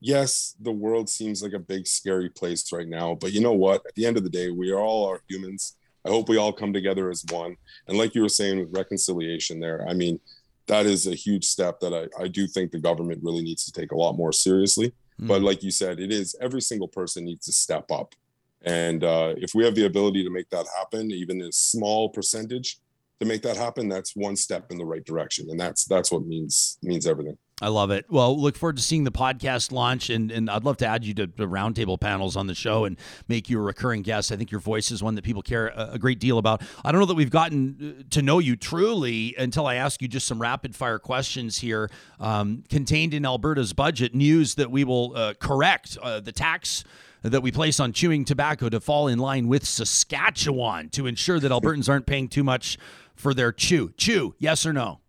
yes, 0.00 0.54
the 0.60 0.72
world 0.72 1.08
seems 1.08 1.42
like 1.42 1.52
a 1.52 1.58
big 1.58 1.86
scary 1.86 2.30
place 2.30 2.72
right 2.72 2.88
now, 2.88 3.14
but 3.14 3.32
you 3.32 3.40
know 3.40 3.52
what? 3.52 3.84
At 3.86 3.94
the 3.94 4.06
end 4.06 4.16
of 4.16 4.24
the 4.24 4.30
day, 4.30 4.50
we 4.50 4.70
are 4.70 4.80
all 4.80 5.08
are 5.08 5.22
humans. 5.28 5.76
I 6.06 6.10
hope 6.10 6.28
we 6.28 6.36
all 6.36 6.52
come 6.52 6.72
together 6.72 7.10
as 7.10 7.24
one. 7.30 7.56
And 7.86 7.98
like 7.98 8.14
you 8.14 8.22
were 8.22 8.28
saying 8.28 8.58
with 8.58 8.76
reconciliation 8.76 9.60
there, 9.60 9.86
I 9.88 9.94
mean, 9.94 10.20
that 10.66 10.86
is 10.86 11.06
a 11.06 11.14
huge 11.14 11.44
step 11.44 11.80
that 11.80 11.92
I, 11.92 12.22
I 12.22 12.28
do 12.28 12.46
think 12.46 12.70
the 12.70 12.78
government 12.78 13.22
really 13.22 13.42
needs 13.42 13.64
to 13.64 13.72
take 13.72 13.92
a 13.92 13.96
lot 13.96 14.16
more 14.16 14.32
seriously. 14.32 14.92
But 15.18 15.42
like 15.42 15.62
you 15.62 15.70
said, 15.70 15.98
it 15.98 16.12
is 16.12 16.36
every 16.40 16.60
single 16.60 16.86
person 16.86 17.24
needs 17.24 17.46
to 17.46 17.52
step 17.52 17.90
up. 17.90 18.14
And 18.62 19.02
uh, 19.02 19.34
if 19.36 19.54
we 19.54 19.64
have 19.64 19.74
the 19.74 19.86
ability 19.86 20.22
to 20.24 20.30
make 20.30 20.48
that 20.50 20.66
happen, 20.78 21.10
even 21.10 21.42
a 21.42 21.50
small 21.50 22.08
percentage 22.08 22.78
to 23.20 23.26
make 23.26 23.42
that 23.42 23.56
happen, 23.56 23.88
that's 23.88 24.14
one 24.14 24.36
step 24.36 24.70
in 24.70 24.78
the 24.78 24.84
right 24.84 25.04
direction. 25.04 25.50
And 25.50 25.58
that's 25.58 25.84
that's 25.84 26.12
what 26.12 26.24
means 26.26 26.78
means 26.82 27.06
everything. 27.06 27.36
I 27.60 27.68
love 27.68 27.90
it. 27.90 28.06
Well, 28.08 28.38
look 28.40 28.56
forward 28.56 28.76
to 28.76 28.82
seeing 28.82 29.02
the 29.02 29.10
podcast 29.10 29.72
launch, 29.72 30.10
and, 30.10 30.30
and 30.30 30.48
I'd 30.48 30.62
love 30.62 30.76
to 30.76 30.86
add 30.86 31.04
you 31.04 31.12
to 31.14 31.26
the 31.26 31.46
roundtable 31.46 32.00
panels 32.00 32.36
on 32.36 32.46
the 32.46 32.54
show 32.54 32.84
and 32.84 32.96
make 33.26 33.50
you 33.50 33.58
a 33.58 33.62
recurring 33.62 34.02
guest. 34.02 34.30
I 34.30 34.36
think 34.36 34.52
your 34.52 34.60
voice 34.60 34.92
is 34.92 35.02
one 35.02 35.16
that 35.16 35.24
people 35.24 35.42
care 35.42 35.68
a, 35.68 35.94
a 35.94 35.98
great 35.98 36.20
deal 36.20 36.38
about. 36.38 36.62
I 36.84 36.92
don't 36.92 37.00
know 37.00 37.06
that 37.06 37.16
we've 37.16 37.30
gotten 37.30 37.98
uh, 37.98 38.02
to 38.10 38.22
know 38.22 38.38
you 38.38 38.54
truly 38.54 39.34
until 39.36 39.66
I 39.66 39.74
ask 39.74 40.00
you 40.00 40.06
just 40.06 40.28
some 40.28 40.40
rapid 40.40 40.76
fire 40.76 41.00
questions 41.00 41.58
here. 41.58 41.90
Um, 42.20 42.62
contained 42.68 43.12
in 43.12 43.26
Alberta's 43.26 43.72
budget, 43.72 44.14
news 44.14 44.54
that 44.54 44.70
we 44.70 44.84
will 44.84 45.16
uh, 45.16 45.34
correct 45.34 45.98
uh, 46.00 46.20
the 46.20 46.32
tax 46.32 46.84
that 47.22 47.42
we 47.42 47.50
place 47.50 47.80
on 47.80 47.92
chewing 47.92 48.24
tobacco 48.24 48.68
to 48.68 48.78
fall 48.78 49.08
in 49.08 49.18
line 49.18 49.48
with 49.48 49.66
Saskatchewan 49.66 50.90
to 50.90 51.06
ensure 51.06 51.40
that 51.40 51.50
Albertans 51.50 51.88
aren't 51.88 52.06
paying 52.06 52.28
too 52.28 52.44
much 52.44 52.78
for 53.16 53.34
their 53.34 53.50
chew. 53.50 53.92
Chew, 53.96 54.36
yes 54.38 54.64
or 54.64 54.72
no? 54.72 55.00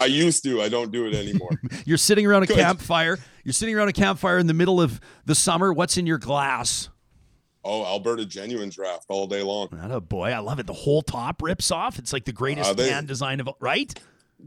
I 0.00 0.06
used 0.06 0.42
to, 0.44 0.60
I 0.60 0.68
don't 0.68 0.90
do 0.90 1.06
it 1.06 1.14
anymore. 1.14 1.50
You're 1.84 1.98
sitting 1.98 2.26
around 2.26 2.42
a 2.42 2.46
campfire. 2.46 3.18
You're 3.44 3.52
sitting 3.52 3.74
around 3.76 3.88
a 3.88 3.92
campfire 3.92 4.38
in 4.38 4.46
the 4.46 4.54
middle 4.54 4.80
of 4.80 5.00
the 5.24 5.34
summer. 5.34 5.72
What's 5.72 5.96
in 5.96 6.06
your 6.06 6.18
glass? 6.18 6.88
oh, 7.66 7.82
Alberta 7.86 8.26
genuine 8.26 8.68
draft 8.68 9.06
all 9.08 9.26
day 9.26 9.40
long. 9.42 9.68
Oh 9.90 9.98
boy, 9.98 10.32
I 10.32 10.38
love 10.40 10.58
it. 10.58 10.66
The 10.66 10.74
whole 10.74 11.00
top 11.00 11.40
rips 11.42 11.70
off. 11.70 11.98
It's 11.98 12.12
like 12.12 12.26
the 12.26 12.32
greatest 12.32 12.68
Uh, 12.70 12.74
they- 12.74 12.90
can 12.90 13.06
design 13.06 13.40
of 13.40 13.48
right. 13.60 13.92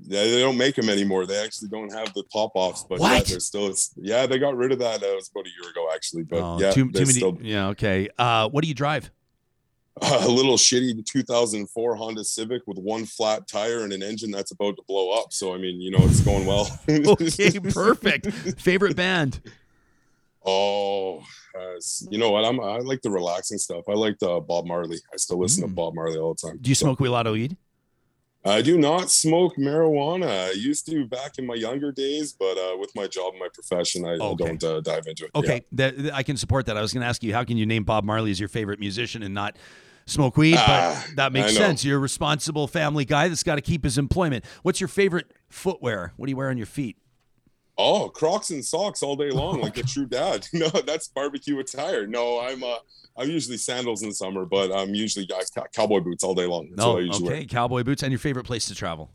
Yeah, 0.03 0.23
they 0.25 0.39
don't 0.41 0.57
make 0.57 0.75
them 0.75 0.87
anymore. 0.89 1.25
They 1.25 1.43
actually 1.43 1.69
don't 1.69 1.91
have 1.91 2.13
the 2.13 2.23
pop 2.31 2.51
offs, 2.53 2.85
but 2.87 2.99
yeah, 2.99 3.13
What? 3.17 3.25
they're 3.25 3.39
still. 3.39 3.73
Yeah, 3.95 4.27
they 4.27 4.37
got 4.37 4.55
rid 4.55 4.71
of 4.71 4.77
that. 4.79 5.01
Uh, 5.01 5.07
it 5.07 5.15
was 5.15 5.31
about 5.33 5.47
a 5.47 5.49
year 5.59 5.71
ago, 5.71 5.89
actually. 5.95 6.23
But 6.23 6.41
Oh, 6.41 6.59
yeah, 6.59 6.69
too, 6.71 6.91
too 6.91 6.99
many. 6.99 7.13
still 7.13 7.37
Yeah, 7.41 7.69
okay. 7.69 8.07
Uh, 8.19 8.49
what 8.49 8.61
do 8.61 8.67
you 8.67 8.75
drive? 8.75 9.09
a 10.01 10.27
little 10.27 10.55
shitty 10.57 11.05
2004 11.05 11.95
Honda 11.95 12.23
Civic 12.23 12.65
with 12.67 12.77
one 12.77 13.05
flat 13.05 13.47
tire 13.47 13.83
and 13.83 13.93
an 13.93 14.03
engine 14.03 14.31
that's 14.31 14.51
about 14.51 14.75
to 14.77 14.83
blow 14.87 15.11
up. 15.11 15.33
So 15.33 15.53
I 15.53 15.57
mean, 15.57 15.79
you 15.81 15.91
know, 15.91 15.99
it's 16.01 16.21
going 16.21 16.45
well. 16.45 16.67
Okay, 16.89 17.59
perfect. 17.59 18.27
Favorite 18.59 18.95
band? 18.95 19.41
Oh, 20.49 21.17
uh, 21.59 21.73
you 22.09 22.17
know 22.17 22.31
what? 22.31 22.45
I'm 22.45 22.61
I 22.61 22.77
like 22.77 23.01
the 23.01 23.11
relaxing 23.11 23.57
stuff. 23.57 23.83
I 23.89 23.93
like 23.93 24.17
the 24.19 24.39
Bob 24.39 24.65
Marley. 24.65 24.95
I 25.13 25.17
still 25.17 25.39
listen 25.39 25.67
to 25.67 25.67
Bob 25.67 25.93
Marley 25.93 26.17
all 26.17 26.35
the 26.35 26.47
time. 26.47 26.57
Mm. 26.57 26.61
Do 26.61 26.69
you 26.69 26.75
smoke 26.75 27.01
a 27.01 27.03
lot 27.09 27.27
of 27.27 27.33
weed? 27.33 27.57
I 28.45 28.61
do 28.61 28.77
not 28.77 29.11
smoke 29.11 29.57
marijuana. 29.57 30.47
I 30.47 30.51
used 30.51 30.85
to 30.85 31.05
back 31.05 31.37
in 31.37 31.45
my 31.45 31.55
younger 31.55 31.91
days, 31.91 32.31
but 32.31 32.57
uh, 32.57 32.77
with 32.77 32.95
my 32.95 33.07
job 33.07 33.31
and 33.33 33.39
my 33.41 33.49
profession, 33.53 34.05
I, 34.05 34.11
Okay. 34.11 34.45
don't 34.45 34.63
uh, 34.63 34.79
dive 34.79 35.05
into 35.07 35.25
it. 35.25 35.31
Yeah. 35.35 35.39
Okay, 35.39 35.65
that, 35.73 35.97
that- 35.97 36.13
I 36.15 36.23
can 36.23 36.37
support 36.37 36.65
that. 36.67 36.77
I 36.77 36.81
was 36.81 36.93
going 36.93 37.01
to 37.01 37.07
ask 37.07 37.23
you, 37.23 37.33
how 37.33 37.43
can 37.43 37.57
you 37.57 37.65
name 37.65 37.83
Bob 37.83 38.05
Marley 38.05 38.31
as 38.31 38.39
your 38.39 38.47
favorite 38.47 38.79
musician 38.79 39.21
and 39.21 39.33
not 39.33 39.57
smoke 40.07 40.35
weed? 40.37 40.55
Ah, 40.57 41.03
but 41.07 41.15
that 41.17 41.31
makes 41.33 41.55
sense. 41.55 41.85
You're 41.85 41.97
a 41.97 42.01
responsible 42.01 42.67
family 42.67 43.05
guy 43.05 43.27
that's 43.27 43.43
got 43.43 43.55
to 43.55 43.61
keep 43.61 43.83
his 43.83 43.99
employment. 43.99 44.43
What's 44.63 44.81
your 44.81 44.87
favorite 44.87 45.31
footwear? 45.49 46.13
What 46.17 46.25
do 46.25 46.31
you 46.31 46.37
wear 46.37 46.49
on 46.49 46.57
your 46.57 46.65
feet? 46.65 46.97
Oh, 47.77 48.09
Crocs 48.09 48.49
and 48.49 48.65
socks 48.65 49.03
all 49.03 49.15
day 49.15 49.29
long, 49.29 49.61
like 49.61 49.77
a 49.77 49.83
true 49.83 50.07
dad. 50.07 50.47
No, 50.53 50.67
that's 50.69 51.09
barbecue 51.09 51.59
attire. 51.59 52.07
No, 52.07 52.39
I'm 52.39 52.63
uh, 52.63 52.77
I'm 53.15 53.29
usually 53.29 53.57
sandals 53.57 54.01
in 54.01 54.11
summer, 54.13 54.45
but 54.45 54.71
I'm 54.71 54.95
usually 54.95 55.29
uh, 55.31 55.63
cowboy 55.73 55.99
boots 55.99 56.23
all 56.23 56.33
day 56.33 56.47
long. 56.47 56.69
That's 56.71 56.77
No, 56.79 56.93
what 56.93 57.03
I 57.03 57.05
usually 57.05 57.33
okay, 57.33 57.45
cowboy 57.45 57.83
boots. 57.83 58.01
And 58.01 58.11
your 58.11 58.17
favorite 58.19 58.45
place 58.45 58.65
to 58.67 58.73
travel? 58.75 59.11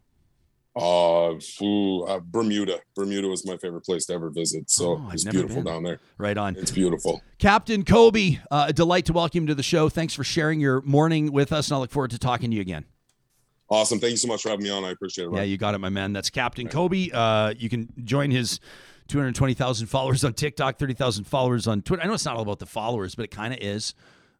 Uh, 0.74 1.34
ooh, 1.62 2.02
uh, 2.04 2.18
Bermuda. 2.20 2.80
Bermuda 2.94 3.28
was 3.28 3.46
my 3.46 3.56
favorite 3.58 3.82
place 3.82 4.06
to 4.06 4.14
ever 4.14 4.30
visit. 4.30 4.70
So 4.70 4.92
Oh, 4.96 5.10
it's 5.12 5.24
beautiful 5.24 5.56
been. 5.56 5.64
down 5.64 5.82
there. 5.82 6.00
Right 6.16 6.38
on. 6.38 6.56
It's 6.56 6.70
beautiful. 6.70 7.20
Captain 7.38 7.84
Coby, 7.84 8.40
uh, 8.50 8.66
a 8.68 8.72
delight 8.72 9.04
to 9.06 9.12
welcome 9.12 9.42
you 9.42 9.48
to 9.48 9.54
the 9.54 9.62
show. 9.62 9.88
Thanks 9.90 10.14
for 10.14 10.24
sharing 10.24 10.60
your 10.60 10.80
morning 10.82 11.30
with 11.30 11.52
us, 11.52 11.68
and 11.68 11.76
I 11.76 11.80
look 11.80 11.90
forward 11.90 12.12
to 12.12 12.18
talking 12.18 12.50
to 12.50 12.56
you 12.56 12.62
again. 12.62 12.86
Awesome. 13.68 13.98
Thank 14.00 14.12
you 14.12 14.16
so 14.18 14.28
much 14.28 14.42
for 14.42 14.48
having 14.50 14.64
me 14.64 14.70
on. 14.70 14.84
I 14.84 14.90
appreciate 14.90 15.26
it. 15.26 15.34
Yeah, 15.34 15.42
you 15.42 15.56
got 15.58 15.74
it, 15.74 15.78
my 15.78 15.88
man. 15.88 16.12
That's 16.12 16.30
Captain 16.30 16.68
Coby. 16.68 17.10
Uh, 17.12 17.54
you 17.58 17.68
can 17.68 17.88
join 18.04 18.30
his 18.30 18.58
220,000 19.08 19.86
followers 19.88 20.24
on 20.24 20.32
TikTok, 20.32 20.78
30,000 20.78 21.24
followers 21.24 21.66
on 21.66 21.82
Twitter. 21.82 22.02
I 22.02 22.06
know 22.06 22.14
it's 22.14 22.24
not 22.24 22.36
all 22.36 22.42
about 22.42 22.58
the 22.60 22.66
followers, 22.66 23.14
but 23.14 23.24
it 23.24 23.30
kind 23.30 23.52
of 23.52 23.60
is. 23.60 23.94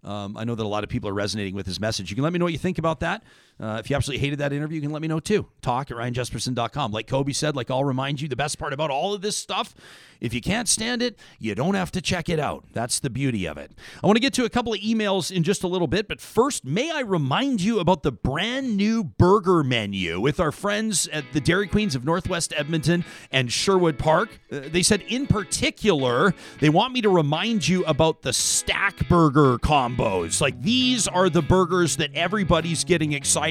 Um, 0.04 0.36
I 0.36 0.44
know 0.44 0.54
that 0.54 0.64
a 0.64 0.68
lot 0.68 0.82
of 0.82 0.90
people 0.90 1.08
are 1.08 1.14
resonating 1.14 1.54
with 1.54 1.64
his 1.66 1.78
message. 1.78 2.10
You 2.10 2.16
can 2.16 2.24
let 2.24 2.32
me 2.32 2.38
know 2.38 2.44
what 2.44 2.52
you 2.52 2.58
think 2.58 2.78
about 2.78 3.00
that. 3.00 3.22
Uh, 3.60 3.76
if 3.78 3.88
you 3.88 3.94
absolutely 3.94 4.20
hated 4.20 4.40
that 4.40 4.52
interview, 4.52 4.76
you 4.76 4.82
can 4.82 4.90
let 4.90 5.02
me 5.02 5.08
know 5.08 5.20
too. 5.20 5.46
Talk 5.60 5.90
at 5.90 5.96
ryanjesperson.com. 5.96 6.90
Like 6.90 7.06
Coby 7.06 7.34
said, 7.34 7.54
like 7.54 7.70
I'll 7.70 7.84
remind 7.84 8.20
you, 8.20 8.26
the 8.26 8.36
best 8.36 8.58
part 8.58 8.72
about 8.72 8.90
all 8.90 9.14
of 9.14 9.22
this 9.22 9.36
stuff, 9.36 9.74
if 10.20 10.32
you 10.32 10.40
can't 10.40 10.68
stand 10.68 11.02
it, 11.02 11.18
you 11.38 11.54
don't 11.54 11.74
have 11.74 11.92
to 11.92 12.00
check 12.00 12.28
it 12.28 12.40
out. 12.40 12.64
That's 12.72 12.98
the 13.00 13.10
beauty 13.10 13.46
of 13.46 13.58
it. 13.58 13.72
I 14.02 14.06
want 14.06 14.16
to 14.16 14.20
get 14.20 14.32
to 14.34 14.44
a 14.44 14.48
couple 14.48 14.72
of 14.72 14.80
emails 14.80 15.30
in 15.34 15.42
just 15.42 15.62
a 15.62 15.68
little 15.68 15.86
bit, 15.86 16.08
but 16.08 16.20
first, 16.20 16.64
may 16.64 16.90
I 16.90 17.00
remind 17.00 17.60
you 17.60 17.78
about 17.78 18.02
the 18.02 18.12
brand 18.12 18.76
new 18.76 19.04
burger 19.04 19.62
menu 19.62 20.20
with 20.20 20.40
our 20.40 20.52
friends 20.52 21.06
at 21.08 21.24
the 21.32 21.40
Dairy 21.40 21.68
Queens 21.68 21.94
of 21.94 22.04
Northwest 22.04 22.52
Edmonton 22.56 23.04
and 23.30 23.52
Sherwood 23.52 23.98
Park. 23.98 24.40
Uh, 24.50 24.60
they 24.66 24.82
said, 24.82 25.02
in 25.02 25.26
particular, 25.26 26.34
they 26.60 26.68
want 26.68 26.92
me 26.92 27.00
to 27.02 27.08
remind 27.08 27.66
you 27.66 27.84
about 27.84 28.22
the 28.22 28.32
stack 28.32 29.08
burger 29.08 29.58
combos. 29.58 30.40
Like, 30.40 30.60
these 30.62 31.06
are 31.06 31.28
the 31.28 31.42
burgers 31.42 31.96
that 31.96 32.14
everybody's 32.14 32.84
getting 32.84 33.12
excited 33.12 33.41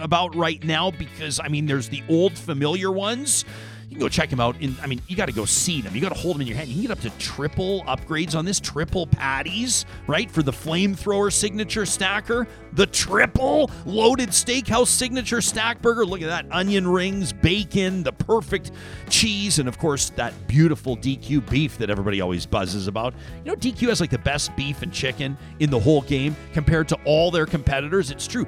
about 0.00 0.34
right 0.34 0.62
now 0.64 0.90
because, 0.90 1.40
I 1.40 1.48
mean, 1.48 1.66
there's 1.66 1.88
the 1.88 2.02
old 2.08 2.38
familiar 2.38 2.90
ones. 2.90 3.44
You 3.90 3.96
can 3.96 4.04
go 4.04 4.08
check 4.08 4.30
them 4.30 4.38
out. 4.38 4.54
In, 4.60 4.76
I 4.80 4.86
mean, 4.86 5.02
you 5.08 5.16
got 5.16 5.26
to 5.26 5.32
go 5.32 5.44
see 5.44 5.82
them. 5.82 5.96
You 5.96 6.00
got 6.00 6.14
to 6.14 6.18
hold 6.18 6.36
them 6.36 6.42
in 6.42 6.46
your 6.46 6.56
hand. 6.56 6.68
You 6.68 6.74
can 6.74 6.82
get 6.82 6.90
up 6.92 7.00
to 7.00 7.10
triple 7.18 7.82
upgrades 7.86 8.36
on 8.36 8.44
this, 8.44 8.60
triple 8.60 9.08
patties, 9.08 9.84
right? 10.06 10.30
For 10.30 10.44
the 10.44 10.52
flamethrower 10.52 11.32
signature 11.32 11.84
stacker, 11.84 12.46
the 12.74 12.86
triple 12.86 13.68
loaded 13.86 14.28
steakhouse 14.28 14.86
signature 14.86 15.40
stack 15.40 15.82
burger. 15.82 16.06
Look 16.06 16.22
at 16.22 16.28
that 16.28 16.46
onion 16.52 16.86
rings, 16.86 17.32
bacon, 17.32 18.04
the 18.04 18.12
perfect 18.12 18.70
cheese, 19.08 19.58
and 19.58 19.68
of 19.68 19.76
course, 19.78 20.10
that 20.10 20.34
beautiful 20.46 20.96
DQ 20.96 21.50
beef 21.50 21.76
that 21.78 21.90
everybody 21.90 22.20
always 22.20 22.46
buzzes 22.46 22.86
about. 22.86 23.12
You 23.44 23.50
know, 23.50 23.56
DQ 23.56 23.88
has 23.88 24.00
like 24.00 24.10
the 24.10 24.18
best 24.18 24.54
beef 24.54 24.82
and 24.82 24.92
chicken 24.92 25.36
in 25.58 25.68
the 25.68 25.80
whole 25.80 26.02
game 26.02 26.36
compared 26.52 26.86
to 26.90 26.98
all 27.04 27.32
their 27.32 27.44
competitors. 27.44 28.12
It's 28.12 28.28
true. 28.28 28.46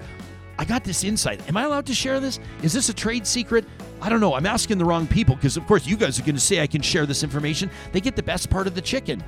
I 0.58 0.64
got 0.64 0.84
this 0.84 1.02
insight. 1.04 1.46
Am 1.48 1.56
I 1.56 1.64
allowed 1.64 1.86
to 1.86 1.94
share 1.94 2.20
this? 2.20 2.38
Is 2.62 2.72
this 2.72 2.88
a 2.88 2.94
trade 2.94 3.26
secret? 3.26 3.64
I 4.00 4.08
don't 4.08 4.20
know. 4.20 4.34
I'm 4.34 4.46
asking 4.46 4.78
the 4.78 4.84
wrong 4.84 5.06
people 5.06 5.34
because, 5.34 5.56
of 5.56 5.66
course, 5.66 5.86
you 5.86 5.96
guys 5.96 6.18
are 6.18 6.22
going 6.22 6.34
to 6.34 6.40
say 6.40 6.60
I 6.60 6.66
can 6.66 6.82
share 6.82 7.06
this 7.06 7.22
information. 7.22 7.70
They 7.92 8.00
get 8.00 8.16
the 8.16 8.22
best 8.22 8.50
part 8.50 8.66
of 8.66 8.74
the 8.74 8.80
chicken. 8.80 9.22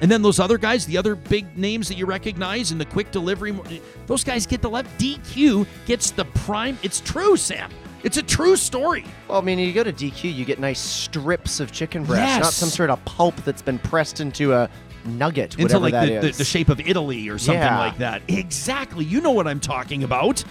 And 0.00 0.10
then 0.10 0.22
those 0.22 0.38
other 0.38 0.58
guys, 0.58 0.86
the 0.86 0.96
other 0.96 1.16
big 1.16 1.58
names 1.58 1.88
that 1.88 1.96
you 1.96 2.06
recognize 2.06 2.70
in 2.70 2.78
the 2.78 2.84
quick 2.84 3.10
delivery, 3.10 3.58
those 4.06 4.22
guys 4.22 4.46
get 4.46 4.62
the 4.62 4.70
left. 4.70 4.96
DQ 5.00 5.66
gets 5.86 6.12
the 6.12 6.24
prime. 6.26 6.78
It's 6.84 7.00
true, 7.00 7.36
Sam. 7.36 7.70
It's 8.04 8.16
a 8.16 8.22
true 8.22 8.54
story. 8.54 9.04
Well, 9.26 9.38
I 9.38 9.40
mean, 9.40 9.58
you 9.58 9.72
go 9.72 9.82
to 9.82 9.92
DQ, 9.92 10.32
you 10.32 10.44
get 10.44 10.60
nice 10.60 10.78
strips 10.78 11.58
of 11.58 11.72
chicken 11.72 12.04
breast, 12.04 12.22
Yes. 12.22 12.42
not 12.44 12.52
some 12.52 12.68
sort 12.68 12.90
of 12.90 13.04
pulp 13.06 13.34
that's 13.44 13.60
been 13.60 13.80
pressed 13.80 14.20
into 14.20 14.52
a 14.52 14.70
nugget, 15.08 15.58
Into 15.58 15.78
like 15.78 15.92
the, 15.92 16.18
the, 16.28 16.30
the 16.32 16.44
shape 16.44 16.68
of 16.68 16.80
Italy 16.80 17.28
or 17.28 17.38
something 17.38 17.60
Yeah. 17.62 17.78
like 17.78 17.98
that. 17.98 18.22
Exactly. 18.28 19.04
You 19.04 19.20
know 19.20 19.30
what 19.32 19.46
I'm 19.48 19.60
talking 19.60 20.04
about. 20.04 20.44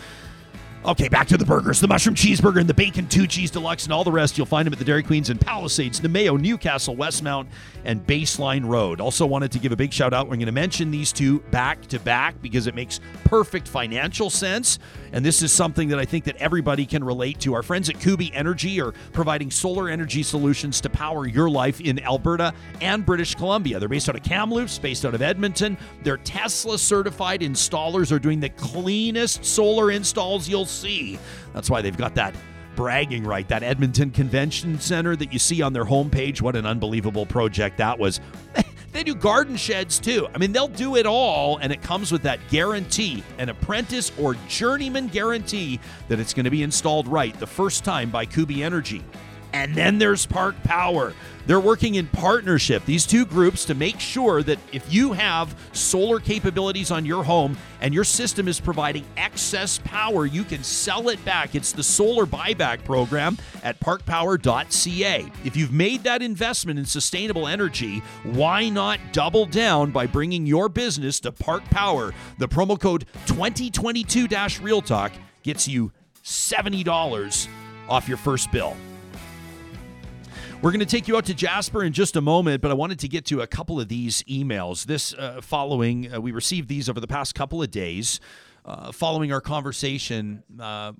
Okay, 0.87 1.09
back 1.09 1.27
to 1.27 1.35
the 1.35 1.43
burgers. 1.43 1.81
The 1.81 1.87
mushroom 1.89 2.15
cheeseburger 2.15 2.61
and 2.61 2.69
the 2.69 2.73
bacon 2.73 3.07
two 3.07 3.27
cheese 3.27 3.51
deluxe 3.51 3.83
and 3.83 3.91
all 3.91 4.05
the 4.05 4.11
rest. 4.11 4.37
You'll 4.37 4.47
find 4.47 4.65
them 4.65 4.71
at 4.71 4.79
the 4.79 4.85
Dairy 4.85 5.03
Queens 5.03 5.29
in 5.29 5.37
Palisades, 5.37 5.99
Namao, 5.99 6.39
Newcastle, 6.39 6.95
Westmount, 6.95 7.47
and 7.83 8.07
Baseline 8.07 8.65
Road. 8.65 9.01
Also 9.01 9.25
wanted 9.25 9.51
to 9.51 9.59
give 9.59 9.73
a 9.73 9.75
big 9.75 9.91
shout 9.91 10.13
out. 10.13 10.27
We're 10.27 10.37
going 10.37 10.45
to 10.45 10.53
mention 10.53 10.89
these 10.89 11.11
two 11.11 11.39
back 11.51 11.81
to 11.87 11.99
back 11.99 12.41
because 12.41 12.67
it 12.67 12.75
makes 12.75 13.01
perfect 13.25 13.67
financial 13.67 14.29
sense. 14.29 14.79
And 15.11 15.25
this 15.25 15.41
is 15.41 15.51
something 15.51 15.89
that 15.89 15.99
I 15.99 16.05
think 16.05 16.23
that 16.23 16.37
everybody 16.37 16.85
can 16.85 17.03
relate 17.03 17.41
to. 17.41 17.53
Our 17.53 17.63
friends 17.63 17.89
at 17.89 17.99
Kuby 17.99 18.33
Energy 18.33 18.79
are 18.79 18.93
providing 19.11 19.51
solar 19.51 19.89
energy 19.89 20.23
solutions 20.23 20.79
to 20.79 20.89
power 20.89 21.27
your 21.27 21.49
life 21.49 21.81
in 21.81 21.99
Alberta 21.99 22.53
and 22.79 23.05
British 23.05 23.35
Columbia. 23.35 23.77
They're 23.77 23.89
based 23.89 24.07
out 24.07 24.15
of 24.15 24.23
Kamloops, 24.23 24.79
based 24.79 25.03
out 25.03 25.13
of 25.13 25.21
Edmonton. 25.21 25.77
Their 26.03 26.17
Tesla 26.17 26.79
certified 26.79 27.41
installers 27.41 28.09
are 28.13 28.19
doing 28.19 28.39
the 28.39 28.49
cleanest 28.49 29.43
solar 29.43 29.91
installs 29.91 30.47
you'll 30.47 30.65
see. 30.79 31.19
That's 31.53 31.69
why 31.69 31.81
they've 31.81 31.97
got 31.97 32.15
that 32.15 32.35
bragging 32.75 33.23
right. 33.23 33.47
That 33.47 33.63
Edmonton 33.63 34.11
Convention 34.11 34.79
Center 34.79 35.15
that 35.15 35.33
you 35.33 35.39
see 35.39 35.61
on 35.61 35.73
their 35.73 35.85
homepage. 35.85 36.41
What 36.41 36.55
an 36.55 36.65
unbelievable 36.65 37.25
project 37.25 37.77
that 37.77 37.99
was. 37.99 38.19
They 38.93 39.03
do 39.03 39.13
garden 39.13 39.57
sheds 39.57 39.99
too. 39.99 40.27
I 40.33 40.39
mean, 40.39 40.51
they'll 40.51 40.67
do 40.67 40.95
it 40.95 41.05
all, 41.05 41.57
and 41.57 41.71
it 41.71 41.83
comes 41.83 42.11
with 42.11 42.23
that 42.23 42.39
guarantee 42.49 43.23
an 43.37 43.49
apprentice 43.49 44.11
or 44.17 44.33
journeyman 44.47 45.07
guarantee 45.07 45.79
that 46.07 46.19
it's 46.19 46.33
going 46.33 46.45
to 46.45 46.49
be 46.49 46.63
installed 46.63 47.07
right 47.07 47.37
the 47.39 47.45
first 47.45 47.83
time 47.83 48.09
by 48.09 48.25
Kuby 48.25 48.63
Energy. 48.63 49.03
And 49.53 49.75
then 49.75 49.99
there's 49.99 50.25
Park 50.25 50.55
Power. 50.63 51.13
They're 51.47 51.61
working 51.61 51.95
in 51.95 52.07
partnership, 52.07 52.83
these 52.83 53.05
two 53.05 53.25
groups, 53.25 53.63
to 53.65 53.73
make 53.73 54.01
sure 54.01 54.43
that 54.43 54.59
if 54.73 54.93
you 54.93 55.13
have 55.13 55.55
solar 55.71 56.19
capabilities 56.19 56.91
on 56.91 57.05
your 57.05 57.23
home 57.23 57.57
and 57.79 57.93
your 57.93 58.03
system 58.03 58.49
is 58.49 58.59
providing 58.59 59.05
excess 59.15 59.79
power, 59.85 60.25
you 60.25 60.43
can 60.43 60.61
sell 60.61 61.07
it 61.07 61.23
back. 61.23 61.55
It's 61.55 61.71
the 61.71 61.83
solar 61.83 62.25
buyback 62.25 62.83
program 62.83 63.37
at 63.63 63.79
parkpower.ca. 63.79 65.31
If 65.45 65.55
you've 65.55 65.71
made 65.71 66.03
that 66.03 66.21
investment 66.21 66.79
in 66.79 66.85
sustainable 66.85 67.47
energy, 67.47 67.99
why 68.23 68.67
not 68.67 68.99
double 69.13 69.45
down 69.45 69.91
by 69.91 70.05
bringing 70.05 70.45
your 70.45 70.67
business 70.67 71.21
to 71.21 71.31
Park 71.31 71.63
Power? 71.69 72.13
The 72.39 72.49
promo 72.49 72.77
code 72.77 73.05
2022 73.27 74.27
Real 74.61 74.81
Talk 74.81 75.13
gets 75.43 75.65
you 75.65 75.93
$70 76.25 77.47
off 77.87 78.09
your 78.09 78.17
first 78.17 78.51
bill. 78.51 78.75
We're 80.63 80.71
going 80.71 80.79
to 80.79 80.87
take 80.87 81.07
you 81.07 81.15
out 81.15 81.25
to 81.25 81.35
Jasper 81.35 81.83
in 81.83 81.93
just 81.93 82.15
a 82.15 82.21
moment, 82.21 82.63
but 82.63 82.71
I 82.71 82.73
wanted 82.73 82.97
to 82.99 83.07
get 83.07 83.25
to 83.25 83.41
a 83.41 83.47
couple 83.47 83.79
of 83.79 83.89
these 83.89 84.23
emails. 84.23 84.85
This 84.85 85.13
uh, 85.13 85.39
following, 85.39 86.11
uh, 86.11 86.19
we 86.19 86.31
received 86.31 86.67
these 86.67 86.89
over 86.89 86.99
the 86.99 87.07
past 87.07 87.35
couple 87.35 87.61
of 87.61 87.69
days. 87.69 88.19
Uh, 88.65 88.91
following 88.91 89.31
our 89.31 89.39
conversation, 89.39 90.43
uh, 90.59 90.93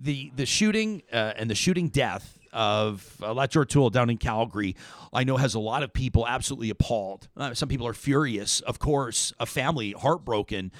the 0.00 0.32
the 0.34 0.46
shooting 0.46 1.02
uh, 1.12 1.34
and 1.36 1.50
the 1.50 1.54
shooting 1.54 1.88
death 1.88 2.38
of 2.54 3.16
uh, 3.22 3.34
Latjor 3.34 3.66
Tuel 3.68 3.90
down 3.90 4.08
in 4.08 4.16
Calgary, 4.16 4.74
I 5.12 5.24
know 5.24 5.36
has 5.36 5.54
a 5.54 5.60
lot 5.60 5.82
of 5.82 5.92
people 5.92 6.26
absolutely 6.26 6.70
appalled. 6.70 7.28
Uh, 7.36 7.52
some 7.52 7.68
people 7.68 7.86
are 7.86 7.94
furious, 7.94 8.60
of 8.60 8.78
course, 8.78 9.34
a 9.38 9.44
family 9.46 9.92
heartbroken 9.92 10.72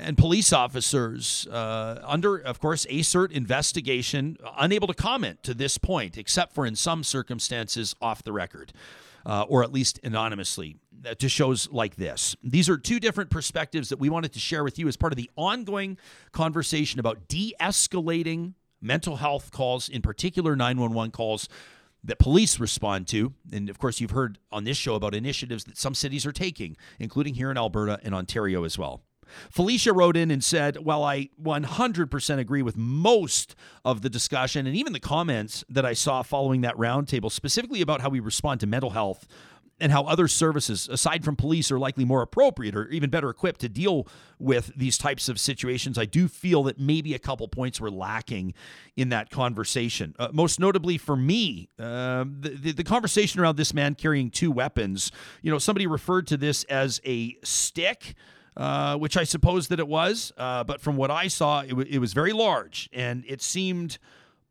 and 0.00 0.16
police 0.16 0.52
officers 0.52 1.46
uh, 1.48 2.02
under, 2.04 2.36
of 2.36 2.60
course, 2.60 2.86
ASIRT 2.86 3.32
investigation, 3.32 4.36
unable 4.58 4.86
to 4.86 4.94
comment 4.94 5.42
to 5.42 5.54
this 5.54 5.78
point, 5.78 6.16
except 6.16 6.54
for 6.54 6.66
in 6.66 6.76
some 6.76 7.04
circumstances 7.04 7.94
off 8.00 8.22
the 8.22 8.32
record, 8.32 8.72
uh, 9.26 9.44
or 9.48 9.62
at 9.62 9.72
least 9.72 10.00
anonymously, 10.02 10.76
uh, 11.06 11.14
to 11.14 11.28
shows 11.28 11.70
like 11.70 11.96
this. 11.96 12.36
These 12.42 12.68
are 12.68 12.76
two 12.76 13.00
different 13.00 13.30
perspectives 13.30 13.88
that 13.90 13.98
we 13.98 14.08
wanted 14.08 14.32
to 14.32 14.38
share 14.38 14.64
with 14.64 14.78
you 14.78 14.88
as 14.88 14.96
part 14.96 15.12
of 15.12 15.16
the 15.16 15.30
ongoing 15.36 15.98
conversation 16.32 17.00
about 17.00 17.28
de 17.28 17.54
escalating 17.60 18.54
mental 18.80 19.16
health 19.16 19.50
calls, 19.52 19.88
in 19.88 20.02
particular 20.02 20.56
911 20.56 21.12
calls 21.12 21.48
that 22.04 22.18
police 22.18 22.58
respond 22.58 23.06
to. 23.08 23.32
And 23.52 23.70
of 23.70 23.78
course, 23.78 24.00
you've 24.00 24.10
heard 24.10 24.38
on 24.50 24.64
this 24.64 24.76
show 24.76 24.96
about 24.96 25.14
initiatives 25.14 25.64
that 25.64 25.78
some 25.78 25.94
cities 25.94 26.26
are 26.26 26.32
taking, 26.32 26.76
including 26.98 27.34
here 27.34 27.50
in 27.50 27.56
Alberta 27.56 28.00
and 28.02 28.14
Ontario 28.14 28.64
as 28.64 28.76
well. 28.76 29.02
Felicia 29.50 29.92
wrote 29.92 30.16
in 30.16 30.30
and 30.30 30.42
said, 30.42 30.78
Well, 30.84 31.04
I 31.04 31.30
100% 31.42 32.38
agree 32.38 32.62
with 32.62 32.76
most 32.76 33.54
of 33.84 34.02
the 34.02 34.10
discussion 34.10 34.66
and 34.66 34.76
even 34.76 34.92
the 34.92 35.00
comments 35.00 35.64
that 35.68 35.84
I 35.84 35.92
saw 35.92 36.22
following 36.22 36.60
that 36.62 36.76
roundtable, 36.76 37.30
specifically 37.30 37.80
about 37.80 38.00
how 38.00 38.08
we 38.08 38.20
respond 38.20 38.60
to 38.60 38.66
mental 38.66 38.90
health 38.90 39.26
and 39.82 39.90
how 39.90 40.04
other 40.04 40.28
services, 40.28 40.88
aside 40.88 41.24
from 41.24 41.34
police, 41.34 41.72
are 41.72 41.78
likely 41.78 42.04
more 42.04 42.22
appropriate 42.22 42.76
or 42.76 42.88
even 42.88 43.10
better 43.10 43.28
equipped 43.28 43.60
to 43.60 43.68
deal 43.68 44.06
with 44.38 44.70
these 44.76 44.96
types 44.96 45.28
of 45.28 45.40
situations. 45.40 45.98
I 45.98 46.04
do 46.04 46.28
feel 46.28 46.62
that 46.64 46.78
maybe 46.78 47.14
a 47.14 47.18
couple 47.18 47.48
points 47.48 47.80
were 47.80 47.90
lacking 47.90 48.54
in 48.96 49.08
that 49.08 49.30
conversation. 49.30 50.14
Uh, 50.18 50.28
most 50.32 50.60
notably 50.60 50.98
for 50.98 51.16
me, 51.16 51.68
uh, 51.80 52.24
the, 52.24 52.50
the, 52.50 52.72
the 52.72 52.84
conversation 52.84 53.40
around 53.40 53.56
this 53.56 53.74
man 53.74 53.96
carrying 53.96 54.30
two 54.30 54.52
weapons. 54.52 55.10
You 55.42 55.50
know, 55.50 55.58
somebody 55.58 55.88
referred 55.88 56.28
to 56.28 56.36
this 56.36 56.62
as 56.64 57.00
a 57.04 57.36
stick. 57.42 58.14
Uh, 58.54 58.98
which 58.98 59.16
I 59.16 59.24
suppose 59.24 59.68
that 59.68 59.80
it 59.80 59.88
was, 59.88 60.30
uh, 60.36 60.62
but 60.62 60.82
from 60.82 60.96
what 60.96 61.10
I 61.10 61.28
saw, 61.28 61.60
it, 61.62 61.70
w- 61.70 61.88
it 61.90 62.00
was 62.00 62.12
very 62.12 62.34
large 62.34 62.90
and 62.92 63.24
it 63.26 63.40
seemed 63.40 63.96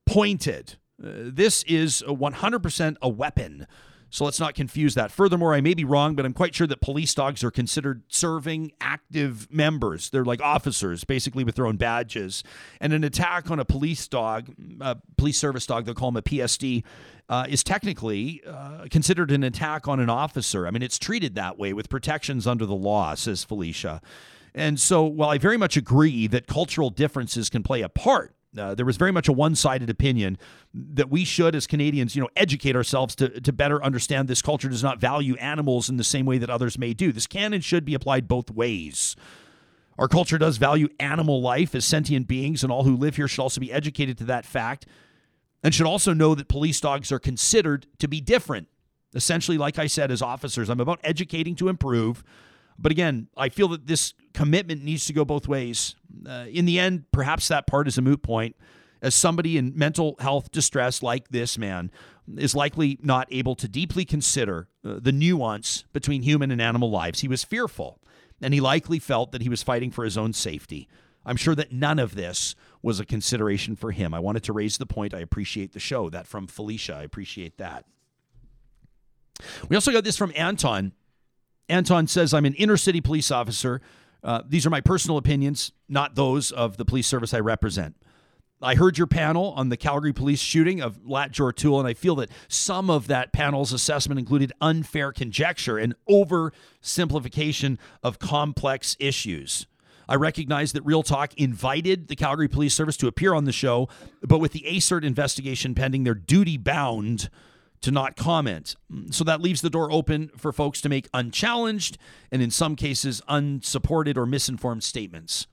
pointed. 0.07 0.77
Uh, 0.99 1.29
this 1.31 1.61
is 1.67 2.01
100% 2.07 2.95
a 2.99 3.07
weapon. 3.09 3.67
So 4.11 4.25
let's 4.25 4.41
not 4.41 4.55
confuse 4.55 4.93
that. 4.95 5.09
Furthermore, 5.09 5.53
I 5.53 5.61
may 5.61 5.73
be 5.73 5.85
wrong, 5.85 6.15
but 6.15 6.25
I'm 6.25 6.33
quite 6.33 6.53
sure 6.53 6.67
that 6.67 6.81
police 6.81 7.13
dogs 7.13 7.45
are 7.45 7.49
considered 7.49 8.03
serving 8.09 8.73
active 8.81 9.47
members. 9.49 10.09
They're 10.09 10.25
like 10.25 10.41
officers, 10.41 11.05
basically 11.05 11.45
with 11.45 11.55
their 11.55 11.65
own 11.65 11.77
badges. 11.77 12.43
And 12.81 12.91
an 12.91 13.05
attack 13.05 13.49
on 13.49 13.57
a 13.57 13.65
police 13.65 14.09
dog, 14.09 14.53
a 14.81 14.97
police 15.17 15.37
service 15.37 15.65
dog, 15.65 15.85
they'll 15.85 15.95
call 15.95 16.11
them 16.11 16.17
a 16.17 16.21
PSD, 16.21 16.83
uh, 17.29 17.45
is 17.47 17.63
technically 17.63 18.41
uh, 18.45 18.85
considered 18.91 19.31
an 19.31 19.45
attack 19.45 19.87
on 19.87 20.01
an 20.01 20.09
officer. 20.09 20.67
I 20.67 20.71
mean, 20.71 20.83
it's 20.83 20.99
treated 20.99 21.35
that 21.35 21.57
way 21.57 21.71
with 21.71 21.89
protections 21.89 22.45
under 22.45 22.65
the 22.65 22.75
law, 22.75 23.15
says 23.15 23.45
Felicia. 23.45 24.01
And 24.53 24.77
so, 24.77 25.03
while 25.03 25.29
I 25.29 25.37
very 25.37 25.55
much 25.55 25.77
agree 25.77 26.27
that 26.27 26.47
cultural 26.47 26.89
differences 26.89 27.49
can 27.49 27.63
play 27.63 27.81
a 27.81 27.87
part, 27.87 28.35
uh, 28.57 28.75
there 28.75 28.85
was 28.85 28.97
very 28.97 29.11
much 29.11 29.27
a 29.27 29.33
one-sided 29.33 29.89
opinion 29.89 30.37
that 30.73 31.09
we 31.09 31.23
should, 31.23 31.55
as 31.55 31.67
Canadians, 31.67 32.15
you 32.15 32.21
know, 32.21 32.29
educate 32.35 32.75
ourselves 32.75 33.15
to, 33.15 33.39
to 33.41 33.53
better 33.53 33.83
understand 33.83 34.27
this 34.27 34.41
culture 34.41 34.69
does 34.69 34.83
not 34.83 34.99
value 34.99 35.35
animals 35.35 35.89
in 35.89 35.97
the 35.97 36.03
same 36.03 36.25
way 36.25 36.37
that 36.37 36.49
others 36.49 36.77
may 36.77 36.93
do. 36.93 37.11
This 37.11 37.27
can 37.27 37.53
and 37.53 37.63
should 37.63 37.85
be 37.85 37.93
applied 37.93 38.27
both 38.27 38.51
ways. 38.51 39.15
Our 39.97 40.07
culture 40.07 40.37
does 40.37 40.57
value 40.57 40.89
animal 40.99 41.41
life 41.41 41.75
as 41.75 41.85
sentient 41.85 42.27
beings, 42.27 42.63
and 42.63 42.71
all 42.71 42.83
who 42.83 42.95
live 42.95 43.15
here 43.15 43.27
should 43.27 43.41
also 43.41 43.61
be 43.61 43.71
educated 43.71 44.17
to 44.17 44.25
that 44.25 44.45
fact 44.45 44.85
and 45.63 45.73
should 45.73 45.85
also 45.85 46.13
know 46.13 46.35
that 46.35 46.47
police 46.47 46.79
dogs 46.79 47.11
are 47.11 47.19
considered 47.19 47.85
to 47.99 48.07
be 48.07 48.19
different. 48.19 48.67
Essentially, 49.13 49.57
like 49.57 49.77
I 49.77 49.87
said, 49.87 50.09
as 50.11 50.21
officers, 50.21 50.69
I'm 50.69 50.79
about 50.79 50.99
educating 51.03 51.55
to 51.57 51.69
improve. 51.69 52.23
But 52.77 52.91
again, 52.91 53.27
I 53.37 53.49
feel 53.49 53.67
that 53.69 53.87
this 53.87 54.13
commitment 54.33 54.83
needs 54.83 55.05
to 55.05 55.13
go 55.13 55.25
both 55.25 55.47
ways. 55.47 55.95
Uh, 56.27 56.45
in 56.49 56.65
the 56.65 56.79
end, 56.79 57.05
perhaps 57.11 57.47
that 57.49 57.67
part 57.67 57.87
is 57.87 57.97
a 57.97 58.01
moot 58.01 58.23
point, 58.23 58.55
as 59.01 59.15
somebody 59.15 59.57
in 59.57 59.73
mental 59.75 60.15
health 60.19 60.51
distress 60.51 61.01
like 61.01 61.29
this 61.29 61.57
man 61.57 61.91
is 62.37 62.55
likely 62.55 62.99
not 63.01 63.27
able 63.31 63.55
to 63.55 63.67
deeply 63.67 64.05
consider 64.05 64.67
uh, 64.85 64.99
the 65.01 65.11
nuance 65.11 65.83
between 65.93 66.21
human 66.21 66.51
and 66.51 66.61
animal 66.61 66.89
lives. 66.89 67.21
He 67.21 67.27
was 67.27 67.43
fearful, 67.43 67.99
and 68.41 68.53
he 68.53 68.61
likely 68.61 68.99
felt 68.99 69.31
that 69.31 69.41
he 69.41 69.49
was 69.49 69.63
fighting 69.63 69.91
for 69.91 70.05
his 70.05 70.17
own 70.17 70.33
safety. 70.33 70.87
I'm 71.25 71.37
sure 71.37 71.55
that 71.55 71.71
none 71.71 71.99
of 71.99 72.15
this 72.15 72.55
was 72.81 72.99
a 72.99 73.05
consideration 73.05 73.75
for 73.75 73.91
him. 73.91 74.13
I 74.13 74.19
wanted 74.19 74.43
to 74.43 74.53
raise 74.53 74.77
the 74.77 74.85
point. 74.85 75.13
I 75.13 75.19
appreciate 75.19 75.73
the 75.73 75.79
show. 75.79 76.09
That 76.09 76.25
from 76.27 76.47
Felicia. 76.47 76.95
I 76.95 77.03
appreciate 77.03 77.57
that. 77.57 77.85
We 79.69 79.75
also 79.75 79.91
got 79.91 80.03
this 80.03 80.17
from 80.17 80.33
Anton. 80.35 80.93
Anton 81.69 82.07
says, 82.07 82.33
I'm 82.33 82.45
an 82.45 82.53
inner 82.55 82.77
city 82.77 83.01
police 83.01 83.31
officer. 83.31 83.81
Uh, 84.23 84.41
these 84.47 84.65
are 84.65 84.69
my 84.69 84.81
personal 84.81 85.17
opinions, 85.17 85.71
not 85.89 86.15
those 86.15 86.51
of 86.51 86.77
the 86.77 86.85
police 86.85 87.07
service 87.07 87.33
I 87.33 87.39
represent. 87.39 87.95
I 88.63 88.75
heard 88.75 88.97
your 88.97 89.07
panel 89.07 89.53
on 89.57 89.69
the 89.69 89.77
Calgary 89.77 90.13
police 90.13 90.39
shooting 90.39 90.81
of 90.81 90.99
Latjor 91.01 91.51
Tuel, 91.55 91.79
and 91.79 91.87
I 91.87 91.95
feel 91.95 92.15
that 92.17 92.29
some 92.47 92.91
of 92.91 93.07
that 93.07 93.33
panel's 93.33 93.73
assessment 93.73 94.19
included 94.19 94.53
unfair 94.61 95.11
conjecture 95.11 95.79
and 95.79 95.95
oversimplification 96.07 97.79
of 98.03 98.19
complex 98.19 98.95
issues. 98.99 99.65
I 100.07 100.15
recognize 100.15 100.73
that 100.73 100.85
Real 100.85 101.01
Talk 101.01 101.33
invited 101.35 102.07
the 102.07 102.15
Calgary 102.15 102.47
Police 102.47 102.75
Service 102.75 102.97
to 102.97 103.07
appear 103.07 103.33
on 103.33 103.45
the 103.45 103.51
show, 103.51 103.89
but 104.21 104.37
with 104.37 104.51
the 104.51 104.65
ASIRT 104.67 105.03
investigation 105.03 105.73
pending, 105.73 106.03
they're 106.03 106.13
duty 106.13 106.57
bound 106.57 107.29
to 107.81 107.91
not 107.91 108.15
comment. 108.15 108.75
Mm, 108.91 109.13
so 109.13 109.23
that 109.23 109.41
leaves 109.41 109.61
the 109.61 109.69
door 109.69 109.91
open 109.91 110.29
for 110.37 110.51
folks 110.51 110.81
to 110.81 110.89
make 110.89 111.09
unchallenged 111.13 111.97
and, 112.31 112.41
in 112.41 112.51
some 112.51 112.75
cases, 112.75 113.21
unsupported 113.27 114.17
or 114.17 114.25
misinformed 114.25 114.83
statements. 114.83 115.47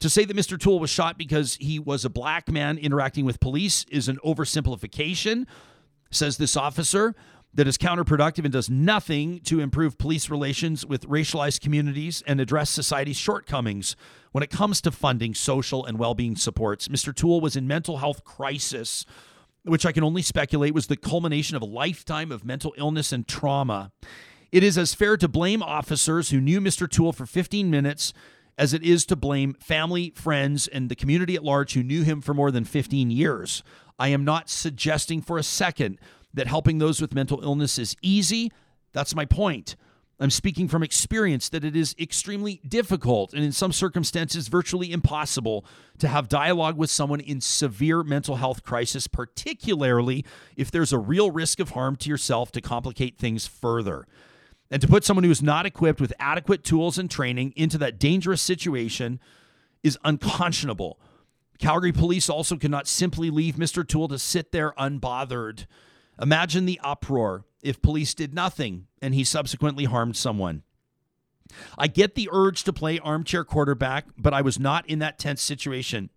To 0.00 0.08
say 0.08 0.24
that 0.24 0.36
Mr. 0.36 0.58
Tuel 0.58 0.80
was 0.80 0.90
shot 0.90 1.18
because 1.18 1.56
he 1.60 1.78
was 1.78 2.04
a 2.04 2.10
black 2.10 2.50
man 2.50 2.78
interacting 2.78 3.24
with 3.24 3.40
police 3.40 3.84
is 3.90 4.08
an 4.08 4.18
oversimplification, 4.24 5.46
says 6.10 6.38
this 6.38 6.56
officer 6.56 7.14
that 7.54 7.66
is 7.66 7.78
counterproductive 7.78 8.44
and 8.44 8.52
does 8.52 8.68
nothing 8.68 9.40
to 9.40 9.60
improve 9.60 9.96
police 9.96 10.28
relations 10.28 10.84
with 10.84 11.08
racialized 11.08 11.60
communities 11.60 12.22
and 12.26 12.40
address 12.40 12.68
society's 12.68 13.16
shortcomings 13.16 13.96
when 14.32 14.42
it 14.42 14.50
comes 14.50 14.82
to 14.82 14.90
funding 14.90 15.34
social 15.34 15.84
and 15.84 15.98
well-being 15.98 16.36
supports. 16.36 16.88
Mr. 16.88 17.14
Tuel 17.14 17.40
was 17.40 17.56
in 17.56 17.66
mental 17.66 17.96
health 17.96 18.24
crisis, 18.24 19.06
which 19.66 19.86
I 19.86 19.92
can 19.92 20.04
only 20.04 20.22
speculate 20.22 20.74
was 20.74 20.86
the 20.86 20.96
culmination 20.96 21.56
of 21.56 21.62
a 21.62 21.66
lifetime 21.66 22.30
of 22.30 22.44
mental 22.44 22.74
illness 22.78 23.12
and 23.12 23.26
trauma. 23.26 23.92
It 24.52 24.62
is 24.62 24.78
as 24.78 24.94
fair 24.94 25.16
to 25.16 25.28
blame 25.28 25.62
officers 25.62 26.30
who 26.30 26.40
knew 26.40 26.60
Mr. 26.60 26.88
Tuel 26.88 27.12
for 27.12 27.26
15 27.26 27.70
minutes 27.70 28.12
as 28.56 28.72
it 28.72 28.82
is 28.82 29.04
to 29.06 29.16
blame 29.16 29.54
family, 29.54 30.12
friends, 30.14 30.66
and 30.68 30.88
the 30.88 30.94
community 30.94 31.34
at 31.34 31.44
large 31.44 31.74
who 31.74 31.82
knew 31.82 32.02
him 32.02 32.20
for 32.20 32.32
more 32.32 32.50
than 32.50 32.64
15 32.64 33.10
years. 33.10 33.62
I 33.98 34.08
am 34.08 34.24
not 34.24 34.48
suggesting 34.48 35.20
for 35.20 35.36
a 35.36 35.42
second 35.42 35.98
that 36.32 36.46
helping 36.46 36.78
those 36.78 37.00
with 37.00 37.14
mental 37.14 37.42
illness 37.42 37.78
is 37.78 37.96
easy. 38.02 38.52
That's 38.92 39.14
my 39.14 39.24
point. 39.24 39.76
I'm 40.18 40.30
speaking 40.30 40.66
from 40.66 40.82
experience 40.82 41.50
that 41.50 41.64
it 41.64 41.76
is 41.76 41.94
extremely 41.98 42.62
difficult 42.66 43.34
and 43.34 43.44
in 43.44 43.52
some 43.52 43.70
circumstances 43.72 44.48
virtually 44.48 44.90
impossible 44.90 45.66
to 45.98 46.08
have 46.08 46.28
dialogue 46.28 46.78
with 46.78 46.90
someone 46.90 47.20
in 47.20 47.42
severe 47.42 48.02
mental 48.02 48.36
health 48.36 48.62
crisis, 48.62 49.06
particularly 49.08 50.24
if 50.56 50.70
there's 50.70 50.92
a 50.92 50.98
real 50.98 51.30
risk 51.30 51.60
of 51.60 51.70
harm 51.70 51.96
to 51.96 52.08
yourself 52.08 52.50
to 52.52 52.62
complicate 52.62 53.18
things 53.18 53.46
further. 53.46 54.06
And 54.70 54.80
to 54.80 54.88
put 54.88 55.04
someone 55.04 55.24
who 55.24 55.30
is 55.30 55.42
not 55.42 55.66
equipped 55.66 56.00
with 56.00 56.14
adequate 56.18 56.64
tools 56.64 56.96
and 56.96 57.10
training 57.10 57.52
into 57.54 57.76
that 57.78 57.98
dangerous 57.98 58.40
situation 58.40 59.20
is 59.82 59.98
unconscionable. 60.02 60.98
Calgary 61.58 61.92
police 61.92 62.30
also 62.30 62.56
cannot 62.56 62.88
simply 62.88 63.28
leave 63.28 63.56
Mr. 63.56 63.86
Tuel 63.86 64.08
to 64.08 64.18
sit 64.18 64.50
there 64.50 64.72
unbothered. 64.78 65.66
Imagine 66.20 66.64
the 66.64 66.80
uproar 66.82 67.44
if 67.66 67.82
police 67.82 68.14
did 68.14 68.34
nothing 68.34 68.86
and 69.02 69.14
he 69.14 69.24
subsequently 69.24 69.84
harmed 69.84 70.16
someone. 70.16 70.62
I 71.78 71.86
get 71.86 72.14
the 72.14 72.28
urge 72.32 72.64
to 72.64 72.72
play 72.72 72.98
armchair 72.98 73.44
quarterback, 73.44 74.06
but 74.18 74.34
I 74.34 74.42
was 74.42 74.58
not 74.58 74.88
in 74.88 74.98
that 75.00 75.18
tense 75.18 75.42
situation. 75.42 76.10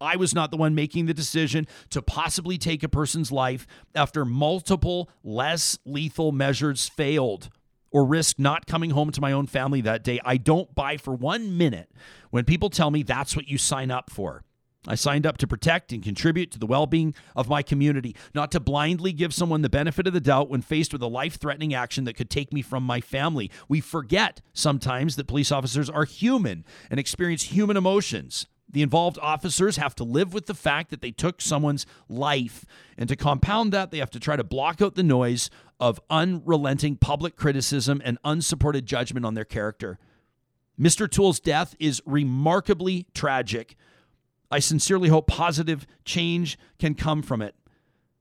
I 0.00 0.16
was 0.16 0.34
not 0.34 0.50
the 0.50 0.56
one 0.56 0.74
making 0.74 1.06
the 1.06 1.14
decision 1.14 1.66
to 1.90 2.00
possibly 2.00 2.58
take 2.58 2.82
a 2.82 2.88
person's 2.88 3.32
life 3.32 3.66
after 3.94 4.24
multiple 4.24 5.10
less 5.24 5.78
lethal 5.84 6.30
measures 6.30 6.88
failed 6.88 7.50
or 7.90 8.06
risk 8.06 8.38
not 8.38 8.66
coming 8.66 8.90
home 8.90 9.10
to 9.10 9.20
my 9.20 9.32
own 9.32 9.46
family 9.46 9.80
that 9.80 10.04
day. 10.04 10.20
I 10.24 10.36
don't 10.36 10.74
buy 10.74 10.98
for 10.98 11.14
one 11.14 11.56
minute 11.56 11.90
when 12.30 12.44
people 12.44 12.70
tell 12.70 12.90
me 12.90 13.02
that's 13.02 13.34
what 13.34 13.48
you 13.48 13.58
sign 13.58 13.90
up 13.90 14.10
for. 14.10 14.44
I 14.88 14.94
signed 14.94 15.26
up 15.26 15.36
to 15.38 15.46
protect 15.46 15.92
and 15.92 16.02
contribute 16.02 16.50
to 16.52 16.58
the 16.58 16.66
well 16.66 16.86
being 16.86 17.14
of 17.36 17.48
my 17.48 17.62
community, 17.62 18.16
not 18.34 18.50
to 18.52 18.60
blindly 18.60 19.12
give 19.12 19.34
someone 19.34 19.60
the 19.60 19.68
benefit 19.68 20.06
of 20.06 20.14
the 20.14 20.20
doubt 20.20 20.48
when 20.48 20.62
faced 20.62 20.92
with 20.92 21.02
a 21.02 21.06
life 21.06 21.36
threatening 21.36 21.74
action 21.74 22.04
that 22.04 22.16
could 22.16 22.30
take 22.30 22.52
me 22.52 22.62
from 22.62 22.82
my 22.82 23.00
family. 23.00 23.50
We 23.68 23.80
forget 23.80 24.40
sometimes 24.54 25.16
that 25.16 25.28
police 25.28 25.52
officers 25.52 25.90
are 25.90 26.04
human 26.04 26.64
and 26.90 26.98
experience 26.98 27.44
human 27.44 27.76
emotions. 27.76 28.46
The 28.70 28.82
involved 28.82 29.18
officers 29.20 29.76
have 29.76 29.94
to 29.96 30.04
live 30.04 30.34
with 30.34 30.46
the 30.46 30.54
fact 30.54 30.90
that 30.90 31.00
they 31.00 31.10
took 31.10 31.40
someone's 31.40 31.86
life. 32.08 32.64
And 32.98 33.08
to 33.08 33.16
compound 33.16 33.72
that, 33.72 33.90
they 33.90 33.98
have 33.98 34.10
to 34.10 34.20
try 34.20 34.36
to 34.36 34.44
block 34.44 34.82
out 34.82 34.94
the 34.94 35.02
noise 35.02 35.48
of 35.80 36.00
unrelenting 36.10 36.96
public 36.96 37.36
criticism 37.36 38.02
and 38.04 38.18
unsupported 38.24 38.84
judgment 38.84 39.24
on 39.24 39.34
their 39.34 39.44
character. 39.44 39.98
Mr. 40.78 41.10
Tuel's 41.10 41.40
death 41.40 41.74
is 41.78 42.02
remarkably 42.04 43.06
tragic 43.14 43.74
I 44.50 44.60
sincerely 44.60 45.08
hope 45.08 45.26
positive 45.26 45.86
change 46.04 46.58
can 46.78 46.94
come 46.94 47.22
from 47.22 47.42
it. 47.42 47.54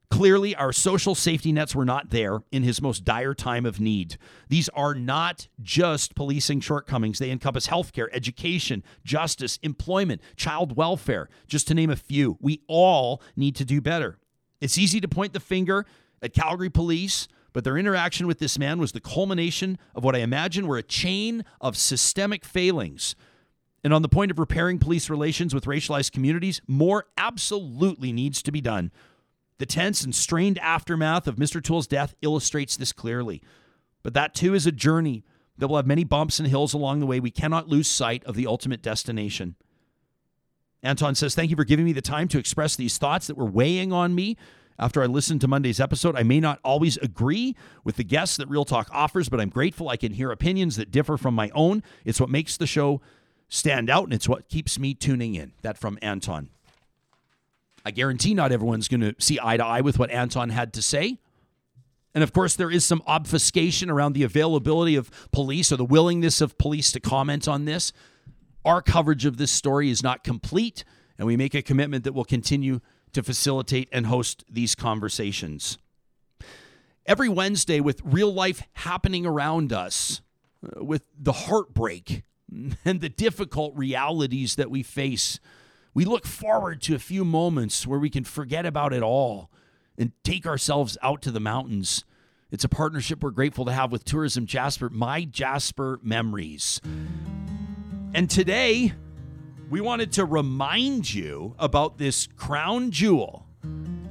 Clearly, 0.09 0.55
our 0.55 0.71
social 0.71 1.15
safety 1.15 1.51
nets 1.51 1.75
were 1.75 1.83
not 1.83 2.11
there 2.11 2.39
in 2.51 2.63
his 2.63 2.81
most 2.81 3.03
dire 3.03 3.33
time 3.33 3.65
of 3.65 3.81
need. 3.81 4.17
These 4.47 4.69
are 4.69 4.95
not 4.95 5.47
just 5.61 6.15
policing 6.15 6.61
shortcomings, 6.61 7.19
they 7.19 7.29
encompass 7.29 7.67
healthcare, 7.67 8.07
education, 8.13 8.83
justice, 9.03 9.59
employment, 9.63 10.21
child 10.37 10.77
welfare, 10.77 11.27
just 11.47 11.67
to 11.67 11.73
name 11.73 11.89
a 11.89 11.97
few. 11.97 12.37
We 12.39 12.61
all 12.67 13.21
need 13.35 13.55
to 13.57 13.65
do 13.65 13.81
better. 13.81 14.17
It's 14.61 14.77
easy 14.77 15.01
to 15.01 15.09
point 15.09 15.33
the 15.33 15.41
finger 15.41 15.85
at 16.21 16.33
Calgary 16.33 16.69
police, 16.69 17.27
but 17.51 17.65
their 17.65 17.77
interaction 17.77 18.27
with 18.27 18.39
this 18.39 18.57
man 18.57 18.79
was 18.79 18.93
the 18.93 19.01
culmination 19.01 19.77
of 19.93 20.05
what 20.05 20.15
I 20.15 20.19
imagine 20.19 20.67
were 20.67 20.77
a 20.77 20.83
chain 20.83 21.43
of 21.59 21.75
systemic 21.75 22.45
failings 22.45 23.15
and 23.83 23.93
on 23.93 24.01
the 24.01 24.09
point 24.09 24.31
of 24.31 24.39
repairing 24.39 24.79
police 24.79 25.09
relations 25.09 25.53
with 25.53 25.65
racialized 25.65 26.11
communities, 26.11 26.61
more 26.67 27.05
absolutely 27.17 28.11
needs 28.11 28.41
to 28.43 28.51
be 28.51 28.61
done. 28.61 28.91
The 29.59 29.65
tense 29.65 30.03
and 30.03 30.13
strained 30.13 30.59
aftermath 30.59 31.27
of 31.27 31.35
Mr. 31.35 31.63
Tuel's 31.63 31.87
death 31.87 32.15
illustrates 32.21 32.77
this 32.77 32.93
clearly. 32.93 33.41
But 34.03 34.13
that 34.13 34.35
too 34.35 34.53
is 34.53 34.67
a 34.67 34.71
journey 34.71 35.23
that 35.57 35.67
will 35.67 35.77
have 35.77 35.87
many 35.87 36.03
bumps 36.03 36.39
and 36.39 36.47
hills 36.47 36.73
along 36.73 36.99
the 36.99 37.05
way. 37.05 37.19
We 37.19 37.31
cannot 37.31 37.67
lose 37.67 37.87
sight 37.87 38.23
of 38.25 38.35
the 38.35 38.47
ultimate 38.47 38.81
destination. 38.81 39.55
Anton 40.83 41.15
says, 41.15 41.33
Thank 41.33 41.49
you 41.49 41.55
for 41.55 41.63
giving 41.63 41.85
me 41.85 41.93
the 41.93 42.01
time 42.01 42.27
to 42.29 42.37
express 42.37 42.75
these 42.75 42.97
thoughts 42.97 43.27
that 43.27 43.37
were 43.37 43.45
weighing 43.45 43.91
on 43.91 44.13
me. 44.13 44.37
After 44.79 45.01
I 45.01 45.07
listened 45.07 45.41
to 45.41 45.47
Monday's 45.47 45.79
episode, 45.79 46.15
I 46.15 46.21
may 46.21 46.39
not 46.39 46.59
always 46.63 46.97
agree 46.97 47.55
with 47.83 47.95
the 47.95 48.03
guests 48.03 48.37
that 48.37 48.47
Real 48.47 48.65
Talk 48.65 48.89
offers, 48.91 49.27
but 49.27 49.41
I'm 49.41 49.49
grateful 49.49 49.89
I 49.89 49.97
can 49.97 50.13
hear 50.13 50.31
opinions 50.31 50.75
that 50.75 50.91
differ 50.91 51.17
from 51.17 51.33
my 51.33 51.49
own. 51.55 51.81
It's 52.05 52.21
what 52.21 52.29
makes 52.29 52.57
the 52.57 52.67
show 52.67 53.01
stand 53.49 53.89
out, 53.89 54.05
and 54.05 54.13
it's 54.13 54.27
what 54.27 54.49
keeps 54.49 54.79
me 54.79 54.93
tuning 54.93 55.35
in. 55.35 55.53
That 55.61 55.77
from 55.77 55.97
Anton. 56.01 56.49
I 57.85 57.91
guarantee 57.91 58.33
not 58.33 58.51
everyone's 58.51 58.87
going 58.87 59.01
to 59.01 59.15
see 59.17 59.39
eye 59.41 59.57
to 59.57 59.65
eye 59.65 59.81
with 59.81 59.97
what 59.97 60.11
Anton 60.11 60.49
had 60.49 60.73
to 60.73 60.81
say. 60.81 61.19
And 62.13 62.23
of 62.23 62.33
course, 62.33 62.55
there 62.55 62.71
is 62.71 62.83
some 62.83 63.01
obfuscation 63.05 63.89
around 63.89 64.13
the 64.13 64.23
availability 64.23 64.95
of 64.95 65.11
police 65.31 65.71
or 65.71 65.77
the 65.77 65.85
willingness 65.85 66.41
of 66.41 66.57
police 66.57 66.91
to 66.93 66.99
comment 66.99 67.47
on 67.47 67.65
this. 67.65 67.93
Our 68.65 68.81
coverage 68.81 69.25
of 69.25 69.37
this 69.37 69.51
story 69.51 69.89
is 69.89 70.03
not 70.03 70.23
complete, 70.23 70.83
and 71.17 71.27
we 71.27 71.37
make 71.37 71.53
a 71.53 71.61
commitment 71.61 72.03
that 72.03 72.13
we'll 72.13 72.25
continue 72.25 72.81
to 73.13 73.23
facilitate 73.23 73.87
and 73.91 74.07
host 74.07 74.43
these 74.49 74.75
conversations. 74.75 75.77
Every 77.05 77.29
Wednesday, 77.29 77.79
with 77.79 78.01
real 78.03 78.33
life 78.33 78.63
happening 78.73 79.25
around 79.25 79.71
us, 79.71 80.21
uh, 80.61 80.83
with 80.83 81.03
the 81.17 81.31
heartbreak 81.31 82.23
and 82.85 83.01
the 83.01 83.09
difficult 83.09 83.75
realities 83.75 84.55
that 84.55 84.69
we 84.69 84.83
face, 84.83 85.39
we 85.93 86.05
look 86.05 86.25
forward 86.25 86.81
to 86.83 86.95
a 86.95 86.99
few 86.99 87.25
moments 87.25 87.85
where 87.85 87.99
we 87.99 88.09
can 88.09 88.23
forget 88.23 88.65
about 88.65 88.93
it 88.93 89.03
all 89.03 89.49
and 89.97 90.11
take 90.23 90.45
ourselves 90.45 90.97
out 91.01 91.21
to 91.23 91.31
the 91.31 91.39
mountains. 91.39 92.05
It's 92.51 92.63
a 92.63 92.69
partnership 92.69 93.23
we're 93.23 93.31
grateful 93.31 93.65
to 93.65 93.71
have 93.71 93.91
with 93.91 94.05
Tourism 94.05 94.45
Jasper, 94.45 94.89
My 94.89 95.25
Jasper 95.25 95.99
Memories. 96.01 96.79
And 98.13 98.29
today, 98.29 98.93
we 99.69 99.81
wanted 99.81 100.13
to 100.13 100.25
remind 100.25 101.13
you 101.13 101.55
about 101.59 101.97
this 101.97 102.27
crown 102.37 102.91
jewel 102.91 103.45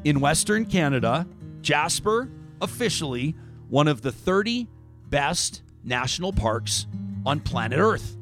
in 0.05 0.21
Western 0.21 0.67
Canada. 0.67 1.27
Jasper, 1.63 2.31
officially 2.61 3.35
one 3.69 3.89
of 3.89 4.03
the 4.03 4.13
30 4.13 4.69
best 5.09 5.63
national 5.83 6.33
parks 6.33 6.87
on 7.25 7.41
planet 7.41 7.79
Earth. 7.79 8.17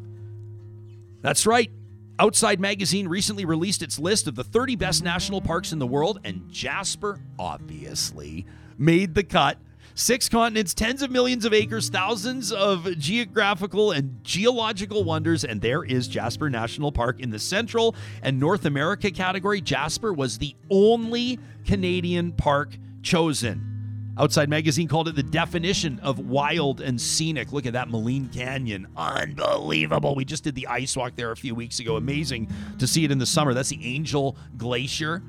That's 1.25 1.47
right. 1.47 1.71
Outside 2.19 2.61
Magazine 2.61 3.09
recently 3.09 3.47
released 3.47 3.81
its 3.83 3.99
list 3.99 4.27
of 4.27 4.35
the 4.35 4.45
30 4.45 4.77
best 4.77 5.03
national 5.03 5.41
parks 5.41 5.73
in 5.73 5.79
the 5.79 5.87
world, 5.87 6.21
and 6.23 6.51
Jasper 6.51 7.19
obviously 7.39 8.45
made 8.77 9.15
the 9.15 9.23
cut. 9.23 9.57
Six 9.95 10.29
continents, 10.29 10.75
tens 10.75 11.01
of 11.01 11.11
millions 11.11 11.47
of 11.47 11.55
acres, 11.55 11.89
thousands 11.89 12.53
of 12.53 12.99
geographical 12.99 13.93
and 13.93 14.23
geological 14.23 15.03
wonders, 15.03 15.45
and 15.45 15.63
there 15.63 15.83
is 15.83 16.09
Jasper 16.09 16.51
National 16.51 16.93
Park 16.93 17.21
in 17.21 17.31
the 17.31 17.39
Central 17.39 17.97
and 18.23 18.39
North 18.39 18.67
America 18.67 19.11
category. 19.11 19.63
Jasper 19.63 20.13
was 20.13 20.37
the 20.37 20.55
only 20.69 21.39
Canadian 21.65 22.33
park 22.33 22.77
chosen. 23.03 23.74
Outside 24.17 24.49
Magazine 24.49 24.87
called 24.87 25.09
it 25.09 25.17
the 25.17 25.25
definition 25.25 25.99
of 26.01 26.21
wild 26.21 26.81
and 26.81 27.01
scenic. 27.01 27.53
Look 27.53 27.67
at 27.67 27.73
that 27.73 27.89
Maligne 27.89 28.33
Canyon. 28.33 28.87
Unbelievable. 28.97 30.15
We 30.15 30.25
just 30.25 30.45
did 30.45 30.55
the 30.55 30.69
ice 30.69 30.97
walk 30.97 31.17
there 31.17 31.33
a 31.33 31.37
few 31.37 31.55
weeks 31.55 31.81
ago. 31.81 31.97
Amazing 31.97 32.49
to 32.79 32.87
see 32.87 33.05
it 33.05 33.11
in 33.11 33.19
the 33.19 33.27
summer. 33.27 33.55
That's 33.55 33.71
the 33.71 33.85
Angel 33.85 34.37
Glacier. 34.57 35.23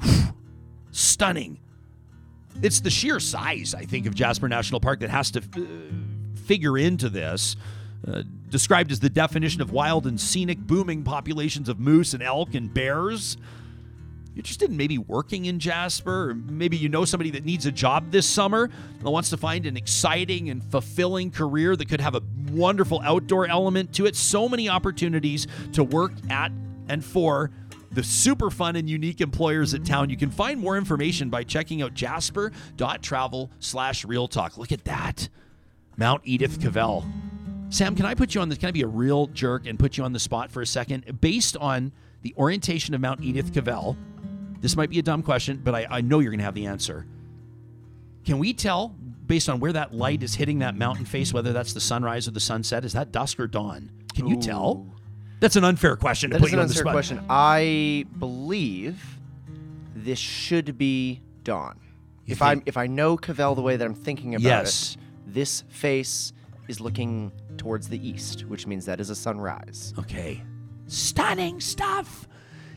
Stunning. 0.92 1.58
It's 2.62 2.80
the 2.80 2.90
sheer 2.90 3.18
size, 3.18 3.74
I 3.74 3.84
think, 3.84 4.06
of 4.06 4.14
Jasper 4.14 4.48
National 4.48 4.78
Park 4.78 5.00
that 5.00 5.10
has 5.10 5.32
to 5.32 5.40
uh, 5.40 6.40
figure 6.44 6.78
into 6.78 7.08
this. 7.08 7.56
Uh, 8.06 8.22
described 8.50 8.92
as 8.92 9.00
the 9.00 9.10
definition 9.10 9.60
of 9.60 9.72
wild 9.72 10.06
and 10.06 10.20
scenic, 10.20 10.58
booming 10.58 11.02
populations 11.02 11.68
of 11.68 11.80
moose 11.80 12.14
and 12.14 12.22
elk 12.22 12.54
and 12.54 12.72
bears 12.72 13.36
you're 14.36 14.42
interested 14.42 14.68
in 14.68 14.76
maybe 14.76 14.98
working 14.98 15.46
in 15.46 15.58
Jasper, 15.58 16.28
or 16.28 16.34
maybe 16.34 16.76
you 16.76 16.90
know 16.90 17.06
somebody 17.06 17.30
that 17.30 17.46
needs 17.46 17.64
a 17.64 17.72
job 17.72 18.10
this 18.10 18.28
summer 18.28 18.68
that 19.00 19.10
wants 19.10 19.30
to 19.30 19.38
find 19.38 19.64
an 19.64 19.78
exciting 19.78 20.50
and 20.50 20.62
fulfilling 20.62 21.30
career 21.30 21.74
that 21.74 21.88
could 21.88 22.02
have 22.02 22.14
a 22.14 22.20
wonderful 22.52 23.00
outdoor 23.02 23.46
element 23.46 23.94
to 23.94 24.04
it. 24.04 24.14
So 24.14 24.46
many 24.46 24.68
opportunities 24.68 25.46
to 25.72 25.82
work 25.82 26.12
at 26.28 26.52
and 26.86 27.02
for 27.02 27.50
the 27.92 28.02
super 28.02 28.50
fun 28.50 28.76
and 28.76 28.90
unique 28.90 29.22
employers 29.22 29.72
at 29.72 29.86
town. 29.86 30.10
You 30.10 30.18
can 30.18 30.30
find 30.30 30.60
more 30.60 30.76
information 30.76 31.30
by 31.30 31.42
checking 31.42 31.80
out 31.80 31.94
jasper.travel 31.94 33.50
slash 33.58 34.04
real 34.04 34.28
talk. 34.28 34.58
Look 34.58 34.70
at 34.70 34.84
that. 34.84 35.30
Mount 35.96 36.20
Edith 36.24 36.60
Cavell. 36.60 37.06
Sam, 37.70 37.96
can 37.96 38.04
I 38.04 38.12
put 38.12 38.34
you 38.34 38.42
on 38.42 38.50
this? 38.50 38.58
can 38.58 38.68
I 38.68 38.72
be 38.72 38.82
a 38.82 38.86
real 38.86 39.28
jerk 39.28 39.66
and 39.66 39.78
put 39.78 39.96
you 39.96 40.04
on 40.04 40.12
the 40.12 40.20
spot 40.20 40.50
for 40.50 40.60
a 40.60 40.66
second? 40.66 41.22
Based 41.22 41.56
on 41.56 41.90
the 42.20 42.34
orientation 42.36 42.94
of 42.94 43.00
Mount 43.00 43.22
Edith 43.22 43.54
Cavell, 43.54 43.96
this 44.66 44.74
might 44.76 44.90
be 44.90 44.98
a 44.98 45.02
dumb 45.02 45.22
question, 45.22 45.60
but 45.62 45.76
I, 45.76 45.86
I 45.88 46.00
know 46.00 46.18
you're 46.18 46.32
going 46.32 46.40
to 46.40 46.44
have 46.44 46.54
the 46.56 46.66
answer. 46.66 47.06
Can 48.24 48.40
we 48.40 48.52
tell, 48.52 48.88
based 49.28 49.48
on 49.48 49.60
where 49.60 49.72
that 49.72 49.94
light 49.94 50.24
is 50.24 50.34
hitting 50.34 50.58
that 50.58 50.74
mountain 50.74 51.04
face, 51.04 51.32
whether 51.32 51.52
that's 51.52 51.72
the 51.72 51.78
sunrise 51.80 52.26
or 52.26 52.32
the 52.32 52.40
sunset? 52.40 52.84
Is 52.84 52.92
that 52.94 53.12
dusk 53.12 53.38
or 53.38 53.46
dawn? 53.46 53.92
Can 54.16 54.26
you 54.26 54.40
tell? 54.40 54.84
That's 55.38 55.54
an 55.54 55.62
unfair 55.62 55.94
question 55.94 56.30
to 56.30 56.34
That 56.34 56.40
put 56.40 56.46
is 56.46 56.52
you 56.52 56.58
an 56.58 56.62
on 56.62 56.66
the 56.66 56.72
unfair 56.72 56.82
spot. 56.82 56.92
question. 56.94 57.20
I 57.30 58.06
believe 58.18 59.00
this 59.94 60.18
should 60.18 60.76
be 60.76 61.20
dawn. 61.44 61.78
You 62.24 62.32
if 62.32 62.42
I 62.42 62.54
think- 62.54 62.64
if 62.66 62.76
I 62.76 62.88
know 62.88 63.16
Cavell 63.16 63.54
the 63.54 63.62
way 63.62 63.76
that 63.76 63.84
I'm 63.84 63.94
thinking 63.94 64.34
about 64.34 64.42
Yes. 64.42 64.96
it, 64.96 65.32
this 65.32 65.62
face 65.68 66.32
is 66.66 66.80
looking 66.80 67.30
towards 67.56 67.88
the 67.88 68.04
east, 68.04 68.46
which 68.46 68.66
means 68.66 68.84
that 68.86 68.98
is 68.98 69.10
a 69.10 69.14
sunrise. 69.14 69.94
Okay. 69.96 70.42
Stunning 70.88 71.60
stuff. 71.60 72.26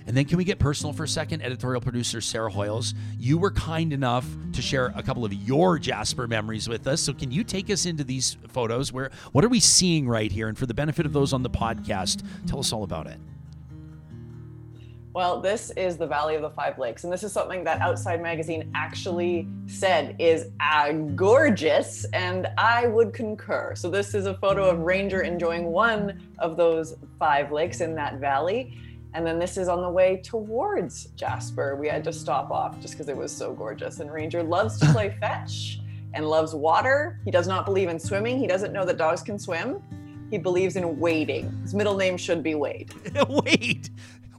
And 0.10 0.18
then 0.18 0.26
can 0.26 0.40
we 0.40 0.44
get 0.44 0.58
personal 0.58 0.92
for 0.92 1.04
a 1.04 1.08
second? 1.08 1.44
Editorial 1.44 1.82
producer 1.82 2.20
Sarah 2.20 2.50
Hoyles, 2.50 2.96
you 3.20 3.38
were 3.38 3.52
kind 3.52 3.94
enough 3.94 4.26
to 4.54 4.60
share 4.60 4.92
a 4.96 5.04
couple 5.04 5.24
of 5.24 5.32
your 5.32 5.78
Jasper 5.78 6.28
memories 6.28 6.68
with 6.68 6.88
us. 6.88 7.00
So 7.00 7.14
can 7.14 7.30
you 7.30 7.44
take 7.44 7.70
us 7.70 7.86
into 7.86 8.04
these 8.04 8.36
photos? 8.48 8.92
Where 8.92 9.12
what 9.34 9.46
are 9.46 9.50
we 9.50 9.60
seeing 9.60 10.10
right 10.10 10.32
here? 10.32 10.48
And 10.48 10.58
for 10.58 10.66
the 10.66 10.74
benefit 10.74 11.06
of 11.06 11.14
those 11.14 11.32
on 11.32 11.44
the 11.44 11.50
podcast, 11.52 12.26
tell 12.48 12.58
us 12.58 12.74
all 12.74 12.82
about 12.82 13.06
it. 13.06 13.20
Well, 15.14 15.42
this 15.42 15.70
is 15.78 15.96
the 15.98 16.08
Valley 16.08 16.34
of 16.36 16.42
the 16.42 16.50
Five 16.50 16.80
Lakes, 16.80 17.04
and 17.04 17.14
this 17.14 17.24
is 17.24 17.32
something 17.32 17.64
that 17.66 17.80
Outside 17.80 18.20
Magazine 18.20 18.72
actually 18.74 19.48
said 19.68 20.16
is 20.18 20.48
uh, 20.60 20.92
gorgeous, 20.92 22.06
and 22.14 22.48
I 22.58 22.88
would 22.88 23.14
concur. 23.14 23.76
So, 23.76 23.90
this 23.92 24.16
is 24.16 24.26
a 24.26 24.36
photo 24.36 24.70
of 24.70 24.80
Ranger 24.80 25.22
enjoying 25.22 25.66
one 25.66 26.22
of 26.40 26.58
those 26.58 26.96
five 27.20 27.52
lakes 27.52 27.82
in 27.82 27.94
that 27.96 28.20
valley. 28.20 28.76
And 29.14 29.26
then 29.26 29.40
this 29.40 29.58
is 29.58 29.68
on 29.68 29.82
the 29.82 29.90
way 29.90 30.22
towards 30.24 31.06
Jasper. 31.16 31.76
We 31.76 31.88
had 31.88 32.04
to 32.04 32.14
stop 32.14 32.52
off 32.52 32.80
just 32.80 32.94
because 32.94 33.10
it 33.10 33.18
was 33.18 33.32
so 33.32 33.54
gorgeous. 33.54 34.00
And 34.00 34.12
Ranger 34.12 34.44
loves 34.44 34.80
to 34.80 34.86
play 34.92 35.16
fetch 35.20 35.80
and 36.14 36.28
loves 36.28 36.54
water. 36.54 37.20
He 37.26 37.32
does 37.32 37.48
not 37.48 37.66
believe 37.66 37.90
in 37.90 38.00
swimming. 38.00 38.40
He 38.40 38.48
doesn't 38.48 38.72
know 38.72 38.86
that 38.86 38.98
dogs 38.98 39.22
can 39.22 39.40
swim. 39.40 39.82
He 40.30 40.38
believes 40.38 40.76
in 40.76 41.00
wading. 41.00 41.52
His 41.64 41.74
middle 41.74 41.98
name 41.98 42.18
should 42.18 42.44
be 42.44 42.54
Wade. 42.56 42.94
Wade. 43.30 43.90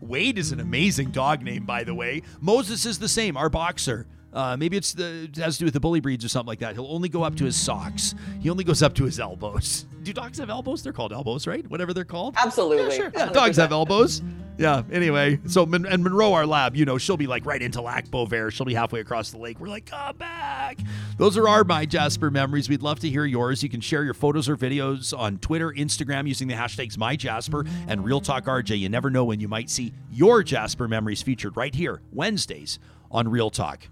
Wade 0.00 0.38
is 0.38 0.52
an 0.52 0.60
amazing 0.60 1.10
dog 1.10 1.42
name, 1.42 1.64
by 1.64 1.84
the 1.84 1.94
way. 1.94 2.22
Moses 2.40 2.86
is 2.86 2.98
the 2.98 3.08
same, 3.08 3.36
our 3.36 3.50
boxer. 3.50 4.06
Uh, 4.32 4.56
maybe 4.56 4.76
it's 4.76 4.92
the 4.94 5.24
it 5.24 5.36
has 5.36 5.54
to 5.56 5.60
do 5.60 5.64
with 5.66 5.74
the 5.74 5.80
bully 5.80 6.00
breeds 6.00 6.24
or 6.24 6.28
something 6.28 6.46
like 6.48 6.60
that. 6.60 6.74
He'll 6.74 6.86
only 6.86 7.08
go 7.08 7.22
up 7.22 7.34
to 7.36 7.44
his 7.44 7.56
socks. 7.56 8.14
He 8.40 8.50
only 8.50 8.64
goes 8.64 8.82
up 8.82 8.94
to 8.94 9.04
his 9.04 9.18
elbows. 9.18 9.86
Do 10.02 10.12
dogs 10.14 10.38
have 10.38 10.48
elbows? 10.48 10.82
They're 10.82 10.94
called 10.94 11.12
elbows, 11.12 11.46
right? 11.46 11.68
Whatever 11.70 11.92
they're 11.92 12.04
called. 12.06 12.34
Absolutely. 12.38 12.84
Yeah, 12.96 13.02
sure. 13.02 13.12
Yeah, 13.14 13.26
dogs 13.26 13.58
have 13.58 13.70
elbows. 13.70 14.22
Yeah. 14.56 14.82
Anyway, 14.90 15.40
so 15.46 15.66
Mon- 15.66 15.86
and 15.86 16.02
Monroe, 16.02 16.32
our 16.32 16.46
lab, 16.46 16.76
you 16.76 16.84
know, 16.84 16.96
she'll 16.98 17.16
be 17.16 17.26
like 17.26 17.44
right 17.46 17.60
into 17.60 17.80
Lac 17.82 18.08
Beauvert. 18.08 18.52
She'll 18.52 18.66
be 18.66 18.74
halfway 18.74 19.00
across 19.00 19.30
the 19.30 19.38
lake. 19.38 19.58
We're 19.60 19.68
like, 19.68 19.86
come 19.86 20.16
back. 20.16 20.78
Those 21.18 21.36
are 21.36 21.48
our 21.48 21.64
My 21.64 21.84
Jasper 21.86 22.30
memories. 22.30 22.68
We'd 22.68 22.82
love 22.82 23.00
to 23.00 23.08
hear 23.08 23.24
yours. 23.24 23.62
You 23.62 23.68
can 23.68 23.80
share 23.80 24.04
your 24.04 24.14
photos 24.14 24.48
or 24.48 24.56
videos 24.56 25.16
on 25.18 25.38
Twitter, 25.38 25.70
Instagram 25.70 26.26
using 26.28 26.48
the 26.48 26.54
hashtags 26.54 26.96
My 26.96 27.16
Jasper 27.16 27.64
and 27.88 28.04
Real 28.04 28.20
Talk 28.20 28.44
RJ. 28.44 28.78
You 28.78 28.88
never 28.88 29.10
know 29.10 29.24
when 29.24 29.40
you 29.40 29.48
might 29.48 29.68
see 29.70 29.92
your 30.10 30.42
Jasper 30.42 30.88
memories 30.88 31.22
featured 31.22 31.56
right 31.56 31.74
here 31.74 32.00
Wednesdays 32.12 32.78
on 33.10 33.28
Real 33.28 33.50
Talk. 33.50 33.88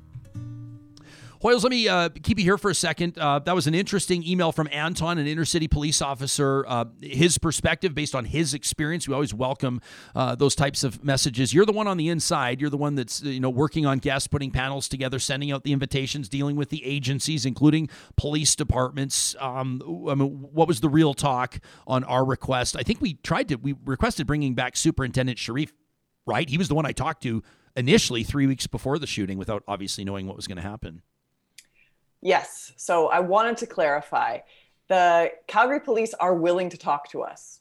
Hoyles, 1.41 1.63
let 1.63 1.71
me 1.71 1.87
uh, 1.87 2.09
keep 2.25 2.37
you 2.39 2.45
here 2.45 2.59
for 2.59 2.69
a 2.69 2.75
second. 2.75 3.17
Uh, 3.17 3.39
that 3.39 3.55
was 3.55 3.69
an 3.69 3.75
interesting 3.75 4.27
email 4.27 4.51
from 4.51 4.69
Anton, 4.73 5.19
an 5.19 5.29
inner 5.29 5.45
city 5.45 5.69
police 5.69 6.03
officer. 6.03 6.65
Uh, 6.67 6.87
his 7.01 7.39
perspective 7.39 7.95
based 7.95 8.17
on 8.17 8.25
his 8.25 8.55
experience. 8.55 9.07
We 9.07 9.15
always 9.15 9.33
welcome 9.33 9.81
uh, 10.17 10.35
those 10.35 10.57
types 10.57 10.83
of 10.83 11.05
messages. 11.05 11.55
You're 11.55 11.65
the 11.65 11.73
one 11.73 11.87
on 11.87 11.97
the 11.97 12.09
inside. 12.09 12.61
You're 12.61 12.71
the 12.71 12.77
one 12.77 12.97
that's 12.97 13.23
you 13.23 13.39
know 13.39 13.51
working 13.51 13.87
on 13.87 13.99
guests, 13.99 14.27
putting 14.27 14.51
panels 14.51 14.89
together, 14.89 15.21
sending 15.21 15.53
out 15.53 15.63
the 15.63 15.73
invitations, 15.73 16.29
dealing 16.29 16.57
with 16.57 16.71
the 16.71 16.85
agencies, 16.85 17.47
including 17.47 17.89
police 18.17 18.57
departments. 18.57 19.37
Um, 19.39 19.81
I 20.11 20.17
mean, 20.17 20.49
what 20.53 20.67
was 20.67 20.81
the 20.81 20.89
real 20.89 21.15
talk 21.15 21.61
on 21.87 22.03
our 22.03 22.25
request? 22.25 22.75
I 22.77 22.83
think 22.83 23.01
we 23.01 23.15
tried 23.15 23.47
to. 23.51 23.55
We 23.55 23.77
requested 23.85 24.27
bringing 24.27 24.55
back 24.55 24.77
Superintendent 24.77 25.39
Sharif. 25.39 25.73
Right, 26.27 26.51
he 26.51 26.59
was 26.59 26.69
the 26.69 26.75
one 26.75 26.85
I 26.85 26.93
talked 26.93 27.23
to 27.23 27.45
initially 27.77 28.25
three 28.25 28.47
weeks 28.49 28.67
before 28.67 28.99
the 28.99 29.07
shooting, 29.07 29.39
without 29.39 29.63
obviously 29.69 30.05
knowing 30.05 30.27
what 30.27 30.35
was 30.35 30.49
going 30.49 30.57
to 30.57 30.63
happen. 30.63 31.01
Yes. 32.21 32.73
So 32.77 33.09
I 33.09 33.21
wanted 33.21 33.57
to 33.59 33.67
clarify 33.67 34.39
the 34.89 35.31
Calgary 35.47 35.81
police 35.81 36.15
are 36.15 36.35
willing 36.35 36.71
to 36.71 36.77
talk 36.77 37.11
to 37.11 37.23
us. 37.23 37.61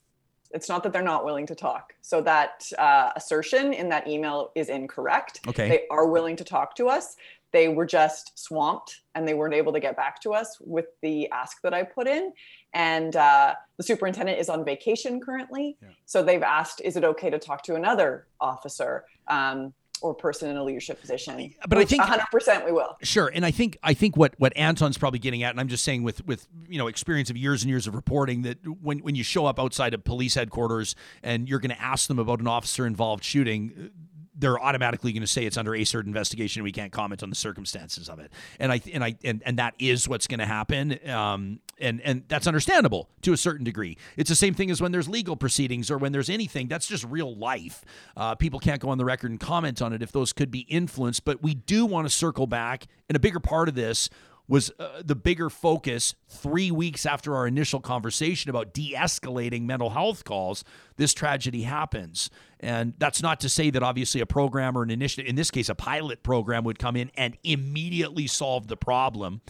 It's 0.50 0.68
not 0.68 0.82
that 0.82 0.94
they're 0.94 1.02
not 1.02 1.26
willing 1.26 1.46
to 1.46 1.54
talk. 1.54 1.94
So 2.00 2.22
that 2.22 2.70
uh, 2.78 3.10
assertion 3.16 3.74
in 3.74 3.90
that 3.90 4.08
email 4.08 4.50
is 4.54 4.70
incorrect. 4.70 5.40
Okay. 5.46 5.68
They 5.68 5.82
are 5.90 6.06
willing 6.06 6.36
to 6.36 6.44
talk 6.44 6.74
to 6.76 6.88
us. 6.88 7.16
They 7.52 7.68
were 7.68 7.86
just 7.86 8.38
swamped 8.38 9.02
and 9.14 9.28
they 9.28 9.34
weren't 9.34 9.54
able 9.54 9.72
to 9.72 9.80
get 9.80 9.96
back 9.96 10.20
to 10.22 10.32
us 10.32 10.56
with 10.60 10.86
the 11.02 11.28
ask 11.30 11.60
that 11.62 11.74
I 11.74 11.82
put 11.82 12.06
in. 12.06 12.32
And 12.72 13.14
uh, 13.16 13.54
the 13.76 13.82
superintendent 13.82 14.38
is 14.38 14.48
on 14.48 14.64
vacation 14.64 15.20
currently. 15.20 15.76
So 16.06 16.22
they've 16.22 16.42
asked, 16.42 16.80
is 16.82 16.96
it 16.96 17.04
okay 17.04 17.30
to 17.30 17.38
talk 17.38 17.62
to 17.64 17.74
another 17.74 18.26
officer? 18.40 19.04
Um, 19.28 19.72
or 20.00 20.14
person 20.14 20.50
in 20.50 20.56
a 20.56 20.64
leadership 20.64 21.00
position. 21.00 21.54
But 21.68 21.78
I 21.78 21.84
think- 21.84 22.02
100% 22.02 22.64
we 22.64 22.72
will. 22.72 22.96
Sure, 23.02 23.30
and 23.34 23.44
I 23.44 23.50
think 23.50 23.78
I 23.82 23.94
think 23.94 24.16
what 24.16 24.34
what 24.38 24.56
Anton's 24.56 24.98
probably 24.98 25.18
getting 25.18 25.42
at, 25.42 25.50
and 25.50 25.60
I'm 25.60 25.68
just 25.68 25.84
saying 25.84 26.02
with 26.02 26.24
with 26.26 26.46
you 26.68 26.78
know 26.78 26.86
experience 26.86 27.30
of 27.30 27.36
years 27.36 27.62
and 27.62 27.70
years 27.70 27.86
of 27.86 27.94
reporting 27.94 28.42
that 28.42 28.58
when 28.82 28.98
when 29.00 29.14
you 29.14 29.22
show 29.22 29.46
up 29.46 29.58
outside 29.58 29.94
of 29.94 30.04
police 30.04 30.34
headquarters 30.34 30.94
and 31.22 31.48
you're 31.48 31.60
going 31.60 31.70
to 31.74 31.80
ask 31.82 32.08
them 32.08 32.18
about 32.18 32.40
an 32.40 32.46
officer 32.46 32.86
involved 32.86 33.24
shooting. 33.24 33.90
They're 34.38 34.58
automatically 34.58 35.12
going 35.12 35.22
to 35.22 35.26
say 35.26 35.44
it's 35.44 35.56
under 35.56 35.74
a 35.74 35.84
certain 35.84 36.10
investigation. 36.10 36.62
We 36.62 36.72
can't 36.72 36.92
comment 36.92 37.22
on 37.22 37.30
the 37.30 37.36
circumstances 37.36 38.08
of 38.08 38.20
it, 38.20 38.30
and 38.60 38.72
I 38.72 38.80
and 38.92 39.04
I 39.04 39.16
and, 39.24 39.42
and 39.44 39.58
that 39.58 39.74
is 39.78 40.08
what's 40.08 40.26
going 40.26 40.40
to 40.40 40.46
happen. 40.46 40.98
Um, 41.08 41.60
and 41.80 42.00
and 42.02 42.24
that's 42.28 42.46
understandable 42.46 43.08
to 43.22 43.32
a 43.32 43.36
certain 43.36 43.64
degree. 43.64 43.96
It's 44.16 44.28
the 44.30 44.36
same 44.36 44.54
thing 44.54 44.70
as 44.70 44.80
when 44.80 44.92
there's 44.92 45.08
legal 45.08 45.36
proceedings 45.36 45.90
or 45.90 45.98
when 45.98 46.12
there's 46.12 46.30
anything. 46.30 46.68
That's 46.68 46.86
just 46.86 47.04
real 47.04 47.34
life. 47.36 47.84
Uh, 48.16 48.34
people 48.34 48.60
can't 48.60 48.80
go 48.80 48.88
on 48.90 48.98
the 48.98 49.04
record 49.04 49.30
and 49.30 49.40
comment 49.40 49.82
on 49.82 49.92
it 49.92 50.02
if 50.02 50.12
those 50.12 50.32
could 50.32 50.50
be 50.50 50.60
influenced. 50.60 51.24
But 51.24 51.42
we 51.42 51.54
do 51.54 51.86
want 51.86 52.06
to 52.06 52.14
circle 52.14 52.46
back, 52.46 52.86
and 53.08 53.16
a 53.16 53.20
bigger 53.20 53.40
part 53.40 53.68
of 53.68 53.74
this 53.74 54.10
was 54.48 54.72
uh, 54.78 55.02
the 55.04 55.14
bigger 55.14 55.50
focus 55.50 56.14
three 56.28 56.70
weeks 56.70 57.04
after 57.04 57.36
our 57.36 57.46
initial 57.46 57.80
conversation 57.80 58.48
about 58.48 58.72
de 58.72 58.94
escalating 58.94 59.62
mental 59.62 59.90
health 59.90 60.24
calls. 60.24 60.64
This 60.96 61.12
tragedy 61.12 61.62
happens. 61.62 62.30
And 62.58 62.94
that's 62.98 63.22
not 63.22 63.40
to 63.40 63.48
say 63.48 63.70
that 63.70 63.82
obviously 63.82 64.20
a 64.20 64.26
program 64.26 64.76
or 64.76 64.82
an 64.82 64.90
initiative, 64.90 65.28
in 65.28 65.36
this 65.36 65.50
case, 65.50 65.68
a 65.68 65.74
pilot 65.74 66.22
program, 66.22 66.64
would 66.64 66.78
come 66.78 66.96
in 66.96 67.10
and 67.14 67.36
immediately 67.44 68.26
solve 68.26 68.68
the 68.68 68.76
problem. 68.76 69.42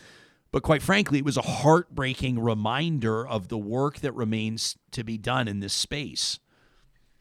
But 0.51 0.63
quite 0.63 0.83
frankly, 0.83 1.19
it 1.19 1.25
was 1.25 1.37
a 1.37 1.43
heartbreaking 1.43 2.41
reminder 2.41 3.27
of 3.27 3.49
the 3.49 3.59
work 3.59 4.01
that 4.01 4.13
remains 4.13 4.77
to 4.93 5.05
be 5.05 5.17
done 5.17 5.47
in 5.47 5.61
this 5.61 5.75
space. 5.75 6.41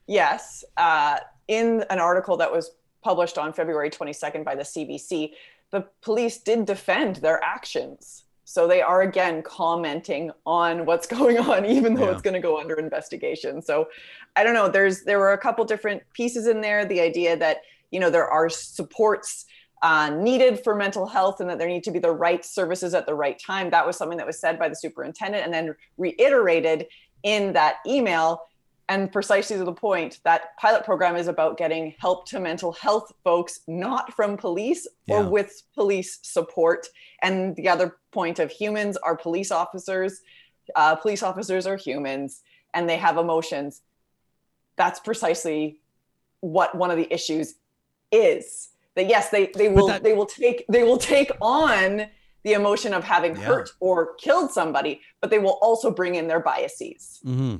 Yes. 0.08 0.64
Uh, 0.78 1.18
in 1.48 1.84
an 1.90 2.00
article 2.00 2.38
that 2.38 2.52
was 2.52 2.72
published 3.04 3.38
on 3.38 3.54
February 3.54 3.90
22nd 3.90 4.44
by 4.44 4.56
the 4.56 4.64
CBC, 4.64 5.32
the 5.72 5.86
police 6.02 6.38
did 6.38 6.66
defend 6.66 7.18
their 7.18 7.44
actions. 7.44 8.24
So 8.46 8.66
they 8.66 8.82
are 8.82 9.02
again 9.02 9.44
commenting 9.44 10.32
on 10.46 10.86
what's 10.86 11.08
going 11.18 11.38
on, 11.38 11.66
even 11.66 11.94
though 11.94 12.06
yeah. 12.06 12.12
it's 12.12 12.22
going 12.22 12.34
to 12.34 12.40
go 12.40 12.60
under 12.60 12.76
investigation. 12.76 13.62
So 13.62 13.90
I 14.36 14.44
don't 14.44 14.54
know. 14.54 14.70
There's 14.70 15.04
there 15.04 15.20
were 15.20 15.34
a 15.34 15.38
couple 15.38 15.66
different 15.66 16.02
pieces 16.14 16.48
in 16.48 16.62
there. 16.62 16.86
The 16.86 17.02
idea 17.02 17.36
that 17.38 17.62
you 17.92 18.00
know 18.00 18.10
there 18.10 18.28
are 18.28 18.50
supports 18.50 19.46
uh, 19.82 20.10
needed 20.10 20.64
for 20.64 20.76
mental 20.76 21.06
health 21.06 21.40
and 21.40 21.50
that 21.50 21.60
there 21.60 21.68
need 21.68 21.84
to 21.84 21.92
be 21.92 22.00
the 22.00 22.12
right 22.12 22.44
services 22.44 22.94
at 22.94 23.06
the 23.06 23.14
right 23.14 23.38
time. 23.40 23.70
That 23.70 23.86
was 23.86 23.96
something 23.98 24.18
that 24.18 24.26
was 24.26 24.40
said 24.40 24.58
by 24.58 24.70
the 24.70 24.76
superintendent 24.76 25.44
and 25.44 25.54
then 25.54 25.76
reiterated 25.98 26.88
in 27.24 27.54
that 27.54 27.78
email 27.86 28.44
and 28.90 29.12
precisely 29.12 29.58
to 29.58 29.66
the 29.66 29.74
point 29.74 30.20
that 30.24 30.58
pilot 30.58 30.86
program 30.86 31.16
is 31.16 31.28
about 31.28 31.58
getting 31.58 31.94
help 32.00 32.26
to 32.30 32.40
mental 32.40 32.72
health 32.72 33.12
folks 33.24 33.62
not 33.68 34.14
from 34.14 34.38
police 34.38 34.88
or 35.10 35.24
with 35.24 35.64
police 35.74 36.20
support. 36.22 36.88
And 37.22 37.56
the 37.56 37.68
other 37.68 37.98
point 38.12 38.40
of 38.40 38.50
humans 38.50 38.96
are 38.98 39.18
police 39.18 39.52
officers. 39.52 40.22
Uh, 40.76 40.96
police 40.96 41.22
officers 41.22 41.68
are 41.68 41.76
humans 41.76 42.44
and 42.74 42.88
they 42.88 42.98
have 42.98 43.18
emotions. 43.18 43.82
That's 44.78 45.00
precisely 45.00 45.80
what 46.40 46.76
one 46.76 46.92
of 46.92 46.98
the 46.98 47.12
issues 47.14 47.56
is. 48.12 48.70
That 48.96 49.10
yes 49.10 49.30
they 49.30 49.48
they 49.48 49.70
will 49.70 49.88
that, 49.88 50.02
they 50.02 50.14
will 50.14 50.26
take 50.26 50.66
they 50.70 50.84
will 50.84 50.98
take 50.98 51.30
on 51.40 52.08
the 52.44 52.54
emotion 52.54 52.94
of 52.94 53.04
having 53.04 53.36
yeah. 53.36 53.44
hurt 53.44 53.70
or 53.80 54.16
killed 54.16 54.50
somebody 54.50 55.02
but 55.22 55.30
they 55.30 55.38
will 55.38 55.60
also 55.62 55.92
bring 55.92 56.16
in 56.16 56.28
their 56.28 56.40
biases. 56.40 57.20
Mm-hmm 57.24 57.58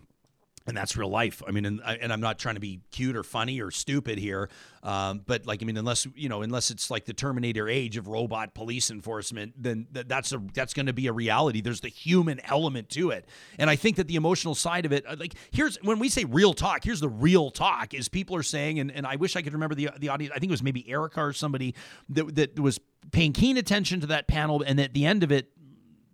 and 0.68 0.76
that's 0.76 0.98
real 0.98 1.10
life. 1.10 1.42
I 1.48 1.52
mean, 1.52 1.66
and, 1.66 1.82
and, 1.86 2.12
I'm 2.12 2.20
not 2.20 2.38
trying 2.38 2.56
to 2.56 2.62
be 2.62 2.82
cute 2.92 3.16
or 3.16 3.24
funny 3.24 3.62
or 3.62 3.72
stupid 3.72 4.20
here, 4.20 4.50
um, 4.84 5.22
but 5.26 5.46
like, 5.46 5.64
I 5.64 5.66
mean, 5.66 5.78
unless 5.78 6.06
you 6.14 6.28
know, 6.28 6.42
unless 6.42 6.70
it's 6.72 6.92
like 6.92 7.06
the 7.06 7.14
Terminator 7.14 7.70
age 7.70 7.96
of 7.96 8.08
robot 8.08 8.54
police 8.54 8.92
enforcement, 8.92 9.54
then 9.58 9.88
th- 9.94 10.08
that's 10.08 10.34
a 10.34 10.42
that's 10.54 10.74
going 10.74 10.88
to 10.88 10.94
be 10.94 11.08
a 11.08 11.14
reality. 11.14 11.62
There's 11.62 11.82
the 11.82 11.88
human 11.88 12.42
element 12.44 12.90
to 12.90 13.12
it, 13.12 13.26
and 13.58 13.70
I 13.70 13.78
think 13.78 13.96
that 13.96 14.08
the 14.08 14.18
emotional 14.18 14.56
side 14.56 14.86
of 14.86 14.92
it, 14.92 15.06
uh, 15.08 15.16
like, 15.18 15.36
here's 15.52 15.78
when 15.78 16.00
we 16.00 16.10
say 16.10 16.26
real 16.26 16.54
talk. 16.54 16.84
Here's 16.84 17.00
the 17.00 17.10
real 17.10 17.50
talk: 17.50 17.94
is 17.94 18.10
people 18.10 18.36
are 18.36 18.44
saying, 18.44 18.80
and, 18.80 18.92
and 18.92 19.08
I 19.08 19.16
wish 19.16 19.36
I 19.36 19.42
could 19.42 19.54
remember 19.54 19.76
the 19.76 19.90
the 19.98 20.10
audience. 20.10 20.34
I 20.36 20.40
think 20.40 20.50
it 20.50 20.54
was 20.54 20.64
maybe 20.64 20.88
Erica 20.90 21.22
or 21.22 21.34
somebody 21.34 21.76
that 22.10 22.36
that 22.36 22.60
was 22.60 22.80
paying 23.12 23.32
keen 23.32 23.56
attention 23.56 24.02
to 24.02 24.08
that 24.08 24.28
panel, 24.28 24.62
and 24.62 24.80
at 24.82 24.94
the 24.94 25.06
end 25.06 25.24
of 25.24 25.32
it, 25.32 25.50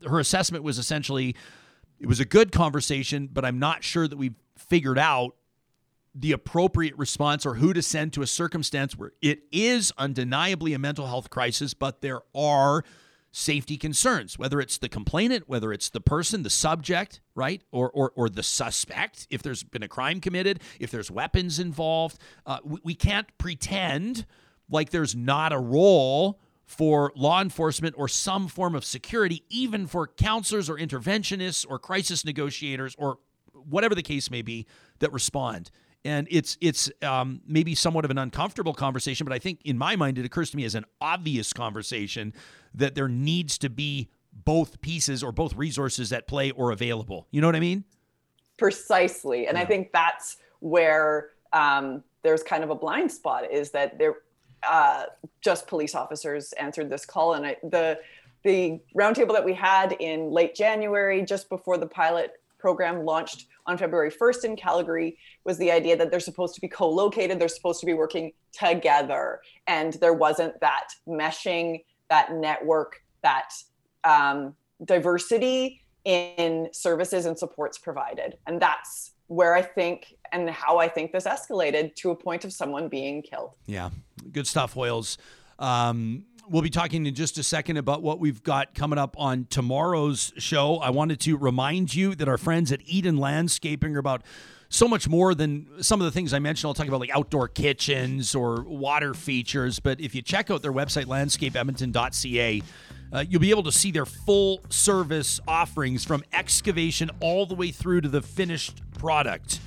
her 0.06 0.20
assessment 0.20 0.64
was 0.64 0.78
essentially 0.78 1.36
it 2.04 2.08
was 2.08 2.20
a 2.20 2.26
good 2.26 2.52
conversation, 2.52 3.30
but 3.32 3.46
I'm 3.46 3.60
not 3.60 3.82
sure 3.82 4.10
that 4.10 4.18
we've 4.18 4.36
figured 4.58 5.00
out 5.00 5.36
the 6.16 6.32
appropriate 6.32 6.98
response 6.98 7.46
or 7.46 7.56
who 7.56 7.74
to 7.74 7.82
send 7.82 8.14
to 8.14 8.22
a 8.22 8.28
circumstance 8.28 8.96
where 8.96 9.14
it 9.22 9.44
is 9.52 9.92
undeniably 9.98 10.74
a 10.74 10.80
mental 10.80 11.08
health 11.08 11.30
crisis, 11.30 11.74
but 11.74 12.02
there 12.02 12.22
are 12.36 12.84
safety 13.32 13.78
concerns, 13.78 14.38
whether 14.38 14.62
it's 14.62 14.78
the 14.78 14.88
complainant, 14.88 15.50
whether 15.50 15.74
it's 15.74 15.90
the 15.90 16.00
person, 16.00 16.44
the 16.44 16.52
subject, 16.52 17.20
right, 17.34 17.64
or 17.72 17.90
or, 17.92 18.12
or 18.16 18.30
the 18.30 18.44
suspect, 18.44 19.28
if 19.32 19.42
there's 19.42 19.64
been 19.64 19.82
a 19.82 19.88
crime 19.88 20.22
committed, 20.22 20.62
if 20.80 20.92
there's 20.92 21.10
weapons 21.10 21.58
involved. 21.58 22.20
Uh, 22.46 22.60
we, 22.64 22.80
we 22.84 22.96
can't 22.96 23.28
pretend 23.40 24.26
like 24.70 24.92
there's 24.92 25.16
not 25.16 25.52
a 25.52 25.60
role 25.60 26.40
for 26.66 27.12
law 27.16 27.42
enforcement 27.42 27.96
or 27.98 28.08
some 28.08 28.48
form 28.48 28.76
of 28.76 28.86
security, 28.86 29.44
even 29.50 29.88
for 29.88 30.08
counselors 30.08 30.70
or 30.70 30.78
interventionists 30.78 31.66
or 31.68 31.80
crisis 31.80 32.24
negotiators 32.24 32.96
or 33.00 33.18
whatever 33.70 33.96
the 33.96 34.04
case 34.04 34.30
may 34.30 34.42
be, 34.42 34.66
that 35.00 35.12
respond. 35.12 35.72
And 36.06 36.28
it's 36.30 36.58
it's 36.60 36.92
um, 37.02 37.42
maybe 37.48 37.76
somewhat 37.76 38.04
of 38.04 38.12
an 38.12 38.18
uncomfortable 38.18 38.74
conversation, 38.74 39.26
but 39.26 39.34
I 39.34 39.40
think 39.40 39.62
in 39.64 39.78
my 39.78 39.96
mind 39.96 40.18
it 40.18 40.26
occurs 40.26 40.52
to 40.52 40.58
me 40.58 40.66
as 40.66 40.76
an 40.76 40.86
obvious 41.00 41.54
conversation 41.54 42.34
that 42.74 42.94
there 42.96 43.08
needs 43.08 43.58
to 43.60 43.70
be 43.70 44.10
both 44.34 44.82
pieces 44.82 45.24
or 45.24 45.32
both 45.32 45.56
resources 45.56 46.12
at 46.12 46.28
play 46.28 46.52
or 46.52 46.72
available. 46.72 47.28
You 47.32 47.40
know 47.40 47.48
what 47.48 47.56
I 47.56 47.62
mean? 47.62 47.86
Precisely, 48.58 49.48
and 49.48 49.58
yeah. 49.58 49.64
I 49.64 49.66
think 49.66 49.94
that's 49.94 50.38
where 50.60 51.30
um, 51.54 52.04
there's 52.24 52.44
kind 52.44 52.64
of 52.64 52.70
a 52.70 52.76
blind 52.76 53.12
spot 53.12 53.50
is 53.52 53.72
that 53.72 53.98
there 53.98 54.16
uh, 54.68 55.04
just 55.42 55.68
police 55.68 55.96
officers 55.96 56.54
answered 56.54 56.90
this 56.90 57.06
call, 57.06 57.34
and 57.34 57.46
I, 57.46 57.58
the 57.64 58.00
the 58.44 58.80
roundtable 58.98 59.34
that 59.34 59.46
we 59.46 59.54
had 59.54 59.94
in 60.00 60.32
late 60.32 60.54
January, 60.54 61.22
just 61.22 61.48
before 61.50 61.78
the 61.78 61.88
pilot 61.88 62.34
program 62.58 63.06
launched 63.06 63.48
on 63.66 63.78
February 63.78 64.12
1st 64.12 64.46
in 64.46 64.56
Calgary 64.56 65.18
was 65.44 65.58
the 65.58 65.72
idea 65.72 65.96
that 65.98 66.12
they're 66.12 66.20
supposed 66.20 66.56
to 66.56 66.62
be 66.62 66.68
co 66.68 66.90
located, 66.90 67.40
they're 67.40 67.48
supposed 67.48 67.80
to 67.80 67.86
be 67.86 67.94
working 67.94 68.32
together. 68.52 69.42
And 69.68 69.94
there 69.94 70.14
wasn't 70.14 70.60
that 70.62 70.88
meshing, 71.08 71.84
that 72.10 72.34
network, 72.34 73.02
that 73.22 73.50
um, 74.04 74.56
diversity 74.84 75.82
in 76.06 76.70
services 76.74 77.26
and 77.26 77.38
supports 77.38 77.78
provided. 77.78 78.38
And 78.46 78.62
that's 78.62 79.14
where 79.28 79.56
I 79.56 79.62
think 79.62 80.16
and 80.32 80.50
how 80.50 80.78
I 80.78 80.88
think 80.88 81.12
this 81.12 81.26
escalated 81.26 81.96
to 81.96 82.12
a 82.12 82.16
point 82.16 82.44
of 82.44 82.52
someone 82.52 82.90
being 82.90 83.22
killed. 83.22 83.52
Yeah, 83.66 83.90
good 84.32 84.48
stuff, 84.48 84.74
Hoyles. 84.74 85.18
Um, 85.60 86.26
we'll 86.50 86.62
be 86.62 86.70
talking 86.70 87.06
in 87.06 87.16
just 87.16 87.38
a 87.38 87.44
second 87.44 87.78
about 87.78 88.02
what 88.02 88.20
we've 88.20 88.44
got 88.44 88.74
coming 88.74 89.00
up 89.00 89.16
on 89.18 89.46
tomorrow's 89.50 90.34
show. 90.38 90.78
I 90.78 90.90
wanted 90.90 91.20
to 91.22 91.38
remind 91.38 91.94
you 91.94 92.16
that 92.16 92.28
our 92.28 92.38
friends 92.38 92.72
at 92.72 92.82
Eden 92.86 93.18
Landscaping 93.18 93.96
are 93.96 94.00
about 94.00 94.24
so 94.70 94.88
much 94.88 95.08
more 95.08 95.36
than 95.36 95.68
some 95.82 96.02
of 96.02 96.06
the 96.06 96.12
things 96.12 96.34
I 96.34 96.40
mentioned. 96.40 96.68
I'll 96.68 96.74
talk 96.74 96.88
about 96.88 97.00
like 97.00 97.16
outdoor 97.16 97.48
kitchens 97.48 98.36
or 98.36 98.64
water 98.64 99.14
features. 99.14 99.80
But 99.80 100.02
if 100.02 100.16
you 100.16 100.22
check 100.22 100.50
out 100.50 100.62
their 100.62 100.74
website, 100.74 101.06
landscapeedmonton.ca, 101.06 102.64
uh, 103.14 103.24
you'll 103.30 103.42
be 103.42 103.52
able 103.52 103.64
to 103.64 103.72
see 103.72 103.92
their 103.92 104.06
full 104.06 104.62
service 104.70 105.40
offerings 105.48 106.04
from 106.04 106.24
excavation 106.34 107.12
all 107.20 107.46
the 107.46 107.56
way 107.56 107.72
through 107.72 108.02
to 108.02 108.10
the 108.10 108.22
finished 108.22 108.82
product. 108.98 109.60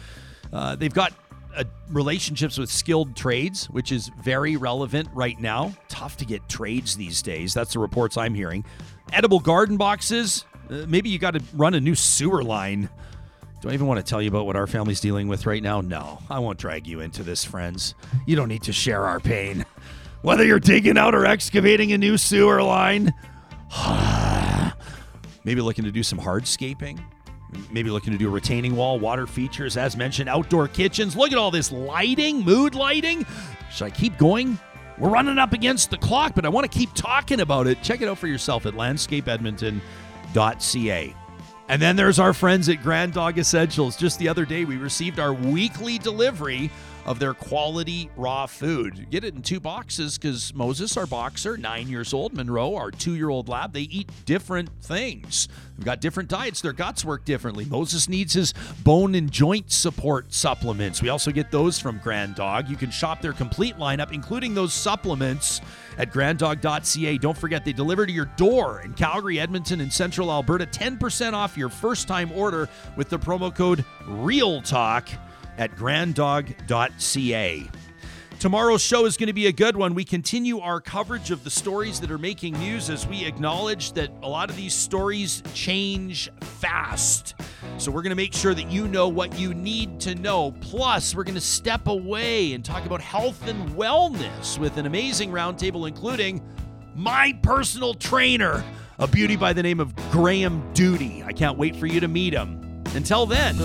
Uh, 0.53 0.74
they've 0.74 0.94
got 0.94 1.12
uh, 1.57 1.65
relationships 1.89 2.59
with 2.59 2.70
skilled 2.70 3.16
trades, 3.16 3.66
which 3.70 3.91
is 3.91 4.11
very 4.20 4.57
relevant 4.57 5.09
right 5.15 5.39
now. 5.41 5.74
Tough 5.89 6.16
to 6.19 6.24
get 6.24 6.49
trades 6.49 6.97
these 6.97 7.23
days. 7.23 7.55
That's 7.55 7.73
the 7.73 7.78
reports 7.78 8.16
I'm 8.16 8.35
hearing. 8.35 8.65
Edible 9.12 9.41
garden 9.41 9.77
boxes. 9.77 10.45
Uh, 10.70 10.85
maybe 10.87 11.09
you 11.09 11.19
got 11.19 11.33
to 11.33 11.43
run 11.55 11.74
a 11.74 11.81
new 11.81 11.95
sewer 11.95 12.45
line. 12.45 12.91
Do 13.62 13.70
I 13.70 13.73
even 13.73 13.87
want 13.87 14.05
to 14.05 14.09
tell 14.09 14.20
you 14.20 14.28
about 14.28 14.47
what 14.47 14.57
our 14.57 14.66
family's 14.66 15.01
dealing 15.01 15.28
with 15.28 15.47
right 15.47 15.62
now? 15.62 15.81
No, 15.81 16.19
I 16.28 16.39
won't 16.41 16.59
drag 16.59 16.87
you 16.87 17.01
into 17.01 17.23
this, 17.23 17.45
friends. 17.45 17.95
You 18.27 18.37
don't 18.37 18.49
need 18.49 18.62
to 18.65 18.73
share 18.73 19.05
our 19.07 19.19
pain. 19.19 19.65
Whether 20.23 20.45
you're 20.45 20.61
digging 20.61 20.99
out 20.99 21.15
or 21.15 21.24
excavating 21.24 21.93
a 21.93 21.99
new 21.99 22.19
sewer 22.19 22.62
line, 22.62 23.15
maybe 25.45 25.61
looking 25.61 25.85
to 25.85 25.93
do 25.93 26.03
some 26.03 26.19
hardscaping 26.19 27.01
maybe 27.70 27.91
looking 27.91 28.12
to 28.12 28.19
do 28.19 28.28
a 28.28 28.31
retaining 28.31 28.77
wall, 28.77 28.99
water 28.99 29.27
features, 29.27 29.77
as 29.77 29.97
mentioned, 29.97 30.28
outdoor 30.28 30.69
kitchens. 30.69 31.16
Look 31.16 31.33
at 31.33 31.39
all 31.39 31.51
this 31.51 31.73
lighting, 31.73 32.45
mood 32.45 32.74
lighting. 32.74 33.24
Should 33.70 33.85
I 33.85 33.91
keep 33.91 34.19
going? 34.19 34.59
We're 34.99 35.11
running 35.11 35.39
up 35.39 35.53
against 35.53 35.91
the 35.91 35.99
clock, 35.99 36.35
but 36.35 36.47
I 36.47 36.49
want 36.49 36.70
to 36.70 36.78
keep 36.78 36.95
talking 36.95 37.41
about 37.41 37.66
it. 37.66 37.83
Check 37.83 38.01
it 38.01 38.09
out 38.09 38.19
for 38.19 38.28
yourself 38.28 38.66
at 38.66 38.74
landscapeedmonton.ca. 38.74 41.15
And 41.69 41.83
then 41.83 41.97
there's 41.97 42.20
our 42.20 42.33
friends 42.33 42.69
at 42.69 42.83
Grand 42.83 43.12
Dog 43.12 43.39
Essentials. 43.39 43.97
Just 43.97 44.19
the 44.19 44.28
other 44.28 44.45
day, 44.45 44.65
we 44.65 44.77
received 44.77 45.19
our 45.19 45.33
weekly 45.33 45.99
delivery 45.99 46.70
of 47.07 47.20
their 47.20 47.33
quality 47.33 48.11
raw 48.16 48.47
food. 48.47 49.07
Get 49.11 49.24
it 49.24 49.35
in 49.35 49.43
two 49.43 49.61
boxes 49.61 50.19
because 50.19 50.53
Moses, 50.53 50.97
our 50.97 51.07
boxer, 51.07 51.57
nine 51.57 51.89
years 51.89 52.12
old, 52.12 52.35
Monroe, 52.35 52.74
our 52.74 52.91
two 52.91 53.15
year 53.15 53.31
old 53.31 53.49
lab, 53.49 53.73
they 53.73 53.83
eat 53.83 54.11
different 54.27 54.70
things. 54.83 55.49
They've 55.77 55.87
got 55.87 56.01
different 56.01 56.28
diets. 56.28 56.61
Their 56.61 56.73
guts 56.73 57.05
work 57.05 57.24
differently. 57.24 57.65
Moses 57.65 58.09
needs 58.09 58.33
his 58.33 58.53
bone 58.83 59.15
and 59.15 59.31
joint 59.31 59.70
support 59.70 60.35
supplements. 60.35 61.01
We 61.01 61.09
also 61.09 61.31
get 61.31 61.53
those 61.53 61.78
from 61.78 61.99
Grand 61.99 62.35
Dog. 62.35 62.69
You 62.69 62.77
can 62.77 62.91
shop 62.91 63.23
their 63.23 63.33
complete 63.33 63.77
lineup, 63.77 64.12
including 64.12 64.55
those 64.55 64.74
supplements, 64.74 65.61
at 65.99 66.11
granddog.ca. 66.11 67.19
Don't 67.19 67.39
forget, 67.39 67.65
they 67.65 67.73
deliver 67.73 68.05
to 68.05 68.12
your 68.12 68.31
door 68.37 68.81
in 68.83 68.95
Calgary, 68.95 69.39
Edmonton, 69.39 69.81
and 69.81 69.93
Central 69.93 70.31
Alberta. 70.31 70.66
10% 70.66 71.35
off 71.35 71.57
your 71.57 71.69
first 71.69 72.09
time 72.09 72.33
order 72.33 72.69
with 72.97 73.09
the 73.09 73.19
promo 73.19 73.55
code 73.55 73.85
REALTALK 74.07 75.09
at 75.59 75.77
granddog.ca. 75.77 77.70
Tomorrow's 78.39 78.83
show 78.83 79.07
is 79.07 79.16
going 79.16 79.28
to 79.28 79.33
be 79.33 79.47
a 79.47 79.53
good 79.53 79.77
one. 79.77 79.95
We 79.95 80.05
continue 80.05 80.61
our 80.61 80.78
coverage 80.78 81.31
of 81.31 81.43
the 81.43 81.49
stories 81.49 82.01
that 82.01 82.11
are 82.11 82.19
making 82.19 82.53
news 82.59 82.91
as 82.91 83.07
we 83.07 83.24
acknowledge 83.24 83.93
that 83.93 84.11
a 84.23 84.28
lot 84.28 84.51
of 84.51 84.57
these 84.57 84.74
stories 84.74 85.43
change 85.55 86.31
fast. 86.43 87.35
So 87.78 87.91
we're 87.91 88.03
going 88.03 88.11
to 88.11 88.16
make 88.16 88.35
sure 88.35 88.53
that 88.53 88.70
you 88.70 88.89
know 88.89 89.09
what 89.09 89.39
you 89.39 89.55
need 89.55 90.01
to 90.01 90.15
know. 90.15 90.53
Plus, 90.61 91.15
we're 91.15 91.24
going 91.24 91.35
to 91.35 91.41
step 91.41 91.87
away 91.87 92.53
and 92.53 92.62
talk 92.62 92.85
about 92.85 93.01
health 93.01 93.49
and 93.49 93.70
wellness 93.70 94.59
with 94.59 94.77
an 94.77 94.85
amazing 94.85 95.31
roundtable, 95.31 95.89
including 95.89 96.43
my 96.95 97.39
personal 97.43 97.95
trainer, 97.95 98.62
a 98.99 99.07
beauty 99.07 99.37
by 99.37 99.55
the 99.55 99.62
name 99.62 99.81
of 99.81 99.97
Graham 100.11 100.74
Duty. 100.74 101.23
I 101.24 101.33
can't 101.33 101.57
wait 101.57 101.74
for 101.74 101.87
you 101.87 102.01
to 102.01 102.09
meet 102.09 102.35
him. 102.35 102.83
Until 102.95 103.24
then. 103.24 103.57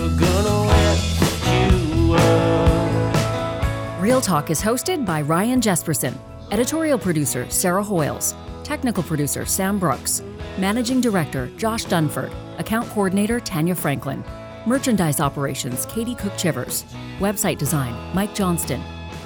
Real 4.00 4.20
Talk 4.20 4.50
is 4.50 4.60
hosted 4.60 5.06
by 5.06 5.22
Ryan 5.22 5.60
Jesperson, 5.60 6.16
editorial 6.50 6.98
producer 6.98 7.48
Sarah 7.48 7.84
Hoyles, 7.84 8.34
technical 8.64 9.02
producer 9.02 9.44
Sam 9.46 9.78
Brooks, 9.78 10.22
managing 10.58 11.00
director 11.00 11.50
Josh 11.56 11.84
Dunford, 11.84 12.32
account 12.58 12.88
coordinator 12.90 13.40
Tanya 13.40 13.74
Franklin, 13.74 14.24
merchandise 14.66 15.20
operations 15.20 15.86
Katie 15.86 16.14
Cook 16.14 16.36
Chivers, 16.36 16.84
website 17.18 17.58
design 17.58 17.94
Mike 18.14 18.34
Johnston, 18.34 18.82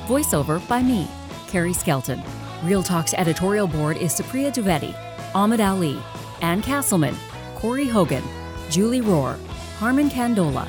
voiceover 0.07 0.67
by 0.69 0.83
me, 0.83 1.09
Carrie 1.49 1.73
Skelton. 1.73 2.23
Real 2.63 2.83
Talk's 2.83 3.15
editorial 3.15 3.67
board 3.67 3.97
is 3.97 4.13
Supriya 4.13 4.53
Dwivedi, 4.53 4.95
Ahmed 5.35 5.61
Ali, 5.61 5.99
Ann 6.43 6.63
Castleman, 6.63 7.17
Corey 7.55 7.87
Hogan, 7.87 8.25
Julie 8.71 9.01
Rohr, 9.03 9.39
Harmon 9.79 10.09
Candola, 10.09 10.69